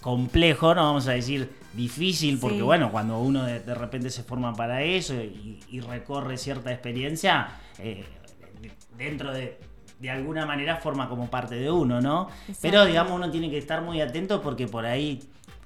complejo, 0.00 0.74
no 0.74 0.82
vamos 0.84 1.08
a 1.08 1.12
decir 1.12 1.50
difícil, 1.72 2.38
porque 2.38 2.56
Sí. 2.58 2.62
bueno, 2.62 2.92
cuando 2.92 3.18
uno 3.18 3.44
de, 3.44 3.60
de 3.60 3.74
repente 3.74 4.10
se 4.10 4.22
forma 4.22 4.52
para 4.54 4.82
eso 4.82 5.14
y, 5.14 5.58
y 5.68 5.80
recorre 5.80 6.36
cierta 6.36 6.70
experiencia, 6.70 7.48
eh, 7.78 8.04
dentro 8.96 9.32
de, 9.32 9.58
de 9.98 10.10
alguna 10.10 10.46
manera 10.46 10.76
forma 10.76 11.08
como 11.08 11.28
parte 11.30 11.54
de 11.56 11.70
uno, 11.70 12.00
¿no? 12.00 12.28
Exacto. 12.48 12.58
Pero 12.62 12.84
digamos, 12.86 13.12
uno 13.12 13.30
tiene 13.30 13.50
que 13.50 13.58
estar 13.58 13.80
muy 13.82 14.00
atento 14.00 14.40
porque 14.42 14.66
por 14.68 14.86
ahí 14.86 15.20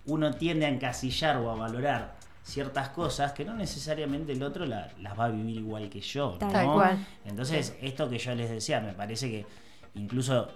uno 0.07 0.32
tiende 0.34 0.66
a 0.66 0.68
encasillar 0.68 1.36
o 1.38 1.51
a 1.51 1.55
valorar 1.55 2.16
ciertas 2.42 2.88
cosas 2.90 3.32
que 3.32 3.44
no 3.44 3.55
necesariamente 3.55 4.32
el 4.32 4.42
otro 4.42 4.64
la- 4.64 4.88
las 5.01 5.18
va 5.18 5.26
a 5.26 5.28
vivir 5.28 5.57
igual 5.59 5.90
que 5.90 6.01
yo. 6.01 6.36
Tal 6.38 6.66
¿no? 6.66 6.74
cual. 6.74 7.07
Entonces, 7.26 7.76
esto 7.82 8.09
que 8.09 8.18
yo 8.18 8.34
les 8.34 8.49
decía, 8.49 8.80
me 8.80 8.92
parece 8.94 9.28
que 9.30 9.46
incluso 9.94 10.49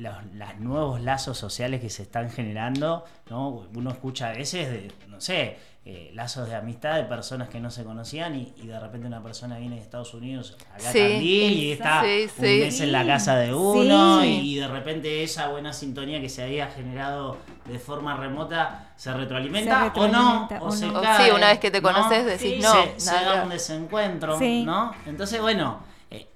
los, 0.00 0.14
los 0.34 0.58
nuevos 0.58 1.00
lazos 1.00 1.36
sociales 1.38 1.80
que 1.80 1.90
se 1.90 2.02
están 2.02 2.30
generando, 2.30 3.04
¿no? 3.28 3.66
Uno 3.74 3.90
escucha 3.90 4.28
a 4.30 4.32
veces 4.32 4.70
de, 4.70 4.92
no 5.08 5.20
sé, 5.20 5.56
eh, 5.84 6.10
lazos 6.14 6.46
de 6.48 6.54
amistad 6.54 6.96
de 6.96 7.04
personas 7.04 7.48
que 7.48 7.58
no 7.58 7.70
se 7.70 7.84
conocían 7.84 8.36
y, 8.36 8.52
y 8.62 8.66
de 8.66 8.78
repente 8.78 9.06
una 9.06 9.22
persona 9.22 9.56
viene 9.58 9.76
de 9.76 9.80
Estados 9.82 10.12
Unidos 10.12 10.56
acá 10.74 10.88
a 10.90 10.92
Sí, 10.92 10.98
Tandil 10.98 11.52
y 11.52 11.72
está 11.72 12.02
sí, 12.02 12.22
un 12.24 12.28
sí. 12.44 12.60
mes 12.60 12.80
en 12.82 12.92
la 12.92 13.06
casa 13.06 13.36
de 13.36 13.54
uno 13.54 14.22
y 14.24 14.56
de 14.56 14.68
repente 14.68 15.22
esa 15.22 15.48
buena 15.48 15.72
sintonía 15.72 16.20
que 16.20 16.28
se 16.28 16.42
había 16.42 16.66
generado 16.68 17.38
de 17.64 17.78
forma 17.78 18.14
remota 18.14 18.92
se 18.96 19.10
retroalimenta, 19.14 19.78
Se 19.78 19.84
retroalimenta, 19.86 20.56
o 20.56 20.58
no, 20.60 20.66
o, 20.66 20.70
se 20.70 20.86
no. 20.86 20.98
O 20.98 21.02
cae, 21.02 21.30
sí, 21.30 21.34
una 21.34 21.48
vez 21.48 21.58
que 21.58 21.70
te 21.70 21.80
¿no? 21.80 21.88
conoces 21.92 22.26
decís, 22.26 22.56
Sí. 22.56 22.60
no, 22.62 22.72
se, 22.72 23.00
se 23.00 23.12
da 23.24 23.42
un 23.44 23.48
desencuentro. 23.48 24.38
¿no? 24.38 24.92
Entonces, 25.06 25.40
bueno, 25.40 25.80
eh, 26.10 26.28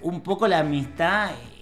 un 0.00 0.22
poco 0.22 0.48
la 0.48 0.60
amistad 0.60 1.32
eh, 1.32 1.59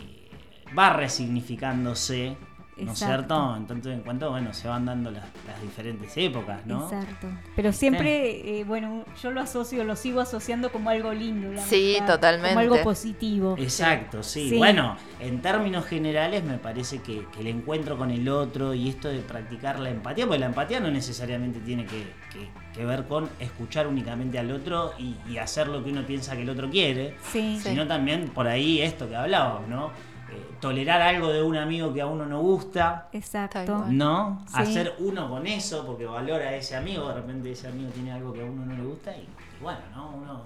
va 0.77 0.91
resignificándose, 0.91 2.37
¿no 2.77 2.93
es 2.93 2.99
cierto? 2.99 3.57
En 3.57 3.67
tanto 3.67 3.91
en 3.91 4.01
cuanto, 4.03 4.31
bueno, 4.31 4.55
se 4.55 4.69
van 4.69 4.85
dando 4.87 5.11
las, 5.11 5.25
las 5.49 5.61
diferentes 5.61 6.17
épocas, 6.17 6.65
¿no? 6.65 6.85
Exacto. 6.85 7.27
Pero 7.57 7.73
siempre, 7.73 8.61
eh, 8.61 8.65
bueno, 8.65 9.05
yo 9.21 9.33
lo 9.33 9.41
asocio, 9.41 9.83
lo 9.83 9.97
sigo 9.97 10.21
asociando 10.21 10.71
como 10.71 10.89
algo 10.91 11.13
lindo. 11.13 11.51
la 11.53 11.61
Sí, 11.63 11.97
amistad, 11.97 12.15
totalmente. 12.15 12.49
Como 12.51 12.61
algo 12.61 12.83
positivo. 12.85 13.57
Exacto, 13.59 14.23
sí. 14.23 14.51
Sí. 14.51 14.59
Bueno, 14.59 14.97
en 15.19 15.43
términos 15.43 15.87
generales 15.87 16.45
me 16.45 16.59
parece 16.59 17.03
que, 17.03 17.27
que 17.33 17.41
el 17.41 17.49
encuentro 17.49 17.99
con 17.99 18.13
el 18.13 18.29
otro 18.29 18.73
y 18.75 18.89
esto 18.89 19.09
de 19.09 19.19
practicar 19.23 19.81
la 19.81 19.91
empatía, 19.91 20.27
porque 20.27 20.39
la 20.39 20.47
empatía 20.47 20.79
no 20.79 20.89
necesariamente 20.91 21.59
tiene 21.61 21.85
que, 21.85 22.05
que- 22.33 22.49
que 22.73 22.85
ver 22.85 23.07
con 23.09 23.29
escuchar 23.41 23.89
únicamente 23.89 24.39
al 24.39 24.53
otro 24.53 24.93
y, 24.99 25.17
y 25.29 25.39
hacer 25.39 25.67
lo 25.67 25.83
que 25.83 25.91
uno 25.91 26.03
piensa 26.07 26.37
que 26.37 26.43
el 26.43 26.51
otro 26.51 26.71
quiere, 26.71 27.17
Sí. 27.33 27.59
Sí. 27.61 27.71
sino 27.71 27.89
también 27.89 28.29
por 28.29 28.47
ahí 28.47 28.81
esto 28.81 29.09
que 29.09 29.17
hablábamos, 29.17 29.67
¿no? 29.67 29.91
Eh, 30.31 30.57
tolerar 30.61 31.01
algo 31.01 31.29
de 31.33 31.43
un 31.43 31.57
amigo 31.57 31.93
que 31.93 32.03
a 32.03 32.07
uno 32.07 32.27
no 32.27 32.41
gusta, 32.41 33.09
Exacto. 33.13 33.87
¿no? 33.89 34.45
Sí. 34.47 34.55
Hacer 34.57 34.95
uno 34.99 35.31
con 35.31 35.47
eso 35.47 35.87
porque 35.87 36.05
valora 36.05 36.47
a 36.49 36.55
ese 36.55 36.77
amigo, 36.77 37.09
de 37.09 37.15
repente 37.15 37.53
ese 37.53 37.69
amigo 37.69 37.91
tiene 37.91 38.13
algo 38.13 38.33
que 38.33 38.43
a 38.43 38.45
uno 38.45 38.67
no 38.67 38.75
le 38.75 38.83
gusta 38.83 39.17
y, 39.17 39.21
y 39.21 39.63
bueno, 39.63 39.81
¿no? 39.95 40.11
Uno 40.11 40.43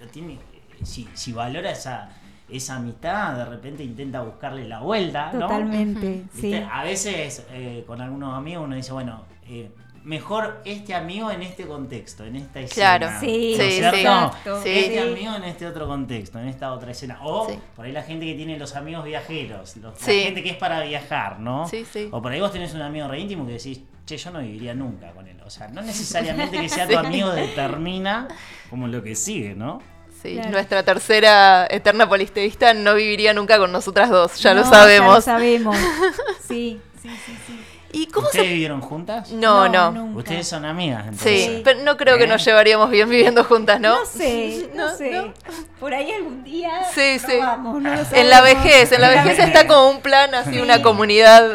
lo 0.00 0.06
tiene, 0.08 0.34
eh, 0.34 0.38
si, 0.84 1.08
si 1.14 1.32
valora 1.32 1.70
esa, 1.70 2.08
esa 2.48 2.76
amistad, 2.76 3.36
de 3.36 3.44
repente 3.46 3.82
intenta 3.82 4.20
buscarle 4.22 4.68
la 4.68 4.80
vuelta, 4.80 5.32
¿no? 5.32 5.40
Totalmente. 5.40 6.24
Sí. 6.32 6.54
A 6.54 6.84
veces 6.84 7.44
eh, 7.50 7.82
con 7.86 8.00
algunos 8.00 8.32
amigos 8.36 8.64
uno 8.64 8.76
dice, 8.76 8.92
bueno, 8.92 9.22
eh, 9.48 9.70
mejor 10.06 10.60
este 10.64 10.94
amigo 10.94 11.30
en 11.32 11.42
este 11.42 11.66
contexto, 11.66 12.24
en 12.24 12.36
esta 12.36 12.60
escena. 12.60 12.98
Claro. 12.98 13.20
Sí, 13.20 13.54
¿no 13.58 13.64
sí, 13.64 13.70
cierto? 13.72 13.96
sí. 13.96 14.02
Exacto. 14.02 14.62
Sí. 14.62 14.68
Este 14.70 14.92
Sí. 14.92 14.98
amigo 14.98 15.34
en 15.34 15.44
este 15.44 15.66
otro 15.66 15.86
contexto, 15.88 16.38
en 16.38 16.48
esta 16.48 16.72
otra 16.72 16.92
escena. 16.92 17.18
O 17.22 17.48
Sí. 17.48 17.58
por 17.74 17.84
ahí 17.86 17.92
la 17.92 18.02
gente 18.04 18.24
que 18.24 18.34
tiene 18.34 18.56
los 18.58 18.76
amigos 18.76 19.04
viajeros, 19.04 19.76
los- 19.78 19.98
Sí. 19.98 20.16
la 20.18 20.22
gente 20.26 20.42
que 20.44 20.50
es 20.50 20.56
para 20.56 20.82
viajar, 20.84 21.40
¿no? 21.40 21.66
Sí, 21.68 21.84
sí. 21.92 22.08
O 22.12 22.22
por 22.22 22.30
ahí 22.32 22.40
vos 22.40 22.52
tenés 22.52 22.72
un 22.74 22.82
amigo 22.82 23.08
re 23.08 23.18
íntimo 23.18 23.44
que 23.46 23.54
decís, 23.54 23.80
che, 24.06 24.16
yo 24.16 24.30
no 24.30 24.38
viviría 24.38 24.74
nunca 24.74 25.10
con 25.10 25.26
él. 25.26 25.36
O 25.44 25.50
sea, 25.50 25.66
no 25.68 25.82
necesariamente 26.52 26.60
que 26.60 26.68
sea 26.68 26.86
tu 26.86 26.96
amigo 26.96 27.30
determina 27.32 28.28
como 28.70 28.86
lo 28.86 29.02
que 29.02 29.16
sigue, 29.16 29.54
¿no? 29.56 29.82
Sí, 30.22 30.34
Claro. 30.34 30.50
nuestra 30.50 30.82
tercera 30.84 31.66
eterna 31.68 32.08
polisteísta 32.08 32.72
no 32.74 32.94
viviría 32.94 33.34
nunca 33.34 33.58
con 33.58 33.70
nosotras 33.72 34.08
dos, 34.08 34.38
ya 34.40 34.54
lo 34.54 34.64
sabemos. 34.64 35.24
Ya 35.26 35.32
lo 35.32 35.38
sabemos. 35.38 35.76
Sí, 36.48 36.80
sí, 37.02 37.08
sí, 37.26 37.32
sí. 37.46 37.58
¿Y 37.96 38.06
cómo 38.06 38.26
¿Ustedes 38.26 38.46
se...? 38.46 38.52
vivieron 38.52 38.80
juntas? 38.80 39.30
No, 39.30 39.68
no. 39.68 40.04
Ustedes 40.16 40.46
son 40.46 40.64
amigas, 40.64 41.04
entonces. 41.04 41.44
Sí, 41.46 41.60
pero 41.64 41.80
no 41.82 41.96
creo 41.96 42.18
que 42.18 42.24
¿Eh? 42.24 42.28
nos 42.28 42.44
llevaríamos 42.44 42.90
bien 42.90 43.08
viviendo 43.08 43.42
juntas, 43.44 43.80
¿no? 43.80 44.00
No 44.00 44.06
sé, 44.06 44.68
no, 44.74 44.86
No, 44.90 44.96
sé. 44.96 45.10
no. 45.10 45.32
Por 45.80 45.92
ahí 45.94 46.10
algún 46.10 46.42
día 46.44 46.84
Sí, 46.94 47.18
sí. 47.18 47.26
probamos, 47.26 47.82
no 47.82 47.94
lo 47.94 48.00
En 48.12 48.30
la 48.30 48.40
vejez, 48.40 48.92
en 48.92 49.00
la 49.00 49.10
vejez 49.10 49.38
está 49.38 49.66
como 49.66 49.90
un 49.90 50.00
plan 50.00 50.34
así, 50.34 50.52
Sí. 50.54 50.60
una 50.60 50.82
comunidad. 50.82 51.50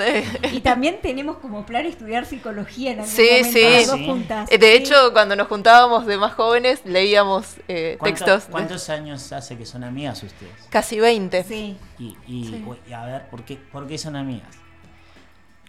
Y 0.52 0.60
también 0.62 1.00
tenemos 1.02 1.38
como 1.38 1.66
plan 1.66 1.86
estudiar 1.86 2.26
psicología 2.26 2.92
en 2.92 3.00
algún 3.00 3.14
Sí, 3.16 3.28
momento, 3.30 3.52
sí. 3.52 3.62
las 3.64 3.88
dos 3.88 3.98
Sí. 3.98 4.06
juntas. 4.06 4.52
Eh, 4.52 4.58
De 4.58 4.68
Sí. 4.72 4.78
hecho, 4.84 5.14
cuando 5.14 5.36
nos 5.36 5.48
juntábamos 5.48 6.06
de 6.06 6.18
más 6.18 6.34
jóvenes, 6.34 6.82
leíamos 6.86 7.56
eh, 7.68 7.96
¿Cuánto- 8.00 8.26
textos. 8.26 8.46
de- 8.48 8.52
¿Cuántos 8.52 8.90
años 8.90 9.32
hace 9.32 9.58
que 9.58 9.66
son 9.66 9.84
amigas 9.84 10.22
ustedes? 10.24 10.52
Casi 10.70 11.00
20. 11.00 11.44
Sí, 11.44 11.78
Y, 12.00 12.18
y, 12.28 12.46
Sí. 12.48 12.66
y 12.90 12.94
a 12.94 13.06
ver, 13.06 13.30
¿por 13.30 13.44
qué, 13.44 13.58
¿por 13.58 13.88
qué 13.88 13.98
son 14.00 14.16
amigas? 14.16 14.48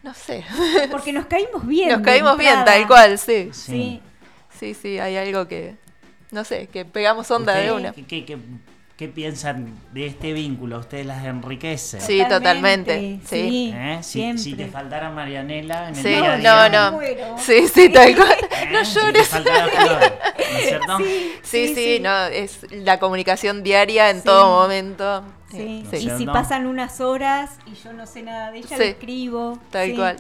No 0.03 0.15
sé. 0.15 0.45
porque 0.91 1.13
nos 1.13 1.27
caímos 1.27 1.67
bien. 1.67 1.89
Nos 1.91 2.01
caímos 2.03 2.37
bien, 2.37 2.65
tal 2.65 2.87
cual, 2.87 3.19
sí. 3.19 3.51
Sí. 3.53 4.01
Sí, 4.59 4.75
sí, 4.75 4.99
hay 4.99 5.17
algo 5.17 5.47
que. 5.49 5.77
No 6.31 6.45
sé, 6.45 6.67
que 6.69 6.85
pegamos 6.85 7.31
onda 7.31 7.53
de 7.55 7.71
¿Ustedes 7.73 7.81
una. 7.81 7.93
¿qué, 7.93 8.07
qué, 8.07 8.25
qué- 8.25 8.39
qué 8.97 9.09
piensan 9.09 9.75
de 9.93 10.07
este 10.07 10.33
vínculo? 10.33 10.77
¿A 10.77 10.79
¿Ustedes 10.81 11.05
las 11.05 11.25
enriquece? 11.25 12.01
Sí, 12.01 12.23
totalmente, 12.29 12.97
sí. 12.99 13.21
Sí, 13.29 13.73
¿Eh? 13.75 13.99
Si, 14.39 14.55
te 14.55 14.67
faltara 14.69 15.11
Marianela 15.11 15.89
en 15.89 15.97
el 15.97 16.03
Sí, 16.03 16.09
día 16.09 16.37
no, 16.37 16.39
día, 16.39 16.69
no. 16.69 16.93
muero. 16.93 17.37
Sí, 17.39 17.67
sí, 17.69 17.89
tal 17.91 18.15
cual. 18.17 18.31
¿eh? 18.63 18.69
No 18.71 18.85
Si 18.85 18.95
te 18.95 19.01
llores. 19.03 19.29
Flor, 19.29 19.45
¿no 19.45 20.59
es 20.59 20.65
cierto? 20.69 20.99
Sí, 20.99 21.41
Sí, 21.43 21.75
sí, 21.75 22.01
no, 22.01 22.25
es 22.27 22.59
la 22.71 22.99
comunicación 22.99 23.63
diaria 23.63 24.09
en 24.11 24.19
Sí. 24.19 24.25
todo 24.25 24.63
momento. 24.63 25.25
Sí. 25.53 25.87
Sí. 25.91 25.97
Y 25.97 26.11
si 26.19 26.27
¿no? 26.27 26.33
pasan 26.33 26.67
unas 26.67 27.01
horas 27.01 27.51
y 27.67 27.75
yo 27.75 27.93
no 27.93 28.07
sé 28.07 28.23
nada 28.23 28.51
de 28.51 28.59
ella, 28.59 28.69
Sí. 28.69 28.75
le 28.79 28.89
escribo. 28.91 29.59
Tal 29.71 29.89
sí. 29.91 29.97
cual. 29.97 30.17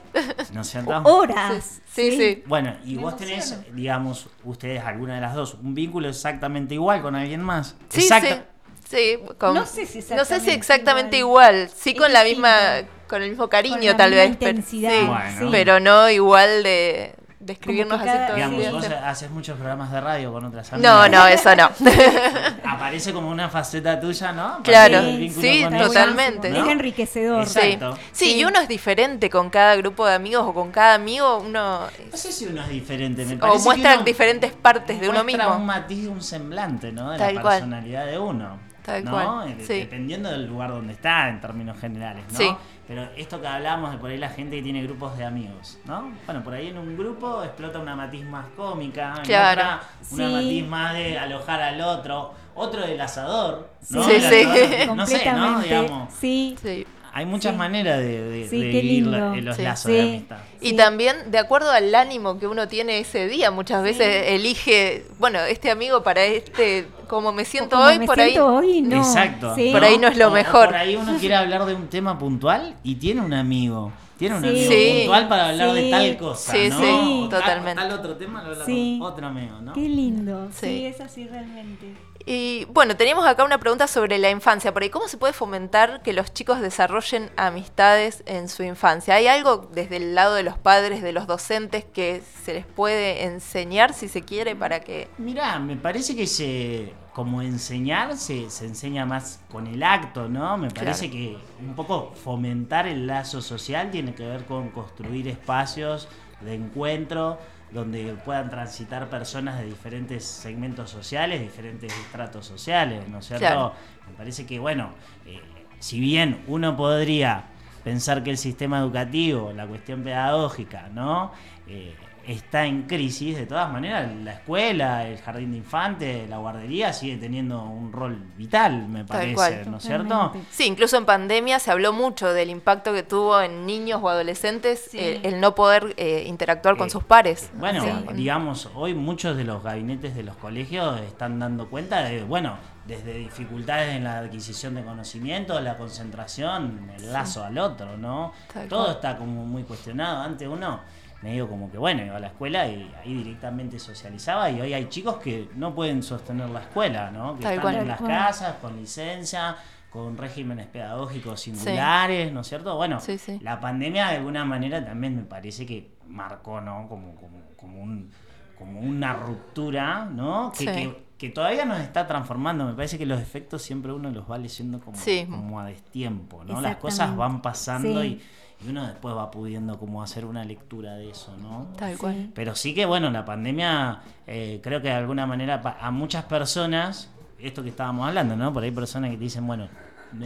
¿No 0.52 0.60
es 0.60 0.70
cierto? 0.70 0.90
Horas. 1.04 1.80
Sí, 1.92 2.16
sí. 2.16 2.42
Bueno, 2.46 2.76
y 2.84 2.94
Me 2.96 3.02
vos 3.02 3.16
tenés, 3.16 3.56
digamos, 3.74 4.28
ustedes, 4.44 4.82
alguna 4.84 5.16
de 5.16 5.20
las 5.20 5.34
dos, 5.34 5.54
un 5.54 5.74
vínculo 5.74 6.08
exactamente 6.08 6.74
igual 6.74 7.02
con 7.02 7.14
alguien 7.16 7.42
más. 7.42 7.74
Sí, 7.88 8.02
Exacta- 8.02 8.28
sí. 8.34 8.40
Sí, 8.88 9.18
con- 9.38 9.54
No 9.54 9.64
sé 9.64 9.86
si 9.86 9.98
no 10.14 10.24
sé 10.24 10.40
si 10.40 10.50
exactamente 10.50 10.54
exactamente 10.54 11.16
igual. 11.18 11.54
igual. 11.54 11.70
Sí, 11.74 11.90
Es 11.90 11.98
con 11.98 12.12
la 12.12 12.24
distinto. 12.24 12.48
misma, 12.48 12.88
con 13.08 13.22
el 13.22 13.30
mismo 13.30 13.48
cariño 13.48 13.76
Con 13.76 13.84
la 13.86 13.96
tal 13.96 14.10
misma 14.10 14.24
vez. 14.24 14.36
pero- 14.38 14.50
intensidad, 14.50 14.90
sí, 15.00 15.06
Bueno. 15.38 15.50
pero 15.50 15.80
no 15.80 16.10
igual 16.10 16.62
de, 16.62 17.14
de 17.44 17.52
escribirnos 17.54 17.98
Como 18.00 18.04
que 18.04 18.10
así 18.10 18.26
todo 18.26 18.36
Digamos, 18.36 18.72
vos 18.72 18.86
haces 19.04 19.30
muchos 19.30 19.56
programas 19.58 19.90
de 19.90 20.00
radio 20.00 20.32
con 20.32 20.44
otras 20.44 20.72
No, 20.72 21.02
amigas. 21.02 21.10
no, 21.10 21.26
eso 21.26 21.56
no. 21.56 21.70
Aparece 22.68 23.12
como 23.12 23.28
una 23.28 23.48
faceta 23.48 23.98
tuya, 24.00 24.32
¿no? 24.32 24.62
Claro, 24.62 25.00
sí, 25.02 25.66
totalmente. 25.78 26.50
¿no? 26.50 26.64
Es 26.64 26.70
enriquecedor. 26.70 27.46
Sí. 27.46 27.58
Exacto. 27.60 27.98
sí, 28.12 28.36
y 28.36 28.44
uno 28.44 28.60
es 28.60 28.68
diferente 28.68 29.28
con 29.30 29.50
cada 29.50 29.76
grupo 29.76 30.06
de 30.06 30.14
amigos 30.14 30.44
o 30.46 30.54
con 30.54 30.70
cada 30.70 30.94
amigo, 30.94 31.38
uno 31.38 31.86
No 32.10 32.16
sé 32.16 32.32
si 32.32 32.46
uno 32.46 32.62
es 32.62 32.68
diferente, 32.68 33.24
me 33.24 33.34
o 33.42 33.58
muestra 33.58 33.94
uno 33.94 34.04
diferentes 34.04 34.52
partes 34.52 35.00
de 35.00 35.08
uno 35.08 35.22
muestra 35.24 35.44
mismo. 35.46 35.60
un 35.60 35.66
matiz, 35.66 36.08
un 36.08 36.22
semblante, 36.22 36.92
¿no? 36.92 37.10
De 37.10 37.18
Tal 37.18 37.34
la 37.34 37.40
cual. 37.42 37.58
personalidad 37.60 38.06
de 38.06 38.18
uno. 38.18 38.71
Tal 38.84 39.04
¿no? 39.04 39.10
cual, 39.12 39.48
Eh, 39.50 39.56
sí. 39.66 39.74
Dependiendo 39.80 40.30
del 40.30 40.46
lugar 40.46 40.70
donde 40.70 40.92
está, 40.94 41.28
en 41.28 41.40
términos 41.40 41.78
generales, 41.78 42.24
¿no? 42.32 42.38
Sí. 42.38 42.54
Pero 42.88 43.04
esto 43.16 43.40
que 43.40 43.46
hablamos 43.46 43.92
de 43.92 43.98
por 43.98 44.10
ahí 44.10 44.18
la 44.18 44.28
gente 44.28 44.56
que 44.56 44.62
tiene 44.62 44.82
grupos 44.82 45.16
de 45.16 45.24
amigos, 45.24 45.78
¿no? 45.84 46.12
Bueno, 46.26 46.42
por 46.42 46.52
ahí 46.54 46.68
en 46.68 46.78
un 46.78 46.96
grupo 46.98 47.42
explota 47.44 47.78
una 47.78 47.94
matiz 47.94 48.24
más 48.24 48.46
cómica, 48.56 49.14
en 49.18 49.24
Claro. 49.24 49.60
otra 49.60 49.80
una 50.10 50.26
Sí. 50.26 50.32
matiz 50.32 50.66
más 50.68 50.94
de 50.94 51.18
alojar 51.18 51.60
al 51.62 51.80
otro, 51.80 52.34
otro 52.54 52.82
del 52.86 53.00
asador, 53.00 53.70
¿no? 53.90 54.02
Sí, 54.02 54.10
El 54.12 54.20
sí. 54.22 54.26
asador, 54.42 54.56
No 54.96 55.06
sé, 55.06 55.14
¿no? 55.16 55.32
Completamente. 55.56 55.68
Digamos, 55.68 56.12
Sí. 56.14 56.56
Sí. 56.60 56.86
Hay 57.12 57.26
muchas 57.26 57.52
Sí. 57.52 57.58
maneras 57.58 57.98
de, 57.98 58.22
de, 58.22 58.48
Sí, 58.48 58.58
de 58.60 58.82
lindo. 58.82 59.10
la- 59.10 59.36
los 59.36 59.56
Sí. 59.56 59.62
lazos 59.62 59.90
Sí. 59.90 59.96
de 59.96 60.02
amistad. 60.02 60.38
Y 60.60 60.68
Sí. 60.70 60.76
también, 60.76 61.16
de 61.30 61.38
acuerdo 61.38 61.70
al 61.70 61.94
ánimo 61.94 62.38
que 62.38 62.46
uno 62.46 62.68
tiene 62.68 62.98
ese 63.00 63.28
día, 63.28 63.50
muchas 63.50 63.82
veces 63.82 64.28
elige, 64.28 65.04
bueno, 65.18 65.38
este 65.40 65.70
amigo 65.70 66.02
para 66.02 66.24
este, 66.24 66.86
como 67.08 67.32
me 67.32 67.44
siento 67.44 67.76
Como 67.76 67.88
hoy, 67.88 67.98
me 67.98 68.06
por 68.06 68.16
siento 68.16 68.58
ahí. 68.58 68.70
hoy, 68.70 68.80
no. 68.82 68.96
Exacto. 68.98 69.54
Sí. 69.54 69.70
Por 69.72 69.84
ahí 69.84 69.98
no 69.98 70.08
es 70.08 70.16
lo 70.16 70.26
O- 70.26 70.30
o 70.30 70.34
mejor. 70.34 70.66
por 70.66 70.76
ahí 70.76 70.96
uno 70.96 71.16
quiere 71.18 71.34
hablar 71.36 71.64
de 71.66 71.74
un 71.74 71.88
tema 71.88 72.18
puntual 72.18 72.76
y 72.82 72.94
tiene 72.96 73.20
un 73.20 73.34
amigo. 73.34 73.92
Tiene 74.18 74.36
un 74.36 74.42
Sí. 74.42 74.48
amigo 74.50 74.70
Sí. 74.72 74.92
puntual 74.98 75.28
para 75.28 75.48
hablar 75.48 75.72
de 75.72 75.90
tal 75.90 76.16
cosa. 76.16 76.52
Sí, 76.52 76.68
¿no? 76.68 76.78
sí, 76.80 77.22
O 77.24 77.28
tal- 77.28 77.40
totalmente. 77.40 77.82
Tal, 77.82 77.92
otro 77.92 78.16
tema 78.16 78.42
lo 78.42 78.50
habla 78.52 78.64
Sí. 78.64 78.96
con 79.00 79.12
otro 79.12 79.26
amigo, 79.26 79.60
¿no? 79.60 79.72
Qué 79.72 79.80
lindo. 79.80 80.48
Sí. 80.52 80.66
Sí. 80.66 80.84
es 80.86 81.00
así 81.00 81.26
realmente. 81.26 81.92
Y 82.26 82.66
bueno, 82.66 82.96
tenemos 82.96 83.26
acá 83.26 83.44
una 83.44 83.58
pregunta 83.58 83.86
sobre 83.86 84.18
la 84.18 84.30
infancia, 84.30 84.72
por 84.72 84.82
ahí, 84.82 84.90
¿cómo 84.90 85.08
se 85.08 85.16
puede 85.16 85.32
fomentar 85.32 86.02
que 86.02 86.12
los 86.12 86.32
chicos 86.32 86.60
desarrollen 86.60 87.30
amistades 87.36 88.22
en 88.26 88.48
su 88.48 88.62
infancia? 88.62 89.14
¿Hay 89.14 89.26
algo 89.26 89.68
desde 89.72 89.96
el 89.96 90.14
lado 90.14 90.34
de 90.34 90.42
los 90.42 90.58
padres, 90.58 91.02
de 91.02 91.12
los 91.12 91.26
docentes, 91.26 91.84
que 91.84 92.22
se 92.44 92.54
les 92.54 92.66
puede 92.66 93.24
enseñar, 93.24 93.94
si 93.94 94.08
se 94.08 94.22
quiere, 94.22 94.54
para 94.54 94.80
que... 94.80 95.08
Mirá, 95.18 95.58
me 95.58 95.76
parece 95.76 96.14
que 96.14 96.26
se, 96.26 96.92
como 97.12 97.42
enseñar 97.42 98.16
se, 98.16 98.50
se 98.50 98.66
enseña 98.66 99.04
más 99.04 99.40
con 99.50 99.66
el 99.66 99.82
acto, 99.82 100.28
¿no? 100.28 100.56
Me 100.56 100.70
parece 100.70 101.10
que 101.10 101.36
un 101.60 101.74
poco 101.74 102.12
fomentar 102.14 102.86
el 102.86 103.06
lazo 103.06 103.42
social 103.42 103.90
tiene 103.90 104.14
que 104.14 104.26
ver 104.26 104.44
con 104.44 104.70
construir 104.70 105.28
espacios 105.28 106.08
de 106.40 106.54
encuentro 106.54 107.38
donde 107.72 108.14
puedan 108.24 108.50
transitar 108.50 109.08
personas 109.08 109.58
de 109.58 109.66
diferentes 109.66 110.24
segmentos 110.24 110.90
sociales, 110.90 111.40
diferentes 111.40 111.92
estratos 111.92 112.46
sociales, 112.46 113.08
¿no 113.08 113.18
es 113.18 113.26
cierto? 113.26 113.46
Claro. 113.46 113.72
Me 114.10 114.16
parece 114.16 114.44
que, 114.46 114.58
bueno, 114.58 114.90
eh, 115.26 115.40
si 115.78 115.98
bien 115.98 116.44
uno 116.48 116.76
podría 116.76 117.44
pensar 117.82 118.22
que 118.22 118.30
el 118.30 118.38
sistema 118.38 118.78
educativo, 118.78 119.52
la 119.52 119.66
cuestión 119.66 120.02
pedagógica, 120.02 120.88
¿no? 120.92 121.32
eh, 121.66 121.94
está 122.26 122.64
en 122.66 122.82
crisis, 122.84 123.36
de 123.36 123.46
todas 123.46 123.70
maneras 123.72 124.10
la 124.22 124.32
escuela, 124.34 125.06
el 125.06 125.18
jardín 125.18 125.50
de 125.52 125.58
infantes, 125.58 126.28
la 126.28 126.38
guardería 126.38 126.92
sigue 126.92 127.16
teniendo 127.16 127.62
un 127.64 127.92
rol 127.92 128.16
vital, 128.36 128.88
me 128.88 129.04
parece, 129.04 129.34
cual. 129.34 129.70
¿no 129.70 129.76
es 129.78 129.82
cierto? 129.82 130.32
Sí, 130.50 130.66
incluso 130.66 130.96
en 130.96 131.04
pandemia 131.04 131.58
se 131.58 131.70
habló 131.70 131.92
mucho 131.92 132.32
del 132.32 132.50
impacto 132.50 132.92
que 132.92 133.02
tuvo 133.02 133.40
en 133.40 133.66
niños 133.66 134.00
o 134.02 134.08
adolescentes 134.08 134.90
eh, 134.94 135.20
el 135.22 135.40
no 135.40 135.54
poder 135.54 135.94
eh, 135.96 136.24
interactuar 136.26 136.76
con 136.76 136.88
Eh, 136.88 136.90
sus 136.90 137.04
pares. 137.04 137.50
Bueno, 137.54 137.82
Sí. 137.82 137.90
digamos, 138.14 138.68
hoy 138.74 138.94
muchos 138.94 139.36
de 139.36 139.44
los 139.44 139.62
gabinetes 139.62 140.14
de 140.14 140.22
los 140.22 140.36
colegios 140.36 141.00
están 141.00 141.38
dando 141.38 141.68
cuenta 141.68 142.02
de, 142.04 142.22
bueno, 142.24 142.56
desde 142.86 143.14
dificultades 143.14 143.94
en 143.94 144.04
la 144.04 144.18
adquisición 144.18 144.74
de 144.74 144.82
conocimiento, 144.82 145.60
la 145.60 145.76
concentración, 145.76 146.90
el 146.96 147.12
lazo 147.12 147.44
al 147.44 147.58
otro, 147.58 147.96
¿no? 147.96 148.32
Tal 148.52 148.68
Todo 148.68 148.84
cual. 148.84 148.94
está 148.96 149.16
como 149.16 149.44
muy 149.46 149.62
cuestionado. 149.62 150.20
Antes 150.22 150.48
uno 150.48 150.80
medio 151.22 151.48
como 151.48 151.70
que, 151.70 151.78
bueno, 151.78 152.04
iba 152.04 152.16
a 152.16 152.20
la 152.20 152.26
escuela 152.28 152.66
y 152.68 152.92
ahí 153.02 153.14
directamente 153.14 153.78
socializaba 153.78 154.50
y 154.50 154.60
hoy 154.60 154.74
hay 154.74 154.88
chicos 154.88 155.16
que 155.16 155.48
no 155.54 155.74
pueden 155.74 156.02
sostener 156.02 156.48
la 156.50 156.60
escuela, 156.60 157.10
¿no? 157.10 157.36
Que 157.36 157.42
Tal 157.42 157.52
están 157.54 157.62
cual. 157.62 157.82
en 157.82 157.88
las 157.88 157.98
cual. 157.98 158.10
casas, 158.10 158.54
con 158.60 158.76
licencia, 158.76 159.56
con 159.90 160.16
regímenes 160.16 160.66
pedagógicos 160.66 161.40
singulares, 161.40 162.32
¿no 162.32 162.40
es 162.40 162.48
cierto? 162.48 162.76
Bueno, 162.76 162.98
Sí, 163.00 163.18
sí. 163.18 163.38
la 163.40 163.60
pandemia 163.60 164.08
de 164.08 164.16
alguna 164.16 164.44
manera 164.44 164.84
también 164.84 165.16
me 165.16 165.22
parece 165.22 165.64
que 165.66 165.92
marcó, 166.08 166.60
¿no? 166.60 166.88
Como, 166.88 167.14
como, 167.14 167.38
como, 167.56 167.82
un, 167.82 168.10
como 168.58 168.80
una 168.80 169.12
ruptura, 169.14 170.04
¿no? 170.06 170.50
Que, 170.52 170.58
Sí. 170.58 170.66
que, 170.66 171.02
que 171.18 171.28
todavía 171.30 171.64
nos 171.64 171.78
está 171.78 172.06
transformando. 172.06 172.64
Me 172.64 172.74
parece 172.74 172.98
que 172.98 173.06
los 173.06 173.20
efectos 173.20 173.62
siempre 173.62 173.92
uno 173.92 174.10
los 174.10 174.28
va 174.28 174.38
leyendo 174.38 174.80
como, 174.80 174.96
Sí. 174.96 175.26
como 175.30 175.60
a 175.60 175.66
destiempo, 175.66 176.42
¿no? 176.44 176.60
Las 176.60 176.76
cosas 176.76 177.14
van 177.16 177.40
pasando 177.42 178.02
Sí. 178.02 178.08
y, 178.08 178.22
y 178.64 178.70
uno 178.70 178.86
después 178.86 179.14
va 179.16 179.30
pudiendo 179.30 179.78
como 179.78 180.02
hacer 180.02 180.24
una 180.24 180.44
lectura 180.44 180.94
de 180.94 181.10
eso, 181.10 181.36
¿no? 181.38 181.68
Tal 181.76 181.92
Sí. 181.92 181.98
cual. 181.98 182.30
Pero 182.34 182.54
sí 182.54 182.74
que, 182.74 182.86
bueno, 182.86 183.10
la 183.10 183.24
pandemia 183.24 184.00
eh, 184.26 184.60
creo 184.62 184.80
que 184.80 184.88
de 184.88 184.94
alguna 184.94 185.26
manera 185.26 185.60
pa- 185.62 185.76
a 185.80 185.90
muchas 185.90 186.24
personas, 186.24 187.10
esto 187.38 187.62
que 187.62 187.70
estábamos 187.70 188.06
hablando, 188.08 188.36
¿no? 188.36 188.52
Por 188.52 188.62
ahí 188.62 188.70
personas 188.70 189.10
que 189.10 189.16
te 189.16 189.24
dicen, 189.24 189.46
bueno, 189.46 189.68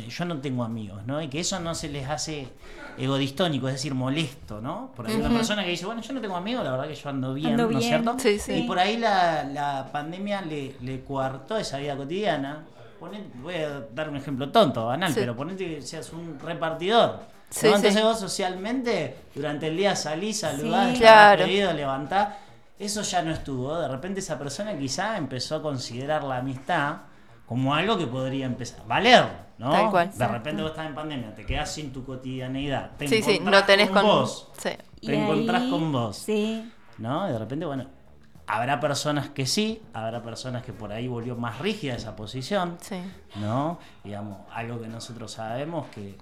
yo 0.09 0.24
no 0.24 0.39
tengo 0.39 0.64
amigos, 0.64 1.07
¿no? 1.07 1.22
Y 1.22 1.28
que 1.28 1.39
eso 1.41 1.61
no 1.61 1.74
se 1.74 1.89
les 1.89 2.09
hace 2.09 2.49
egodistónico, 2.99 3.68
es 3.68 3.74
decir, 3.74 3.95
molesto, 3.95 4.61
¿no? 4.61 4.91
Por 4.97 5.07
ahí 5.07 5.14
una 5.14 5.26
Ujú. 5.26 5.37
persona 5.37 5.64
que 5.64 5.70
dice, 5.70 5.87
bueno, 5.87 6.01
yo 6.03 6.12
no 6.12 6.20
tengo 6.20 6.37
amigos, 6.37 6.64
la 6.64 6.72
verdad 6.72 6.89
que 6.89 6.95
yo 6.95 7.09
ando 7.09 7.34
bien, 7.34 7.53
Ando 7.53 7.70
¿no 7.70 7.78
es 7.78 7.84
cierto? 7.84 8.16
Sí, 8.18 8.39
sí. 8.39 8.53
Y 8.55 8.62
por 8.66 8.78
ahí 8.78 8.97
la, 8.97 9.45
la 9.45 9.89
pandemia 9.93 10.43
le, 10.43 10.74
le 10.80 11.03
coartó 11.05 11.57
esa 11.57 11.78
vida 11.78 11.97
cotidiana. 11.97 12.64
Poné- 13.01 13.24
voy 13.43 13.55
a 13.55 13.80
dar 13.95 14.09
un 14.09 14.16
ejemplo 14.16 14.51
tonto, 14.51 14.87
banal, 14.87 15.12
Sí. 15.12 15.20
pero 15.20 15.37
ponete 15.37 15.76
que 15.76 15.82
seas 15.82 16.12
un 16.12 16.39
repartidor. 16.41 17.20
Sí, 17.51 17.66
¿no? 17.66 17.76
Entonces 17.76 17.94
sí. 17.94 18.03
vos 18.03 18.18
socialmente 18.20 19.16
durante 19.34 19.68
el 19.68 19.76
día 19.76 19.94
salís, 19.97 20.40
saludás, 20.40 20.92
Sí. 20.92 20.99
Claro. 20.99 21.44
pedido, 21.44 21.72
levantás. 21.72 22.34
Eso 22.78 23.03
ya 23.03 23.22
no 23.22 23.32
estuvo. 23.32 23.78
De 23.78 23.88
repente 23.88 24.20
esa 24.20 24.38
persona 24.38 24.76
quizá 24.78 25.16
empezó 25.16 25.57
a 25.57 25.62
considerar 25.62 26.24
la 26.24 26.38
amistad 26.38 26.97
como 27.47 27.74
algo 27.74 27.97
que 27.97 28.07
podría 28.07 28.44
empezar 28.47 28.80
a 28.80 28.84
valer, 28.84 29.24
¿no? 29.59 29.70
Tal 29.70 29.90
cual. 29.90 30.11
De 30.12 30.26
repente 30.28 30.61
vos 30.62 30.72
estás 30.72 30.86
en 30.86 30.94
pandemia, 30.94 31.34
te 31.34 31.47
quedás 31.47 31.72
sin 31.72 31.92
tu 31.92 32.05
cotidianeidad. 32.05 32.90
Te 32.99 33.09
Sí, 33.09 33.22
sí, 33.22 33.38
no 33.40 33.64
tenés 33.64 33.88
con... 33.90 34.03
vos, 34.03 34.49
Sí. 34.59 34.70
Y 35.01 35.07
te 35.07 35.14
encontrás 35.22 35.62
ahí- 35.62 35.70
con 35.70 35.92
vos. 35.92 36.16
Sí, 36.18 36.70
¿no? 36.99 37.28
Y 37.28 37.32
de 37.32 37.38
repente, 37.38 37.64
bueno, 37.64 37.86
habrá 38.47 38.78
personas 38.80 39.28
que 39.30 39.44
sí, 39.47 39.82
habrá 39.92 40.22
personas 40.22 40.62
que 40.64 40.72
por 40.72 40.92
ahí 40.92 41.09
volvió 41.09 41.34
más 41.36 41.59
rígida 41.59 41.94
esa 41.94 42.14
posición, 42.16 42.76
Sí. 42.80 42.97
¿no? 43.40 43.78
Digamos, 44.05 44.38
algo 44.53 44.80
que 44.80 44.86
nosotros 44.88 45.32
sabemos 45.32 45.86
que 45.88 46.16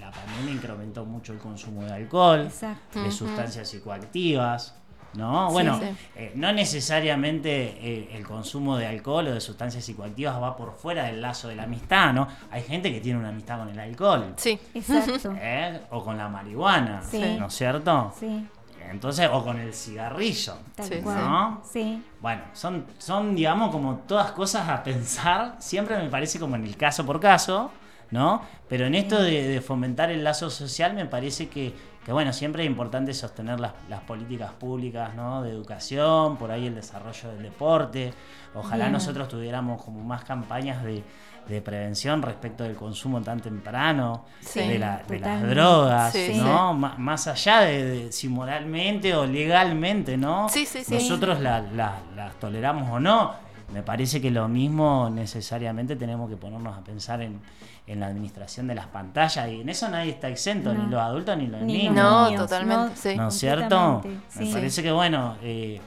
la 0.00 0.10
pandemia 0.10 0.52
incrementó 0.54 1.04
mucho 1.04 1.32
el 1.32 1.38
consumo 1.38 1.82
de 1.84 1.92
alcohol, 1.92 2.40
exacto. 2.46 3.02
de 3.02 3.10
sustancias 3.10 3.68
psicoactivas, 3.68 4.74
¿no? 5.14 5.48
Sí, 5.48 5.52
bueno, 5.54 5.78
sí. 5.78 5.86
eh, 6.16 6.32
no 6.34 6.52
necesariamente 6.52 7.50
eh, 7.80 8.08
el 8.16 8.26
consumo 8.26 8.76
de 8.76 8.86
alcohol 8.86 9.28
o 9.28 9.32
de 9.34 9.40
sustancias 9.40 9.84
psicoactivas 9.84 10.40
va 10.42 10.56
por 10.56 10.72
fuera 10.74 11.04
del 11.04 11.20
lazo 11.22 11.48
de 11.48 11.56
la 11.56 11.64
amistad, 11.64 12.12
¿no? 12.12 12.26
Hay 12.50 12.62
gente 12.62 12.92
que 12.92 13.00
tiene 13.00 13.18
una 13.18 13.28
amistad 13.30 13.58
con 13.58 13.68
el 13.68 13.78
alcohol. 13.78 14.34
Sí. 14.36 14.58
Exacto. 14.74 15.32
¿eh? 15.38 15.80
O 15.90 16.04
con 16.04 16.16
la 16.18 16.28
marihuana, 16.28 17.02
Sí. 17.02 17.36
¿no 17.38 17.46
es 17.46 17.54
cierto? 17.54 18.12
Sí, 18.18 18.46
Entonces, 18.90 19.28
o 19.32 19.44
con 19.44 19.58
el 19.58 19.72
cigarrillo. 19.74 20.54
tal 20.74 20.86
Sí, 20.86 20.96
cual. 21.02 21.16
¿no? 21.18 21.62
Sí, 21.64 22.02
Bueno, 22.20 22.42
son, 22.52 22.86
son, 22.98 23.34
digamos, 23.34 23.70
como 23.70 23.96
todas 24.06 24.32
cosas 24.32 24.68
a 24.68 24.82
pensar, 24.82 25.56
siempre 25.58 25.96
me 25.98 26.08
parece 26.08 26.38
como 26.38 26.56
en 26.56 26.64
el 26.64 26.76
caso 26.76 27.04
por 27.06 27.20
caso, 27.20 27.70
¿no? 28.10 28.42
Pero 28.68 28.86
en 28.86 28.94
esto 28.94 29.20
de, 29.22 29.48
de 29.48 29.60
fomentar 29.60 30.10
el 30.10 30.22
lazo 30.24 30.50
social 30.50 30.94
me 30.94 31.06
parece 31.06 31.48
que, 31.48 31.74
que, 32.04 32.12
bueno, 32.12 32.32
siempre 32.32 32.62
es 32.62 32.68
importante 32.70 33.12
sostener 33.14 33.58
las, 33.58 33.72
las 33.88 34.00
políticas 34.02 34.52
públicas, 34.52 35.14
¿no? 35.14 35.42
De 35.42 35.50
educación, 35.50 36.36
por 36.36 36.50
ahí 36.52 36.66
el 36.66 36.74
desarrollo 36.74 37.30
del 37.30 37.42
deporte. 37.42 38.14
Ojalá 38.54 38.84
Bien. 38.84 38.92
nosotros 38.92 39.28
tuviéramos 39.28 39.82
como 39.82 40.02
más 40.04 40.24
campañas 40.24 40.82
de, 40.84 41.02
de 41.48 41.60
prevención 41.62 42.22
respecto 42.22 42.64
del 42.64 42.74
consumo 42.74 43.20
tan 43.22 43.38
temprano, 43.40 44.24
Sí, 44.40 44.60
de, 44.60 44.78
la- 44.80 45.02
de 45.06 45.20
las 45.20 45.42
drogas, 45.48 46.12
Sí, 46.12 46.32
¿no? 46.36 46.74
Má- 46.74 46.96
Más 46.98 47.26
allá 47.28 47.60
de, 47.60 47.84
de 47.84 48.12
si 48.12 48.28
moralmente 48.28 49.14
o 49.14 49.26
legalmente, 49.26 50.16
¿no? 50.16 50.48
Sí, 50.48 50.66
sí, 50.66 50.82
sí. 50.82 50.94
Nosotros 50.94 51.40
la- 51.40 51.60
la- 51.62 52.00
las 52.16 52.34
toleramos 52.40 52.90
o 52.90 52.98
no. 52.98 53.32
Me 53.72 53.82
parece 53.82 54.20
que 54.20 54.30
lo 54.30 54.46
mismo 54.48 55.10
necesariamente 55.12 55.96
tenemos 55.96 56.28
que 56.30 56.36
ponernos 56.36 56.76
a 56.76 56.80
pensar 56.82 57.20
en, 57.22 57.40
en 57.88 57.98
la 58.00 58.06
administración 58.06 58.66
de 58.68 58.74
las 58.76 58.86
pantallas 58.86 59.48
y 59.48 59.60
en 59.60 59.68
eso 59.68 59.88
nadie 59.88 60.10
está 60.12 60.28
exento, 60.28 60.72
No. 60.72 60.84
ni 60.84 60.90
los 60.90 61.00
adultos 61.00 61.36
ni 61.36 61.46
los 61.48 61.62
Ni 61.62 61.72
niños. 61.78 61.94
No, 61.94 62.26
niños, 62.26 62.42
totalmente, 62.42 62.96
sí. 62.96 63.16
¿No 63.16 63.28
es 63.28 63.34
cierto? 63.34 64.02
Me 64.38 64.46
parece 64.52 64.82
que 64.84 64.92
bueno, 64.92 65.36
eh, 65.42 65.80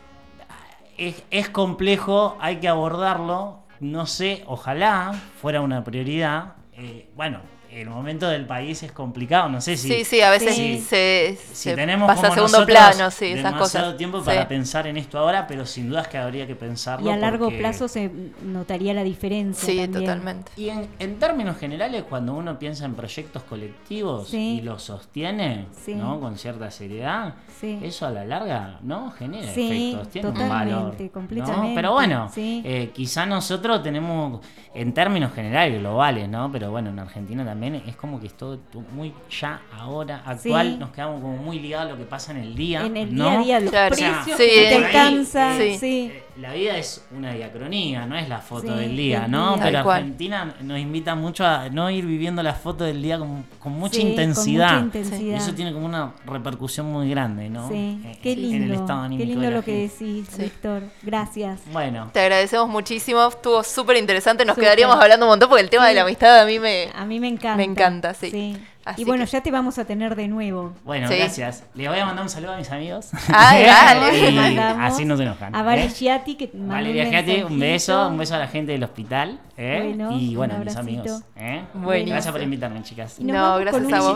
es, 0.97 1.24
es 1.32 1.49
complejo, 1.49 2.38
hay 2.41 2.57
que 2.57 2.68
abordarlo. 2.68 3.59
No 3.80 4.05
sé, 4.05 4.43
ojalá 4.45 5.13
fuera 5.13 5.61
una 5.61 5.84
prioridad. 5.84 6.55
Eh, 6.73 7.09
bueno, 7.15 7.39
el 7.82 7.89
momento 7.89 8.27
del 8.30 8.45
país 8.45 8.82
es 8.84 8.91
complicado, 8.91 9.49
no 9.49 9.61
sé 9.61 9.77
si... 9.77 9.88
Sí, 9.88 10.03
sí, 10.05 10.21
a 10.21 10.30
veces 10.32 10.55
Sí. 10.55 10.80
se, 10.80 11.38
Si 11.51 11.55
se 11.55 11.75
tenemos 11.75 12.07
pasa 12.07 12.27
a 12.27 12.30
como 12.30 12.47
segundo 12.47 12.57
nosotros 12.59 12.77
plano, 12.95 13.11
sí, 13.11 13.25
esas 13.25 13.51
demasiado 13.53 13.86
cosas. 13.86 13.97
tiempo 13.97 14.19
Sí. 14.19 14.25
para 14.25 14.47
pensar 14.47 14.88
en 14.88 14.97
esto 14.97 15.17
ahora, 15.19 15.47
pero 15.47 15.65
sin 15.65 15.89
dudas 15.89 16.07
que 16.07 16.17
habría 16.17 16.45
que 16.47 16.55
pensarlo. 16.55 17.09
Y 17.09 17.13
a 17.13 17.17
largo 17.17 17.45
porque- 17.45 17.59
plazo 17.59 17.88
se 17.88 18.11
notaría 18.43 18.93
la 18.93 19.03
diferencia. 19.03 19.65
Sí, 19.65 19.77
también. 19.80 20.03
totalmente. 20.05 20.51
Y 20.57 20.69
en, 20.69 20.88
en 20.99 21.19
términos 21.19 21.57
generales, 21.57 22.03
cuando 22.09 22.34
uno 22.34 22.57
piensa 22.59 22.86
en 22.86 22.95
proyectos 22.95 23.43
colectivos 23.43 24.30
Sí. 24.30 24.59
y 24.59 24.61
los 24.61 24.84
sostiene 24.84 25.67
Sí. 25.86 25.95
¿no? 25.95 26.19
con 26.19 26.38
cierta 26.38 26.69
seriedad, 26.71 27.36
Sí. 27.59 27.80
eso 27.84 28.05
a 28.05 28.11
la 28.11 28.25
larga 28.25 28.80
no 28.84 29.11
genera 29.11 29.53
Sí, 29.53 29.91
efectos, 29.91 30.09
tiene 30.09 30.27
un 30.30 30.34
totalmente, 30.34 31.09
valor. 31.09 31.71
Pero 31.75 31.93
bueno, 31.93 32.30
sí. 32.34 32.61
eh, 32.65 32.91
quizá 32.93 33.25
nosotros 33.25 33.84
tenemos, 33.84 34.41
en 34.73 34.93
términos 34.93 35.34
generales, 35.34 35.80
globales, 35.80 36.27
¿no? 36.30 36.51
Pero 36.51 36.71
bueno, 36.71 36.89
en 36.89 36.99
Argentina 36.99 37.45
también 37.45 37.68
es 37.76 37.95
como 37.95 38.20
que 38.20 38.28
es 38.28 38.34
todo 38.34 38.59
muy 38.93 39.13
ya, 39.30 39.61
ahora, 39.72 40.22
actual, 40.26 40.72
Sí. 40.74 40.78
nos 40.78 40.91
quedamos 40.91 41.22
como 41.22 41.38
muy 41.38 41.59
ligados 41.59 41.88
a 41.88 41.91
lo 41.93 41.97
que 41.97 42.05
pasa 42.05 42.32
en 42.32 42.38
el 42.39 42.55
día. 42.55 42.86
En 42.86 42.95
el 42.97 43.15
¿no? 43.15 43.30
día 43.30 43.39
a 43.39 43.43
día, 43.43 43.59
los 43.59 43.70
Claro. 43.72 43.95
precios 43.95 44.17
Sí, 44.38 44.43
que 44.43 44.65
te 44.70 44.76
alcanza. 44.76 45.57
sí. 45.57 46.13
La 46.39 46.53
vida 46.53 46.77
es 46.77 47.05
una 47.11 47.33
diacronía, 47.33 48.05
no 48.05 48.15
es 48.15 48.29
la 48.29 48.39
foto 48.39 48.73
Sí, 48.73 48.79
del 48.79 48.95
día, 48.95 49.27
¿no? 49.27 49.55
día. 49.55 49.63
Pero 49.65 49.83
cual. 49.83 49.97
Argentina 49.97 50.55
nos 50.61 50.79
invita 50.79 51.15
mucho 51.15 51.45
a 51.45 51.67
no 51.69 51.89
ir 51.89 52.05
viviendo 52.05 52.41
la 52.41 52.53
foto 52.53 52.83
del 52.85 53.01
día 53.01 53.17
con, 53.19 53.43
con 53.59 53.73
mucha 53.73 53.95
Sí, 53.95 54.01
con 54.01 54.09
intensidad. 54.11 54.73
mucha 54.81 54.85
intensidad. 54.99 55.19
Y 55.19 55.33
eso 55.33 55.53
tiene 55.53 55.73
como 55.73 55.85
una 55.85 56.13
repercusión 56.25 56.85
muy 56.91 57.09
grande, 57.09 57.49
¿no? 57.49 57.67
Sí, 57.67 57.99
Eh, 58.05 58.17
qué 58.23 58.31
En 58.33 58.39
el 58.39 58.49
lindo. 58.51 58.73
estado 58.75 59.09
Qué 59.09 59.25
lindo 59.25 59.41
de 59.41 59.49
la 59.51 59.57
lo 59.57 59.63
que 59.63 59.73
decís, 59.73 60.27
Sí. 60.29 60.43
Víctor. 60.43 60.83
Gracias. 61.01 61.59
Bueno, 61.73 62.09
Te 62.13 62.21
agradecemos 62.21 62.69
muchísimo, 62.69 63.27
estuvo 63.27 63.61
súper 63.63 63.97
interesante, 63.97 64.45
nos 64.45 64.53
Súper. 64.55 64.65
quedaríamos 64.65 64.95
hablando 64.97 65.25
un 65.25 65.31
montón 65.31 65.49
porque 65.49 65.63
el 65.63 65.69
tema 65.69 65.87
de 65.87 65.95
la 65.95 66.03
amistad 66.03 66.39
a 66.39 66.45
mí 66.45 66.57
me... 66.59 66.89
A 66.95 67.05
mí 67.05 67.19
me 67.19 67.27
encanta. 67.27 67.57
Me 67.57 67.63
encanta, 67.63 68.13
sí. 68.13 68.55
Así 68.89 69.01
Y 69.01 69.05
bueno, 69.05 69.25
que- 69.25 69.31
ya 69.31 69.41
te 69.41 69.51
vamos 69.51 69.77
a 69.77 69.85
tener 69.85 70.15
de 70.15 70.27
nuevo. 70.27 70.73
bueno, 70.83 71.07
Sí. 71.07 71.15
gracias. 71.17 71.63
Les 71.75 71.87
voy 71.89 71.99
a 71.99 72.05
mandar 72.05 72.23
un 72.23 72.29
saludo 72.29 72.53
a 72.53 72.57
mis 72.57 72.71
amigos. 72.71 73.09
Ay, 73.33 73.63
dale. 73.65 74.31
Le 74.31 74.51
y 74.53 74.57
así 74.57 75.05
no 75.05 75.15
se 75.17 75.23
enojan. 75.23 75.55
A 75.55 75.61
Vale 75.63 75.85
¿eh? 75.85 75.89
Giatti, 75.89 76.35
que 76.35 76.49
Valeria 76.53 77.03
un 77.05 77.09
Giatti, 77.11 77.41
un 77.43 77.59
beso, 77.59 78.07
un 78.07 78.17
beso 78.17 78.35
a 78.35 78.39
la 78.39 78.47
gente 78.47 78.71
del 78.71 78.83
hospital. 78.83 79.39
¿Eh? 79.60 79.93
Bueno, 79.93 80.18
y 80.18 80.36
bueno, 80.36 80.57
mis 80.60 80.76
amigos. 80.76 81.22
¿eh? 81.36 81.66
Gracias 81.76 82.32
por 82.32 82.41
invitarme, 82.41 82.82
chicas. 82.82 83.20
No, 83.20 83.57
gracias 83.57 83.93
a 83.93 83.99
vos. 83.99 84.16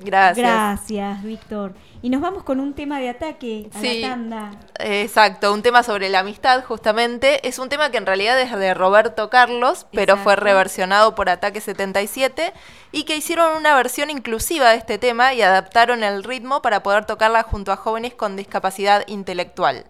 Gracias. 0.00 0.36
Gracias, 0.36 1.22
Víctor. 1.22 1.74
Y 2.02 2.10
nos 2.10 2.20
vamos 2.20 2.42
con 2.42 2.58
un 2.58 2.74
tema 2.74 2.98
de 2.98 3.08
ataque 3.08 3.70
a 3.72 3.80
Sí. 3.80 4.00
la 4.00 4.08
tanda. 4.08 4.50
Exacto, 4.80 5.54
un 5.54 5.62
tema 5.62 5.82
sobre 5.84 6.08
la 6.08 6.18
amistad 6.20 6.64
justamente. 6.64 7.46
Es 7.46 7.58
un 7.60 7.68
tema 7.68 7.90
que 7.90 7.98
en 7.98 8.06
realidad 8.06 8.38
es 8.40 8.50
de 8.50 8.74
Roberto 8.74 9.30
Carlos, 9.30 9.86
pero 9.92 10.16
fue 10.16 10.34
reversionado 10.36 11.14
por 11.14 11.28
Ataque 11.30 11.60
77 11.60 12.52
y 12.90 13.04
que 13.04 13.16
hicieron 13.16 13.56
una 13.56 13.74
versión 13.76 14.10
inclusiva 14.10 14.70
de 14.70 14.76
este 14.76 14.98
tema 14.98 15.34
y 15.34 15.42
adaptaron 15.42 16.02
el 16.02 16.24
ritmo 16.24 16.62
para 16.62 16.82
poder 16.82 17.04
tocarla 17.04 17.44
junto 17.44 17.70
a 17.72 17.76
jóvenes 17.76 18.14
con 18.14 18.36
discapacidad 18.36 19.04
intelectual. 19.06 19.84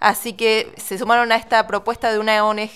Así 0.00 0.34
que 0.34 0.72
se 0.76 0.98
sumaron 0.98 1.32
a 1.32 1.36
esta 1.36 1.66
propuesta 1.66 2.12
de 2.12 2.18
una 2.18 2.44
ONG 2.44 2.68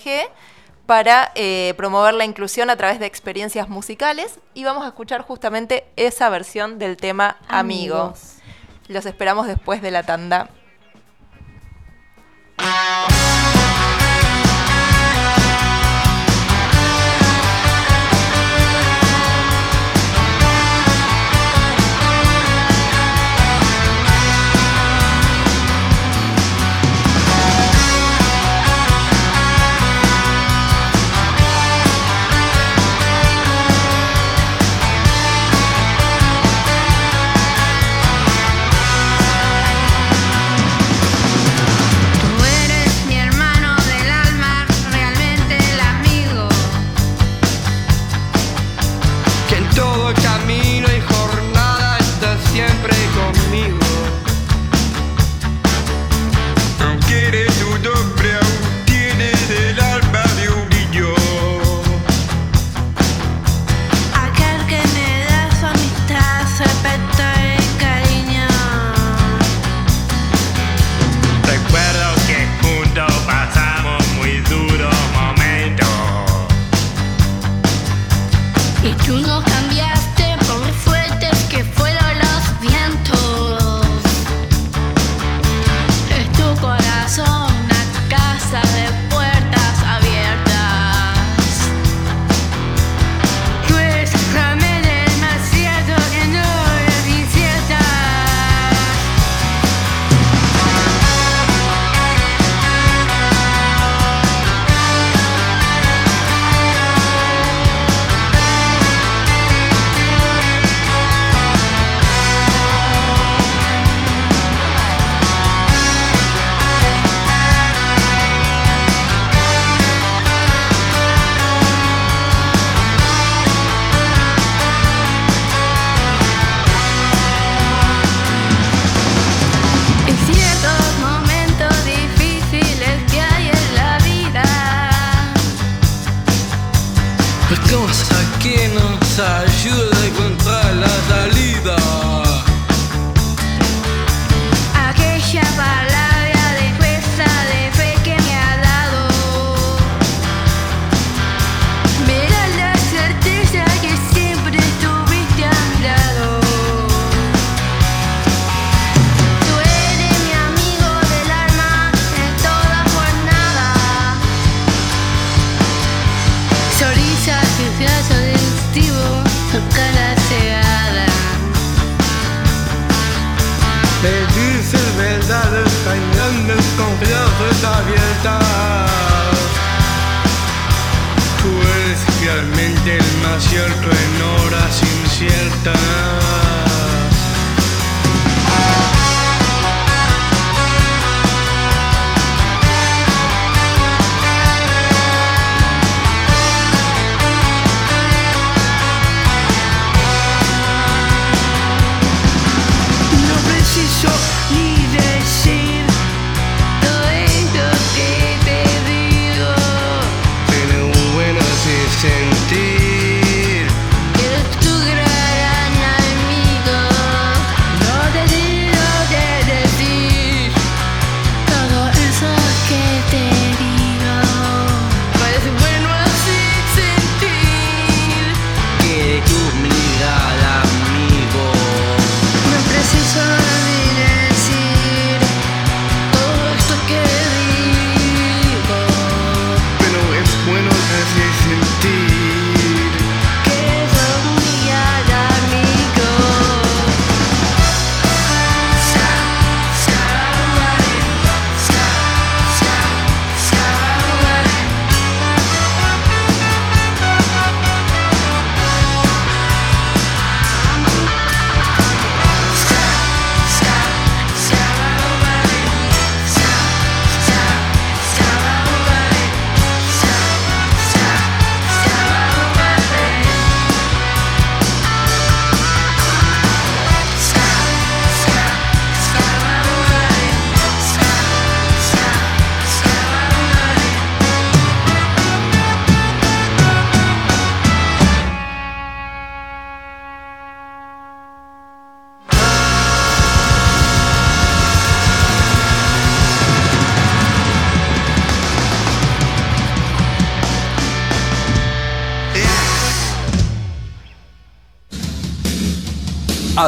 para 0.91 1.31
eh, 1.35 1.73
promover 1.77 2.13
la 2.13 2.25
inclusión 2.25 2.69
a 2.69 2.75
través 2.75 2.99
de 2.99 3.05
experiencias 3.05 3.69
musicales 3.69 4.41
y 4.53 4.65
vamos 4.65 4.83
a 4.83 4.89
escuchar 4.89 5.21
justamente 5.21 5.85
esa 5.95 6.27
versión 6.27 6.79
del 6.79 6.97
tema 6.97 7.37
Amigos. 7.47 8.39
Los 8.89 9.05
esperamos 9.05 9.47
después 9.47 9.81
de 9.81 9.91
la 9.91 10.03
tanda. 10.03 10.49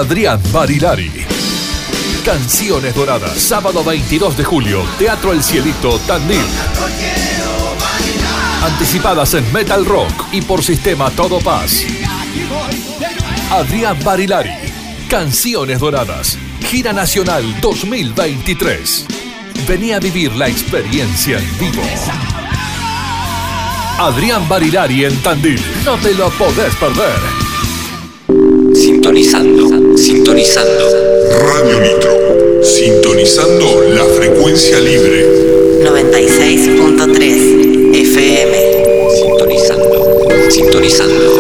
Adrián 0.04 0.42
Barilari. 0.52 1.10
Canciones 2.26 2.94
Doradas, 2.94 3.38
sábado 3.38 3.86
22 3.86 4.36
de 4.36 4.44
julio, 4.44 4.84
Teatro 5.00 5.32
El 5.32 5.42
Cielito, 5.42 5.98
Tandil. 6.00 6.44
Anticipadas 8.62 9.34
en 9.36 9.54
Metal 9.54 9.86
Rock 9.86 10.12
y 10.34 10.42
por 10.42 10.62
sistema 10.62 11.10
Todo 11.12 11.40
Paz. 11.40 11.86
Adrián 13.50 13.98
Barilari. 14.04 14.52
Canciones 15.08 15.80
Doradas. 15.80 16.38
Gira 16.70 16.92
Nacional 16.92 17.62
2023. 17.62 19.06
Vení 19.66 19.94
a 19.94 20.00
vivir 20.00 20.34
la 20.34 20.50
experiencia 20.50 21.38
en 21.40 21.58
vivo. 21.58 21.82
Adrián 24.00 24.50
Barilari 24.50 25.06
en 25.06 25.16
Tandil. 25.24 25.62
No 25.86 25.96
te 25.96 26.14
lo 26.14 26.30
podés 26.32 26.76
perder. 26.76 27.43
Sintonizando, 29.14 29.96
sintonizando. 29.96 30.90
Radio 31.48 31.80
Nitro. 31.80 32.64
Sintonizando 32.64 33.84
la 33.90 34.04
frecuencia 34.06 34.80
libre. 34.80 35.84
96.3 35.84 37.94
FM. 37.94 38.58
Sintonizando, 39.14 40.18
sintonizando. 40.50 41.32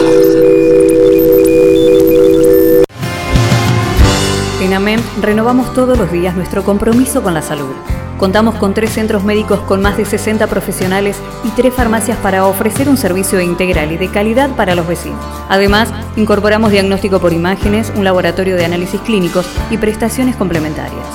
En 4.61 4.73
AMEM 4.73 5.01
renovamos 5.23 5.73
todos 5.73 5.97
los 5.97 6.11
días 6.11 6.35
nuestro 6.35 6.63
compromiso 6.63 7.23
con 7.23 7.33
la 7.33 7.41
salud. 7.41 7.73
Contamos 8.19 8.53
con 8.55 8.75
tres 8.75 8.91
centros 8.91 9.23
médicos 9.23 9.61
con 9.61 9.81
más 9.81 9.97
de 9.97 10.05
60 10.05 10.45
profesionales 10.45 11.17
y 11.43 11.49
tres 11.49 11.73
farmacias 11.73 12.19
para 12.19 12.45
ofrecer 12.45 12.87
un 12.87 12.97
servicio 12.97 13.41
integral 13.41 13.91
y 13.91 13.97
de 13.97 14.09
calidad 14.09 14.55
para 14.55 14.75
los 14.75 14.87
vecinos. 14.87 15.25
Además, 15.53 15.93
incorporamos 16.15 16.71
diagnóstico 16.71 17.19
por 17.19 17.31
imágenes, 17.31 17.93
un 17.95 18.03
laboratorio 18.03 18.55
de 18.55 18.65
análisis 18.65 18.99
clínicos 19.01 19.45
y 19.69 19.77
prestaciones 19.77 20.35
complementarias. 20.35 21.05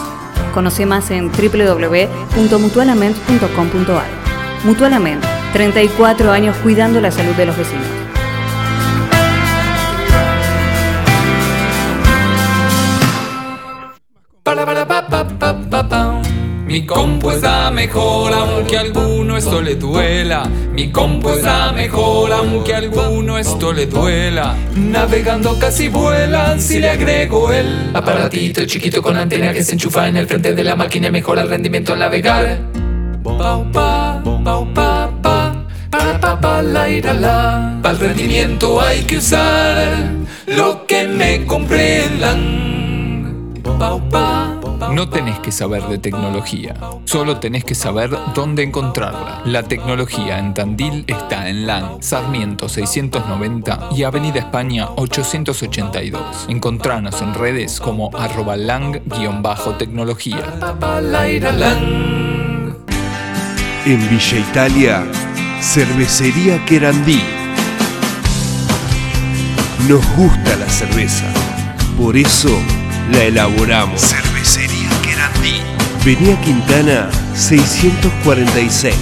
Conoce 0.55 0.87
más 0.87 1.11
en 1.11 1.33
www.mutualament.com.ar. 1.33 4.07
Mutualament, 4.63 5.25
34 5.53 6.31
años 6.31 6.55
cuidando 6.59 7.01
la 7.01 7.11
salud 7.11 7.35
de 7.35 7.47
los 7.47 7.57
vecinos. 7.57 7.85
Mi 16.65 16.87
compu 16.87 17.33
está 17.33 17.73
mejor 17.73 18.33
aunque 18.35 18.77
a 18.77 18.83
alguno 18.83 19.18
esto 19.39 19.63
le 19.63 19.77
duela. 19.77 20.45
Mi 20.73 20.91
compu 20.91 21.31
está 21.31 21.73
mejor 21.73 22.33
aunque 22.33 22.75
a 22.75 22.79
alguno 22.79 23.39
esto 23.39 23.73
le 23.73 23.87
duela. 23.87 24.55
Navegando 24.75 25.59
casi 25.59 25.89
vuela 25.89 26.59
si 26.59 26.79
le 26.81 26.91
agrego 26.91 27.53
el 27.53 27.91
aparatito 27.95 28.65
chiquito 28.67 29.01
con 29.01 29.17
antena 29.17 29.53
que 29.53 29.63
se 29.63 29.73
enchufa 29.73 30.09
en 30.09 30.17
el 30.17 30.27
frente 30.27 30.55
de 30.55 30.65
la 30.65 30.77
máquina 30.77 31.09
y 31.09 31.11
mejora 31.11 31.43
el 31.43 31.49
rendimiento 31.49 31.93
al 31.93 32.01
navegar. 32.01 32.59
Pau, 33.23 33.71
pa, 33.73 34.21
pau, 34.45 34.73
pa, 34.75 35.11
pa, 35.23 35.67
para 35.91 36.21
pa, 36.21 36.41
pa, 36.41 36.63
la, 36.63 36.89
ira, 36.89 37.13
la. 37.13 37.79
Para 37.83 37.95
el 37.95 38.01
rendimiento 38.01 38.81
hay 38.81 39.03
que 39.03 39.19
usar 39.19 40.11
lo 40.47 40.87
que 40.87 41.07
me 41.07 41.45
comprendan. 41.45 42.41
Pau, 43.79 44.01
pa, 44.09 44.48
No 44.79 45.09
tenés 45.09 45.39
que 45.41 45.51
saber 45.53 45.83
de 45.85 45.99
tecnología, 45.99 46.75
solo 47.05 47.39
tenés 47.41 47.65
que 47.65 47.75
saber 47.75 48.17
dónde 48.35 48.63
encontrarla. 48.63 49.43
La 49.45 49.65
tecnología 49.65 50.39
en 50.39 50.55
Tandil 50.55 51.05
está 51.07 51.49
en 51.49 51.67
LAN, 51.67 52.01
Sarmiento 52.01 52.69
690 52.69 53.89
y 53.97 54.05
Avenida 54.05 54.39
España 54.39 54.89
882. 54.97 56.47
Encontranos 56.49 57.21
en 57.21 57.35
redes 57.35 57.81
como 57.81 58.11
arroba 58.17 58.57
lang-tecnología. 58.57 60.45
En 63.85 64.09
Villa 64.09 64.39
Italia, 64.39 65.05
Cervecería 65.61 66.65
Querandí. 66.65 67.21
Nos 69.89 70.07
gusta 70.17 70.57
la 70.57 70.69
cerveza, 70.69 71.27
por 71.97 72.17
eso 72.17 72.51
la 73.13 73.25
elaboramos. 73.25 74.15
Vení 76.09 76.31
a 76.31 76.41
Quintana 76.41 77.11
646 77.35 78.95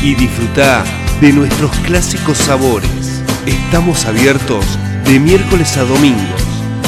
y 0.00 0.14
disfruta 0.14 0.84
de 1.20 1.32
nuestros 1.32 1.72
clásicos 1.78 2.38
sabores. 2.38 3.24
Estamos 3.44 4.04
abiertos 4.04 4.64
de 5.06 5.18
miércoles 5.18 5.76
a 5.76 5.82
domingos 5.82 6.40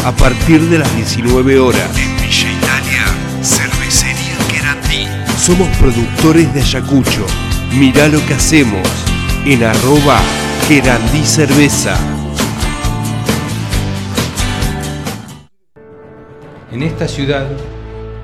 a 0.05 0.13
partir 0.13 0.61
de 0.61 0.79
las 0.79 0.95
19 0.95 1.59
horas. 1.59 1.91
En 1.99 2.17
Villa 2.19 2.53
Italia, 2.53 3.05
Cervecería 3.43 4.39
Querandí. 4.49 5.09
Somos 5.37 5.67
productores 5.79 6.55
de 6.55 6.61
Ayacucho. 6.61 7.27
Mirá 7.73 8.07
lo 8.07 8.25
que 8.27 8.35
hacemos 8.35 8.89
en 9.45 9.65
arroba 9.65 10.21
Querandí 10.69 11.25
Cerveza. 11.25 11.99
En 16.71 16.85
esta 16.85 17.09
ciudad, 17.09 17.49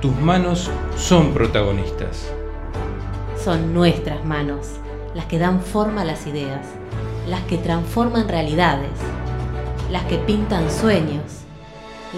tus 0.05 0.15
manos 0.17 0.69
son 0.97 1.33
protagonistas. 1.33 2.31
Son 3.43 3.73
nuestras 3.73 4.23
manos 4.23 4.67
las 5.15 5.25
que 5.25 5.39
dan 5.39 5.59
forma 5.59 6.01
a 6.01 6.05
las 6.05 6.27
ideas, 6.27 6.61
las 7.27 7.41
que 7.45 7.57
transforman 7.57 8.27
realidades, 8.27 8.91
las 9.91 10.03
que 10.03 10.19
pintan 10.19 10.69
sueños, 10.69 11.23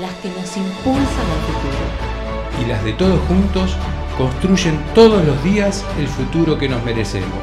las 0.02 0.12
que 0.16 0.28
nos 0.28 0.58
impulsan 0.58 1.28
al 1.32 1.44
futuro. 1.48 2.62
Y 2.62 2.66
las 2.68 2.84
de 2.84 2.92
todos 2.92 3.22
juntos 3.30 3.74
construyen 4.18 4.78
todos 4.94 5.24
los 5.24 5.42
días 5.46 5.86
el 5.98 6.10
futuro 6.10 6.58
que 6.58 6.68
nos 6.68 6.84
merecemos. 6.84 7.40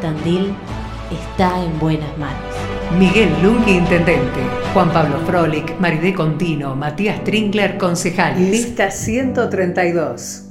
Tandil 0.00 0.54
está 1.10 1.64
en 1.64 1.76
buenas 1.80 2.16
manos. 2.16 2.54
Miguel 2.96 3.32
Lungi, 3.42 3.72
intendente. 3.72 4.65
Juan 4.76 4.92
Pablo 4.92 5.18
Frolik, 5.24 5.80
Maridé 5.80 6.12
Contino, 6.12 6.76
Matías 6.76 7.24
Trinkler, 7.24 7.78
concejales. 7.78 8.50
Lista 8.50 8.90
132. 8.90 10.50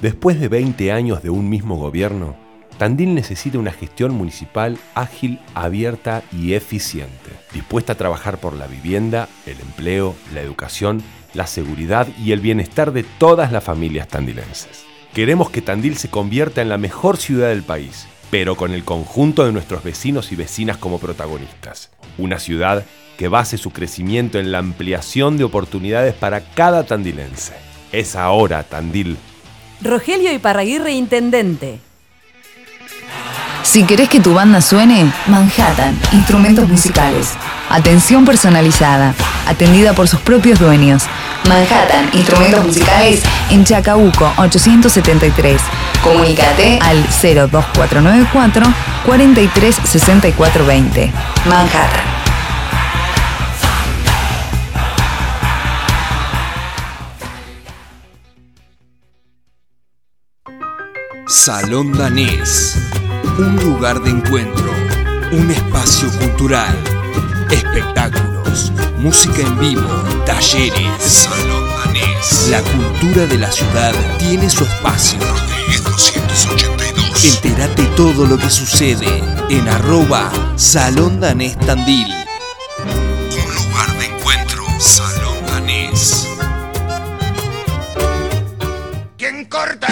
Después 0.00 0.40
de 0.40 0.48
20 0.48 0.90
años 0.92 1.22
de 1.22 1.28
un 1.28 1.50
mismo 1.50 1.76
gobierno, 1.76 2.34
Tandil 2.78 3.14
necesita 3.14 3.58
una 3.58 3.70
gestión 3.70 4.14
municipal 4.14 4.78
ágil, 4.94 5.40
abierta 5.52 6.22
y 6.32 6.54
eficiente, 6.54 7.32
dispuesta 7.52 7.92
a 7.92 7.96
trabajar 7.96 8.38
por 8.38 8.54
la 8.54 8.66
vivienda, 8.66 9.28
el 9.44 9.60
empleo, 9.60 10.14
la 10.32 10.40
educación, 10.40 11.02
la 11.34 11.46
seguridad 11.46 12.08
y 12.18 12.32
el 12.32 12.40
bienestar 12.40 12.92
de 12.92 13.02
todas 13.02 13.52
las 13.52 13.62
familias 13.62 14.08
tandilenses. 14.08 14.86
Queremos 15.12 15.50
que 15.50 15.60
Tandil 15.60 15.98
se 15.98 16.08
convierta 16.08 16.62
en 16.62 16.70
la 16.70 16.78
mejor 16.78 17.18
ciudad 17.18 17.50
del 17.50 17.62
país, 17.62 18.06
pero 18.30 18.56
con 18.56 18.72
el 18.72 18.84
conjunto 18.84 19.44
de 19.44 19.52
nuestros 19.52 19.84
vecinos 19.84 20.32
y 20.32 20.36
vecinas 20.36 20.78
como 20.78 20.98
protagonistas. 20.98 21.90
Una 22.16 22.38
ciudad 22.38 22.86
que 23.16 23.28
base 23.28 23.58
su 23.58 23.70
crecimiento 23.70 24.38
en 24.38 24.52
la 24.52 24.58
ampliación 24.58 25.38
de 25.38 25.44
oportunidades 25.44 26.14
para 26.14 26.40
cada 26.40 26.84
tandilense. 26.84 27.52
Es 27.92 28.16
ahora, 28.16 28.62
Tandil. 28.62 29.18
Rogelio 29.82 30.32
Iparraguirre, 30.32 30.92
intendente. 30.92 31.78
Si 33.62 33.84
querés 33.84 34.08
que 34.08 34.20
tu 34.20 34.34
banda 34.34 34.60
suene, 34.60 35.12
Manhattan, 35.26 35.96
instrumentos 36.12 36.68
musicales. 36.68 37.34
Atención 37.70 38.24
personalizada, 38.24 39.14
atendida 39.46 39.92
por 39.92 40.08
sus 40.08 40.18
propios 40.20 40.58
dueños. 40.58 41.04
Manhattan, 41.48 42.10
instrumentos 42.12 42.66
musicales 42.66 43.22
en 43.50 43.64
Chacabuco 43.64 44.32
873. 44.36 45.62
Comunícate 46.02 46.80
al 46.82 47.04
02494 47.04 48.66
436420. 49.06 51.12
Manhattan. 51.46 52.21
Salón 61.32 61.92
Danés. 61.92 62.76
Un 63.38 63.56
lugar 63.64 64.02
de 64.02 64.10
encuentro. 64.10 64.70
Un 65.32 65.50
espacio 65.50 66.10
cultural. 66.18 66.76
Espectáculos. 67.50 68.70
Música 68.98 69.40
en 69.40 69.58
vivo. 69.58 69.80
Talleres. 70.26 71.02
Salón 71.02 71.64
Danés. 71.70 72.48
La 72.50 72.60
cultura 72.60 73.24
de 73.24 73.38
la 73.38 73.50
ciudad 73.50 73.94
tiene 74.18 74.50
su 74.50 74.62
espacio. 74.64 75.18
Rodríguez 75.20 75.82
282. 75.82 77.24
Entérate 77.24 77.84
todo 77.96 78.26
lo 78.26 78.36
que 78.36 78.50
sucede 78.50 79.24
en 79.48 79.68
arroba 79.68 80.30
Salón 80.56 81.18
Danés 81.18 81.58
Tandil. 81.60 82.12
Un 82.84 83.54
lugar 83.54 83.98
de 83.98 84.04
encuentro. 84.04 84.64
Salón 84.78 85.46
Danés. 85.46 86.28
¿Quién 89.16 89.46
corta? 89.46 89.91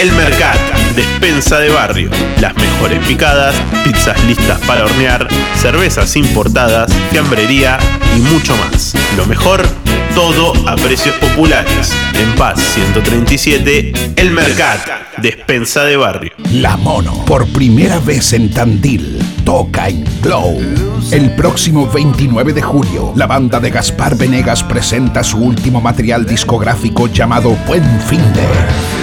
El 0.00 0.12
Mercat, 0.12 0.56
despensa 0.96 1.58
de 1.58 1.68
barrio. 1.68 2.08
Las 2.40 2.56
mejores 2.56 3.06
picadas, 3.06 3.54
pizzas 3.84 4.16
listas 4.24 4.58
para 4.60 4.86
hornear, 4.86 5.28
cervezas 5.56 6.16
importadas, 6.16 6.90
fiambrería 7.10 7.78
y 8.16 8.20
mucho 8.20 8.56
más. 8.56 8.94
Lo 9.18 9.26
mejor, 9.26 9.62
todo 10.14 10.54
a 10.66 10.76
precios 10.76 11.14
populares. 11.16 11.92
En 12.14 12.34
Paz 12.34 12.60
137, 12.72 13.92
El 14.16 14.30
Mercat, 14.30 14.80
despensa 15.18 15.84
de 15.84 15.98
barrio. 15.98 16.32
La 16.50 16.78
Mono, 16.78 17.22
por 17.26 17.46
primera 17.48 17.98
vez 17.98 18.32
en 18.32 18.50
Tandil, 18.50 19.18
toca 19.44 19.88
en 19.88 20.04
Glow. 20.22 20.58
El 21.12 21.34
próximo 21.34 21.86
29 21.86 22.52
de 22.52 22.62
julio, 22.62 23.12
la 23.16 23.26
banda 23.26 23.60
de 23.60 23.70
Gaspar 23.70 24.16
Venegas 24.16 24.62
presenta 24.62 25.22
su 25.24 25.38
último 25.38 25.80
material 25.80 26.26
discográfico 26.26 27.06
llamado 27.08 27.56
Buen 27.66 27.84
Finde, 28.00 28.46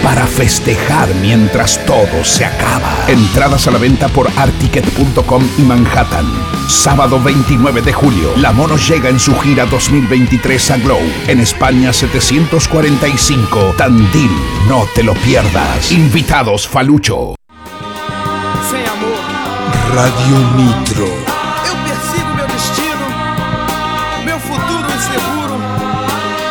para 0.04 0.26
festejar 0.26 1.10
mientras 1.22 1.84
todo 1.86 2.24
se 2.24 2.46
acaba. 2.46 2.92
Entradas 3.08 3.68
a 3.68 3.72
la 3.72 3.78
venta 3.78 4.08
por 4.10 4.28
articket.com 4.38 5.44
y 5.58 5.62
Manhattan. 5.62 6.26
Sábado 6.68 7.22
29 7.22 7.82
de 7.82 7.94
julio, 7.94 8.34
La 8.38 8.52
Mono 8.52 8.78
llega 8.78 9.10
en 9.10 9.20
su 9.20 9.38
gira 9.40 9.66
2023 9.66 10.72
a 10.72 10.78
Glow. 10.78 11.00
En 11.28 11.40
España 11.40 11.94
745, 11.94 13.76
Tandil, 13.78 14.32
no 14.68 14.86
te 14.94 15.04
lo 15.04 15.14
pierdas. 15.14 15.92
Invitados 15.92 16.68
Falucho. 16.68 17.37
Radio 19.94 20.38
Nitro. 20.56 21.06
eu 21.06 21.76
persigo 21.86 22.34
meu 22.36 22.48
destino, 22.48 23.06
meu 24.26 24.40
futuro 24.40 24.88
inseguro, 24.96 25.56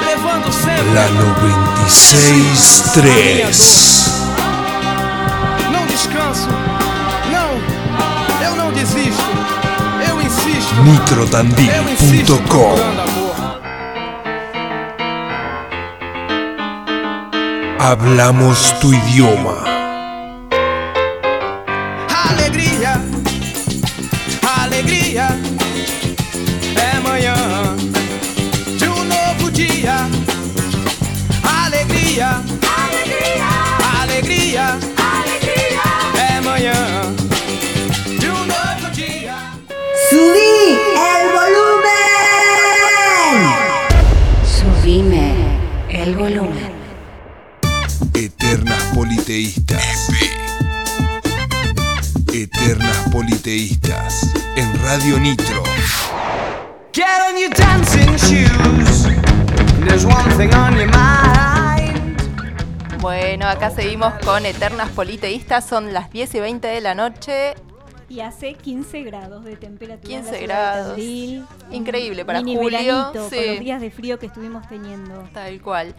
levando 0.04 0.52
sempre. 0.52 0.94
La 0.94 1.06
96.3. 1.86 4.26
Não 5.70 5.86
descanso, 5.86 6.48
não, 7.30 7.60
eu 8.44 8.56
não 8.56 8.72
desisto, 8.72 9.22
eu 10.08 10.20
insisto. 10.22 10.74
Nitrotandil.com. 10.82 12.74
Hablamos 17.78 18.72
tu 18.80 18.92
idioma. 18.92 19.75
Politeístas. 53.26 54.32
En 54.54 54.72
Radio 54.84 55.18
Nitro. 55.18 55.64
Get 56.92 57.06
on 57.28 57.36
your 57.36 57.50
dancing 57.50 58.14
shoes. 58.18 59.02
There's 59.84 60.06
one 60.06 60.30
thing 60.36 60.54
on 60.54 60.76
your 60.76 60.86
mind. 60.86 62.20
Bueno, 63.00 63.48
acá 63.48 63.70
seguimos 63.70 64.14
con 64.24 64.46
Eternas 64.46 64.90
Politeístas, 64.90 65.66
son 65.66 65.92
las 65.92 66.12
10 66.12 66.36
y 66.36 66.40
20 66.40 66.68
de 66.68 66.80
la 66.80 66.94
noche. 66.94 67.54
Y 68.08 68.20
hace 68.20 68.54
15 68.54 69.02
grados 69.02 69.44
de 69.44 69.56
temperatura. 69.56 70.14
en 70.14 70.24
la 70.24 70.30
15 70.30 70.38
ciudad 70.38 70.38
de 70.38 70.46
grados. 70.46 70.88
Tandil. 70.90 71.44
Increíble 71.72 72.24
para 72.24 72.42
Mini 72.42 72.54
julio. 72.54 72.78
veranito, 72.78 73.28
sí. 73.28 73.36
con 73.36 73.46
los 73.46 73.58
días 73.58 73.80
de 73.80 73.90
frío 73.90 74.20
que 74.20 74.26
estuvimos 74.26 74.68
teniendo. 74.68 75.28
Tal 75.32 75.60
cual. 75.60 75.96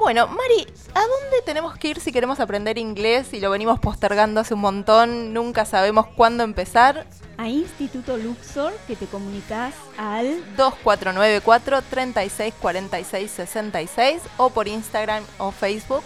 Bueno, 0.00 0.26
Mari, 0.28 0.66
¿a 0.94 1.00
dónde 1.00 1.42
tenemos 1.44 1.76
que 1.76 1.88
ir 1.88 2.00
si 2.00 2.10
queremos 2.10 2.40
aprender 2.40 2.78
inglés 2.78 3.34
y 3.34 3.40
lo 3.40 3.50
venimos 3.50 3.78
postergando 3.78 4.40
hace 4.40 4.54
un 4.54 4.60
montón? 4.60 5.34
Nunca 5.34 5.66
sabemos 5.66 6.06
cuándo 6.16 6.42
empezar. 6.42 7.06
A 7.36 7.50
Instituto 7.50 8.16
Luxor, 8.16 8.72
que 8.86 8.96
te 8.96 9.04
comunicas 9.04 9.74
al 9.98 10.42
2494 10.56 11.82
36 11.82 12.54
46 12.58 13.30
66 13.30 14.22
o 14.38 14.48
por 14.48 14.68
Instagram 14.68 15.22
o 15.36 15.52
Facebook 15.52 16.04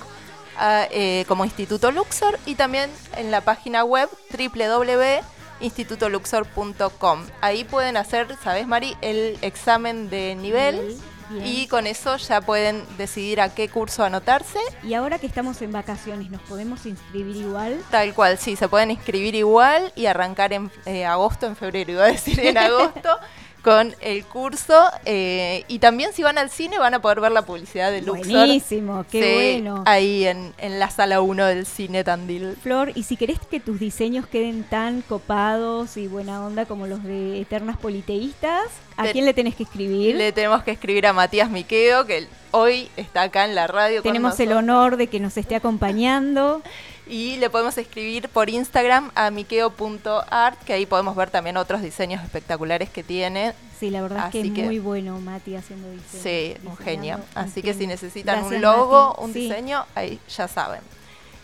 eh, 0.91 1.25
como 1.29 1.45
Instituto 1.45 1.93
Luxor 1.93 2.37
y 2.47 2.57
también 2.57 2.91
en 3.17 3.31
la 3.31 3.43
página 3.43 3.85
web 3.85 4.09
www.institutoluxor.com. 4.37 7.27
Ahí 7.41 7.63
pueden 7.63 7.97
hacer, 7.97 8.37
¿sabes, 8.43 8.67
Mari? 8.67 8.97
El 9.03 9.39
examen 9.41 10.11
de 10.11 10.35
nivel. 10.35 10.81
Nivel, 10.81 11.14
bien. 11.31 11.47
Y 11.47 11.67
con 11.69 11.87
eso 11.87 12.17
ya 12.17 12.41
pueden 12.41 12.85
decidir 12.97 13.41
a 13.41 13.55
qué 13.55 13.69
curso 13.69 14.05
anotarse. 14.05 14.59
Y 14.83 14.95
ahora 14.95 15.19
que 15.19 15.27
estamos 15.27 15.61
en 15.63 15.73
vacaciones, 15.73 16.31
¿nos 16.31 16.43
podemos 16.43 16.87
inscribir 16.87 17.37
igual? 17.37 17.83
Tal 17.91 18.15
cual, 18.15 18.39
sí, 18.39 18.57
se 18.57 18.69
pueden 18.69 18.91
inscribir 18.91 19.35
igual 19.35 19.93
y 19.97 20.07
arrancar 20.07 20.53
en 20.53 20.71
eh, 20.87 21.05
agosto, 21.05 21.47
en 21.47 21.57
febrero, 21.57 21.93
iba 21.93 22.05
a 22.05 22.09
decir 22.09 22.39
en 22.41 22.59
agosto, 22.59 23.19
con 23.65 23.97
el 24.03 24.25
curso. 24.27 24.75
eh, 25.07 25.65
y 25.69 25.79
también 25.79 26.13
si 26.13 26.23
van 26.23 26.37
al 26.37 26.51
cine 26.51 26.79
van 26.79 26.93
a 26.95 27.01
poder 27.01 27.21
ver 27.21 27.33
la 27.33 27.43
publicidad 27.43 27.91
de 27.91 28.03
Luxor. 28.03 28.27
Buenísimo, 28.27 29.05
qué 29.11 29.23
Sí, 29.23 29.63
bueno. 29.63 29.83
Ahí 29.87 30.27
en, 30.27 30.53
en 30.59 30.79
la 30.79 30.91
sala 30.91 31.23
1 31.23 31.47
del 31.47 31.65
cine 31.65 32.05
Tandil. 32.05 32.57
Flor, 32.63 32.93
y 32.95 33.05
si 33.05 33.17
querés 33.17 33.39
que 33.51 33.61
tus 33.61 33.81
diseños 33.81 34.27
queden 34.27 34.63
tan 34.65 35.01
copados 35.01 35.97
y 35.97 36.07
buena 36.07 36.45
onda 36.45 36.67
como 36.67 36.87
los 36.87 37.03
de 37.03 37.41
Eternas 37.41 37.79
Politeístas, 37.79 38.65
¿a 38.97 39.07
quién 39.07 39.25
le 39.25 39.33
tenés 39.33 39.55
que 39.57 39.63
escribir? 39.63 40.15
Le 40.17 40.33
tenemos 40.33 40.63
que 40.63 40.71
escribir 40.73 41.07
a 41.07 41.13
Matías 41.15 41.51
Miqueo, 41.51 42.05
que 42.05 42.29
hoy 42.51 42.91
está 42.97 43.23
acá 43.23 43.47
en 43.47 43.55
la 43.55 43.67
radio. 43.67 44.03
con 44.03 44.13
Tenemos 44.13 44.39
el 44.41 44.53
honor 44.53 44.99
de 44.99 45.07
que 45.07 45.21
nos 45.21 45.37
esté 45.39 45.57
acompañando. 45.57 46.63
Y 47.07 47.37
le 47.37 47.51
podemos 47.51 47.77
escribir 47.77 48.29
por 48.31 48.49
Instagram 48.49 49.11
a 49.15 49.31
miqueo.art, 49.31 50.59
que 50.65 50.73
ahí 50.73 50.87
podemos 50.87 51.15
ver 51.15 51.31
también 51.31 51.57
otros 51.57 51.83
diseños 51.83 52.23
espectaculares 52.25 52.89
que 52.89 53.03
tiene. 53.03 53.53
Sí, 53.79 53.91
la 53.91 54.01
verdad 54.03 54.27
es 54.27 54.33
que 54.33 54.41
es 54.41 54.53
que- 54.53 54.63
muy 54.65 54.79
bueno 54.79 55.21
Mati 55.21 55.55
haciendo 55.57 55.91
diseño. 55.91 56.23
Sí, 56.23 56.57
un 56.65 56.77
genio. 56.79 57.21
Así 57.35 57.61
que 57.63 57.75
si 57.75 57.87
necesitan 57.87 58.37
Gracias, 58.41 58.55
un 58.57 58.63
logo, 58.63 59.09
Mati. 59.11 59.23
un 59.25 59.33
Sí. 59.35 59.41
diseño, 59.41 59.85
ahí 59.95 60.19
ya 60.35 60.49
saben. 60.49 60.81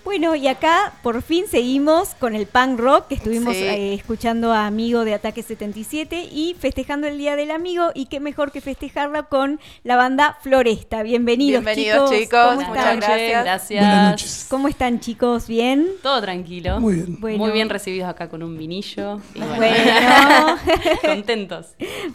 Bueno, 0.04 0.34
y 0.34 0.48
acá 0.48 0.94
por 1.02 1.20
fin 1.22 1.44
seguimos 1.48 2.14
con 2.18 2.34
el 2.34 2.46
punk 2.46 2.80
rock, 2.80 3.08
que 3.08 3.14
estuvimos 3.14 3.54
Sí. 3.54 3.62
eh, 3.62 3.94
escuchando 3.94 4.50
a 4.52 4.66
Amigo 4.66 5.04
de 5.04 5.14
Ataque 5.14 5.42
77 5.42 6.24
y 6.32 6.56
festejando 6.58 7.06
el 7.06 7.18
Día 7.18 7.36
del 7.36 7.50
Amigo, 7.50 7.90
y 7.94 8.06
qué 8.06 8.18
mejor 8.18 8.50
que 8.50 8.60
festejarla 8.60 9.24
con 9.24 9.60
la 9.84 9.96
banda 9.96 10.38
Floresta. 10.42 11.02
Bienvenidos, 11.02 11.62
Bienvenidos, 11.62 12.10
chicos. 12.10 12.22
chicos. 12.22 12.40
¿Cómo 12.46 12.68
Muchas 12.68 12.76
están? 12.76 13.00
gracias. 13.00 13.44
Gracias. 13.44 13.80
Buenas 13.86 14.10
noches. 14.10 14.46
¿Cómo 14.48 14.68
están, 14.68 15.00
chicos? 15.00 15.46
¿Bien? 15.46 15.86
Todo 16.02 16.20
tranquilo. 16.22 16.80
Muy 16.80 16.94
bien. 16.94 17.20
Bueno. 17.20 17.38
Muy 17.38 17.52
bien 17.52 17.68
recibidos 17.68 18.08
acá 18.08 18.28
con 18.28 18.42
un 18.42 18.56
vinillo. 18.56 19.20
Y 19.34 19.38
bueno, 19.40 19.56
Bueno. 19.56 20.56
contentos. 21.02 21.66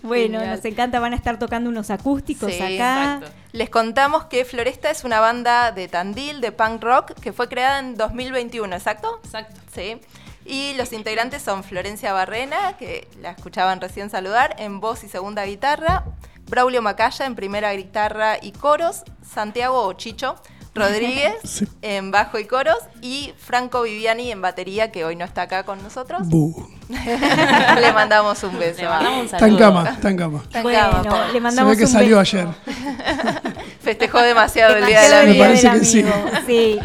Bueno, 0.01 0.39
Genial. 0.39 0.55
nos 0.57 0.65
encanta, 0.65 0.99
van 0.99 1.13
a 1.13 1.15
estar 1.15 1.37
tocando 1.39 1.69
unos 1.69 1.89
acústicos 1.91 2.51
Sí, 2.51 2.61
acá. 2.61 3.19
exacto. 3.21 3.27
Les 3.55 3.69
contamos 3.69 4.25
que 4.25 4.43
Floresta 4.43 4.89
es 4.89 5.05
una 5.05 5.21
banda 5.21 5.71
de 5.71 5.87
Tandil, 5.87 6.41
de 6.41 6.51
punk 6.51 6.83
rock, 6.83 7.13
que 7.13 7.31
fue 7.31 7.47
creada 7.47 7.79
en 7.79 7.95
2021, 7.95 8.75
¿exacto? 8.75 9.21
Exacto. 9.23 9.61
Sí. 9.73 10.01
Y 10.43 10.73
los 10.73 10.91
integrantes 10.91 11.41
son 11.41 11.63
Florencia 11.63 12.11
Barrena, 12.11 12.75
que 12.75 13.07
la 13.21 13.31
escuchaban 13.31 13.79
recién 13.79 14.09
saludar, 14.09 14.57
en 14.59 14.81
voz 14.81 15.05
y 15.05 15.07
segunda 15.07 15.45
guitarra, 15.45 16.03
Braulio 16.49 16.81
Macaya 16.81 17.25
en 17.25 17.35
primera 17.35 17.71
guitarra 17.71 18.39
y 18.41 18.51
coros, 18.51 19.03
Santiago 19.25 19.83
Ochicho 19.83 20.35
Rodríguez 20.75 21.33
Sí. 21.43 21.65
en 21.81 22.11
bajo 22.11 22.37
y 22.37 22.45
coros 22.45 22.77
y 23.01 23.31
Franco 23.37 23.83
Viviani 23.83 24.29
en 24.31 24.41
batería, 24.41 24.91
que 24.91 25.05
hoy 25.05 25.15
no 25.15 25.23
está 25.25 25.43
acá 25.43 25.63
con 25.63 25.81
nosotros. 25.81 26.27
Bu. 26.27 26.67
Le 26.89 27.93
mandamos 27.93 28.43
un 28.43 28.59
beso. 28.59 28.81
Le 28.81 28.89
mandamos 28.89 29.19
un 29.19 29.25
Está 29.25 29.47
en 29.47 29.55
cama, 29.57 29.89
está 29.89 30.09
en 30.09 30.17
cama. 30.17 30.41
Está 30.43 30.57
en 30.59 30.63
Bueno, 30.63 30.79
cama, 31.03 31.25
le 31.27 31.31
Se 31.33 31.39
mandamos 31.39 31.71
ve 31.71 31.77
que 31.77 31.85
un 31.85 31.89
salió 31.91 32.17
beso. 32.19 32.37
ayer. 32.37 32.47
Festejó 33.81 34.19
demasiado 34.21 34.75
el 34.75 34.85
día 34.85 35.01
del 35.01 35.11
Me 35.11 35.17
amigo. 35.29 35.43
parece 35.45 35.69
del 35.69 35.79
que 35.79 35.85
sí. 35.85 35.99
amigo, 36.01 36.15
sí. 36.45 36.79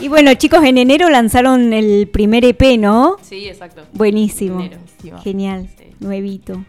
Y 0.00 0.08
bueno, 0.08 0.32
chicos, 0.34 0.62
en 0.64 0.78
enero 0.78 1.08
lanzaron 1.10 1.72
el 1.72 2.08
primer 2.08 2.44
EP, 2.44 2.78
¿no? 2.78 3.16
Sí, 3.22 3.48
exacto. 3.48 3.82
Buenísimo. 3.92 4.60
Enero. 4.60 4.78
Genial. 5.22 5.68
Nuevito. 6.00 6.64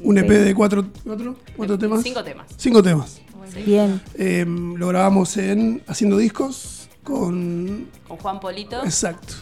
Un 0.00 0.18
EP 0.18 0.28
de 0.28 0.54
cuatro, 0.54 0.86
cuatro, 1.04 1.36
cuatro 1.56 1.78
temas. 1.78 2.02
Cinco 2.02 2.22
temas. 2.22 2.46
Cinco 2.56 2.82
temas. 2.82 3.20
Bien. 3.54 4.00
Eh, 4.14 4.44
lo 4.46 4.88
grabamos 4.88 5.36
en 5.36 5.82
Haciendo 5.86 6.16
Discos 6.18 6.88
con... 7.04 7.88
Con 8.08 8.16
Juan 8.18 8.40
Polito. 8.40 8.82
Exacto. 8.84 9.34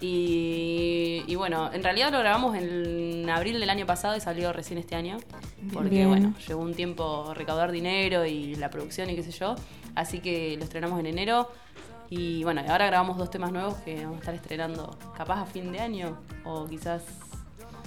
Y, 0.00 1.22
y 1.26 1.34
bueno, 1.36 1.70
en 1.72 1.82
realidad 1.82 2.12
lo 2.12 2.18
grabamos 2.18 2.54
en 2.56 3.28
abril 3.30 3.58
del 3.60 3.70
año 3.70 3.86
pasado 3.86 4.16
y 4.16 4.20
salió 4.20 4.52
recién 4.52 4.78
este 4.78 4.94
año. 4.94 5.16
Porque 5.72 5.90
Bien. 5.90 6.08
bueno, 6.08 6.34
llevó 6.46 6.62
un 6.62 6.74
tiempo 6.74 7.32
recaudar 7.34 7.72
dinero 7.72 8.26
y 8.26 8.54
la 8.56 8.70
producción 8.70 9.08
y 9.10 9.16
qué 9.16 9.22
sé 9.22 9.30
yo. 9.32 9.56
Así 9.94 10.20
que 10.20 10.56
lo 10.58 10.64
estrenamos 10.64 11.00
en 11.00 11.06
enero. 11.06 11.50
Y 12.10 12.44
bueno, 12.44 12.62
y 12.64 12.70
ahora 12.70 12.86
grabamos 12.86 13.16
dos 13.16 13.30
temas 13.30 13.50
nuevos 13.52 13.74
que 13.84 13.96
vamos 14.04 14.16
a 14.16 14.20
estar 14.20 14.34
estrenando 14.34 14.96
capaz 15.16 15.40
a 15.42 15.46
fin 15.46 15.72
de 15.72 15.80
año 15.80 16.16
o 16.44 16.66
quizás 16.66 17.02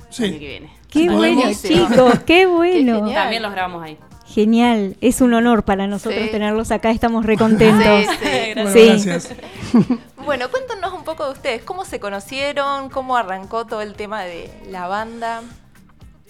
Sí. 0.09 0.23
el 0.23 0.29
año 0.31 0.39
que 0.39 0.47
viene. 0.47 0.71
Qué 0.89 1.09
bueno, 1.09 1.41
chicos, 1.53 2.19
qué 2.25 2.47
bueno. 2.47 3.11
También 3.13 3.43
los 3.43 3.51
grabamos 3.51 3.83
ahí. 3.83 3.97
Genial, 4.33 4.95
es 5.01 5.21
un 5.21 5.33
honor 5.33 5.63
para 5.63 5.87
nosotros 5.87 6.23
Sí. 6.25 6.29
tenerlos 6.31 6.71
acá, 6.71 6.91
estamos 6.91 7.25
recontentos. 7.25 8.05
Sí, 8.05 8.15
sí. 8.21 8.53
Bueno, 8.55 8.71
gracias. 8.73 9.35
Bueno, 10.25 10.51
cuéntanos 10.51 10.93
un 10.93 11.03
poco 11.03 11.25
de 11.25 11.31
ustedes. 11.31 11.63
¿Cómo 11.63 11.85
se 11.85 11.99
conocieron? 11.99 12.89
¿Cómo 12.89 13.17
arrancó 13.17 13.65
todo 13.65 13.81
el 13.81 13.93
tema 13.95 14.21
de 14.23 14.51
la 14.69 14.87
banda? 14.87 15.41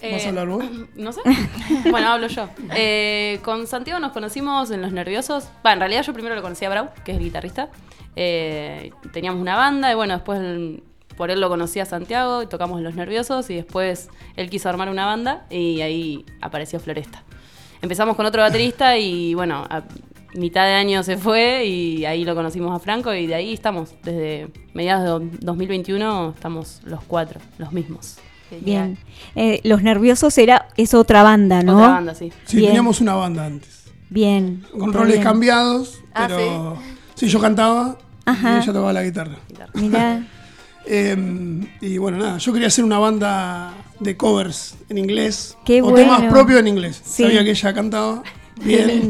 ¿Vas 0.00 0.24
a 0.24 0.28
hablar 0.30 0.48
vos? 0.48 0.64
No 0.94 1.12
sé. 1.12 1.20
bueno, 1.90 2.08
hablo 2.08 2.28
yo. 2.28 2.48
Eh, 2.74 3.40
con 3.44 3.66
Santiago 3.66 4.00
nos 4.00 4.12
conocimos 4.12 4.70
en 4.70 4.80
Los 4.80 4.92
Nerviosos. 4.92 5.50
Va, 5.66 5.74
en 5.74 5.80
realidad 5.80 6.02
yo 6.02 6.14
primero 6.14 6.34
lo 6.34 6.40
conocí 6.40 6.64
a 6.64 6.70
Brau, 6.70 6.88
que 7.04 7.12
es 7.12 7.18
el 7.18 7.24
guitarrista. 7.24 7.68
Eh, 8.16 8.90
teníamos 9.12 9.42
una 9.42 9.56
banda 9.56 9.92
y 9.92 9.94
bueno, 9.94 10.14
después 10.14 10.40
el- 10.40 10.82
por 11.18 11.30
él 11.30 11.38
lo 11.38 11.50
conocí 11.50 11.78
a 11.80 11.84
Santiago 11.84 12.42
y 12.42 12.46
tocamos 12.46 12.78
en 12.78 12.84
Los 12.84 12.94
Nerviosos 12.94 13.50
y 13.50 13.56
después 13.56 14.08
él 14.36 14.48
quiso 14.48 14.70
armar 14.70 14.88
una 14.88 15.04
banda 15.04 15.44
y 15.50 15.82
ahí 15.82 16.24
apareció 16.40 16.80
Floresta. 16.80 17.22
Empezamos 17.82 18.16
con 18.16 18.26
otro 18.26 18.42
baterista 18.42 18.96
y 18.98 19.34
bueno, 19.34 19.66
a 19.68 19.82
mitad 20.34 20.64
de 20.66 20.74
año 20.74 21.02
se 21.02 21.16
fue 21.16 21.64
y 21.66 22.04
ahí 22.04 22.24
lo 22.24 22.34
conocimos 22.34 22.74
a 22.74 22.78
Franco 22.78 23.12
y 23.14 23.26
de 23.26 23.34
ahí 23.34 23.52
estamos. 23.54 23.94
Desde 24.02 24.48
mediados 24.74 25.20
de 25.22 25.28
do- 25.28 25.36
2021 25.40 26.30
estamos 26.34 26.80
los 26.84 27.02
cuatro, 27.04 27.40
los 27.58 27.72
mismos. 27.72 28.16
Bien. 28.62 28.98
Eh, 29.36 29.60
Los 29.62 29.80
Nerviosos 29.82 30.36
era, 30.36 30.66
es 30.76 30.92
otra 30.92 31.22
banda, 31.22 31.62
¿no? 31.62 31.76
Otra 31.76 31.88
banda, 31.90 32.14
sí. 32.16 32.32
Sí, 32.46 32.56
Bien. 32.56 32.70
teníamos 32.70 33.00
una 33.00 33.14
banda 33.14 33.46
antes. 33.46 33.84
Bien. 34.08 34.64
Con 34.76 34.92
roles 34.92 35.12
bien. 35.14 35.22
cambiados, 35.22 36.00
Ah, 36.12 36.26
pero... 36.28 36.76
sí. 37.14 37.28
yo 37.28 37.40
cantaba 37.40 37.96
Ajá. 38.26 38.54
y 38.54 38.56
ella 38.56 38.66
tocaba 38.72 38.92
la 38.92 39.04
guitarra. 39.04 39.36
Mirá, 39.74 40.24
Eh, 40.86 41.16
y 41.80 41.98
bueno, 41.98 42.18
nada, 42.18 42.38
yo 42.38 42.52
quería 42.52 42.68
hacer 42.68 42.84
una 42.84 42.98
banda 42.98 43.72
de 43.98 44.16
covers 44.16 44.76
en 44.88 44.98
inglés. 44.98 45.56
Qué 45.64 45.80
o 45.82 45.90
bueno. 45.90 45.96
temas 45.96 46.30
propios 46.30 46.60
en 46.60 46.68
inglés. 46.68 47.00
Sí. 47.04 47.22
Sabía 47.24 47.44
que 47.44 47.50
ella 47.50 47.72
cantaba 47.74 48.22
bien, 48.64 49.08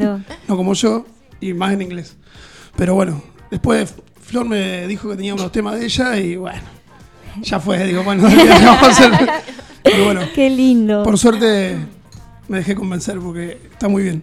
no 0.48 0.56
como 0.56 0.74
yo, 0.74 1.06
y 1.40 1.55
más 1.55 1.72
en 1.72 1.82
inglés. 1.82 2.16
Pero 2.76 2.94
bueno, 2.94 3.22
después 3.51 3.94
Flor 4.20 4.47
me 4.47 4.86
dijo 4.86 5.09
que 5.10 5.16
tenía 5.16 5.34
unos 5.34 5.51
temas 5.52 5.78
de 5.78 5.86
ella 5.86 6.16
y 6.16 6.36
bueno, 6.36 6.62
ya 7.42 7.59
fue, 7.60 7.84
digo, 7.84 8.02
bueno, 8.02 8.28
¿qué 8.28 8.48
vamos 8.64 8.82
a 8.82 8.86
hacer? 8.86 9.12
Pero 9.82 10.05
bueno, 10.05 10.20
qué 10.34 10.51
lindo. 10.51 11.02
por 11.02 11.18
suerte 11.18 11.76
me 12.48 12.59
dejé 12.59 12.74
convencer 12.74 13.18
porque 13.18 13.59
está 13.72 13.88
muy 13.88 14.02
bien. 14.02 14.22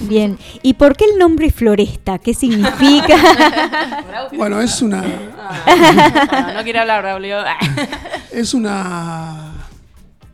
Bien. 0.00 0.38
¿Y 0.62 0.74
por 0.74 0.96
qué 0.96 1.04
el 1.04 1.18
nombre 1.18 1.50
Floresta? 1.50 2.18
¿Qué 2.18 2.34
significa? 2.34 3.16
Bueno, 4.36 4.60
es 4.60 4.80
una 4.80 5.02
no, 5.02 6.54
no 6.54 6.62
quiere 6.62 6.78
hablar, 6.78 7.02
Braulio. 7.02 7.38
es 8.32 8.54
una 8.54 9.52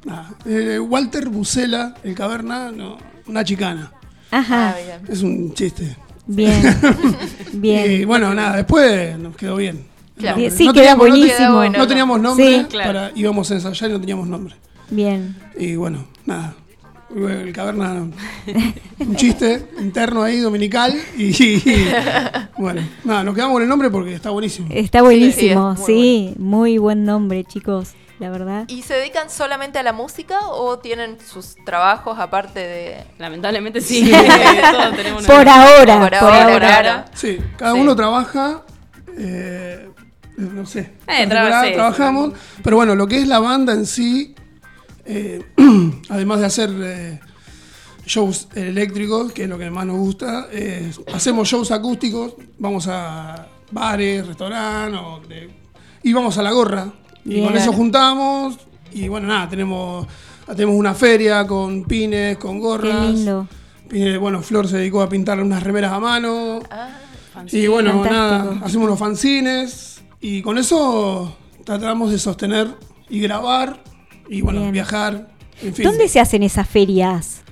nada, 0.05 0.31
eh, 0.47 0.79
Walter 0.79 1.29
Bucela, 1.29 1.95
el 2.05 2.15
caverna, 2.15 2.70
no, 2.70 2.97
una 3.27 3.45
chicana. 3.45 3.91
Ajá. 4.31 4.77
Es 5.09 5.23
un 5.23 5.53
chiste. 5.55 5.97
Bien. 6.27 6.62
Bien. 7.55 7.91
Y 7.91 8.05
bueno, 8.05 8.35
nada, 8.35 8.57
después 8.57 9.19
nos 9.19 9.35
quedó 9.37 9.57
bien. 9.57 9.87
Claro. 10.16 10.39
Sí, 10.51 10.66
no 10.66 10.73
queda 10.73 10.95
teníamos, 10.97 11.09
no 11.09 11.15
te- 11.15 11.19
buenísimo. 11.20 11.79
No, 11.79 11.87
teníamos 11.87 12.20
nombre, 12.20 12.59
Sí. 12.61 12.66
Claro. 12.69 12.89
para, 12.89 13.12
íbamos 13.15 13.51
a 13.51 13.55
ensayar 13.55 13.91
y 13.91 13.93
no 13.95 14.01
teníamos 14.01 14.29
nombre. 14.29 14.55
Bien. 14.91 15.37
Y 15.59 15.77
bueno, 15.77 16.07
nada. 16.27 16.55
El 17.15 17.53
caverna, 17.55 18.07
un 18.99 19.17
chiste 19.17 19.67
interno 19.81 20.23
ahí, 20.23 20.41
dominical. 20.41 20.95
Y, 21.17 21.43
y- 21.43 21.89
bueno, 22.59 22.83
nada, 23.05 23.25
nos 23.25 23.35
quedamos 23.35 23.55
con 23.55 23.63
el 23.63 23.69
nombre 23.69 23.89
porque 23.91 24.15
está 24.15 24.31
buenísimo. 24.31 24.69
Está 24.71 25.01
buenísimo, 25.03 25.75
sí, 25.77 25.83
es 25.83 25.89
muy 25.89 25.95
sí, 25.95 26.35
muy 26.39 26.79
buen 26.79 27.05
nombre, 27.05 27.45
chicos, 27.45 27.93
la 28.19 28.29
verdad. 28.31 28.65
¿Y 28.69 28.83
se 28.83 28.93
dedican 28.95 29.31
solamente 29.31 29.79
a 29.79 29.83
la 29.83 29.95
música 29.95 30.49
o 30.49 30.79
tienen 30.81 31.17
sus 31.21 31.55
trabajos 31.65 32.19
aparte 32.19 32.61
de...? 32.61 33.05
Lamentablemente 33.19 33.81
sí. 33.81 34.05
Sí. 34.05 34.13
Todos 34.73 34.95
tenemos 34.97 35.25
una- 35.25 35.35
Por 35.35 35.49
ahora, 35.49 36.01
Por 36.01 36.11
por 36.11 36.15
ahora, 36.15 36.53
ahora. 36.53 36.81
claro. 36.83 37.05
Sí, 37.15 37.39
cada 37.57 37.73
Sí. 37.73 37.81
uno 37.81 37.97
trabaja, 37.97 38.65
eh, 39.17 39.89
no 40.37 40.67
sé, 40.67 40.93
Eh, 41.07 41.27
trabajamos, 41.27 42.33
pero 42.63 42.77
bueno, 42.77 42.95
lo 42.95 43.07
que 43.09 43.19
es 43.23 43.27
la 43.27 43.39
banda 43.39 43.73
en 43.73 43.87
sí, 43.87 44.35
eh, 45.09 45.43
además 46.11 46.41
de 46.41 46.47
hacer 46.47 46.71
eh, 46.81 47.21
shows 48.07 48.49
eléctricos, 48.55 49.33
que 49.33 49.45
es 49.45 49.49
lo 49.49 49.59
que 49.59 49.71
más 49.71 49.87
nos 49.87 49.97
gusta, 49.99 50.49
eh, 50.53 50.91
hacemos 51.13 51.49
shows 51.49 51.71
acústicos, 51.73 52.35
vamos 52.59 52.87
a 52.89 53.47
bares, 53.71 54.27
restaurantes, 54.27 55.01
o 55.03 55.21
de- 55.29 55.51
y 56.03 56.13
vamos 56.13 56.39
a 56.39 56.43
la 56.43 56.53
gorra, 56.53 56.93
y 57.25 57.43
con 57.43 57.57
eso 57.57 57.73
juntamos, 57.73 58.59
y 58.93 59.09
bueno, 59.09 59.27
nada, 59.29 59.49
tenemos, 59.49 60.07
tenemos 60.47 60.75
una 60.77 60.95
feria 60.95 61.47
con 61.47 61.85
pines, 61.85 62.39
con 62.39 62.55
Qué 62.55 62.61
gorras. 62.61 63.11
lindo. 63.15 63.47
Bueno, 64.21 64.43
Flor 64.43 64.69
se 64.69 64.77
dedicó 64.79 65.03
a 65.03 65.09
pintar 65.09 65.41
unas 65.41 65.63
remeras 65.63 65.93
a 65.93 65.99
mano. 66.01 66.61
Fanzine. 67.33 67.63
y 67.63 67.67
bueno, 67.69 68.03
Fantástico. 68.03 68.15
nada, 68.55 68.67
hacemos 68.67 68.87
unos 68.87 68.99
fanzines 68.99 70.03
y 70.21 70.43
con 70.43 70.59
eso 70.59 71.37
tratamos 71.65 72.11
de 72.11 72.19
sostener 72.19 72.69
y 73.09 73.21
grabar 73.21 73.83
y 74.29 74.41
bueno, 74.43 74.61
Bien. 74.61 74.73
viajar. 74.73 75.29
En 75.63 75.75
fin. 75.75 75.85
¿Dónde 75.85 76.09
se 76.09 76.21
hacen 76.21 76.43
esas 76.43 76.69
ferias? 76.69 77.43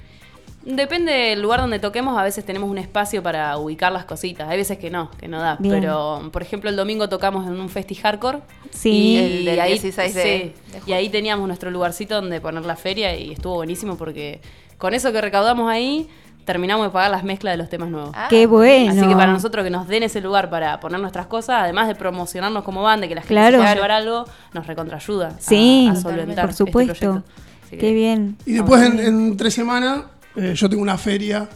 Depende 0.65 1.13
del 1.13 1.43
lugar 1.43 1.61
donde 1.61 1.79
toquemos, 1.79 2.19
a 2.19 2.25
veces 2.25 2.45
tenemos 2.45 2.69
un 2.69 2.79
espacio 2.79 3.23
para 3.23 3.57
ubicar 3.57 3.93
las 3.93 4.05
cositas. 4.05 4.49
Hay 4.49 4.57
veces 4.59 4.79
que 4.79 4.91
no, 4.91 5.13
que 5.13 5.29
no 5.29 5.39
da. 5.41 5.57
Bien. 5.61 5.77
Pero, 5.81 6.29
por 6.33 6.43
ejemplo, 6.43 6.69
el 6.69 6.75
domingo 6.75 7.09
tocamos 7.09 7.47
en 7.47 7.61
un 7.61 7.69
festi 7.69 7.95
hardcore. 7.95 8.41
Sí. 8.73 8.91
Y, 8.91 9.17
El 9.17 9.45
del 9.45 9.61
ahí, 9.61 9.73
16 9.75 10.15
de- 10.15 10.23
sí, 10.23 10.29
de 10.73 10.81
y 10.87 10.93
ahí 10.93 11.09
teníamos 11.09 11.47
nuestro 11.47 11.71
lugarcito 11.71 12.17
donde 12.17 12.41
poner 12.41 12.65
la 12.65 12.75
feria 12.75 13.17
y 13.17 13.33
estuvo 13.33 13.55
buenísimo 13.55 13.97
porque 13.97 14.41
con 14.77 14.93
eso 14.93 15.13
que 15.13 15.21
recaudamos 15.21 15.71
ahí, 15.71 16.09
terminamos 16.47 16.87
de 16.87 16.91
pagar 16.91 17.11
las 17.11 17.25
mezclas 17.25 17.53
de 17.53 17.59
los 17.59 17.69
temas 17.69 17.91
nuevos. 17.91 18.13
Ah, 18.15 18.29
Qué 18.31 18.47
bueno. 18.47 18.93
Así 18.93 19.07
que 19.07 19.15
para 19.15 19.31
nosotros 19.33 19.63
que 19.65 19.71
nos 19.71 19.87
den 19.89 20.03
ese 20.05 20.23
lugar 20.23 20.49
para 20.49 20.81
poner 20.81 20.99
nuestras 21.01 21.27
cosas, 21.27 21.57
además 21.65 21.89
de 21.89 21.95
promocionarnos 21.95 22.65
como 22.65 22.83
banda 22.83 23.05
y 23.05 23.09
que 23.11 23.15
la 23.17 23.21
gente 23.21 23.35
Claro. 23.35 23.57
se 23.59 23.63
pueda 23.63 23.75
llevar 23.75 23.91
algo, 23.91 24.25
nos 24.55 24.67
recontraayuda 24.67 25.29
a- 25.29 25.41
Sí, 25.41 25.89
a, 25.91 25.97
solventar 25.97 26.45
por 26.47 26.51
este 26.53 26.65
supuesto. 26.65 26.95
proyecto. 26.95 27.25
Así 27.65 27.71
que- 27.73 27.77
Qué 27.79 27.93
bien. 27.93 28.37
Y 28.47 28.53
después 28.55 28.81
en, 28.83 28.99
en 29.01 29.37
tres 29.37 29.53
semanas 29.53 30.05
eh, 30.37 30.55
yo 30.55 30.71
tengo 30.71 30.83
una 30.83 30.97
feria 30.97 31.49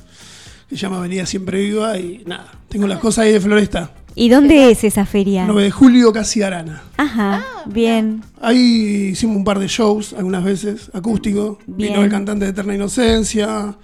que 0.69 0.77
se 0.77 0.83
llama 0.83 0.99
Avenida 0.99 1.25
Siempre 1.25 1.61
Viva 1.61 1.97
y 1.99 2.23
nada, 2.27 2.47
tengo 2.69 2.87
las 2.87 2.99
cosas 2.99 3.25
ahí 3.27 3.33
de 3.33 3.41
Floresta. 3.41 3.93
¿Y 4.17 4.29
dónde 4.29 4.73
es 4.73 4.83
esa 4.83 5.07
feria? 5.07 5.45
9 5.47 5.63
de 5.63 5.71
julio, 5.71 6.13
casi 6.13 6.43
Arana. 6.43 6.83
Ajá, 6.97 7.45
bien. 7.67 8.25
Ahí 8.41 9.11
hicimos 9.13 9.37
un 9.37 9.45
par 9.45 9.61
de 9.61 9.69
shows, 9.69 10.13
algunas 10.15 10.43
veces, 10.43 10.91
acústicos. 10.93 11.59
Bien. 11.67 11.93
Vino 11.93 12.03
el 12.05 12.11
cantante 12.11 12.45
de 12.45 12.51
Eterna 12.51 12.75
Inocencia, 12.75 13.77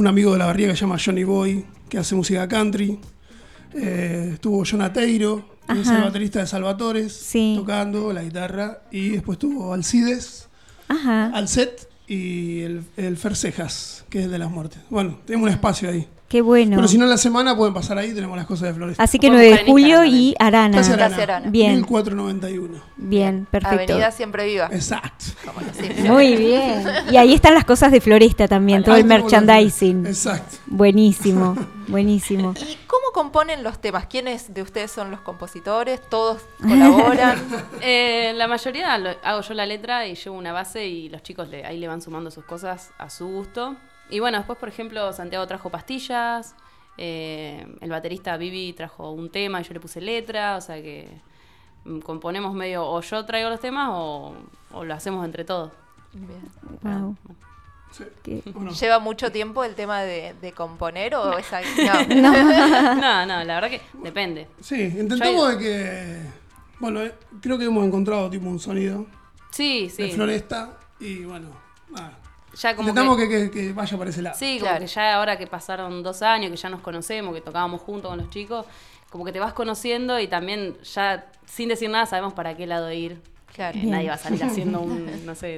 un 0.00 0.06
amigo 0.06 0.32
de 0.32 0.38
la 0.38 0.46
barriga 0.46 0.70
que 0.70 0.76
se 0.76 0.80
llama 0.80 0.96
Johnny 1.04 1.24
Boy, 1.24 1.62
que 1.90 1.98
hace 1.98 2.14
música 2.14 2.48
country. 2.48 2.98
Eh, 3.74 4.30
estuvo 4.34 4.64
Jonateiro, 4.64 5.44
que 5.70 5.78
es 5.82 5.88
el 5.88 6.00
baterista 6.00 6.38
de 6.40 6.46
Salvatores, 6.46 7.12
Sí. 7.12 7.54
tocando 7.58 8.10
la 8.10 8.22
guitarra. 8.22 8.80
Y 8.90 9.10
después 9.10 9.36
estuvo 9.36 9.74
Alcides, 9.74 10.48
Ajá. 10.88 11.26
Alcet 11.34 11.86
y 12.08 12.60
el, 12.60 12.82
el 12.96 13.18
Fer 13.18 13.36
Cejas, 13.36 14.06
que 14.08 14.22
es 14.22 14.30
de 14.30 14.38
las 14.38 14.50
muertes. 14.50 14.80
Bueno, 14.88 15.18
tenemos 15.26 15.48
un 15.48 15.52
espacio 15.52 15.90
ahí. 15.90 16.08
Qué 16.30 16.42
bueno. 16.42 16.76
Pero 16.76 16.86
si 16.86 16.96
no 16.96 17.04
en 17.06 17.10
la 17.10 17.16
semana 17.16 17.56
pueden 17.56 17.74
pasar 17.74 17.98
ahí, 17.98 18.14
tenemos 18.14 18.36
las 18.36 18.46
cosas 18.46 18.68
de 18.68 18.74
Floresta. 18.74 19.02
Así 19.02 19.18
que 19.18 19.26
Pueden 19.26 19.50
9 19.50 19.64
de 19.64 19.70
julio 19.70 20.04
y 20.04 20.36
Arana. 20.38 20.76
Casi 20.78 20.92
Arana, 20.92 21.08
Casi 21.10 21.22
Arana. 21.22 21.50
Bien. 21.50 21.74
1491. 21.74 22.80
Bien, 22.96 23.48
perfecto. 23.50 23.94
Avenida 23.94 24.10
Siempre 24.12 24.46
Viva. 24.46 24.68
Exacto. 24.70 25.24
Muy 26.06 26.36
bien. 26.36 26.84
Y 27.10 27.16
ahí 27.16 27.34
están 27.34 27.54
las 27.54 27.64
cosas 27.64 27.90
de 27.90 28.00
Floresta 28.00 28.46
también, 28.46 28.84
todo 28.84 28.94
Ahí 28.94 29.00
el 29.00 29.08
merchandising. 29.08 30.06
Exacto. 30.06 30.58
Buenísimo, 30.66 31.56
buenísimo. 31.88 32.54
¿Y 32.60 32.76
cómo 32.86 33.06
componen 33.12 33.64
los 33.64 33.80
temas? 33.80 34.06
¿Quiénes 34.06 34.54
de 34.54 34.62
ustedes 34.62 34.92
son 34.92 35.10
los 35.10 35.22
compositores? 35.22 36.00
¿Todos 36.08 36.42
colaboran? 36.62 37.38
Eh, 37.82 38.34
la 38.36 38.46
mayoría 38.46 38.96
lo- 38.98 39.16
hago 39.24 39.40
yo 39.40 39.54
la 39.54 39.66
letra 39.66 40.06
y 40.06 40.14
llevo 40.14 40.36
una 40.36 40.52
base 40.52 40.86
y 40.86 41.08
los 41.08 41.22
chicos 41.24 41.48
le- 41.48 41.64
ahí 41.64 41.78
le 41.78 41.88
van 41.88 42.00
sumando 42.02 42.30
sus 42.30 42.44
cosas 42.44 42.90
a 42.98 43.10
su 43.10 43.26
gusto. 43.26 43.74
Y 44.10 44.20
bueno, 44.20 44.38
después, 44.38 44.58
por 44.58 44.68
ejemplo, 44.68 45.12
Santiago 45.12 45.46
trajo 45.46 45.70
pastillas, 45.70 46.54
Eh, 46.98 47.64
el 47.80 47.88
baterista 47.90 48.36
Vivi 48.36 48.74
trajo 48.74 49.10
un 49.12 49.30
tema 49.30 49.60
y 49.60 49.64
yo 49.64 49.72
le 49.72 49.80
puse 49.80 50.00
letra, 50.02 50.56
o 50.56 50.60
sea 50.60 50.82
que 50.82 51.08
mm, 51.84 52.00
componemos 52.00 52.52
medio, 52.52 52.84
o 52.86 53.00
yo 53.00 53.24
traigo 53.24 53.48
los 53.48 53.60
temas 53.60 53.88
o, 53.92 54.34
o 54.72 54.84
lo 54.84 54.92
hacemos 54.92 55.24
entre 55.24 55.44
todos. 55.44 55.70
Wow. 56.82 57.16
¿Lleva 58.78 58.98
mucho 58.98 59.32
tiempo 59.32 59.64
el 59.64 59.74
tema 59.74 60.02
de, 60.02 60.34
de 60.40 60.52
componer 60.52 61.14
o 61.14 61.38
es 61.38 61.46
algo- 61.52 61.70
No. 62.14 62.32
No. 62.34 62.94
no, 62.96 63.26
no, 63.26 63.44
la 63.44 63.54
verdad 63.60 63.70
que 63.70 63.80
depende. 64.02 64.46
Sí, 64.60 64.82
intentamos 64.82 65.52
de 65.52 65.58
que. 65.58 66.22
Bueno, 66.80 67.02
eh, 67.02 67.14
creo 67.40 67.56
que 67.58 67.64
hemos 67.64 67.84
encontrado 67.86 68.28
tipo 68.30 68.48
un 68.48 68.58
sonido 68.58 69.06
Sí, 69.50 69.88
sí. 69.88 70.02
de 70.04 70.08
floresta 70.10 70.78
y 70.98 71.24
bueno, 71.24 71.48
nada. 71.90 72.18
Ya 72.60 72.76
como 72.76 72.88
Intentamos 72.88 73.16
que- 73.16 73.50
que, 73.50 73.72
vaya 73.72 73.96
por 73.96 74.08
ese 74.08 74.22
lado. 74.22 74.36
Sí, 74.38 74.58
como 74.60 74.78
que 74.78 74.86
ya 74.86 75.14
ahora 75.16 75.38
que 75.38 75.46
pasaron 75.46 76.02
dos 76.02 76.22
años, 76.22 76.50
que 76.50 76.56
ya 76.56 76.68
nos 76.68 76.80
conocemos, 76.80 77.34
que 77.34 77.40
tocábamos 77.40 77.80
juntos 77.80 78.10
con 78.10 78.18
los 78.18 78.28
chicos, 78.30 78.66
como 79.08 79.24
que 79.24 79.32
te 79.32 79.40
vas 79.40 79.52
conociendo 79.54 80.20
y 80.20 80.28
también 80.28 80.76
ya 80.82 81.26
sin 81.46 81.68
decir 81.68 81.88
nada 81.90 82.06
sabemos 82.06 82.32
para 82.34 82.56
qué 82.56 82.66
lado 82.66 82.92
ir. 82.92 83.20
Claro. 83.54 83.78
Eh, 83.78 83.84
nadie 83.86 84.08
va 84.08 84.14
a 84.14 84.18
salir 84.18 84.42
haciendo 84.44 84.80
un, 84.80 85.06
no 85.26 85.34
sé, 85.34 85.56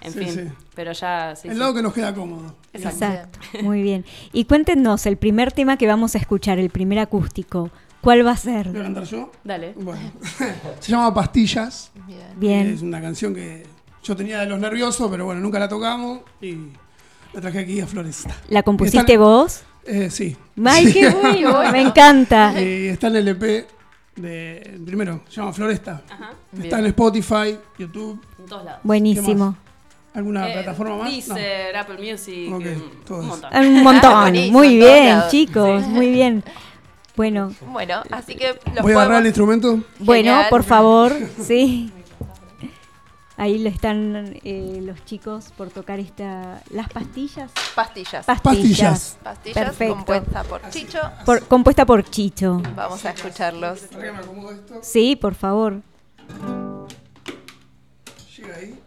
en 0.00 0.12
Sí, 0.12 0.18
fin. 0.18 0.28
sí. 0.28 0.40
Pero 0.74 0.92
ya, 0.92 1.34
sí, 1.36 1.48
El 1.48 1.54
sí. 1.54 1.60
lado 1.60 1.72
que 1.74 1.82
nos 1.82 1.92
queda 1.94 2.14
cómodo. 2.14 2.56
Exacto. 2.72 3.38
Muy 3.62 3.82
bien. 3.82 4.04
Y 4.32 4.44
cuéntenos 4.46 5.06
el 5.06 5.16
primer 5.16 5.52
tema 5.52 5.76
que 5.76 5.86
vamos 5.86 6.14
a 6.14 6.18
escuchar, 6.18 6.58
el 6.58 6.70
primer 6.70 6.98
acústico. 6.98 7.70
¿Cuál 8.00 8.26
va 8.26 8.32
a 8.32 8.36
ser? 8.36 8.68
¿Voy 8.68 8.80
a 8.80 8.82
cantar 8.82 9.04
yo? 9.04 9.30
Dale. 9.44 9.72
Bueno. 9.76 10.12
Se 10.80 10.90
llama 10.92 11.14
Pastillas. 11.14 11.90
Bien. 12.36 12.66
Es 12.66 12.82
una 12.82 13.00
canción 13.00 13.34
que 13.34 13.64
yo 14.04 14.14
tenía 14.16 14.40
de 14.40 14.46
los 14.46 14.58
nerviosos, 14.60 15.10
pero 15.10 15.24
bueno, 15.24 15.40
nunca 15.40 15.58
la 15.58 15.68
tocamos 15.68 16.20
y 16.40 16.56
la 17.32 17.40
traje 17.40 17.58
aquí 17.60 17.80
a 17.80 17.86
Floresta. 17.86 18.36
¿La 18.48 18.62
compusiste 18.62 18.98
Está- 19.14 19.18
vos? 19.18 19.62
Eh, 19.86 20.08
sí. 20.10 20.36
¡Ay, 20.64 20.92
qué 20.92 21.08
bueno! 21.22 21.70
Me 21.72 21.80
encanta. 21.82 22.54
Y 22.60 22.86
está 22.88 23.08
en 23.08 23.16
el 23.16 23.28
EP 23.28 23.66
de. 24.16 24.80
Primero, 24.86 25.22
se 25.28 25.36
llama 25.40 25.52
Floresta. 25.52 26.02
Está 26.62 26.78
en. 26.78 26.86
Spotify, 26.86 27.58
YouTube. 27.78 28.20
En 28.38 28.46
todos 28.46 28.64
lados. 28.64 28.80
Buenísimo. 28.84 29.56
¿Alguna 30.14 30.48
Eh, 30.48 30.52
plataforma 30.52 30.96
más? 30.98 31.10
Deezer, 31.10 31.76
Apple 31.76 31.96
Music, 31.98 32.46
un 32.46 32.52
montón. 32.52 33.50
Un 33.52 33.82
montón. 33.82 34.32
Muy 34.52 34.76
bien, 34.76 35.18
chicos. 35.28 35.82
Sí. 35.82 35.88
Muy 35.90 36.08
bien. 36.10 36.44
Bueno, 37.16 37.52
Bueno, 37.72 38.02
así 38.10 38.34
que 38.36 38.54
los 38.74 38.82
Voy 38.82 38.92
a 38.92 38.96
agarrar 38.96 39.20
el 39.20 39.26
instrumento. 39.26 39.80
bueno, 40.00 40.30
Genial. 40.32 40.46
por 40.50 40.62
favor, 40.64 41.12
sí. 41.42 41.90
Ahí 43.36 43.58
lo 43.58 43.68
están 43.68 44.36
eh, 44.44 44.78
los 44.82 45.04
chicos 45.04 45.52
por 45.56 45.68
tocar 45.70 45.98
esta 45.98 46.62
las 46.70 46.88
pastillas. 46.88 47.50
Pastillas. 47.74 48.24
Pastillas. 48.26 49.18
Pastillas 49.24 49.64
Perfecto. 49.64 49.94
compuesta 49.96 50.44
por 50.44 50.70
Chicho. 50.70 51.00
Por- 51.26 51.42
compuesta 51.48 51.84
por 51.84 52.04
Chicho. 52.08 52.62
Vamos 52.76 53.04
a 53.04 53.10
escucharlos. 53.10 53.80
Para 53.80 54.04
que 54.04 54.12
me 54.12 54.18
acomodo 54.18 54.52
esto. 54.52 54.78
Sí, 54.82 55.16
por 55.16 55.34
favor. 55.34 55.82
Llega 58.36 58.56
ahí. 58.56 58.78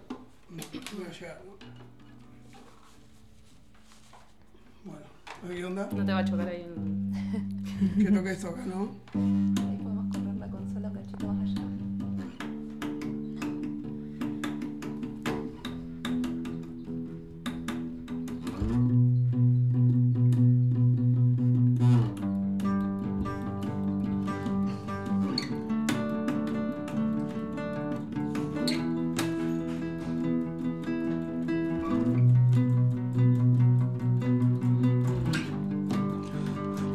Bueno, 4.85 5.05
qué 5.55 5.65
onda. 5.65 5.89
No 5.91 6.05
te 6.05 6.11
va 6.13 6.19
a 6.19 6.25
chocar 6.25 6.47
ahí. 6.47 6.65
Que 7.97 8.11
toque 8.11 8.31
esto 8.31 8.47
acá, 8.49 8.65
¿no? 8.65 8.95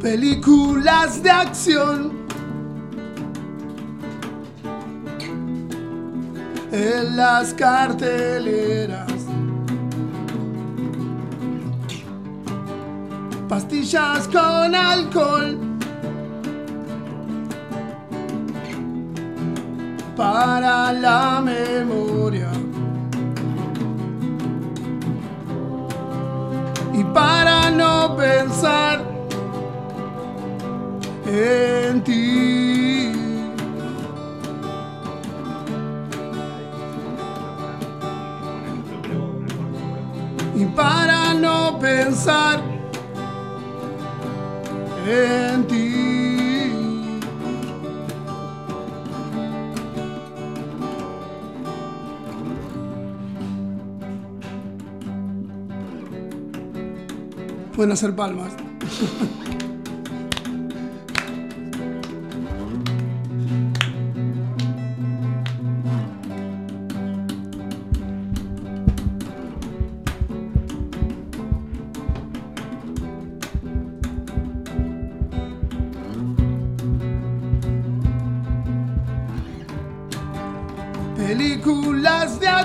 Películas 0.03 1.23
de 1.23 1.31
acción. 1.31 2.27
En 6.73 7.16
las 7.16 7.55
carteleras. 7.55 9.12
Pastillas 13.49 14.27
con 14.27 14.74
alcohol. 14.74 15.57
Para 20.16 20.93
la 20.93 21.41
memoria. 21.41 22.51
Y 26.93 27.05
para 27.05 27.70
no 27.70 28.16
pensar 28.16 29.11
en 31.33 32.05
ti. 32.05 33.13
Y 40.55 40.65
para 40.77 41.33
no 41.33 41.79
pensar 41.79 42.61
en 45.07 45.67
ti. 45.67 45.89
Pueden 57.75 57.93
hacer 57.93 58.15
palmas. 58.15 58.53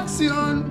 acción. 0.07 0.66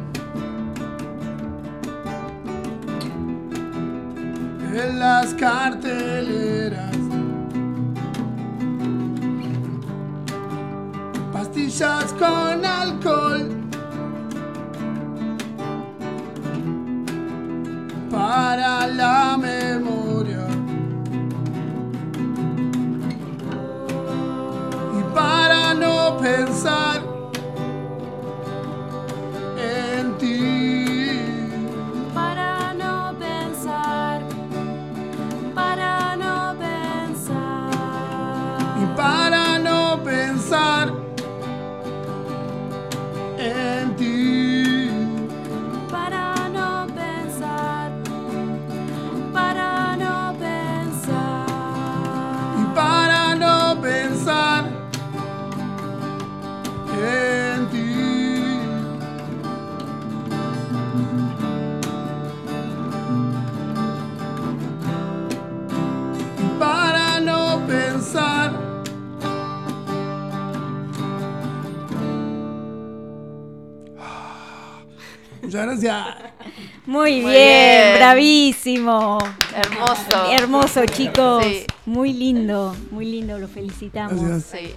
Chicos. 80.84 81.44
Sí. 81.44 81.64
Muy 81.86 82.12
lindo, 82.12 82.74
muy 82.90 83.06
lindo, 83.06 83.38
lo 83.38 83.48
felicitamos. 83.48 84.42
Sí. 84.44 84.74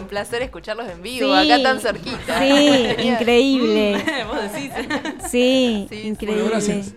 Un 0.00 0.06
placer 0.08 0.42
escucharlos 0.42 0.88
en 0.88 1.00
vivo, 1.02 1.26
Sí. 1.40 1.50
acá 1.50 1.62
tan 1.62 1.80
cerquita. 1.80 2.40
Sí, 2.40 2.86
increíble. 3.04 4.02
Vos 4.26 4.52
decís. 4.52 4.70
Sí, 5.30 5.86
Sí, 5.88 6.00
increíble. 6.08 6.42
Bueno, 6.42 6.50
gracias. 6.50 6.94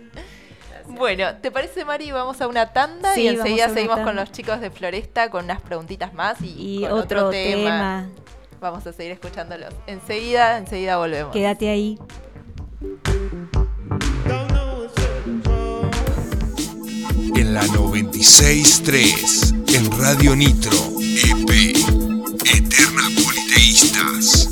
Bueno, 0.87 1.25
¿te 1.41 1.51
parece, 1.51 1.85
Mari? 1.85 2.11
Vamos 2.11 2.41
a 2.41 2.47
una 2.47 2.73
tanda 2.73 3.13
Sí, 3.15 3.21
y 3.21 3.27
enseguida 3.29 3.69
seguimos 3.69 3.95
tanda. 3.97 4.11
con 4.11 4.15
los 4.17 4.31
chicos 4.31 4.59
de 4.59 4.71
Floresta 4.71 5.29
con 5.29 5.45
unas 5.45 5.61
preguntitas 5.61 6.13
más 6.13 6.41
y, 6.41 6.79
Y 6.79 6.81
con 6.81 6.91
otro 6.99 7.29
tema. 7.29 8.09
Vamos 8.59 8.85
a 8.85 8.93
seguir 8.93 9.11
escuchándolos. 9.13 9.73
Enseguida, 9.87 10.57
enseguida 10.57 10.97
volvemos. 10.97 11.31
Quédate 11.31 11.69
ahí. 11.69 11.97
En 17.35 17.53
la 17.53 17.61
96.3, 17.63 19.75
en 19.75 19.91
Radio 19.99 20.35
Nitro, 20.35 20.71
EP, 20.99 21.75
Eternas 22.45 23.11
Politeístas. 23.23 24.49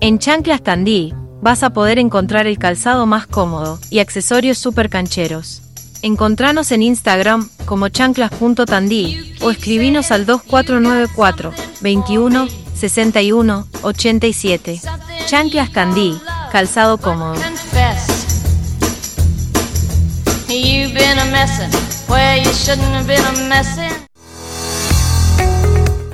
En 0.00 0.18
Chanclas 0.18 0.62
Tandil 0.62 1.14
vas 1.40 1.62
a 1.62 1.70
poder 1.70 1.98
encontrar 1.98 2.46
el 2.46 2.58
calzado 2.58 3.06
más 3.06 3.26
cómodo 3.26 3.78
y 3.90 4.00
accesorios 4.00 4.58
super 4.58 4.90
cancheros. 4.90 5.62
Encontranos 6.02 6.72
en 6.72 6.82
Instagram 6.82 7.48
como 7.64 7.88
chanclas.tandil 7.88 9.34
o 9.40 9.50
escribinos 9.50 10.10
al 10.10 10.26
2494 10.26 11.54
21 11.80 12.48
61 12.74 13.66
87. 13.82 14.80
Chanclas 15.28 15.70
Tandil, 15.70 16.18
calzado 16.50 16.96
cómodo. 16.96 17.34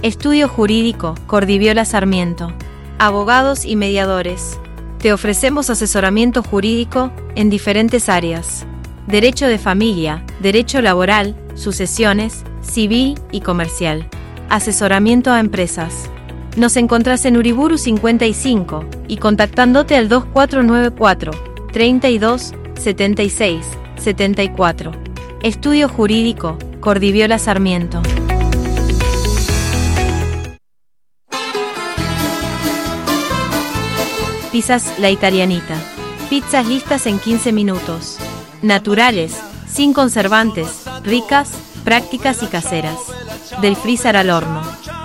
Estudio 0.02 0.48
Jurídico, 0.48 1.14
Cordiviola 1.28 1.84
Sarmiento. 1.84 2.52
Abogados 2.98 3.64
y 3.64 3.76
mediadores. 3.76 4.58
Te 4.98 5.12
ofrecemos 5.12 5.70
asesoramiento 5.70 6.42
jurídico 6.42 7.12
en 7.36 7.50
diferentes 7.50 8.08
áreas. 8.08 8.66
Derecho 9.06 9.46
de 9.46 9.58
familia, 9.58 10.24
derecho 10.40 10.82
laboral, 10.82 11.36
sucesiones, 11.54 12.42
civil 12.62 13.16
y 13.30 13.42
comercial. 13.42 14.08
Asesoramiento 14.48 15.30
a 15.30 15.38
empresas. 15.38 16.10
Nos 16.56 16.76
encontrás 16.76 17.24
en 17.24 17.36
Uriburu 17.36 17.78
55 17.78 18.84
y 19.08 19.16
contactándote 19.16 19.96
al 19.96 20.08
2494 20.08 21.32
32 21.72 22.54
76 22.74 23.66
74. 23.96 24.92
Estudio 25.42 25.88
Jurídico, 25.88 26.56
Cordiviola 26.80 27.38
Sarmiento. 27.38 28.00
Pizzas 34.52 34.98
La 35.00 35.10
Italianita. 35.10 35.74
Pizzas 36.30 36.68
listas 36.68 37.06
en 37.06 37.18
15 37.18 37.52
minutos. 37.52 38.18
Naturales, 38.62 39.36
sin 39.66 39.92
conservantes, 39.92 40.84
ricas, 41.02 41.50
prácticas 41.84 42.44
y 42.44 42.46
caseras. 42.46 42.98
Del 43.60 43.74
freezer 43.74 44.16
al 44.16 44.30
horno. 44.30 44.62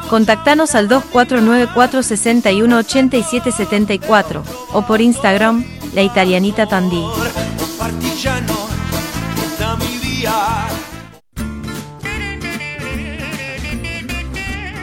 Contactanos 0.10 0.74
al 0.74 0.88
2494 0.88 2.02
61 2.02 2.78
87 2.78 3.52
74 3.52 4.44
o 4.74 4.82
por 4.82 5.02
Instagram 5.02 5.64
La 5.94 6.02
Italianita 6.02 6.66
via. 6.66 7.08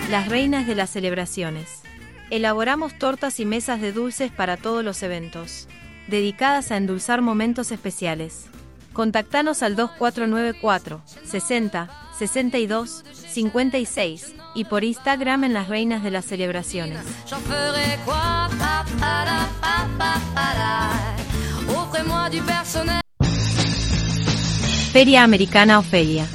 Las 0.09 0.29
reinas 0.29 0.69
de 0.69 0.77
las 0.77 0.91
celebraciones. 0.91 1.83
Elaboramos 2.31 2.97
tortas 2.97 3.41
y 3.41 3.47
mesas 3.47 3.81
de 3.81 3.91
dulces 3.91 4.31
para 4.31 4.57
todos 4.57 4.85
los 4.85 5.03
eventos, 5.03 5.67
dedicadas 6.07 6.71
a 6.71 6.77
endulzar 6.77 7.21
momentos 7.21 7.73
especiales. 7.73 8.47
Contactanos 8.93 9.65
al 9.65 9.75
2494 9.75 11.03
60 11.25 11.91
62 12.17 13.05
56 13.13 14.37
y 14.57 14.65
por 14.65 14.83
Instagram 14.83 15.45
en 15.45 15.53
las 15.53 15.69
reinas 15.69 16.03
de 16.03 16.11
las 16.11 16.25
celebraciones. 16.25 16.99
Feria 24.93 25.23
Americana 25.23 25.79
Ofelia. 25.79 26.27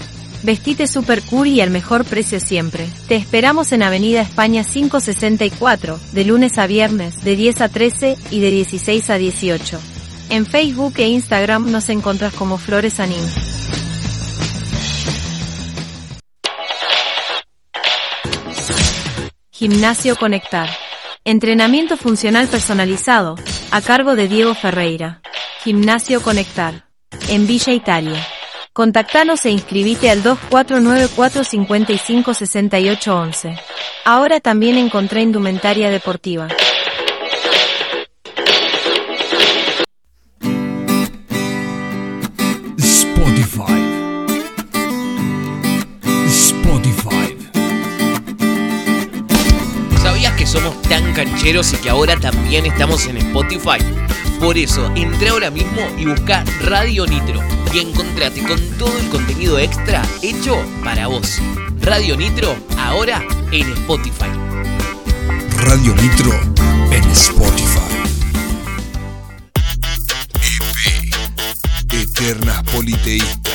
Vestite 0.44 0.88
super 0.88 1.22
cool 1.24 1.48
y 1.48 1.62
al 1.62 1.72
mejor 1.72 2.06
precio 2.06 2.40
siempre. 2.40 2.88
Te 3.08 3.16
esperamos 3.16 3.72
en 3.72 3.84
Avenida 3.84 4.22
España 4.22 4.64
564, 4.64 6.00
de 6.14 6.26
lunes 6.26 6.58
a 6.58 6.68
viernes, 6.68 7.24
de 7.24 7.36
10 7.36 7.62
a 7.62 7.70
13 7.70 8.18
y 8.30 8.40
de 8.40 8.52
16 8.52 9.10
a 9.10 9.18
18. 9.18 9.80
En 10.30 10.46
Facebook 10.46 10.94
e 10.98 11.08
Instagram 11.08 11.72
nos 11.72 11.90
encontrás 11.90 12.34
como 12.34 12.58
Flores 12.58 13.00
Anim. 13.00 13.61
Gimnasio 19.62 20.16
Conectar. 20.16 20.72
Entrenamiento 21.24 21.96
funcional 21.96 22.48
personalizado, 22.48 23.36
a 23.70 23.80
cargo 23.80 24.16
de 24.16 24.28
Diego 24.28 24.56
Ferreira. 24.56 25.22
Gimnasio 25.64 26.20
Conectar. 26.24 26.86
En 27.30 27.46
Villa 27.46 27.72
Italia. 27.72 28.26
Contactanos 28.74 29.46
e 29.46 29.52
inscribite 29.52 30.10
al 30.10 30.24
2494 30.24 31.44
55 31.44 32.34
68 32.34 33.16
11. 33.16 33.60
Ahora 34.04 34.40
también 34.40 34.80
encontré 34.80 35.22
indumentaria 35.22 35.92
deportiva. 35.92 36.48
Spotify. 42.80 43.91
Cancheros 51.24 51.72
y 51.74 51.78
que 51.78 51.90
ahora 51.90 52.18
también 52.18 52.66
estamos 52.66 53.06
en 53.06 53.18
Spotify? 53.18 53.78
Por 54.40 54.58
eso, 54.58 54.92
entra 54.96 55.30
ahora 55.32 55.52
mismo 55.52 55.80
y 55.96 56.06
busca 56.06 56.44
Radio 56.62 57.06
Nitro 57.06 57.40
y 57.72 57.80
encontrate 57.80 58.42
con 58.42 58.60
todo 58.80 58.98
el 58.98 59.08
contenido 59.10 59.60
extra 59.60 60.02
hecho 60.24 60.58
para 60.84 61.06
vos. 61.06 61.40
Radio 61.82 62.18
Nitro, 62.18 62.56
ahora 62.76 63.24
en 63.52 63.72
Spotify. 63.74 64.32
Radio 65.58 65.94
Nitro 65.94 66.32
en 66.92 67.04
Spotify. 67.12 67.80
EP. 70.42 71.14
Eternas 71.94 72.64
Politeístas. 72.64 73.51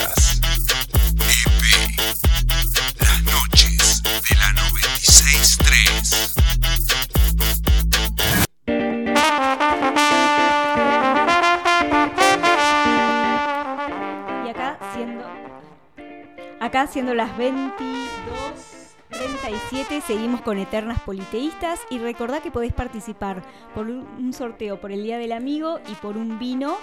Acá 16.67 16.85
siendo 16.85 17.13
las 17.13 17.31
22:37 17.37 20.01
seguimos 20.01 20.41
con 20.41 20.57
Eternas 20.57 21.01
Politeístas 21.01 21.79
y 21.89 21.97
recordá 21.97 22.41
que 22.41 22.51
podés 22.51 22.73
participar 22.73 23.41
por 23.73 23.87
un 23.87 24.33
sorteo 24.33 24.81
por 24.81 24.91
el 24.91 25.01
Día 25.01 25.17
del 25.17 25.31
Amigo 25.31 25.79
y 25.89 25.93
por 25.95 26.17
un 26.17 26.37
vino 26.39 26.75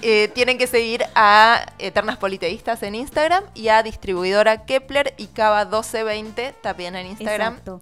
Eh, 0.02 0.30
tienen 0.34 0.58
que 0.58 0.66
seguir 0.66 1.04
a 1.14 1.66
Eternas 1.78 2.16
Politeístas 2.16 2.84
en 2.84 2.96
Instagram 2.96 3.44
y 3.54 3.68
a 3.68 3.84
distribuidora 3.84 4.64
Kepler 4.64 5.14
y 5.18 5.28
Cava 5.28 5.66
1220 5.66 6.54
también 6.62 6.96
en 6.96 7.08
Instagram. 7.08 7.56
Exacto. 7.56 7.82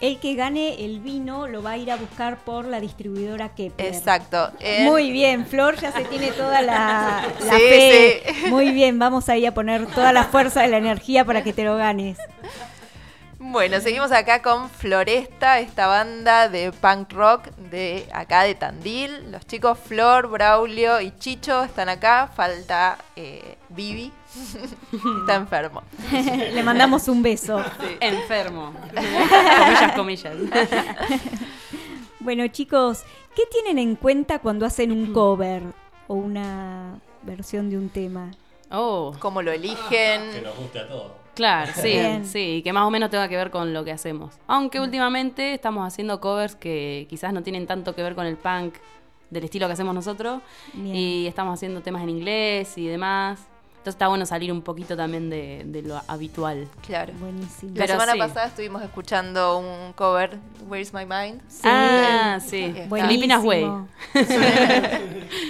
El 0.00 0.20
que 0.20 0.34
gane 0.36 0.84
el 0.84 1.00
vino 1.00 1.48
lo 1.48 1.60
va 1.62 1.72
a 1.72 1.76
ir 1.76 1.90
a 1.90 1.96
buscar 1.96 2.38
por 2.38 2.64
la 2.66 2.78
distribuidora 2.78 3.48
Kepler. 3.54 3.88
Exacto. 3.92 4.52
Muy 4.82 5.10
bien, 5.10 5.44
Flor 5.44 5.76
ya 5.76 5.90
se 5.90 6.04
tiene 6.04 6.30
toda 6.30 6.62
la, 6.62 7.26
la 7.44 7.52
Sí, 7.52 7.58
fe. 7.58 8.22
sí. 8.44 8.46
Muy 8.50 8.70
bien, 8.70 8.98
vamos 9.00 9.28
ahí 9.28 9.44
a 9.44 9.52
poner 9.54 9.86
toda 9.86 10.12
la 10.12 10.22
fuerza 10.24 10.62
de 10.62 10.68
la 10.68 10.76
energía 10.78 11.24
para 11.24 11.42
que 11.42 11.52
te 11.52 11.64
lo 11.64 11.76
ganes. 11.76 12.16
Bueno, 13.40 13.80
seguimos 13.80 14.12
acá 14.12 14.42
con 14.42 14.68
Floresta, 14.68 15.60
esta 15.60 15.86
banda 15.86 16.48
de 16.48 16.70
punk 16.72 17.12
rock 17.12 17.46
de 17.70 18.06
acá 18.12 18.42
de 18.42 18.54
Tandil. 18.54 19.30
Los 19.32 19.46
chicos 19.46 19.78
Flor, 19.78 20.28
Braulio 20.28 21.00
y 21.00 21.12
Chicho 21.18 21.62
están 21.64 21.88
acá. 21.88 22.28
Falta 22.34 22.98
eh, 23.16 23.56
Vivi. 23.70 24.12
Está 25.20 25.36
enfermo. 25.36 25.82
Le 26.12 26.62
mandamos 26.62 27.08
un 27.08 27.22
beso. 27.22 27.62
Enfermo. 28.00 28.72
comillas, 28.94 29.92
comillas. 29.94 30.34
Bueno, 32.20 32.46
chicos, 32.48 33.04
¿qué 33.34 33.44
tienen 33.50 33.78
en 33.78 33.94
cuenta 33.94 34.40
cuando 34.40 34.66
hacen 34.66 34.90
un 34.90 35.12
cover 35.12 35.62
o 36.08 36.14
una 36.14 37.00
versión 37.22 37.70
de 37.70 37.78
un 37.78 37.88
tema? 37.88 38.32
Oh. 38.70 39.14
¿Cómo 39.20 39.40
lo 39.40 39.52
eligen? 39.52 40.32
Que 40.32 40.42
nos 40.42 40.56
guste 40.56 40.80
a 40.80 40.88
todos. 40.88 41.12
Claro, 41.34 41.72
sí, 41.74 41.90
Bien. 41.90 42.26
sí, 42.26 42.60
que 42.64 42.72
más 42.72 42.84
o 42.84 42.90
menos 42.90 43.08
tenga 43.10 43.28
que 43.28 43.36
ver 43.36 43.50
con 43.50 43.72
lo 43.72 43.84
que 43.84 43.92
hacemos. 43.92 44.34
Aunque 44.48 44.80
últimamente 44.80 45.54
estamos 45.54 45.86
haciendo 45.86 46.20
covers 46.20 46.56
que 46.56 47.06
quizás 47.08 47.32
no 47.32 47.42
tienen 47.42 47.66
tanto 47.66 47.94
que 47.94 48.02
ver 48.02 48.16
con 48.16 48.26
el 48.26 48.36
punk 48.36 48.74
del 49.30 49.44
estilo 49.44 49.68
que 49.68 49.74
hacemos 49.74 49.94
nosotros. 49.94 50.42
Bien. 50.72 50.96
Y 50.96 51.26
estamos 51.28 51.54
haciendo 51.54 51.80
temas 51.82 52.02
en 52.02 52.10
inglés 52.10 52.76
y 52.76 52.88
demás. 52.88 53.38
Entonces 53.88 53.96
está 53.96 54.08
bueno 54.08 54.26
salir 54.26 54.52
un 54.52 54.60
poquito 54.60 54.98
también 54.98 55.30
de, 55.30 55.62
de 55.64 55.80
lo 55.80 55.98
habitual. 56.08 56.68
Claro. 56.86 57.14
Buenísimo. 57.20 57.72
La 57.74 57.86
Pero 57.86 57.94
semana 57.94 58.12
sí. 58.12 58.18
pasada 58.18 58.46
estuvimos 58.48 58.82
escuchando 58.82 59.56
un 59.56 59.94
cover, 59.94 60.36
Where's 60.68 60.92
My 60.92 61.06
Mind? 61.06 61.40
Ah, 61.64 62.38
sí. 62.46 62.74
Filipinas 62.90 63.42
Way. 63.42 63.64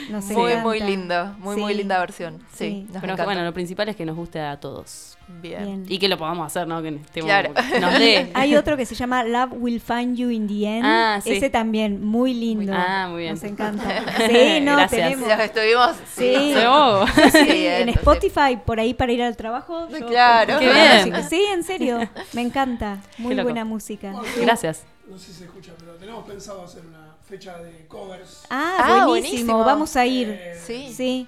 Muy, 0.09 0.53
encanta. 0.53 0.63
muy 0.63 0.81
lindo, 0.81 1.35
muy, 1.39 1.57
muy 1.57 1.73
Sí. 1.73 1.79
linda 1.79 1.99
versión. 1.99 2.39
Sí, 2.53 2.57
Sí. 2.57 2.81
nos 2.93 3.01
Pero 3.01 3.13
encanta. 3.15 3.25
bueno, 3.25 3.43
lo 3.45 3.53
principal 3.53 3.89
es 3.89 3.97
que 3.97 4.07
nos 4.07 4.17
guste 4.17 4.41
a 4.41 4.59
todos. 4.59 5.18
Bien. 5.41 5.65
Bien. 5.65 5.85
Y 5.89 5.99
que 5.99 6.09
lo 6.09 6.19
podamos 6.19 6.47
hacer, 6.47 6.67
¿no? 6.67 6.83
Que 6.83 6.89
estemos- 6.89 7.27
Claro. 7.27 7.53
nos 7.81 7.99
dé. 7.99 8.31
Hay 8.35 8.57
otro 8.57 8.77
que 8.77 8.85
se 8.87 8.95
llama 8.95 9.23
Love 9.25 9.53
Will 9.53 9.81
Find 9.81 10.17
You 10.17 10.31
in 10.31 10.49
the 10.49 10.65
End. 10.67 10.83
Ah, 10.85 11.21
sí. 11.23 11.33
Ese 11.33 11.51
también, 11.51 12.05
muy 12.05 12.35
lindo. 12.35 12.73
Ah, 12.75 13.09
muy 13.11 13.23
bien. 13.23 13.35
Nos 13.35 13.45
encanta. 13.45 13.85
Sí, 14.27 14.61
no, 14.63 14.77
Gracias. 14.77 14.91
tenemos. 15.11 15.29
Los 15.29 15.41
estuvimos. 15.41 15.97
Sí. 16.15 16.35
Sí, 16.35 17.31
Sí, 17.33 17.67
en 17.67 17.89
entonces- 17.89 17.97
Spotify, 17.97 18.59
por 18.65 18.81
ahí 18.81 18.95
para 18.95 19.13
ir 19.13 19.23
al 19.23 19.37
trabajo. 19.37 19.89
yo 19.89 20.07
Claro. 20.07 20.59
Qué 20.59 20.73
bien. 20.73 21.25
Sí, 21.29 21.43
en 21.53 21.63
serio. 21.63 22.01
Me 22.33 22.41
encanta. 22.43 22.99
Muy 23.19 23.35
buena 23.37 23.65
música. 23.65 24.11
Bueno, 24.13 24.29
Gracias. 24.41 24.85
No 25.09 25.17
sé 25.19 25.27
si 25.27 25.33
se 25.39 25.45
escucha, 25.45 25.73
pero 25.79 25.93
tenemos 25.95 26.25
pensado 26.27 26.65
hacer 26.65 26.83
una 26.87 27.15
fecha 27.27 27.57
de 27.59 27.87
covers. 27.87 28.45
Ah, 28.51 28.77
Ah, 28.79 29.07
buenísimo. 29.07 29.09
buenísimo. 29.09 29.59
Vamos 29.65 29.97
a 29.97 30.05
ir. 30.07 30.29
Eh, 30.31 30.55
Sí. 30.67 30.93
Sí. 30.93 31.27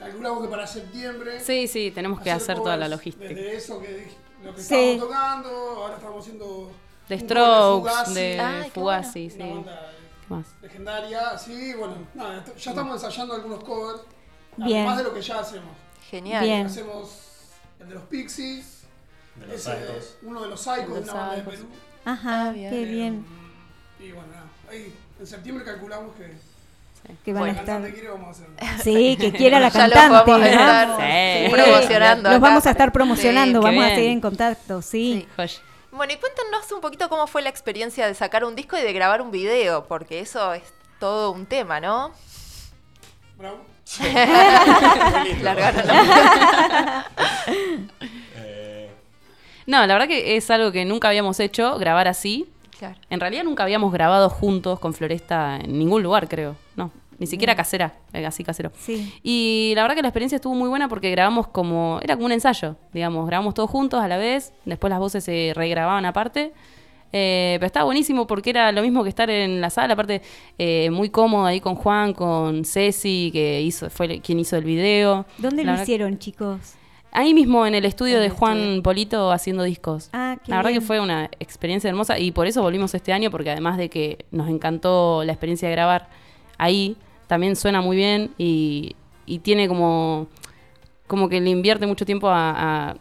Calculamos 0.00 0.42
que 0.42 0.48
para 0.48 0.66
septiembre. 0.66 1.38
Sí, 1.40 1.68
sí, 1.68 1.92
tenemos 1.92 2.20
que 2.20 2.30
hacer 2.32 2.56
toda 2.56 2.76
la 2.76 2.88
logística. 2.88 3.28
Desde 3.28 3.54
eso 3.56 3.80
que 3.80 4.10
lo 4.42 4.54
que 4.54 4.60
Sí. 4.62 4.74
estábamos 4.74 4.98
tocando, 5.00 5.48
ahora 5.50 5.94
estamos 5.96 6.20
haciendo. 6.24 6.72
De 7.08 7.18
Strokes, 7.18 7.90
Fugazi, 7.90 8.14
de 8.14 8.40
Ay, 8.40 8.64
qué 8.64 8.70
Fugazi, 8.70 9.24
una 9.26 9.32
sí. 9.34 9.38
banda 9.52 9.92
¿Qué 10.28 10.34
más? 10.34 10.46
legendaria. 10.62 11.38
Sí, 11.38 11.74
bueno, 11.74 11.94
nada, 12.14 12.44
ya 12.56 12.70
estamos 12.70 12.94
ensayando 12.94 13.34
algunos 13.34 13.62
covers. 13.64 14.00
Bien. 14.56 14.78
Además 14.78 14.98
de 14.98 15.04
lo 15.04 15.14
que 15.14 15.22
ya 15.22 15.38
hacemos. 15.40 15.76
Genial. 16.10 16.44
Bien. 16.44 16.66
Hacemos 16.66 17.10
el 17.78 17.88
de 17.88 17.94
los 17.94 18.04
Pixies. 18.04 18.82
De 19.36 19.46
los 19.46 19.54
ese, 19.56 19.70
Psychos. 19.76 20.16
Uno 20.22 20.40
de 20.42 20.48
los 20.48 20.60
Psychos, 20.60 20.94
De 20.94 21.00
una 21.02 21.12
banda 21.14 21.36
de. 21.36 21.42
Perú. 21.42 21.66
Ajá, 22.04 22.48
Ah, 22.48 22.52
bien. 22.52 22.70
qué 22.70 22.84
bien. 22.84 23.26
Y 23.98 24.12
bueno, 24.12 24.28
nada, 24.32 24.46
ahí 24.70 24.94
en 25.18 25.26
septiembre 25.26 25.64
calculamos 25.64 26.14
que 26.16 26.32
Que 27.24 27.32
van 27.32 27.42
si 27.44 27.48
a 27.48 27.52
estar. 27.52 27.66
cantante 27.66 27.92
quiere, 27.92 28.08
vamos 28.10 28.28
a 28.28 28.30
hacerlo. 28.30 28.54
Sí, 28.84 29.16
que 29.20 29.32
quiera 29.36 29.58
la 29.60 29.70
cantante. 29.70 30.08
vamos 30.24 30.42
a 30.42 30.48
estar 30.48 30.88
vamos. 30.88 31.02
Sí. 31.02 31.48
promocionando 31.50 32.28
Los 32.30 32.38
acá. 32.38 32.46
vamos 32.48 32.66
a 32.66 32.70
estar 32.70 32.92
promocionando, 32.92 33.60
vamos 33.62 33.84
a 33.84 33.88
seguir 33.90 34.10
en 34.10 34.20
contacto, 34.20 34.80
sí. 34.82 35.26
Bueno, 35.92 36.12
y 36.12 36.16
cuéntanos 36.16 36.70
un 36.72 36.80
poquito 36.80 37.08
cómo 37.08 37.26
fue 37.26 37.42
la 37.42 37.48
experiencia 37.48 38.06
de 38.06 38.14
sacar 38.14 38.44
un 38.44 38.54
disco 38.54 38.76
y 38.78 38.82
de 38.82 38.92
grabar 38.92 39.20
un 39.22 39.30
video, 39.32 39.84
porque 39.86 40.20
eso 40.20 40.54
es 40.54 40.62
todo 41.00 41.32
un 41.32 41.46
tema, 41.46 41.80
¿no? 41.80 42.12
Bravo. 43.36 43.58
Largaron 45.42 45.86
la- 45.86 47.06
Eh, 48.36 48.90
No, 49.66 49.84
la 49.86 49.94
verdad 49.94 50.06
que 50.08 50.36
es 50.36 50.48
algo 50.50 50.70
que 50.72 50.84
nunca 50.84 51.08
habíamos 51.08 51.40
hecho, 51.40 51.76
grabar 51.78 52.06
así. 52.08 52.48
Claro. 52.80 52.98
En 53.10 53.20
realidad 53.20 53.44
nunca 53.44 53.62
habíamos 53.62 53.92
grabado 53.92 54.30
juntos 54.30 54.80
con 54.80 54.94
Floresta 54.94 55.58
en 55.62 55.78
ningún 55.78 56.02
lugar, 56.02 56.28
creo. 56.28 56.56
No, 56.76 56.90
ni 57.18 57.26
siquiera 57.26 57.54
casera, 57.54 57.92
eh, 58.14 58.24
así 58.24 58.42
casero. 58.42 58.72
Sí. 58.78 59.12
Y 59.22 59.74
la 59.76 59.82
verdad 59.82 59.96
que 59.96 60.00
la 60.00 60.08
experiencia 60.08 60.36
estuvo 60.36 60.54
muy 60.54 60.70
buena 60.70 60.88
porque 60.88 61.10
grabamos 61.10 61.48
como, 61.48 62.00
era 62.02 62.14
como 62.14 62.24
un 62.24 62.32
ensayo, 62.32 62.76
digamos, 62.94 63.26
grabamos 63.26 63.52
todos 63.52 63.68
juntos 63.68 64.00
a 64.00 64.08
la 64.08 64.16
vez, 64.16 64.54
después 64.64 64.90
las 64.90 64.98
voces 64.98 65.22
se 65.22 65.52
regrababan 65.54 66.06
aparte. 66.06 66.54
Eh, 67.12 67.56
pero 67.58 67.66
estaba 67.66 67.84
buenísimo 67.84 68.26
porque 68.26 68.48
era 68.48 68.72
lo 68.72 68.80
mismo 68.80 69.02
que 69.02 69.10
estar 69.10 69.28
en 69.28 69.60
la 69.60 69.68
sala, 69.68 69.92
aparte 69.92 70.22
eh, 70.56 70.88
muy 70.90 71.10
cómodo 71.10 71.44
ahí 71.44 71.60
con 71.60 71.74
Juan, 71.74 72.14
con 72.14 72.64
Ceci, 72.64 73.28
que 73.30 73.60
hizo, 73.60 73.90
fue 73.90 74.20
quien 74.20 74.38
hizo 74.38 74.56
el 74.56 74.64
video. 74.64 75.26
¿Dónde 75.36 75.64
La 75.64 75.76
lo 75.76 75.82
hicieron, 75.82 76.18
chicos? 76.18 76.76
Ahí 77.12 77.34
mismo 77.34 77.66
en 77.66 77.74
el 77.74 77.84
estudio 77.84 78.14
En 78.14 78.20
de 78.20 78.26
el 78.26 78.32
Juan 78.32 78.58
estudio. 78.58 78.82
Polito 78.82 79.32
haciendo 79.32 79.62
discos. 79.64 80.10
Ah, 80.12 80.36
la 80.46 80.56
verdad 80.58 80.70
bien. 80.70 80.80
que 80.80 80.86
fue 80.86 81.00
una 81.00 81.28
experiencia 81.40 81.88
hermosa 81.90 82.18
y 82.18 82.30
por 82.30 82.46
eso 82.46 82.62
volvimos 82.62 82.94
este 82.94 83.12
año, 83.12 83.30
porque 83.30 83.50
además 83.50 83.76
de 83.78 83.88
que 83.90 84.24
nos 84.30 84.48
encantó 84.48 85.24
la 85.24 85.32
experiencia 85.32 85.68
de 85.68 85.74
grabar 85.74 86.08
ahí, 86.58 86.96
también 87.26 87.56
suena 87.56 87.80
muy 87.80 87.96
bien 87.96 88.30
y, 88.38 88.94
y 89.26 89.40
tiene 89.40 89.66
como, 89.68 90.28
como 91.06 91.28
que 91.28 91.40
le 91.40 91.50
invierte 91.50 91.86
mucho 91.86 92.04
tiempo 92.04 92.28
a, 92.28 92.50
a- 92.90 92.96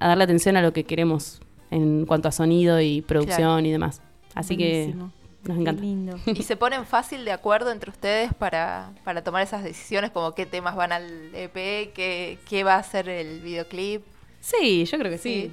a 0.00 0.08
darle 0.08 0.24
atención 0.24 0.56
a 0.56 0.62
lo 0.62 0.72
que 0.72 0.84
queremos 0.84 1.40
en 1.70 2.04
cuanto 2.06 2.28
a 2.28 2.32
sonido 2.32 2.80
y 2.80 3.00
producción 3.02 3.38
Claro. 3.48 3.66
y 3.66 3.70
demás. 3.70 4.02
Así 4.34 4.54
Buenísimo. 4.56 5.10
que 5.22 5.23
nos 5.44 5.58
encanta. 5.58 5.80
Qué 5.80 5.86
lindo. 5.86 6.18
¿Y 6.26 6.42
se 6.42 6.56
ponen 6.56 6.86
fácil 6.86 7.24
de 7.24 7.32
acuerdo 7.32 7.70
entre 7.70 7.90
ustedes 7.90 8.32
para, 8.34 8.92
para 9.04 9.22
tomar 9.24 9.42
esas 9.42 9.62
decisiones, 9.64 10.10
como 10.10 10.34
qué 10.34 10.46
temas 10.46 10.74
van 10.76 10.92
al 10.92 11.34
EP, 11.34 11.54
qué, 11.94 12.38
qué 12.48 12.64
va 12.64 12.76
a 12.76 12.82
ser 12.82 13.08
el 13.08 13.40
videoclip? 13.40 14.02
Sí, 14.40 14.84
yo 14.84 14.98
creo 14.98 15.10
que 15.10 15.18
sí. 15.18 15.52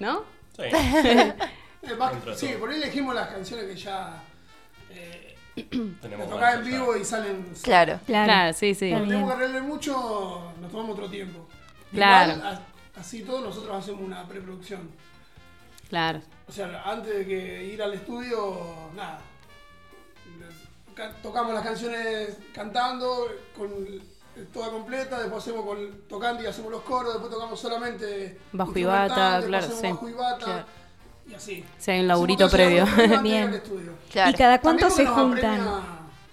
¿no? 0.00 0.22
sí. 0.56 0.62
Más- 1.98 2.12
Dentro 2.12 2.32
de 2.32 2.36
sí, 2.38 2.48
por 2.58 2.68
ahí 2.70 2.76
elegimos 2.76 3.14
las 3.14 3.28
canciones 3.28 3.66
que 3.66 3.76
ya 3.76 4.22
eh, 4.90 5.36
Tenemos 6.00 6.26
nos 6.26 6.30
tocan 6.30 6.58
en 6.58 6.64
vivo 6.70 6.96
y 6.96 7.04
salen. 7.04 7.46
Claro. 7.62 7.98
Claro. 8.06 8.24
Claro, 8.26 8.52
sí, 8.52 8.74
sí. 8.74 8.90
Cuando 8.90 9.08
tenemos 9.08 9.30
que 9.30 9.36
arreglar 9.36 9.62
mucho, 9.62 10.52
nos 10.60 10.70
tomamos 10.70 10.92
otro 10.96 11.08
tiempo. 11.08 11.46
Claro. 11.92 12.34
Igual, 12.34 12.46
a- 12.94 13.00
así 13.00 13.22
todo, 13.22 13.40
nosotros 13.42 13.74
hacemos 13.76 14.02
una 14.02 14.26
preproducción. 14.28 14.90
Claro. 15.88 16.20
O 16.48 16.52
sea, 16.52 16.82
antes 16.84 17.14
de 17.18 17.26
que 17.26 17.64
ir 17.64 17.82
al 17.82 17.94
estudio, 17.94 18.90
nada. 18.94 19.20
Ca- 20.94 21.12
Tocamos 21.22 21.54
las 21.54 21.62
canciones 21.64 22.36
cantando, 22.52 23.26
con 23.56 23.70
toda 24.52 24.70
completa, 24.70 25.18
después 25.20 25.42
hacemos 25.44 25.64
con 25.64 26.02
tocando 26.08 26.42
y 26.42 26.46
hacemos 26.46 26.70
los 26.72 26.82
coros, 26.82 27.12
después 27.14 27.32
tocamos 27.32 27.58
solamente 27.60 28.38
Bajo 28.52 28.76
y 28.78 28.84
bata, 28.84 29.42
claro, 29.46 29.64
hacemos 29.66 29.80
sí. 29.80 29.86
bajo 29.88 30.08
y 30.08 30.12
bata, 30.12 30.44
Claro. 30.44 30.64
y 31.28 31.34
así. 31.34 31.64
Sí, 31.78 31.90
hay 31.90 32.00
un 32.00 32.08
laburito 32.08 32.48
previo. 32.50 32.84
Bien. 33.22 33.62
Claro. 34.10 34.30
¿Y 34.30 34.34
cada 34.34 34.60
cuánto 34.60 34.90
se 34.90 35.06
juntan 35.06 35.60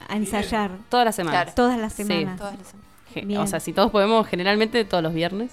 a 0.07 0.15
ensayar? 0.15 0.71
Todas 0.89 1.05
las 1.05 1.15
semanas. 1.15 1.41
Claro. 1.43 1.55
Todas 1.55 1.79
las 1.79 1.93
Sí. 1.93 2.03
semanas. 2.03 2.37
Todas 2.39 2.57
las 2.57 2.67
semanas. 2.67 2.85
Je- 3.13 3.25
Bien. 3.25 3.39
O 3.41 3.47
sea, 3.47 3.59
si 3.59 3.71
todos 3.73 3.91
podemos, 3.91 4.27
generalmente 4.27 4.83
todos 4.85 5.03
los 5.03 5.13
viernes. 5.13 5.51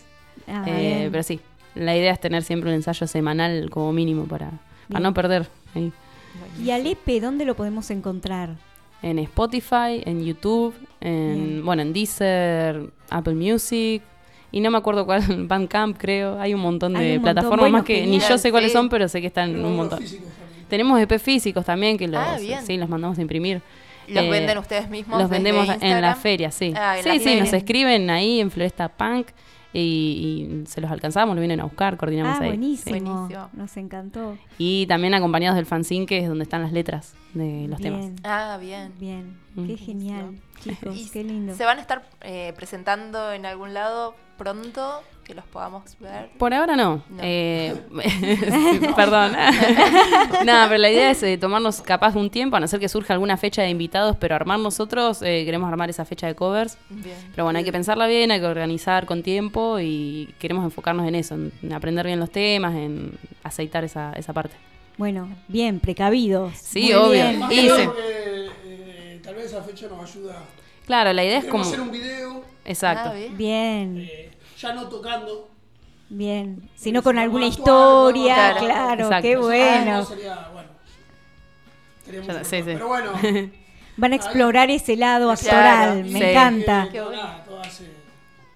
Ah, 0.49 0.65
Eh, 0.67 1.09
pero 1.13 1.23
sí, 1.23 1.41
la 1.75 1.97
idea 1.97 2.13
es 2.13 2.21
tener 2.21 2.43
siempre 2.43 2.71
un 2.71 2.77
ensayo 2.77 3.07
semanal 3.07 3.71
como 3.71 3.93
mínimo 3.93 4.25
para, 4.25 4.51
para 4.89 5.01
no 5.01 5.15
perder. 5.15 5.47
ahí. 5.75 5.93
¿Y 6.63 6.71
al 6.71 6.87
EP 6.87 7.21
dónde 7.21 7.45
lo 7.45 7.55
podemos 7.55 7.91
encontrar? 7.91 8.57
En 9.03 9.19
Spotify, 9.19 10.01
en 10.05 10.25
YouTube, 10.25 10.75
en, 11.01 11.35
Bien. 11.35 11.65
bueno, 11.65 11.83
en 11.83 11.93
Deezer, 11.93 12.91
Apple 13.11 13.35
Music. 13.35 14.03
Y 14.53 14.61
no 14.61 14.71
me 14.71 14.79
acuerdo 14.79 15.07
cuál, 15.07 15.23
Bandcamp 15.49 15.97
creo. 15.99 16.39
Hay 16.41 16.55
un 16.55 16.61
montón 16.61 16.95
Hay 16.97 17.05
de 17.05 17.17
un 17.17 17.23
montón. 17.23 17.35
plataformas 17.35 17.61
Bueno, 17.61 17.79
más 17.79 17.85
que 17.85 18.07
ni 18.07 18.21
yo 18.21 18.39
sé 18.39 18.51
cuáles 18.51 18.71
sí. 18.71 18.77
son, 18.77 18.89
pero 18.89 19.09
sé 19.09 19.21
que 19.21 19.27
están 19.27 19.51
Tenemos 19.51 19.71
un 19.71 19.77
montón. 19.77 19.99
físicos 20.01 20.29
también. 20.39 20.69
Tenemos 20.69 21.01
EP 21.01 21.19
físicos 21.19 21.65
también 21.65 21.99
que 21.99 22.07
los, 22.09 22.21
Ah, 22.23 22.39
sí, 22.65 22.77
los 22.77 22.89
mandamos 22.89 23.19
a 23.19 23.23
imprimir. 23.23 23.61
¿Los 24.09 24.25
Eh, 24.25 24.31
venden 24.31 24.59
ustedes 24.59 24.89
mismos? 24.89 25.19
Los 25.21 25.31
desde 25.31 25.43
vendemos 25.43 25.77
en 25.81 26.01
la 26.01 26.15
feria, 26.15 26.51
sí. 26.51 26.73
Ah, 26.77 26.97
sí, 27.03 27.11
sí, 27.11 27.19
feria. 27.21 27.45
nos 27.45 27.53
escriben 27.53 28.11
ahí 28.11 28.41
en 28.41 28.51
Floresta 28.51 28.89
Punk. 28.89 29.29
Y, 29.73 30.63
y 30.63 30.67
se 30.67 30.81
los 30.81 30.91
alcanzamos, 30.91 31.35
lo 31.35 31.41
vienen 31.41 31.61
a 31.61 31.65
buscar, 31.65 31.97
coordinamos 31.97 32.39
Ah, 32.39 32.43
ahí. 32.43 32.49
buenísimo. 32.51 32.97
Sí. 32.97 33.03
Buenísimo. 33.05 33.49
Nos 33.55 33.77
encantó. 33.77 34.37
Y 34.59 34.87
también 34.87 35.15
acompañados 35.15 35.57
del 35.57 35.67
fanzine, 35.67 36.07
que 36.07 36.19
es 36.19 36.29
donde 36.29 36.45
están 36.45 36.63
las 36.63 36.73
letras 36.73 37.15
de 37.35 37.67
los 37.69 37.81
temas. 37.81 38.11
Ah, 38.25 38.59
bien. 38.61 38.93
bien. 38.99 39.37
Mm. 39.55 39.67
Qué 39.67 39.77
genial, 39.77 40.39
chicos, 40.61 40.97
Y 40.97 41.09
qué 41.11 41.25
lindo. 41.25 41.55
¿Se 41.55 41.65
van 41.65 41.79
a 41.79 41.81
estar 41.81 42.03
eh, 42.23 42.53
presentando 42.57 43.33
en 43.33 43.47
algún 43.47 43.75
lado 43.75 44.15
pronto 44.39 45.01
que 45.23 45.35
los 45.35 45.45
podamos 45.47 45.83
ver? 46.01 46.31
Por 46.39 46.53
ahora 46.53 46.77
no. 46.77 47.03
No. 47.09 47.19
Eh, 47.23 47.75
perdón. 48.97 49.33
Nada, 50.45 50.67
pero 50.69 50.79
la 50.79 50.91
idea 50.91 51.11
es 51.11 51.23
eh, 51.23 51.39
tomarnos 51.39 51.81
capaz 51.81 52.17
un 52.17 52.31
tiempo, 52.31 52.57
a 52.57 52.61
no 52.61 52.69
ser 52.69 52.81
que 52.81 52.89
surja 52.89 53.15
alguna 53.15 53.37
fecha 53.37 53.63
de 53.63 53.71
invitados, 53.71 54.17
pero 54.19 54.35
armar 54.35 54.59
nosotros, 54.59 55.23
eh, 55.23 55.45
queremos 55.45 55.69
armar 55.71 55.91
esa 55.91 56.05
fecha 56.05 56.27
de 56.27 56.35
covers. 56.35 56.79
Bien. 56.91 57.17
Pero 57.31 57.45
bueno, 57.45 57.59
hay 57.59 57.65
que 57.65 57.73
pensarla 57.73 58.07
bien, 58.07 58.31
hay 58.31 58.41
que 58.41 58.47
organizar 58.47 59.07
con 59.07 59.23
tiempo 59.23 59.79
y 59.81 60.35
queremos 60.39 60.65
enfocarnos 60.65 61.07
en 61.07 61.15
eso, 61.15 61.35
en, 61.35 61.53
en 61.63 61.73
aprender 61.73 62.07
bien 62.07 62.21
los 62.21 62.31
temas, 62.31 62.75
en 62.75 63.19
aceitar 63.43 63.85
esa, 63.85 64.13
esa 64.15 64.33
parte. 64.33 64.57
Bueno, 64.99 65.29
bien, 65.49 65.81
precavidos. 65.81 66.55
Sí, 66.57 66.85
Muy 66.85 66.93
obvio. 66.95 67.51
Y 67.51 67.61
sí. 67.61 67.69
porque, 67.85 68.51
eh, 68.65 69.21
tal 69.23 69.35
vez 69.35 69.47
esa 69.47 69.63
fecha 69.63 69.89
nos 69.89 70.11
ayuda. 70.11 70.37
Claro, 70.87 71.13
la 71.13 71.25
idea 71.25 71.39
es 71.39 71.45
Queremos 71.45 71.69
como... 71.69 71.75
hacer 71.75 71.81
un 71.81 71.93
video, 71.93 72.45
Exacto. 72.65 73.11
Ah, 73.11 73.15
bien. 73.15 73.37
Bien, 73.37 74.09
eh, 74.11 74.31
ya 74.63 74.73
no 74.73 74.89
tocando. 74.89 75.49
bien. 76.09 76.69
Si 76.77 76.93
no 76.93 77.03
con 77.03 77.19
alguna 77.19 77.47
actuar, 77.47 77.59
historia, 77.61 78.55
claro, 78.59 79.05
Exacto. 79.05 79.23
qué 79.23 79.35
Ah, 79.35 79.39
bueno. 79.41 79.93
no 79.99 80.05
sería, 80.05 80.49
bueno. 80.53 80.69
Sería 82.05 82.21
muy 82.21 82.27
Ya- 82.29 82.33
fuerte. 82.35 82.51
sí, 82.51 82.57
sí. 82.63 82.71
Pero 82.75 82.89
bueno. 82.89 83.13
Van 83.97 84.13
a 84.13 84.17
explorar 84.17 84.71
ese 84.71 84.97
lado 84.97 85.35
Claro, 85.37 85.89
actoral, 85.89 86.05
me 86.05 86.19
sí. 86.19 86.25
encanta. 86.25 86.89
Que, 86.91 86.99
nada, 86.99 87.45
todo 87.45 87.61
hace- 87.61 87.91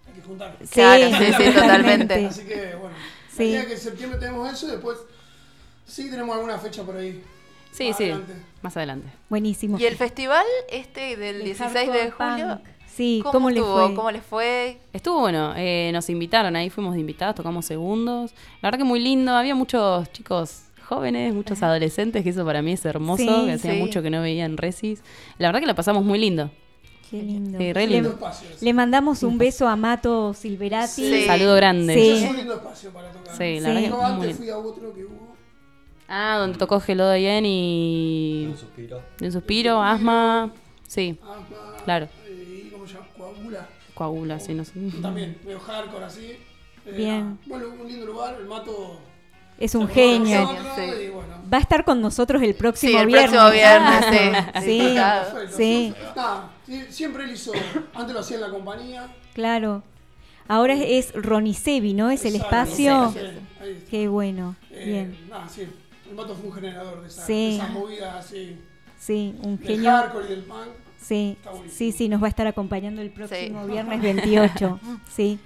hay 0.06 0.12
que 0.14 0.22
juntar. 0.22 0.56
Sí, 0.62 0.68
Claro, 0.72 1.08
sí, 1.18 1.32
sí, 1.36 1.52
totalmente. 1.52 2.26
Así 2.30 2.44
que, 2.44 2.74
bueno. 2.74 2.96
Sí. 3.30 3.50
Que 3.66 3.72
en 3.72 3.78
septiembre 3.78 4.18
tenemos 4.18 4.50
eso 4.52 4.66
después 4.66 4.98
sí 5.86 6.10
tenemos 6.10 6.34
alguna 6.34 6.58
fecha 6.58 6.82
por 6.84 6.96
ahí. 6.96 7.22
Sí, 7.72 7.88
Más 7.88 7.96
sí, 7.98 8.04
adelante. 8.04 8.32
más 8.62 8.76
adelante. 8.78 9.08
Buenísimo. 9.28 9.78
¿Y 9.78 9.84
el 9.84 9.96
festival 9.96 10.44
este 10.70 11.16
del 11.16 11.36
El 11.36 11.44
16 11.44 11.92
de 11.92 12.10
julio? 12.10 12.58
Punk. 12.62 12.75
Sí, 12.97 13.20
¿Cómo, 13.23 13.32
¿cómo 13.32 13.51
le 13.51 13.60
estuvo? 13.60 13.86
fue? 13.89 13.94
¿Cómo 13.94 14.10
les 14.10 14.23
fue? 14.23 14.78
Estuvo 14.93 15.20
bueno, 15.20 15.52
eh, 15.56 15.90
nos 15.93 16.09
invitaron, 16.09 16.56
ahí 16.56 16.70
fuimos 16.70 16.94
de 16.94 17.01
invitados, 17.01 17.35
tocamos 17.35 17.66
segundos. 17.66 18.32
La 18.62 18.68
verdad 18.68 18.78
que 18.78 18.85
muy 18.85 19.01
lindo, 19.01 19.32
había 19.32 19.55
muchos 19.55 20.10
chicos 20.12 20.62
jóvenes, 20.89 21.35
muchos 21.35 21.62
adolescentes, 21.62 22.23
que 22.24 22.31
eso 22.31 22.44
para 22.47 22.62
mí 22.62 22.73
es 22.73 22.85
hermoso, 22.86 23.23
Sí, 23.23 23.44
que 23.47 23.52
hacía 23.52 23.73
sí. 23.73 23.78
mucho 23.78 24.01
que 24.02 24.09
no 24.09 24.23
veía 24.23 24.47
en 24.47 24.56
Resis. 24.56 25.02
La 25.36 25.48
verdad 25.48 25.60
que 25.60 25.66
la 25.66 25.74
pasamos 25.74 26.05
muy 26.05 26.18
lindo. 26.18 26.51
Qué 27.10 27.23
lindo. 27.23 27.59
Sí, 27.59 27.73
re 27.73 27.86
lindo. 27.86 28.18
le 28.60 28.73
mandamos 28.73 29.23
un 29.23 29.36
beso 29.36 29.68
a 29.68 29.77
Mato 29.77 30.32
Silverati. 30.32 30.89
Sí. 30.89 31.24
Saludo 31.27 31.55
grande. 31.55 31.94
Sí. 31.94 32.24
Es 32.24 32.31
un 32.31 32.36
lindo 32.36 32.55
espacio 32.55 32.90
para 32.93 33.10
tocar. 33.12 33.36
Sí, 33.36 33.60
la 33.60 33.68
Sí. 33.68 33.74
verdad 33.74 33.89
Yo 33.90 33.98
que 33.98 34.05
antes 34.05 34.36
fui 34.39 34.48
a 34.51 34.59
otro 34.59 34.94
que 34.94 35.05
hubo. 35.05 35.36
Ah, 36.09 36.36
donde 36.39 36.56
tocó 36.56 36.81
Hello 36.86 37.12
Diane 37.12 37.48
y... 37.48 38.47
Un 38.51 38.56
suspiro. 38.56 39.02
De 39.18 39.27
un 39.27 39.32
suspiro, 39.32 39.82
asma... 39.82 40.51
Sí, 40.86 41.18
Asma, 41.20 41.77
claro. 41.85 42.09
Coagula. 43.97 44.39
Coagula, 44.39 44.40
sí, 44.40 44.55
no 44.55 44.64
sé. 44.64 44.73
También, 45.02 45.39
medio 45.44 45.59
hardcore 45.60 46.05
así. 46.05 46.27
Eh, 46.86 46.93
Bien. 46.97 47.39
Bueno, 47.47 47.66
un 47.81 47.89
lindo 47.89 48.06
lugar. 48.06 48.36
El 48.39 48.47
mato. 48.47 49.01
Es 49.59 49.74
un 49.74 49.89
genio. 49.89 50.43
nosotros 50.43 50.66
Sí. 50.77 50.82
y 51.06 51.09
bueno. 51.09 51.35
Va 51.52 51.56
a 51.59 51.60
estar 51.60 51.85
con 51.85 52.01
nosotros 52.02 52.43
el 52.43 52.55
próximo 52.55 52.93
Sí, 52.93 52.98
el 52.98 53.06
viernes. 53.06 53.31
próximo 53.31 53.51
viernes, 53.51 54.05
Ah, 54.55 54.60
sí. 54.60 54.78
Perfecto. 54.85 55.56
sí, 55.56 55.94
Nada, 56.14 56.51
siempre 56.90 57.24
él 57.24 57.31
hizo. 57.32 57.52
Antes 57.94 58.12
lo 58.14 58.20
hacía 58.20 58.36
en 58.36 58.43
la 58.43 58.51
compañía. 58.51 59.09
claro. 59.35 59.82
Ahora 60.48 60.74
es, 60.74 61.10
es 61.12 61.12
Ronicevi, 61.24 61.93
¿no? 61.93 62.09
Es 62.09 62.24
el 62.24 62.36
espacio. 62.36 63.12
Qué 63.90 64.06
bueno. 64.06 64.55
Eh, 64.70 64.85
Bien. 64.85 65.18
Nada, 65.28 65.48
sí. 65.48 65.66
El 66.09 66.14
mato 66.14 66.36
fue 66.36 66.47
un 66.51 66.55
generador 66.55 67.01
de, 67.01 67.09
esa, 67.09 67.27
Sí. 67.27 67.32
de 67.32 67.55
esas 67.56 67.70
movidas 67.70 68.14
así. 68.14 68.56
Sí, 68.97 69.35
un 69.43 69.56
Del 69.59 69.66
genio. 69.66 69.90
hardcore 69.90 70.24
y 70.27 70.28
del 70.28 70.43
punk. 70.44 70.68
Sí, 71.06 71.38
sí, 71.70 71.92
sí, 71.92 72.08
nos 72.08 72.20
va 72.20 72.26
a 72.26 72.30
estar 72.30 72.46
acompañando 72.48 73.00
el 73.00 73.10
próximo 73.10 73.64
Sí. 73.64 73.70
viernes 73.70 74.02
28. 74.02 74.80
Sí. 75.14 75.38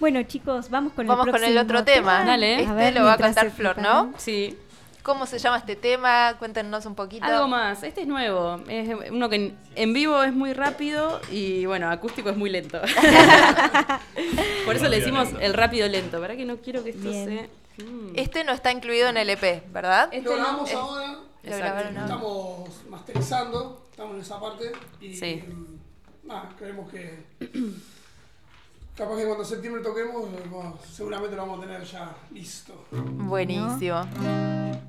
Bueno, 0.00 0.22
chicos, 0.22 0.70
vamos 0.70 0.92
con 0.92 1.06
Vamos 1.06 1.26
el 1.26 1.32
con 1.32 1.40
próximo 1.40 1.60
el 1.60 1.64
otro 1.66 1.84
tema. 1.84 2.24
Dale. 2.24 2.60
Este 2.60 2.66
A 2.70 2.74
ver, 2.74 2.94
lo 2.94 3.04
va 3.04 3.12
a 3.14 3.32
se 3.32 3.50
Flor. 3.50 3.78
¿no? 3.78 4.12
Sí. 4.16 4.58
¿Cómo 5.02 5.26
se 5.26 5.38
llama 5.38 5.58
este 5.58 5.76
tema? 5.76 6.36
Cuéntenos 6.38 6.86
un 6.86 6.94
poquito. 6.94 7.26
Algo 7.26 7.46
más, 7.46 7.82
este 7.82 8.00
es 8.02 8.06
nuevo, 8.06 8.60
es 8.68 8.88
uno 9.10 9.28
que 9.28 9.54
en, 9.74 9.92
vivo 9.92 10.22
es 10.22 10.32
muy 10.32 10.54
rápido 10.54 11.20
y 11.30 11.66
bueno, 11.66 11.90
acústico 11.90 12.30
es 12.30 12.36
muy 12.38 12.48
lento. 12.48 12.80
Por 14.64 14.76
eso 14.76 14.88
le 14.88 14.98
decimos 15.00 15.28
el 15.40 15.52
rápido 15.52 15.86
lento, 15.88 16.20
¿verdad 16.20 16.36
que 16.36 16.46
no 16.46 16.56
quiero 16.56 16.82
que 16.82 16.90
esto 16.90 17.08
Bien. 17.10 17.50
se... 17.76 17.84
Mm. 17.84 18.12
Este 18.14 18.44
no 18.44 18.52
está 18.52 18.72
incluido 18.72 19.08
en 19.08 19.18
el 19.18 19.28
EP, 19.28 19.62
¿verdad? 19.72 20.08
Este 20.10 20.30
Lo 20.30 20.36
no, 20.36 20.42
grabamos 20.42 20.70
es- 20.70 20.76
ahora. 20.76 21.16
Lo 21.42 21.56
grabaron. 21.58 21.96
Estamos 21.98 22.70
masterizando. 22.88 23.83
Estamos 23.94 24.16
en 24.16 24.22
esa 24.22 24.40
parte. 24.40 24.72
Y 25.00 25.14
Sí. 25.14 25.44
mm, 25.46 26.26
nada, 26.26 26.52
creemos 26.58 26.90
que. 26.90 27.22
Capaz 28.96 29.16
que 29.16 29.24
cuando 29.24 29.44
septiembre 29.44 29.84
toquemos, 29.84 30.28
bueno, 30.50 30.76
seguramente 30.92 31.36
lo 31.36 31.42
vamos 31.42 31.58
a 31.58 31.62
tener 31.62 31.84
ya 31.84 32.12
listo. 32.32 32.74
Buenísimo. 32.90 34.00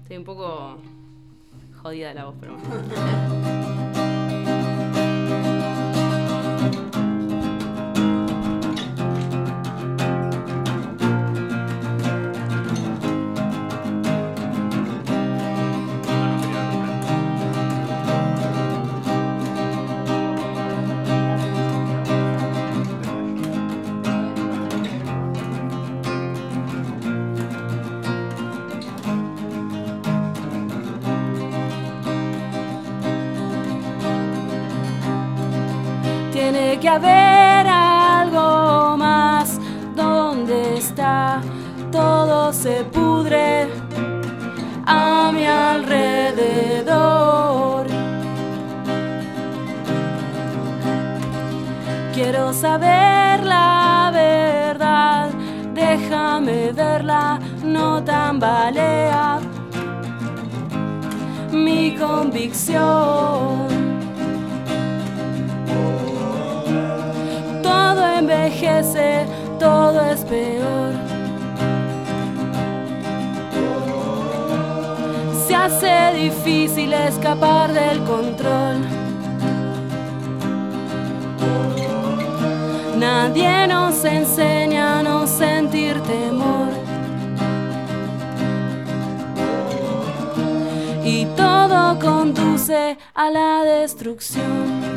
Estoy 0.02 0.18
un 0.18 0.24
poco 0.24 0.78
jodida 1.84 2.08
de 2.08 2.14
la 2.16 2.26
voz, 2.26 2.36
pero... 2.40 2.58
que 36.86 36.90
haber 36.90 37.68
algo 37.68 38.96
más. 38.96 39.60
¿Dónde 39.96 40.78
está? 40.78 41.42
Todo 41.92 42.54
se 42.54 42.84
pudre 42.84 43.68
a 44.86 45.32
mi 45.34 45.46
alrededor. 45.46 46.86
Quiero 52.14 52.54
saber 52.54 53.44
la 53.44 54.12
verdad. 54.14 55.32
Déjame 55.74 56.72
verla, 56.72 57.40
no 57.64 58.04
tambalea 58.04 59.40
mi 61.52 61.96
convicción. 61.96 63.75
Envejece, 68.56 69.26
todo 69.60 70.02
es 70.02 70.22
peor. 70.22 70.94
Se 75.48 75.56
hace 75.56 76.14
difícil 76.18 76.94
escapar 76.94 77.74
del 77.74 78.04
control. 78.04 78.82
Nadie 82.98 83.68
nos 83.68 84.04
enseña 84.06 85.00
a 85.00 85.04
no 85.04 85.28
sentir 85.28 86.02
temor. 86.02 86.70
Y 91.04 91.26
todo 91.38 92.00
conduce 92.00 92.98
a 93.14 93.30
la 93.30 93.64
destrucción. 93.64 94.95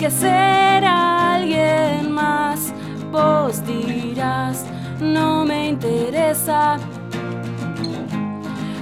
que 0.00 0.10
será 0.10 1.34
alguien 1.34 2.10
más. 2.10 2.72
Vos 3.12 3.62
dirás, 3.66 4.64
no 4.98 5.44
me 5.44 5.68
interesa 5.68 6.78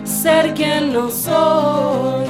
ser 0.05 0.55
quien 0.55 0.93
no 0.93 1.11
soy. 1.11 2.25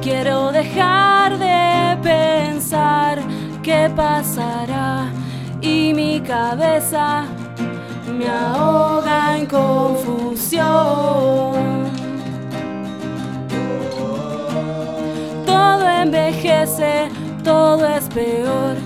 Quiero 0.00 0.52
dejar 0.52 1.36
de 1.36 1.98
pensar 2.00 3.18
qué 3.64 3.90
pasará 3.96 5.10
y 5.60 5.92
mi 5.94 6.20
cabeza 6.20 7.24
me 8.16 8.28
ahoga 8.28 9.36
en 9.36 9.46
confusión. 9.46 10.70
Envejece, 16.02 17.08
todo 17.44 17.86
es 17.86 18.08
peor. 18.08 18.76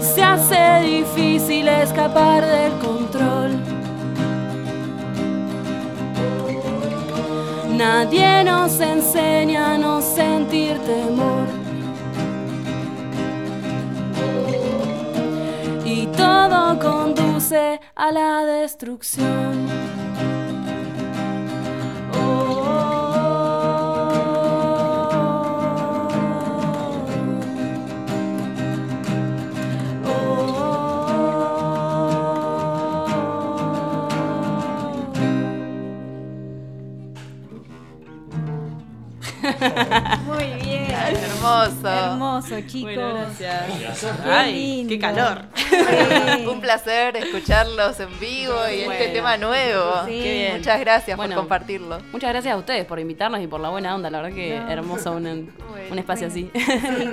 Se 0.00 0.22
hace 0.22 0.80
difícil 0.84 1.68
escapar 1.68 2.44
del 2.44 2.72
control. 2.78 3.50
Nadie 7.76 8.44
nos 8.44 8.78
enseña 8.80 9.74
a 9.74 9.78
no 9.78 10.00
sentir 10.02 10.78
temor. 10.80 11.46
Y 15.84 16.06
todo 16.06 16.78
conduce 16.78 17.80
a 17.94 18.12
la 18.12 18.44
destrucción. 18.44 19.71
Muy 40.26 40.44
bien. 40.62 40.90
Hermoso. 40.90 41.88
Hermoso, 41.88 42.60
chicos. 42.66 42.94
Bueno, 42.94 43.14
gracias. 43.14 44.00
Qué 44.24 44.30
Ay, 44.30 44.52
lindo. 44.54 44.88
qué 44.90 44.98
calor. 44.98 45.42
Un 46.52 46.60
placer 46.60 47.16
escucharlos 47.16 47.98
en 48.00 48.18
vivo 48.20 48.54
y 48.68 48.80
este 48.82 49.08
tema 49.08 49.36
nuevo. 49.36 49.92
Sí. 50.06 50.20
Qué 50.22 50.32
bien. 50.32 50.56
Muchas 50.58 50.80
gracias 50.80 51.16
Bueno, 51.16 51.34
por 51.34 51.42
compartirlo. 51.42 51.98
Muchas 52.12 52.30
gracias 52.30 52.54
a 52.54 52.56
ustedes 52.56 52.84
por 52.86 52.98
invitarnos 52.98 53.40
y 53.40 53.46
por 53.46 53.60
la 53.60 53.68
buena 53.70 53.94
onda. 53.94 54.10
La 54.10 54.20
verdad 54.20 54.34
que 54.36 54.58
No. 54.58 54.70
hermoso 54.70 55.12
un, 55.12 55.26
un 55.90 55.98
espacio 55.98 56.28
así. 56.28 56.50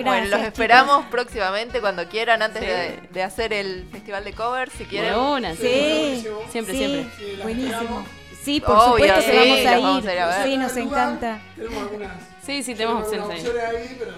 bueno, 0.04 0.26
los 0.28 0.42
esperamos 0.42 1.06
próximamente 1.10 1.80
cuando 1.82 2.08
quieran, 2.08 2.42
antes 2.42 2.62
Sí. 2.62 2.68
de, 2.68 3.00
de 3.12 3.24
hacer 3.24 3.54
el 3.54 3.88
festival 3.92 4.24
de 4.24 4.34
covers, 4.34 4.72
si 4.78 4.86
quieren. 4.86 5.14
De 5.14 5.20
una, 5.20 5.56
Sí, 5.56 6.26
Siempre, 6.50 6.74
sí, 6.74 6.78
siempre. 6.80 7.44
Buenísimo. 7.44 8.06
Sí, 8.44 8.62
por 8.62 8.76
Obvio, 8.76 9.06
supuesto 9.06 9.22
sí, 9.22 9.32
que 9.32 9.38
vamos 9.38 9.58
a 9.58 9.62
ir. 9.78 9.84
vamos 9.84 10.06
a 10.06 10.14
ir 10.14 10.20
a 10.20 10.28
ver. 10.28 10.48
Sí, 10.48 10.58
nos 10.58 10.78
encanta. 10.78 11.40
Tenemos 11.56 11.78
algunas. 11.84 12.12
Sí, 12.50 12.64
sí, 12.64 12.74
tenemos 12.76 13.04
opciones 13.04 13.30
ahí. 13.46 13.78
ahí, 13.78 13.96
pero 14.00 14.12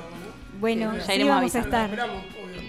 Bueno, 0.59 0.91
Sí, 0.93 0.97
ya 0.99 1.05
sí, 1.05 1.11
iremos 1.15 1.35
vamos 1.35 1.55
a 1.55 1.59
estar. 1.59 1.89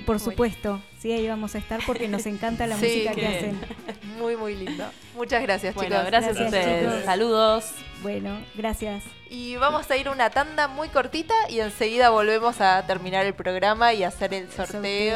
Por 0.06 0.18
supuesto, 0.18 0.82
sí, 1.00 1.12
ahí 1.12 1.28
vamos 1.28 1.54
a 1.54 1.58
estar 1.58 1.80
porque 1.86 2.08
nos 2.08 2.26
encanta 2.26 2.66
la 2.66 2.76
Sí, 2.76 2.86
música 2.86 3.14
que 3.14 3.26
hacen. 3.28 3.60
Muy, 4.18 4.36
muy 4.36 4.54
lindo. 4.56 4.84
Muchas 5.16 5.42
gracias, 5.42 5.74
Bueno, 5.74 5.96
chicos. 5.96 6.06
gracias, 6.10 6.36
a 6.38 6.44
ustedes. 6.44 6.84
chicos. 6.90 7.04
Saludos. 7.04 7.64
Bueno, 8.02 8.38
gracias. 8.54 9.02
Y 9.30 9.56
vamos 9.56 9.90
a 9.90 9.96
ir 9.96 10.08
a 10.08 10.10
una 10.10 10.30
tanda 10.30 10.68
muy 10.68 10.88
cortita 10.90 11.34
y 11.48 11.60
enseguida 11.60 12.10
volvemos 12.10 12.60
a 12.60 12.84
terminar 12.86 13.24
el 13.26 13.34
programa 13.34 13.94
y 13.94 14.04
hacer 14.04 14.34
el 14.34 14.48
sorteo, 14.50 14.66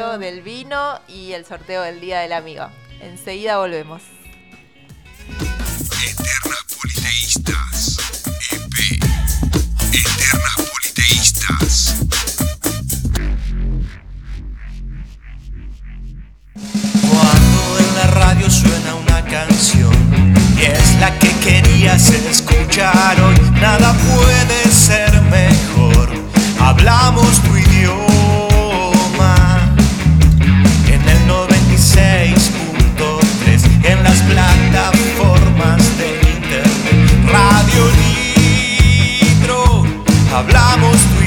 sorteo. 0.07 0.17
del 0.17 0.41
vino 0.41 0.99
y 1.07 1.33
el 1.33 1.45
sorteo 1.45 1.81
del 1.83 1.99
Día 2.01 2.19
del 2.21 2.33
Amigo. 2.33 2.67
Enseguida 3.01 3.57
volvemos. 3.59 4.01
Eternas 6.03 6.65
Politeístas. 6.81 8.06
Cuando 17.09 17.79
en 17.79 17.95
la 17.95 18.07
radio 18.11 18.49
suena 18.49 18.95
una 18.95 19.23
canción 19.23 19.93
y 20.57 20.63
es 20.65 20.95
la 20.99 21.17
que 21.19 21.31
querías 21.39 22.09
escuchar 22.09 23.21
hoy, 23.21 23.39
nada 23.61 23.93
puede 23.93 24.69
ser 24.69 25.21
mejor. 25.21 26.09
Hablamos 26.59 27.41
tu 27.43 27.55
idioma 27.55 29.37
en 30.87 31.07
el 31.07 31.27
96.3 31.29 33.85
en 33.85 34.03
las 34.03 34.21
plataformas 34.23 35.97
de 35.97 36.19
internet. 36.29 37.31
Radio 37.31 37.89
Nitro, 39.21 39.85
hablamos 40.35 40.97
tu 40.97 41.23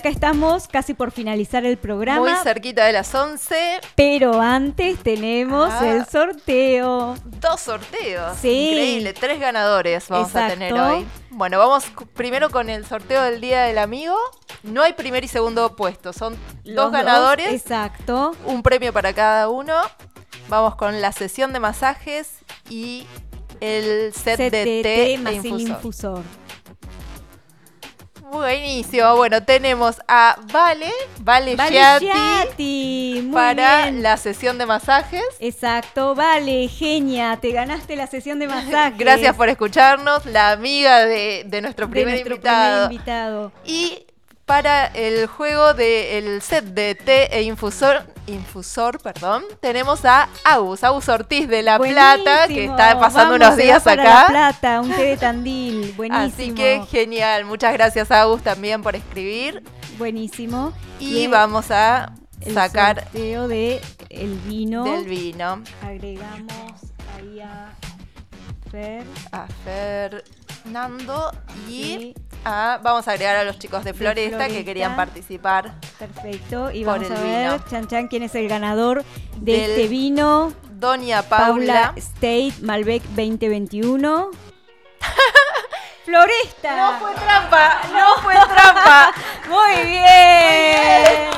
acá 0.00 0.08
estamos 0.08 0.66
casi 0.66 0.94
por 0.94 1.10
finalizar 1.12 1.64
el 1.64 1.76
programa. 1.76 2.20
Muy 2.20 2.32
cerquita 2.42 2.84
de 2.86 2.92
las 2.92 3.14
11. 3.14 3.80
Pero 3.94 4.40
antes 4.40 4.98
tenemos 5.02 5.70
Ah. 5.70 5.88
el 5.88 6.06
sorteo. 6.06 7.16
Dos 7.24 7.60
sorteos. 7.60 8.36
Sí. 8.40 8.70
Increíble, 8.70 9.12
tres 9.12 9.38
ganadores 9.38 10.08
vamos 10.08 10.34
a 10.34 10.48
tener 10.48 10.72
hoy. 10.72 11.06
Bueno, 11.30 11.58
vamos 11.58 11.84
primero 12.14 12.50
con 12.50 12.68
el 12.70 12.84
sorteo 12.86 13.22
del 13.22 13.40
Día 13.40 13.62
del 13.62 13.78
Amigo. 13.78 14.16
No 14.62 14.82
hay 14.82 14.94
primer 14.94 15.22
y 15.24 15.28
segundo 15.28 15.76
puesto, 15.76 16.12
son 16.12 16.36
Los 16.64 16.76
dos 16.76 16.92
ganadores. 16.92 17.52
Exacto. 17.52 18.32
Un 18.46 18.62
premio 18.62 18.92
para 18.92 19.12
cada 19.12 19.48
uno. 19.48 19.74
Vamos 20.48 20.74
con 20.76 21.00
la 21.00 21.12
sesión 21.12 21.52
de 21.52 21.60
masajes 21.60 22.30
y 22.68 23.06
el 23.60 24.12
set, 24.14 24.36
Set 24.38 24.50
de 24.52 24.58
de 24.58 24.64
té, 24.64 24.82
té 24.82 25.04
e 25.14 25.48
infusor. 25.60 26.22
Buenísimo. 28.30 29.16
Bueno, 29.16 29.42
tenemos 29.42 30.00
a 30.06 30.36
Vale, 30.52 30.90
Vale, 31.20 31.56
Vale 31.56 33.22
muy 33.22 33.32
para 33.32 33.82
bien. 33.86 34.02
la 34.02 34.16
sesión 34.16 34.56
de 34.58 34.66
masajes. 34.66 35.22
Exacto, 35.40 36.14
vale, 36.14 36.68
genia, 36.68 37.38
te 37.40 37.50
ganaste 37.50 37.96
la 37.96 38.06
sesión 38.06 38.38
de 38.38 38.46
masajes. 38.48 38.98
Gracias 38.98 39.34
por 39.36 39.48
escucharnos, 39.48 40.26
la 40.26 40.52
amiga 40.52 41.04
de, 41.04 41.44
de 41.46 41.60
nuestro 41.62 41.86
De 41.86 41.90
primer 41.92 42.14
nuestro 42.14 42.34
invitado. 42.36 42.88
primer 42.88 42.92
invitado. 42.92 43.52
Y 43.64 44.04
para 44.50 44.86
el 44.86 45.28
juego 45.28 45.74
del 45.74 46.42
set 46.42 46.64
de 46.64 46.96
té 46.96 47.38
e 47.38 47.42
infusor, 47.42 48.02
infusor, 48.26 49.00
perdón, 49.00 49.44
tenemos 49.60 50.04
a 50.04 50.28
Agus, 50.42 50.82
Agus 50.82 51.08
Ortiz 51.08 51.46
de 51.48 51.62
La 51.62 51.78
Plata, 51.78 52.48
que 52.48 52.64
está 52.64 52.98
pasando 52.98 53.34
Vamos, 53.38 53.46
unos 53.46 53.56
días 53.56 53.80
para 53.84 54.02
acá. 54.02 54.20
La 54.22 54.26
Plata, 54.26 54.80
un 54.80 54.90
té 54.90 55.02
de 55.04 55.16
Tandil, 55.18 55.92
buenísimo. 55.96 56.26
Así 56.34 56.50
que 56.52 56.82
genial, 56.90 57.44
muchas 57.44 57.72
gracias 57.74 58.10
Agus 58.10 58.42
también 58.42 58.82
por 58.82 58.96
escribir. 58.96 59.62
buenísimo. 59.98 60.72
Y 60.98 61.28
vamos 61.28 61.70
a 61.70 62.12
el 62.40 62.52
sacar 62.52 63.04
sorteo 63.04 63.46
de 63.46 63.80
el 64.08 64.34
vino. 64.48 64.82
del 64.82 65.04
vino 65.04 65.62
Agregamos 65.80 66.72
ahí 67.16 67.40
a 67.40 67.70
Fer. 68.72 69.04
a 69.30 69.46
Fernando 70.62 71.32
y 71.68 72.14
a, 72.44 72.80
vamos 72.82 73.06
a 73.08 73.12
agregar 73.12 73.36
a 73.36 73.44
los 73.44 73.58
chicos 73.58 73.84
de 73.84 73.94
Floresta, 73.94 74.30
que 74.30 74.44
Floresta. 74.44 74.64
querían 74.64 74.96
participar. 74.96 75.74
Perfecto. 75.98 76.70
Y 76.70 76.84
vamos 76.84 77.10
a 77.10 77.14
ver, 77.14 77.50
vino. 77.52 77.64
Chan 77.70 77.86
Chan, 77.88 78.08
quién 78.08 78.22
es 78.22 78.34
el 78.34 78.48
ganador 78.48 79.04
de 79.36 79.52
Del 79.52 79.70
este 79.70 79.88
vino. 79.88 80.52
Doña 80.72 81.22
Paula 81.22 81.92
Paula. 81.92 81.94
State 81.96 82.54
Malbec 82.62 83.02
2021. 83.02 84.30
Floresta. 86.04 86.76
No 86.76 86.98
fue 86.98 87.14
trampa, 87.14 87.80
no 87.92 88.22
fue 88.22 88.34
trampa. 88.34 89.12
Muy 89.48 89.86
bien. 89.86 91.30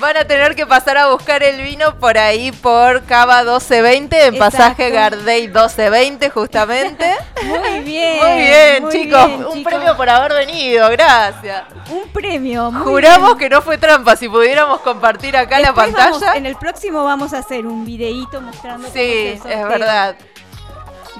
Van 0.00 0.16
a 0.16 0.24
tener 0.24 0.54
que 0.56 0.66
pasar 0.66 0.96
a 0.96 1.08
buscar 1.08 1.42
el 1.42 1.60
vino 1.60 1.94
por 1.98 2.16
ahí 2.16 2.52
por 2.52 3.02
Cava 3.04 3.40
1220, 3.42 4.16
en 4.26 4.34
Exacto. 4.34 4.38
pasaje 4.56 4.90
Gardey 4.90 5.42
1220 5.42 6.30
justamente. 6.30 7.14
Muy 7.44 7.80
bien. 7.80 8.16
Muy 8.18 8.38
bien, 8.38 8.82
muy 8.84 8.92
chicos. 8.92 9.26
bien, 9.26 9.44
un 9.44 9.52
chicos. 9.58 9.72
premio 9.72 9.96
por 9.98 10.08
haber 10.08 10.32
venido, 10.32 10.88
gracias. 10.90 11.64
Un 11.90 12.08
premio. 12.12 12.70
muy 12.70 12.82
Juramos 12.82 13.36
bien. 13.36 13.38
que 13.38 13.54
no 13.54 13.60
fue 13.62 13.76
trampa, 13.76 14.16
si 14.16 14.28
pudiéramos 14.28 14.80
compartir 14.80 15.36
acá 15.36 15.58
la 15.60 15.74
pantalla. 15.74 16.10
vamos- 16.10 16.22
en 16.34 16.46
el 16.46 16.56
próximo 16.56 17.04
vamos 17.04 17.34
a 17.34 17.38
hacer 17.38 17.66
un 17.66 17.84
videíto 17.84 18.40
mostrando 18.40 18.88
cómo 18.88 18.92
Sí, 18.94 19.40
el 19.44 19.52
es 19.52 19.68
verdad. 19.68 20.16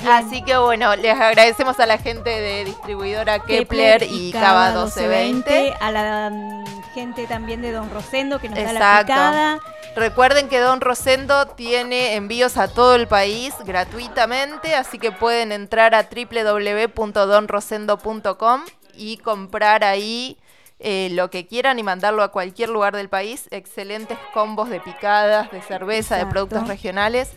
Así 0.08 0.42
que 0.42 0.56
bueno, 0.56 0.94
les 0.96 1.18
agradecemos 1.18 1.78
a 1.80 1.86
la 1.86 1.98
gente 1.98 2.30
de 2.30 2.64
distribuidora 2.64 3.40
Kepler, 3.40 4.02
y 4.04 4.32
Cava 4.32 4.68
1220. 4.70 5.74
a 5.80 5.92
la 5.92 6.32
gente 6.94 7.26
también 7.26 7.60
de 7.62 7.72
Don 7.72 7.90
Rosendo 7.90 8.38
que 8.40 8.48
nos 8.48 8.56
da 8.58 8.64
la 8.64 8.70
Exacto. 8.70 9.06
picada. 9.12 9.58
Recuerden 9.96 10.48
que 10.48 10.58
Don 10.60 10.80
Rosendo 10.80 11.46
tiene 11.48 12.14
envíos 12.14 12.56
a 12.56 12.68
todo 12.68 12.94
el 12.94 13.08
país 13.08 13.52
gratuitamente, 13.64 14.74
así 14.74 14.98
que 14.98 15.10
pueden 15.12 15.52
entrar 15.52 15.94
a 15.94 16.08
www.donrosendo.com 16.08 18.62
y 18.94 19.18
comprar 19.18 19.84
ahí 19.84 20.38
eh, 20.78 21.08
lo 21.12 21.30
que 21.30 21.46
quieran 21.46 21.78
y 21.78 21.82
mandarlo 21.82 22.22
a 22.22 22.28
cualquier 22.28 22.68
lugar 22.70 22.96
del 22.96 23.08
país. 23.08 23.48
Excelentes 23.50 24.18
combos 24.32 24.70
de 24.70 24.80
picadas, 24.80 25.50
de 25.50 25.60
cerveza, 25.62 26.14
de 26.14 26.22
Exacto. 26.22 26.32
productos 26.32 26.68
regionales 26.68 27.30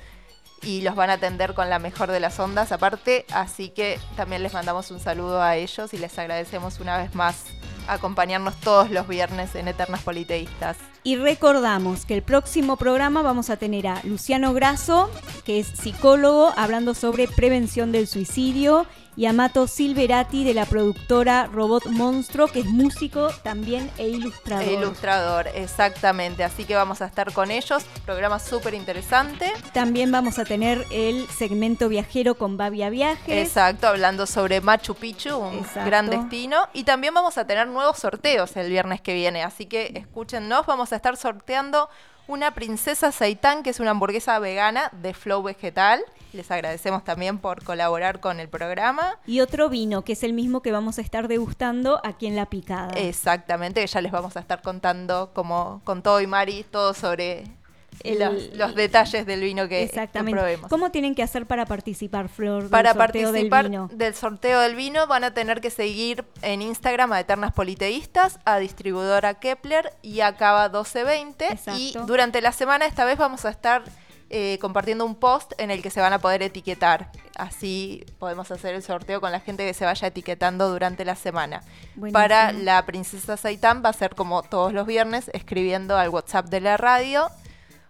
y 0.64 0.82
los 0.82 0.96
van 0.96 1.10
a 1.10 1.14
atender 1.14 1.54
con 1.54 1.70
la 1.70 1.80
mejor 1.80 2.12
de 2.12 2.20
las 2.20 2.40
ondas 2.40 2.72
aparte, 2.72 3.26
así 3.34 3.70
que 3.70 4.00
también 4.16 4.44
les 4.44 4.54
mandamos 4.54 4.92
un 4.92 5.00
saludo 5.00 5.42
a 5.42 5.56
ellos 5.56 5.94
y 5.94 5.98
les 5.98 6.18
agradecemos 6.18 6.80
una 6.80 6.98
vez 6.98 7.14
más 7.16 7.46
acompañarnos 7.88 8.56
todos 8.62 8.90
los 8.92 9.08
viernes 9.08 9.56
en 9.56 9.68
Eternas 9.68 10.02
Politeístas. 10.02 10.78
Y 11.04 11.18
recordamos 11.18 12.06
que 12.06 12.14
el 12.14 12.24
próximo 12.24 12.78
programa 12.78 13.22
vamos 13.22 13.50
a 13.50 13.58
tener 13.58 13.88
a 13.88 14.00
Luciano 14.04 14.54
Grasso, 14.54 15.12
que 15.44 15.60
es 15.60 15.68
psicólogo, 15.68 16.54
hablando 16.56 16.94
sobre 16.94 17.28
prevención 17.28 17.92
del 17.92 18.08
suicidio, 18.08 18.86
y 19.16 19.26
a 19.28 19.34
Mato 19.34 19.68
Silverati 19.68 20.44
de 20.44 20.54
la 20.54 20.66
productora 20.66 21.46
Robot 21.46 21.86
Monstruo, 21.88 22.48
que 22.48 22.62
es 22.62 22.66
músico 22.66 23.30
también 23.44 23.92
e 23.98 24.08
ilustrador. 24.08 24.72
Ilustrador, 24.72 25.48
exactamente. 25.54 26.44
Así 26.44 26.66
que 26.66 26.76
vamos 26.76 27.02
a 27.02 27.06
estar 27.06 27.32
con 27.32 27.52
ellos. 27.52 27.84
Programa 28.06 28.40
súper 28.40 28.74
interesante. 28.74 29.52
También 29.74 30.12
vamos 30.12 30.40
a 30.40 30.46
tener 30.46 30.86
el 30.92 31.28
segmento 31.30 31.90
viajero 31.90 32.36
con 32.36 32.58
Babia 32.58 32.90
Viajes. 32.90 33.48
Exacto, 33.48 33.88
hablando 33.88 34.26
sobre 34.26 34.62
Machu 34.62 34.96
Picchu, 34.96 35.38
un 35.38 35.60
Exacto. 35.60 35.86
gran 35.86 36.10
destino. 36.10 36.58
Y 36.74 36.84
también 36.84 37.14
vamos 37.14 37.38
a 37.38 37.46
tener 37.46 37.68
nuevos 37.68 38.00
sorteos 38.00 38.56
el 38.56 38.70
viernes 38.70 39.02
que 39.02 39.14
viene. 39.14 39.44
Así 39.44 39.66
que 39.66 39.92
escúchennos. 39.96 40.66
Vamos 40.66 40.92
a 40.92 40.96
estar 40.96 41.18
sorteando 41.18 41.90
una 42.28 42.52
princesa 42.52 43.12
seitán, 43.12 43.64
que 43.64 43.70
es 43.70 43.80
una 43.80 43.92
hamburguesa 43.92 44.40
vegana 44.40 44.90
de 44.92 45.14
Flow 45.14 45.44
Vegetal. 45.44 46.02
Les 46.34 46.50
agradecemos 46.50 47.04
también 47.04 47.38
por 47.38 47.64
colaborar 47.64 48.20
con 48.20 48.40
el 48.40 48.50
programa. 48.50 49.20
Y 49.28 49.40
otro 49.42 49.70
vino, 49.70 50.04
que 50.04 50.14
es 50.14 50.24
el 50.24 50.34
mismo 50.34 50.62
que 50.62 50.72
vamos 50.72 50.98
a 50.98 51.02
estar 51.02 51.28
degustando 51.28 52.02
aquí 52.04 52.26
en 52.26 52.36
La 52.36 52.48
Picada. 52.48 52.92
Exactamente, 52.96 53.82
que 53.82 53.88
ya 53.88 54.02
les 54.02 54.12
vamos 54.12 54.36
a 54.36 54.40
estar 54.40 54.62
contando, 54.64 55.30
como 55.34 55.82
con 55.84 56.02
todo 56.02 56.20
y 56.22 56.28
Mari, 56.28 56.64
todo 56.70 56.96
sobre 56.96 57.44
El- 58.04 58.18
los, 58.18 58.56
los 58.58 58.74
detalles 58.74 59.28
del 59.28 59.42
vino 59.42 59.68
que, 59.68 59.84
Exactamente. 59.84 60.36
probemos. 60.40 60.70
¿Cómo 60.72 60.90
tienen 60.90 61.14
que 61.14 61.22
hacer 61.22 61.46
para 61.46 61.68
participar, 61.68 62.28
Flor? 62.30 62.64
del 62.64 62.72
Para 62.72 62.94
sorteo 62.96 63.26
participar 63.32 63.64
del 63.66 63.72
vino? 63.72 63.90
del 63.94 64.16
sorteo 64.16 64.60
del 64.62 64.76
vino 64.76 65.06
van 65.06 65.24
a 65.24 65.36
tener 65.36 65.62
que 65.62 65.70
seguir 65.70 66.26
en 66.42 66.64
Instagram 66.64 67.14
a 67.14 67.20
Eternas 67.20 67.54
Politeístas, 67.54 68.40
a 68.46 68.58
distribuidora 68.58 69.36
Kepler 69.36 69.94
y 70.02 70.22
a 70.22 70.36
Cava 70.36 70.70
1220. 70.70 71.46
Y 71.46 71.52
Exacto. 71.90 72.08
durante 72.08 72.42
la 72.42 72.52
semana 72.52 72.88
esta 72.88 73.06
vez 73.06 73.20
vamos 73.20 73.46
a 73.46 73.52
estar 73.52 73.84
eh, 74.36 74.58
compartiendo 74.60 75.06
un 75.06 75.14
post 75.14 75.54
en 75.60 75.70
el 75.70 75.84
que 75.84 75.92
se 75.92 76.02
van 76.02 76.12
a 76.12 76.18
poder 76.18 76.42
etiquetar. 76.42 77.12
Así 77.38 78.04
podemos 78.18 78.50
hacer 78.50 78.74
el 78.74 78.82
sorteo 78.82 79.22
con 79.22 79.32
la 79.32 79.40
gente 79.40 79.64
que 79.64 79.76
se 79.76 79.86
vaya 79.86 80.08
etiquetando 80.08 80.72
durante 80.72 81.06
la 81.06 81.16
semana. 81.16 81.62
Buenísimo. 81.94 82.14
Para 82.14 82.52
la 82.52 82.84
princesa 82.88 83.38
Saitán 83.38 83.84
va 83.86 83.90
a 83.90 83.94
ser 83.94 84.16
como 84.16 84.42
todos 84.42 84.74
los 84.74 84.88
viernes, 84.88 85.30
escribiendo 85.34 85.98
al 85.98 86.10
WhatsApp 86.10 86.48
de 86.48 86.62
la 86.62 86.78
radio 86.78 87.30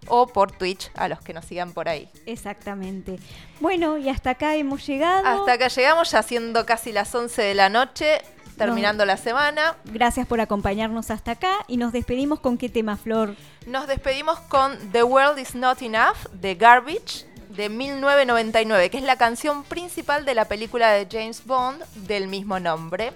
o 0.08 0.28
por 0.28 0.52
Twitch 0.52 0.92
a 0.96 1.08
los 1.08 1.20
que 1.22 1.34
nos 1.34 1.46
sigan 1.46 1.74
por 1.74 1.90
ahí. 1.90 2.10
Exactamente. 2.26 3.20
Bueno, 3.60 3.98
y 3.98 4.10
hasta 4.10 4.32
acá 4.32 4.56
hemos 4.56 4.86
llegado. 4.86 5.28
Hasta 5.28 5.54
acá 5.54 5.68
llegamos, 5.68 6.12
ya 6.12 6.24
siendo 6.24 6.66
casi 6.66 6.92
las 6.92 7.14
11 7.14 7.42
de 7.42 7.56
la 7.56 7.70
noche, 7.70 8.22
terminando 8.58 9.06
la 9.06 9.18
semana. 9.18 9.78
Gracias 9.86 10.28
por 10.28 10.42
acompañarnos 10.42 11.12
hasta 11.12 11.32
acá 11.32 11.54
y 11.68 11.78
nos 11.78 11.94
despedimos 11.94 12.40
con 12.40 12.58
qué 12.58 12.70
tema, 12.70 12.98
Flor. 12.98 13.36
Nos 13.66 13.88
despedimos 13.88 14.40
con 14.42 14.78
The 14.92 15.04
World 15.04 15.40
Is 15.40 15.56
Not 15.56 15.82
Enough 15.82 16.30
de 16.34 16.56
Garbage 16.56 17.26
de 17.50 17.70
1999, 17.70 18.90
que 18.90 18.98
es 18.98 19.04
la 19.04 19.18
canción 19.18 19.64
principal 19.64 20.26
de 20.26 20.36
la 20.36 20.46
película 20.46 20.92
de 20.92 21.08
James 21.10 21.46
Bond 21.46 21.84
del 22.08 22.28
mismo 22.28 22.60
nombre. 22.60 23.14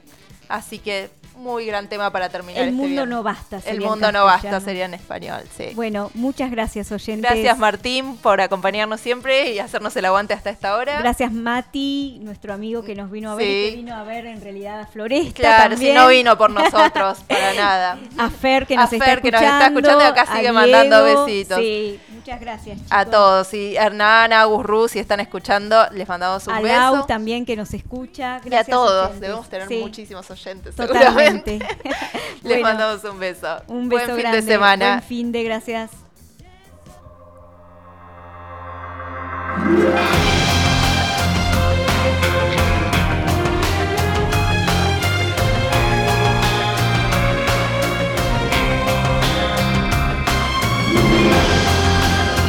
Así 0.47 0.80
que 0.80 1.09
muy 1.38 1.65
gran 1.65 1.88
tema 1.88 2.11
para 2.11 2.30
terminar. 2.30 2.61
El 2.64 2.69
este 2.69 2.76
mundo 2.77 2.89
viernes. 2.89 3.09
no 3.15 3.23
basta. 3.23 3.59
El 3.65 3.81
mundo 3.81 4.11
no 4.11 4.26
basta 4.26 4.59
sería 4.59 4.85
en 4.85 4.93
español, 4.93 5.41
sí. 5.55 5.69
Bueno, 5.76 6.11
muchas 6.14 6.51
gracias, 6.51 6.91
oyentes. 6.91 7.30
Gracias 7.31 7.57
Martín 7.57 8.18
por 8.18 8.41
acompañarnos 8.41 8.99
siempre 8.99 9.51
y 9.53 9.59
hacernos 9.59 9.95
el 9.95 10.05
aguante 10.05 10.34
hasta 10.34 10.49
esta 10.49 10.76
hora. 10.76 10.99
Gracias, 10.99 11.31
Mati, 11.31 12.19
nuestro 12.22 12.53
amigo 12.53 12.84
que 12.84 12.95
nos 12.95 13.09
vino 13.11 13.31
a 13.31 13.35
ver 13.35 13.47
y 13.47 13.65
Sí. 13.65 13.69
que 13.72 13.76
vino 13.77 13.95
a 13.95 14.03
ver 14.03 14.26
en 14.26 14.41
realidad 14.41 14.81
a 14.81 14.88
Floresta. 14.88 15.34
Claro, 15.34 15.69
también. 15.76 15.93
si 15.93 15.97
no 15.97 16.07
vino 16.07 16.38
por 16.38 16.49
nosotros, 16.51 17.19
para 17.27 17.53
nada. 17.53 17.97
A 18.18 18.30
Fer 18.30 18.65
que 18.68 18.76
A 18.76 18.81
nos, 18.81 18.93
está, 18.93 19.05
Fer, 19.05 19.22
que 19.22 19.31
nos 19.31 19.41
escuchando, 19.41 19.65
está 19.65 19.68
escuchando 19.68 20.03
acá 20.22 20.35
sigue 20.35 20.51
mandando 20.51 21.03
besitos. 21.03 21.57
Sí, 21.59 21.99
muchas 22.27 22.41
gracias. 22.41 22.79
A 22.89 23.05
todos, 23.05 23.53
y 23.53 23.77
Hernán, 23.77 24.33
Agus, 24.33 24.65
Ruth, 24.65 24.89
si 24.89 24.99
están 24.99 25.19
escuchando, 25.21 25.87
les 25.91 26.07
mandamos 26.07 26.45
un 26.47 26.53
A 26.55 26.59
beso. 26.61 26.75
Lau 26.75 27.05
también 27.07 27.45
que 27.45 27.55
nos 27.55 27.73
escucha. 27.73 28.41
y 28.43 28.53
a 28.53 28.63
todos, 28.65 29.05
oyentes. 29.05 29.21
debemos 29.21 29.49
tener 29.49 29.67
Sí, 29.69 29.79
muchísimos 29.79 30.29
oyentes. 30.29 30.75
Totalmente. 30.75 31.59
les 32.43 32.43
Bueno, 32.43 32.63
mandamos 32.63 33.03
un 33.05 33.19
beso. 33.19 33.47
Un 33.67 33.87
beso 33.89 34.03
Buen 34.03 34.15
fin 34.15 34.17
grande. 34.19 34.41
de 34.41 34.47
semana. 34.51 34.89
Buen 34.97 35.03
fin 35.03 35.31
de 35.31 35.43
gracias. 35.43 35.91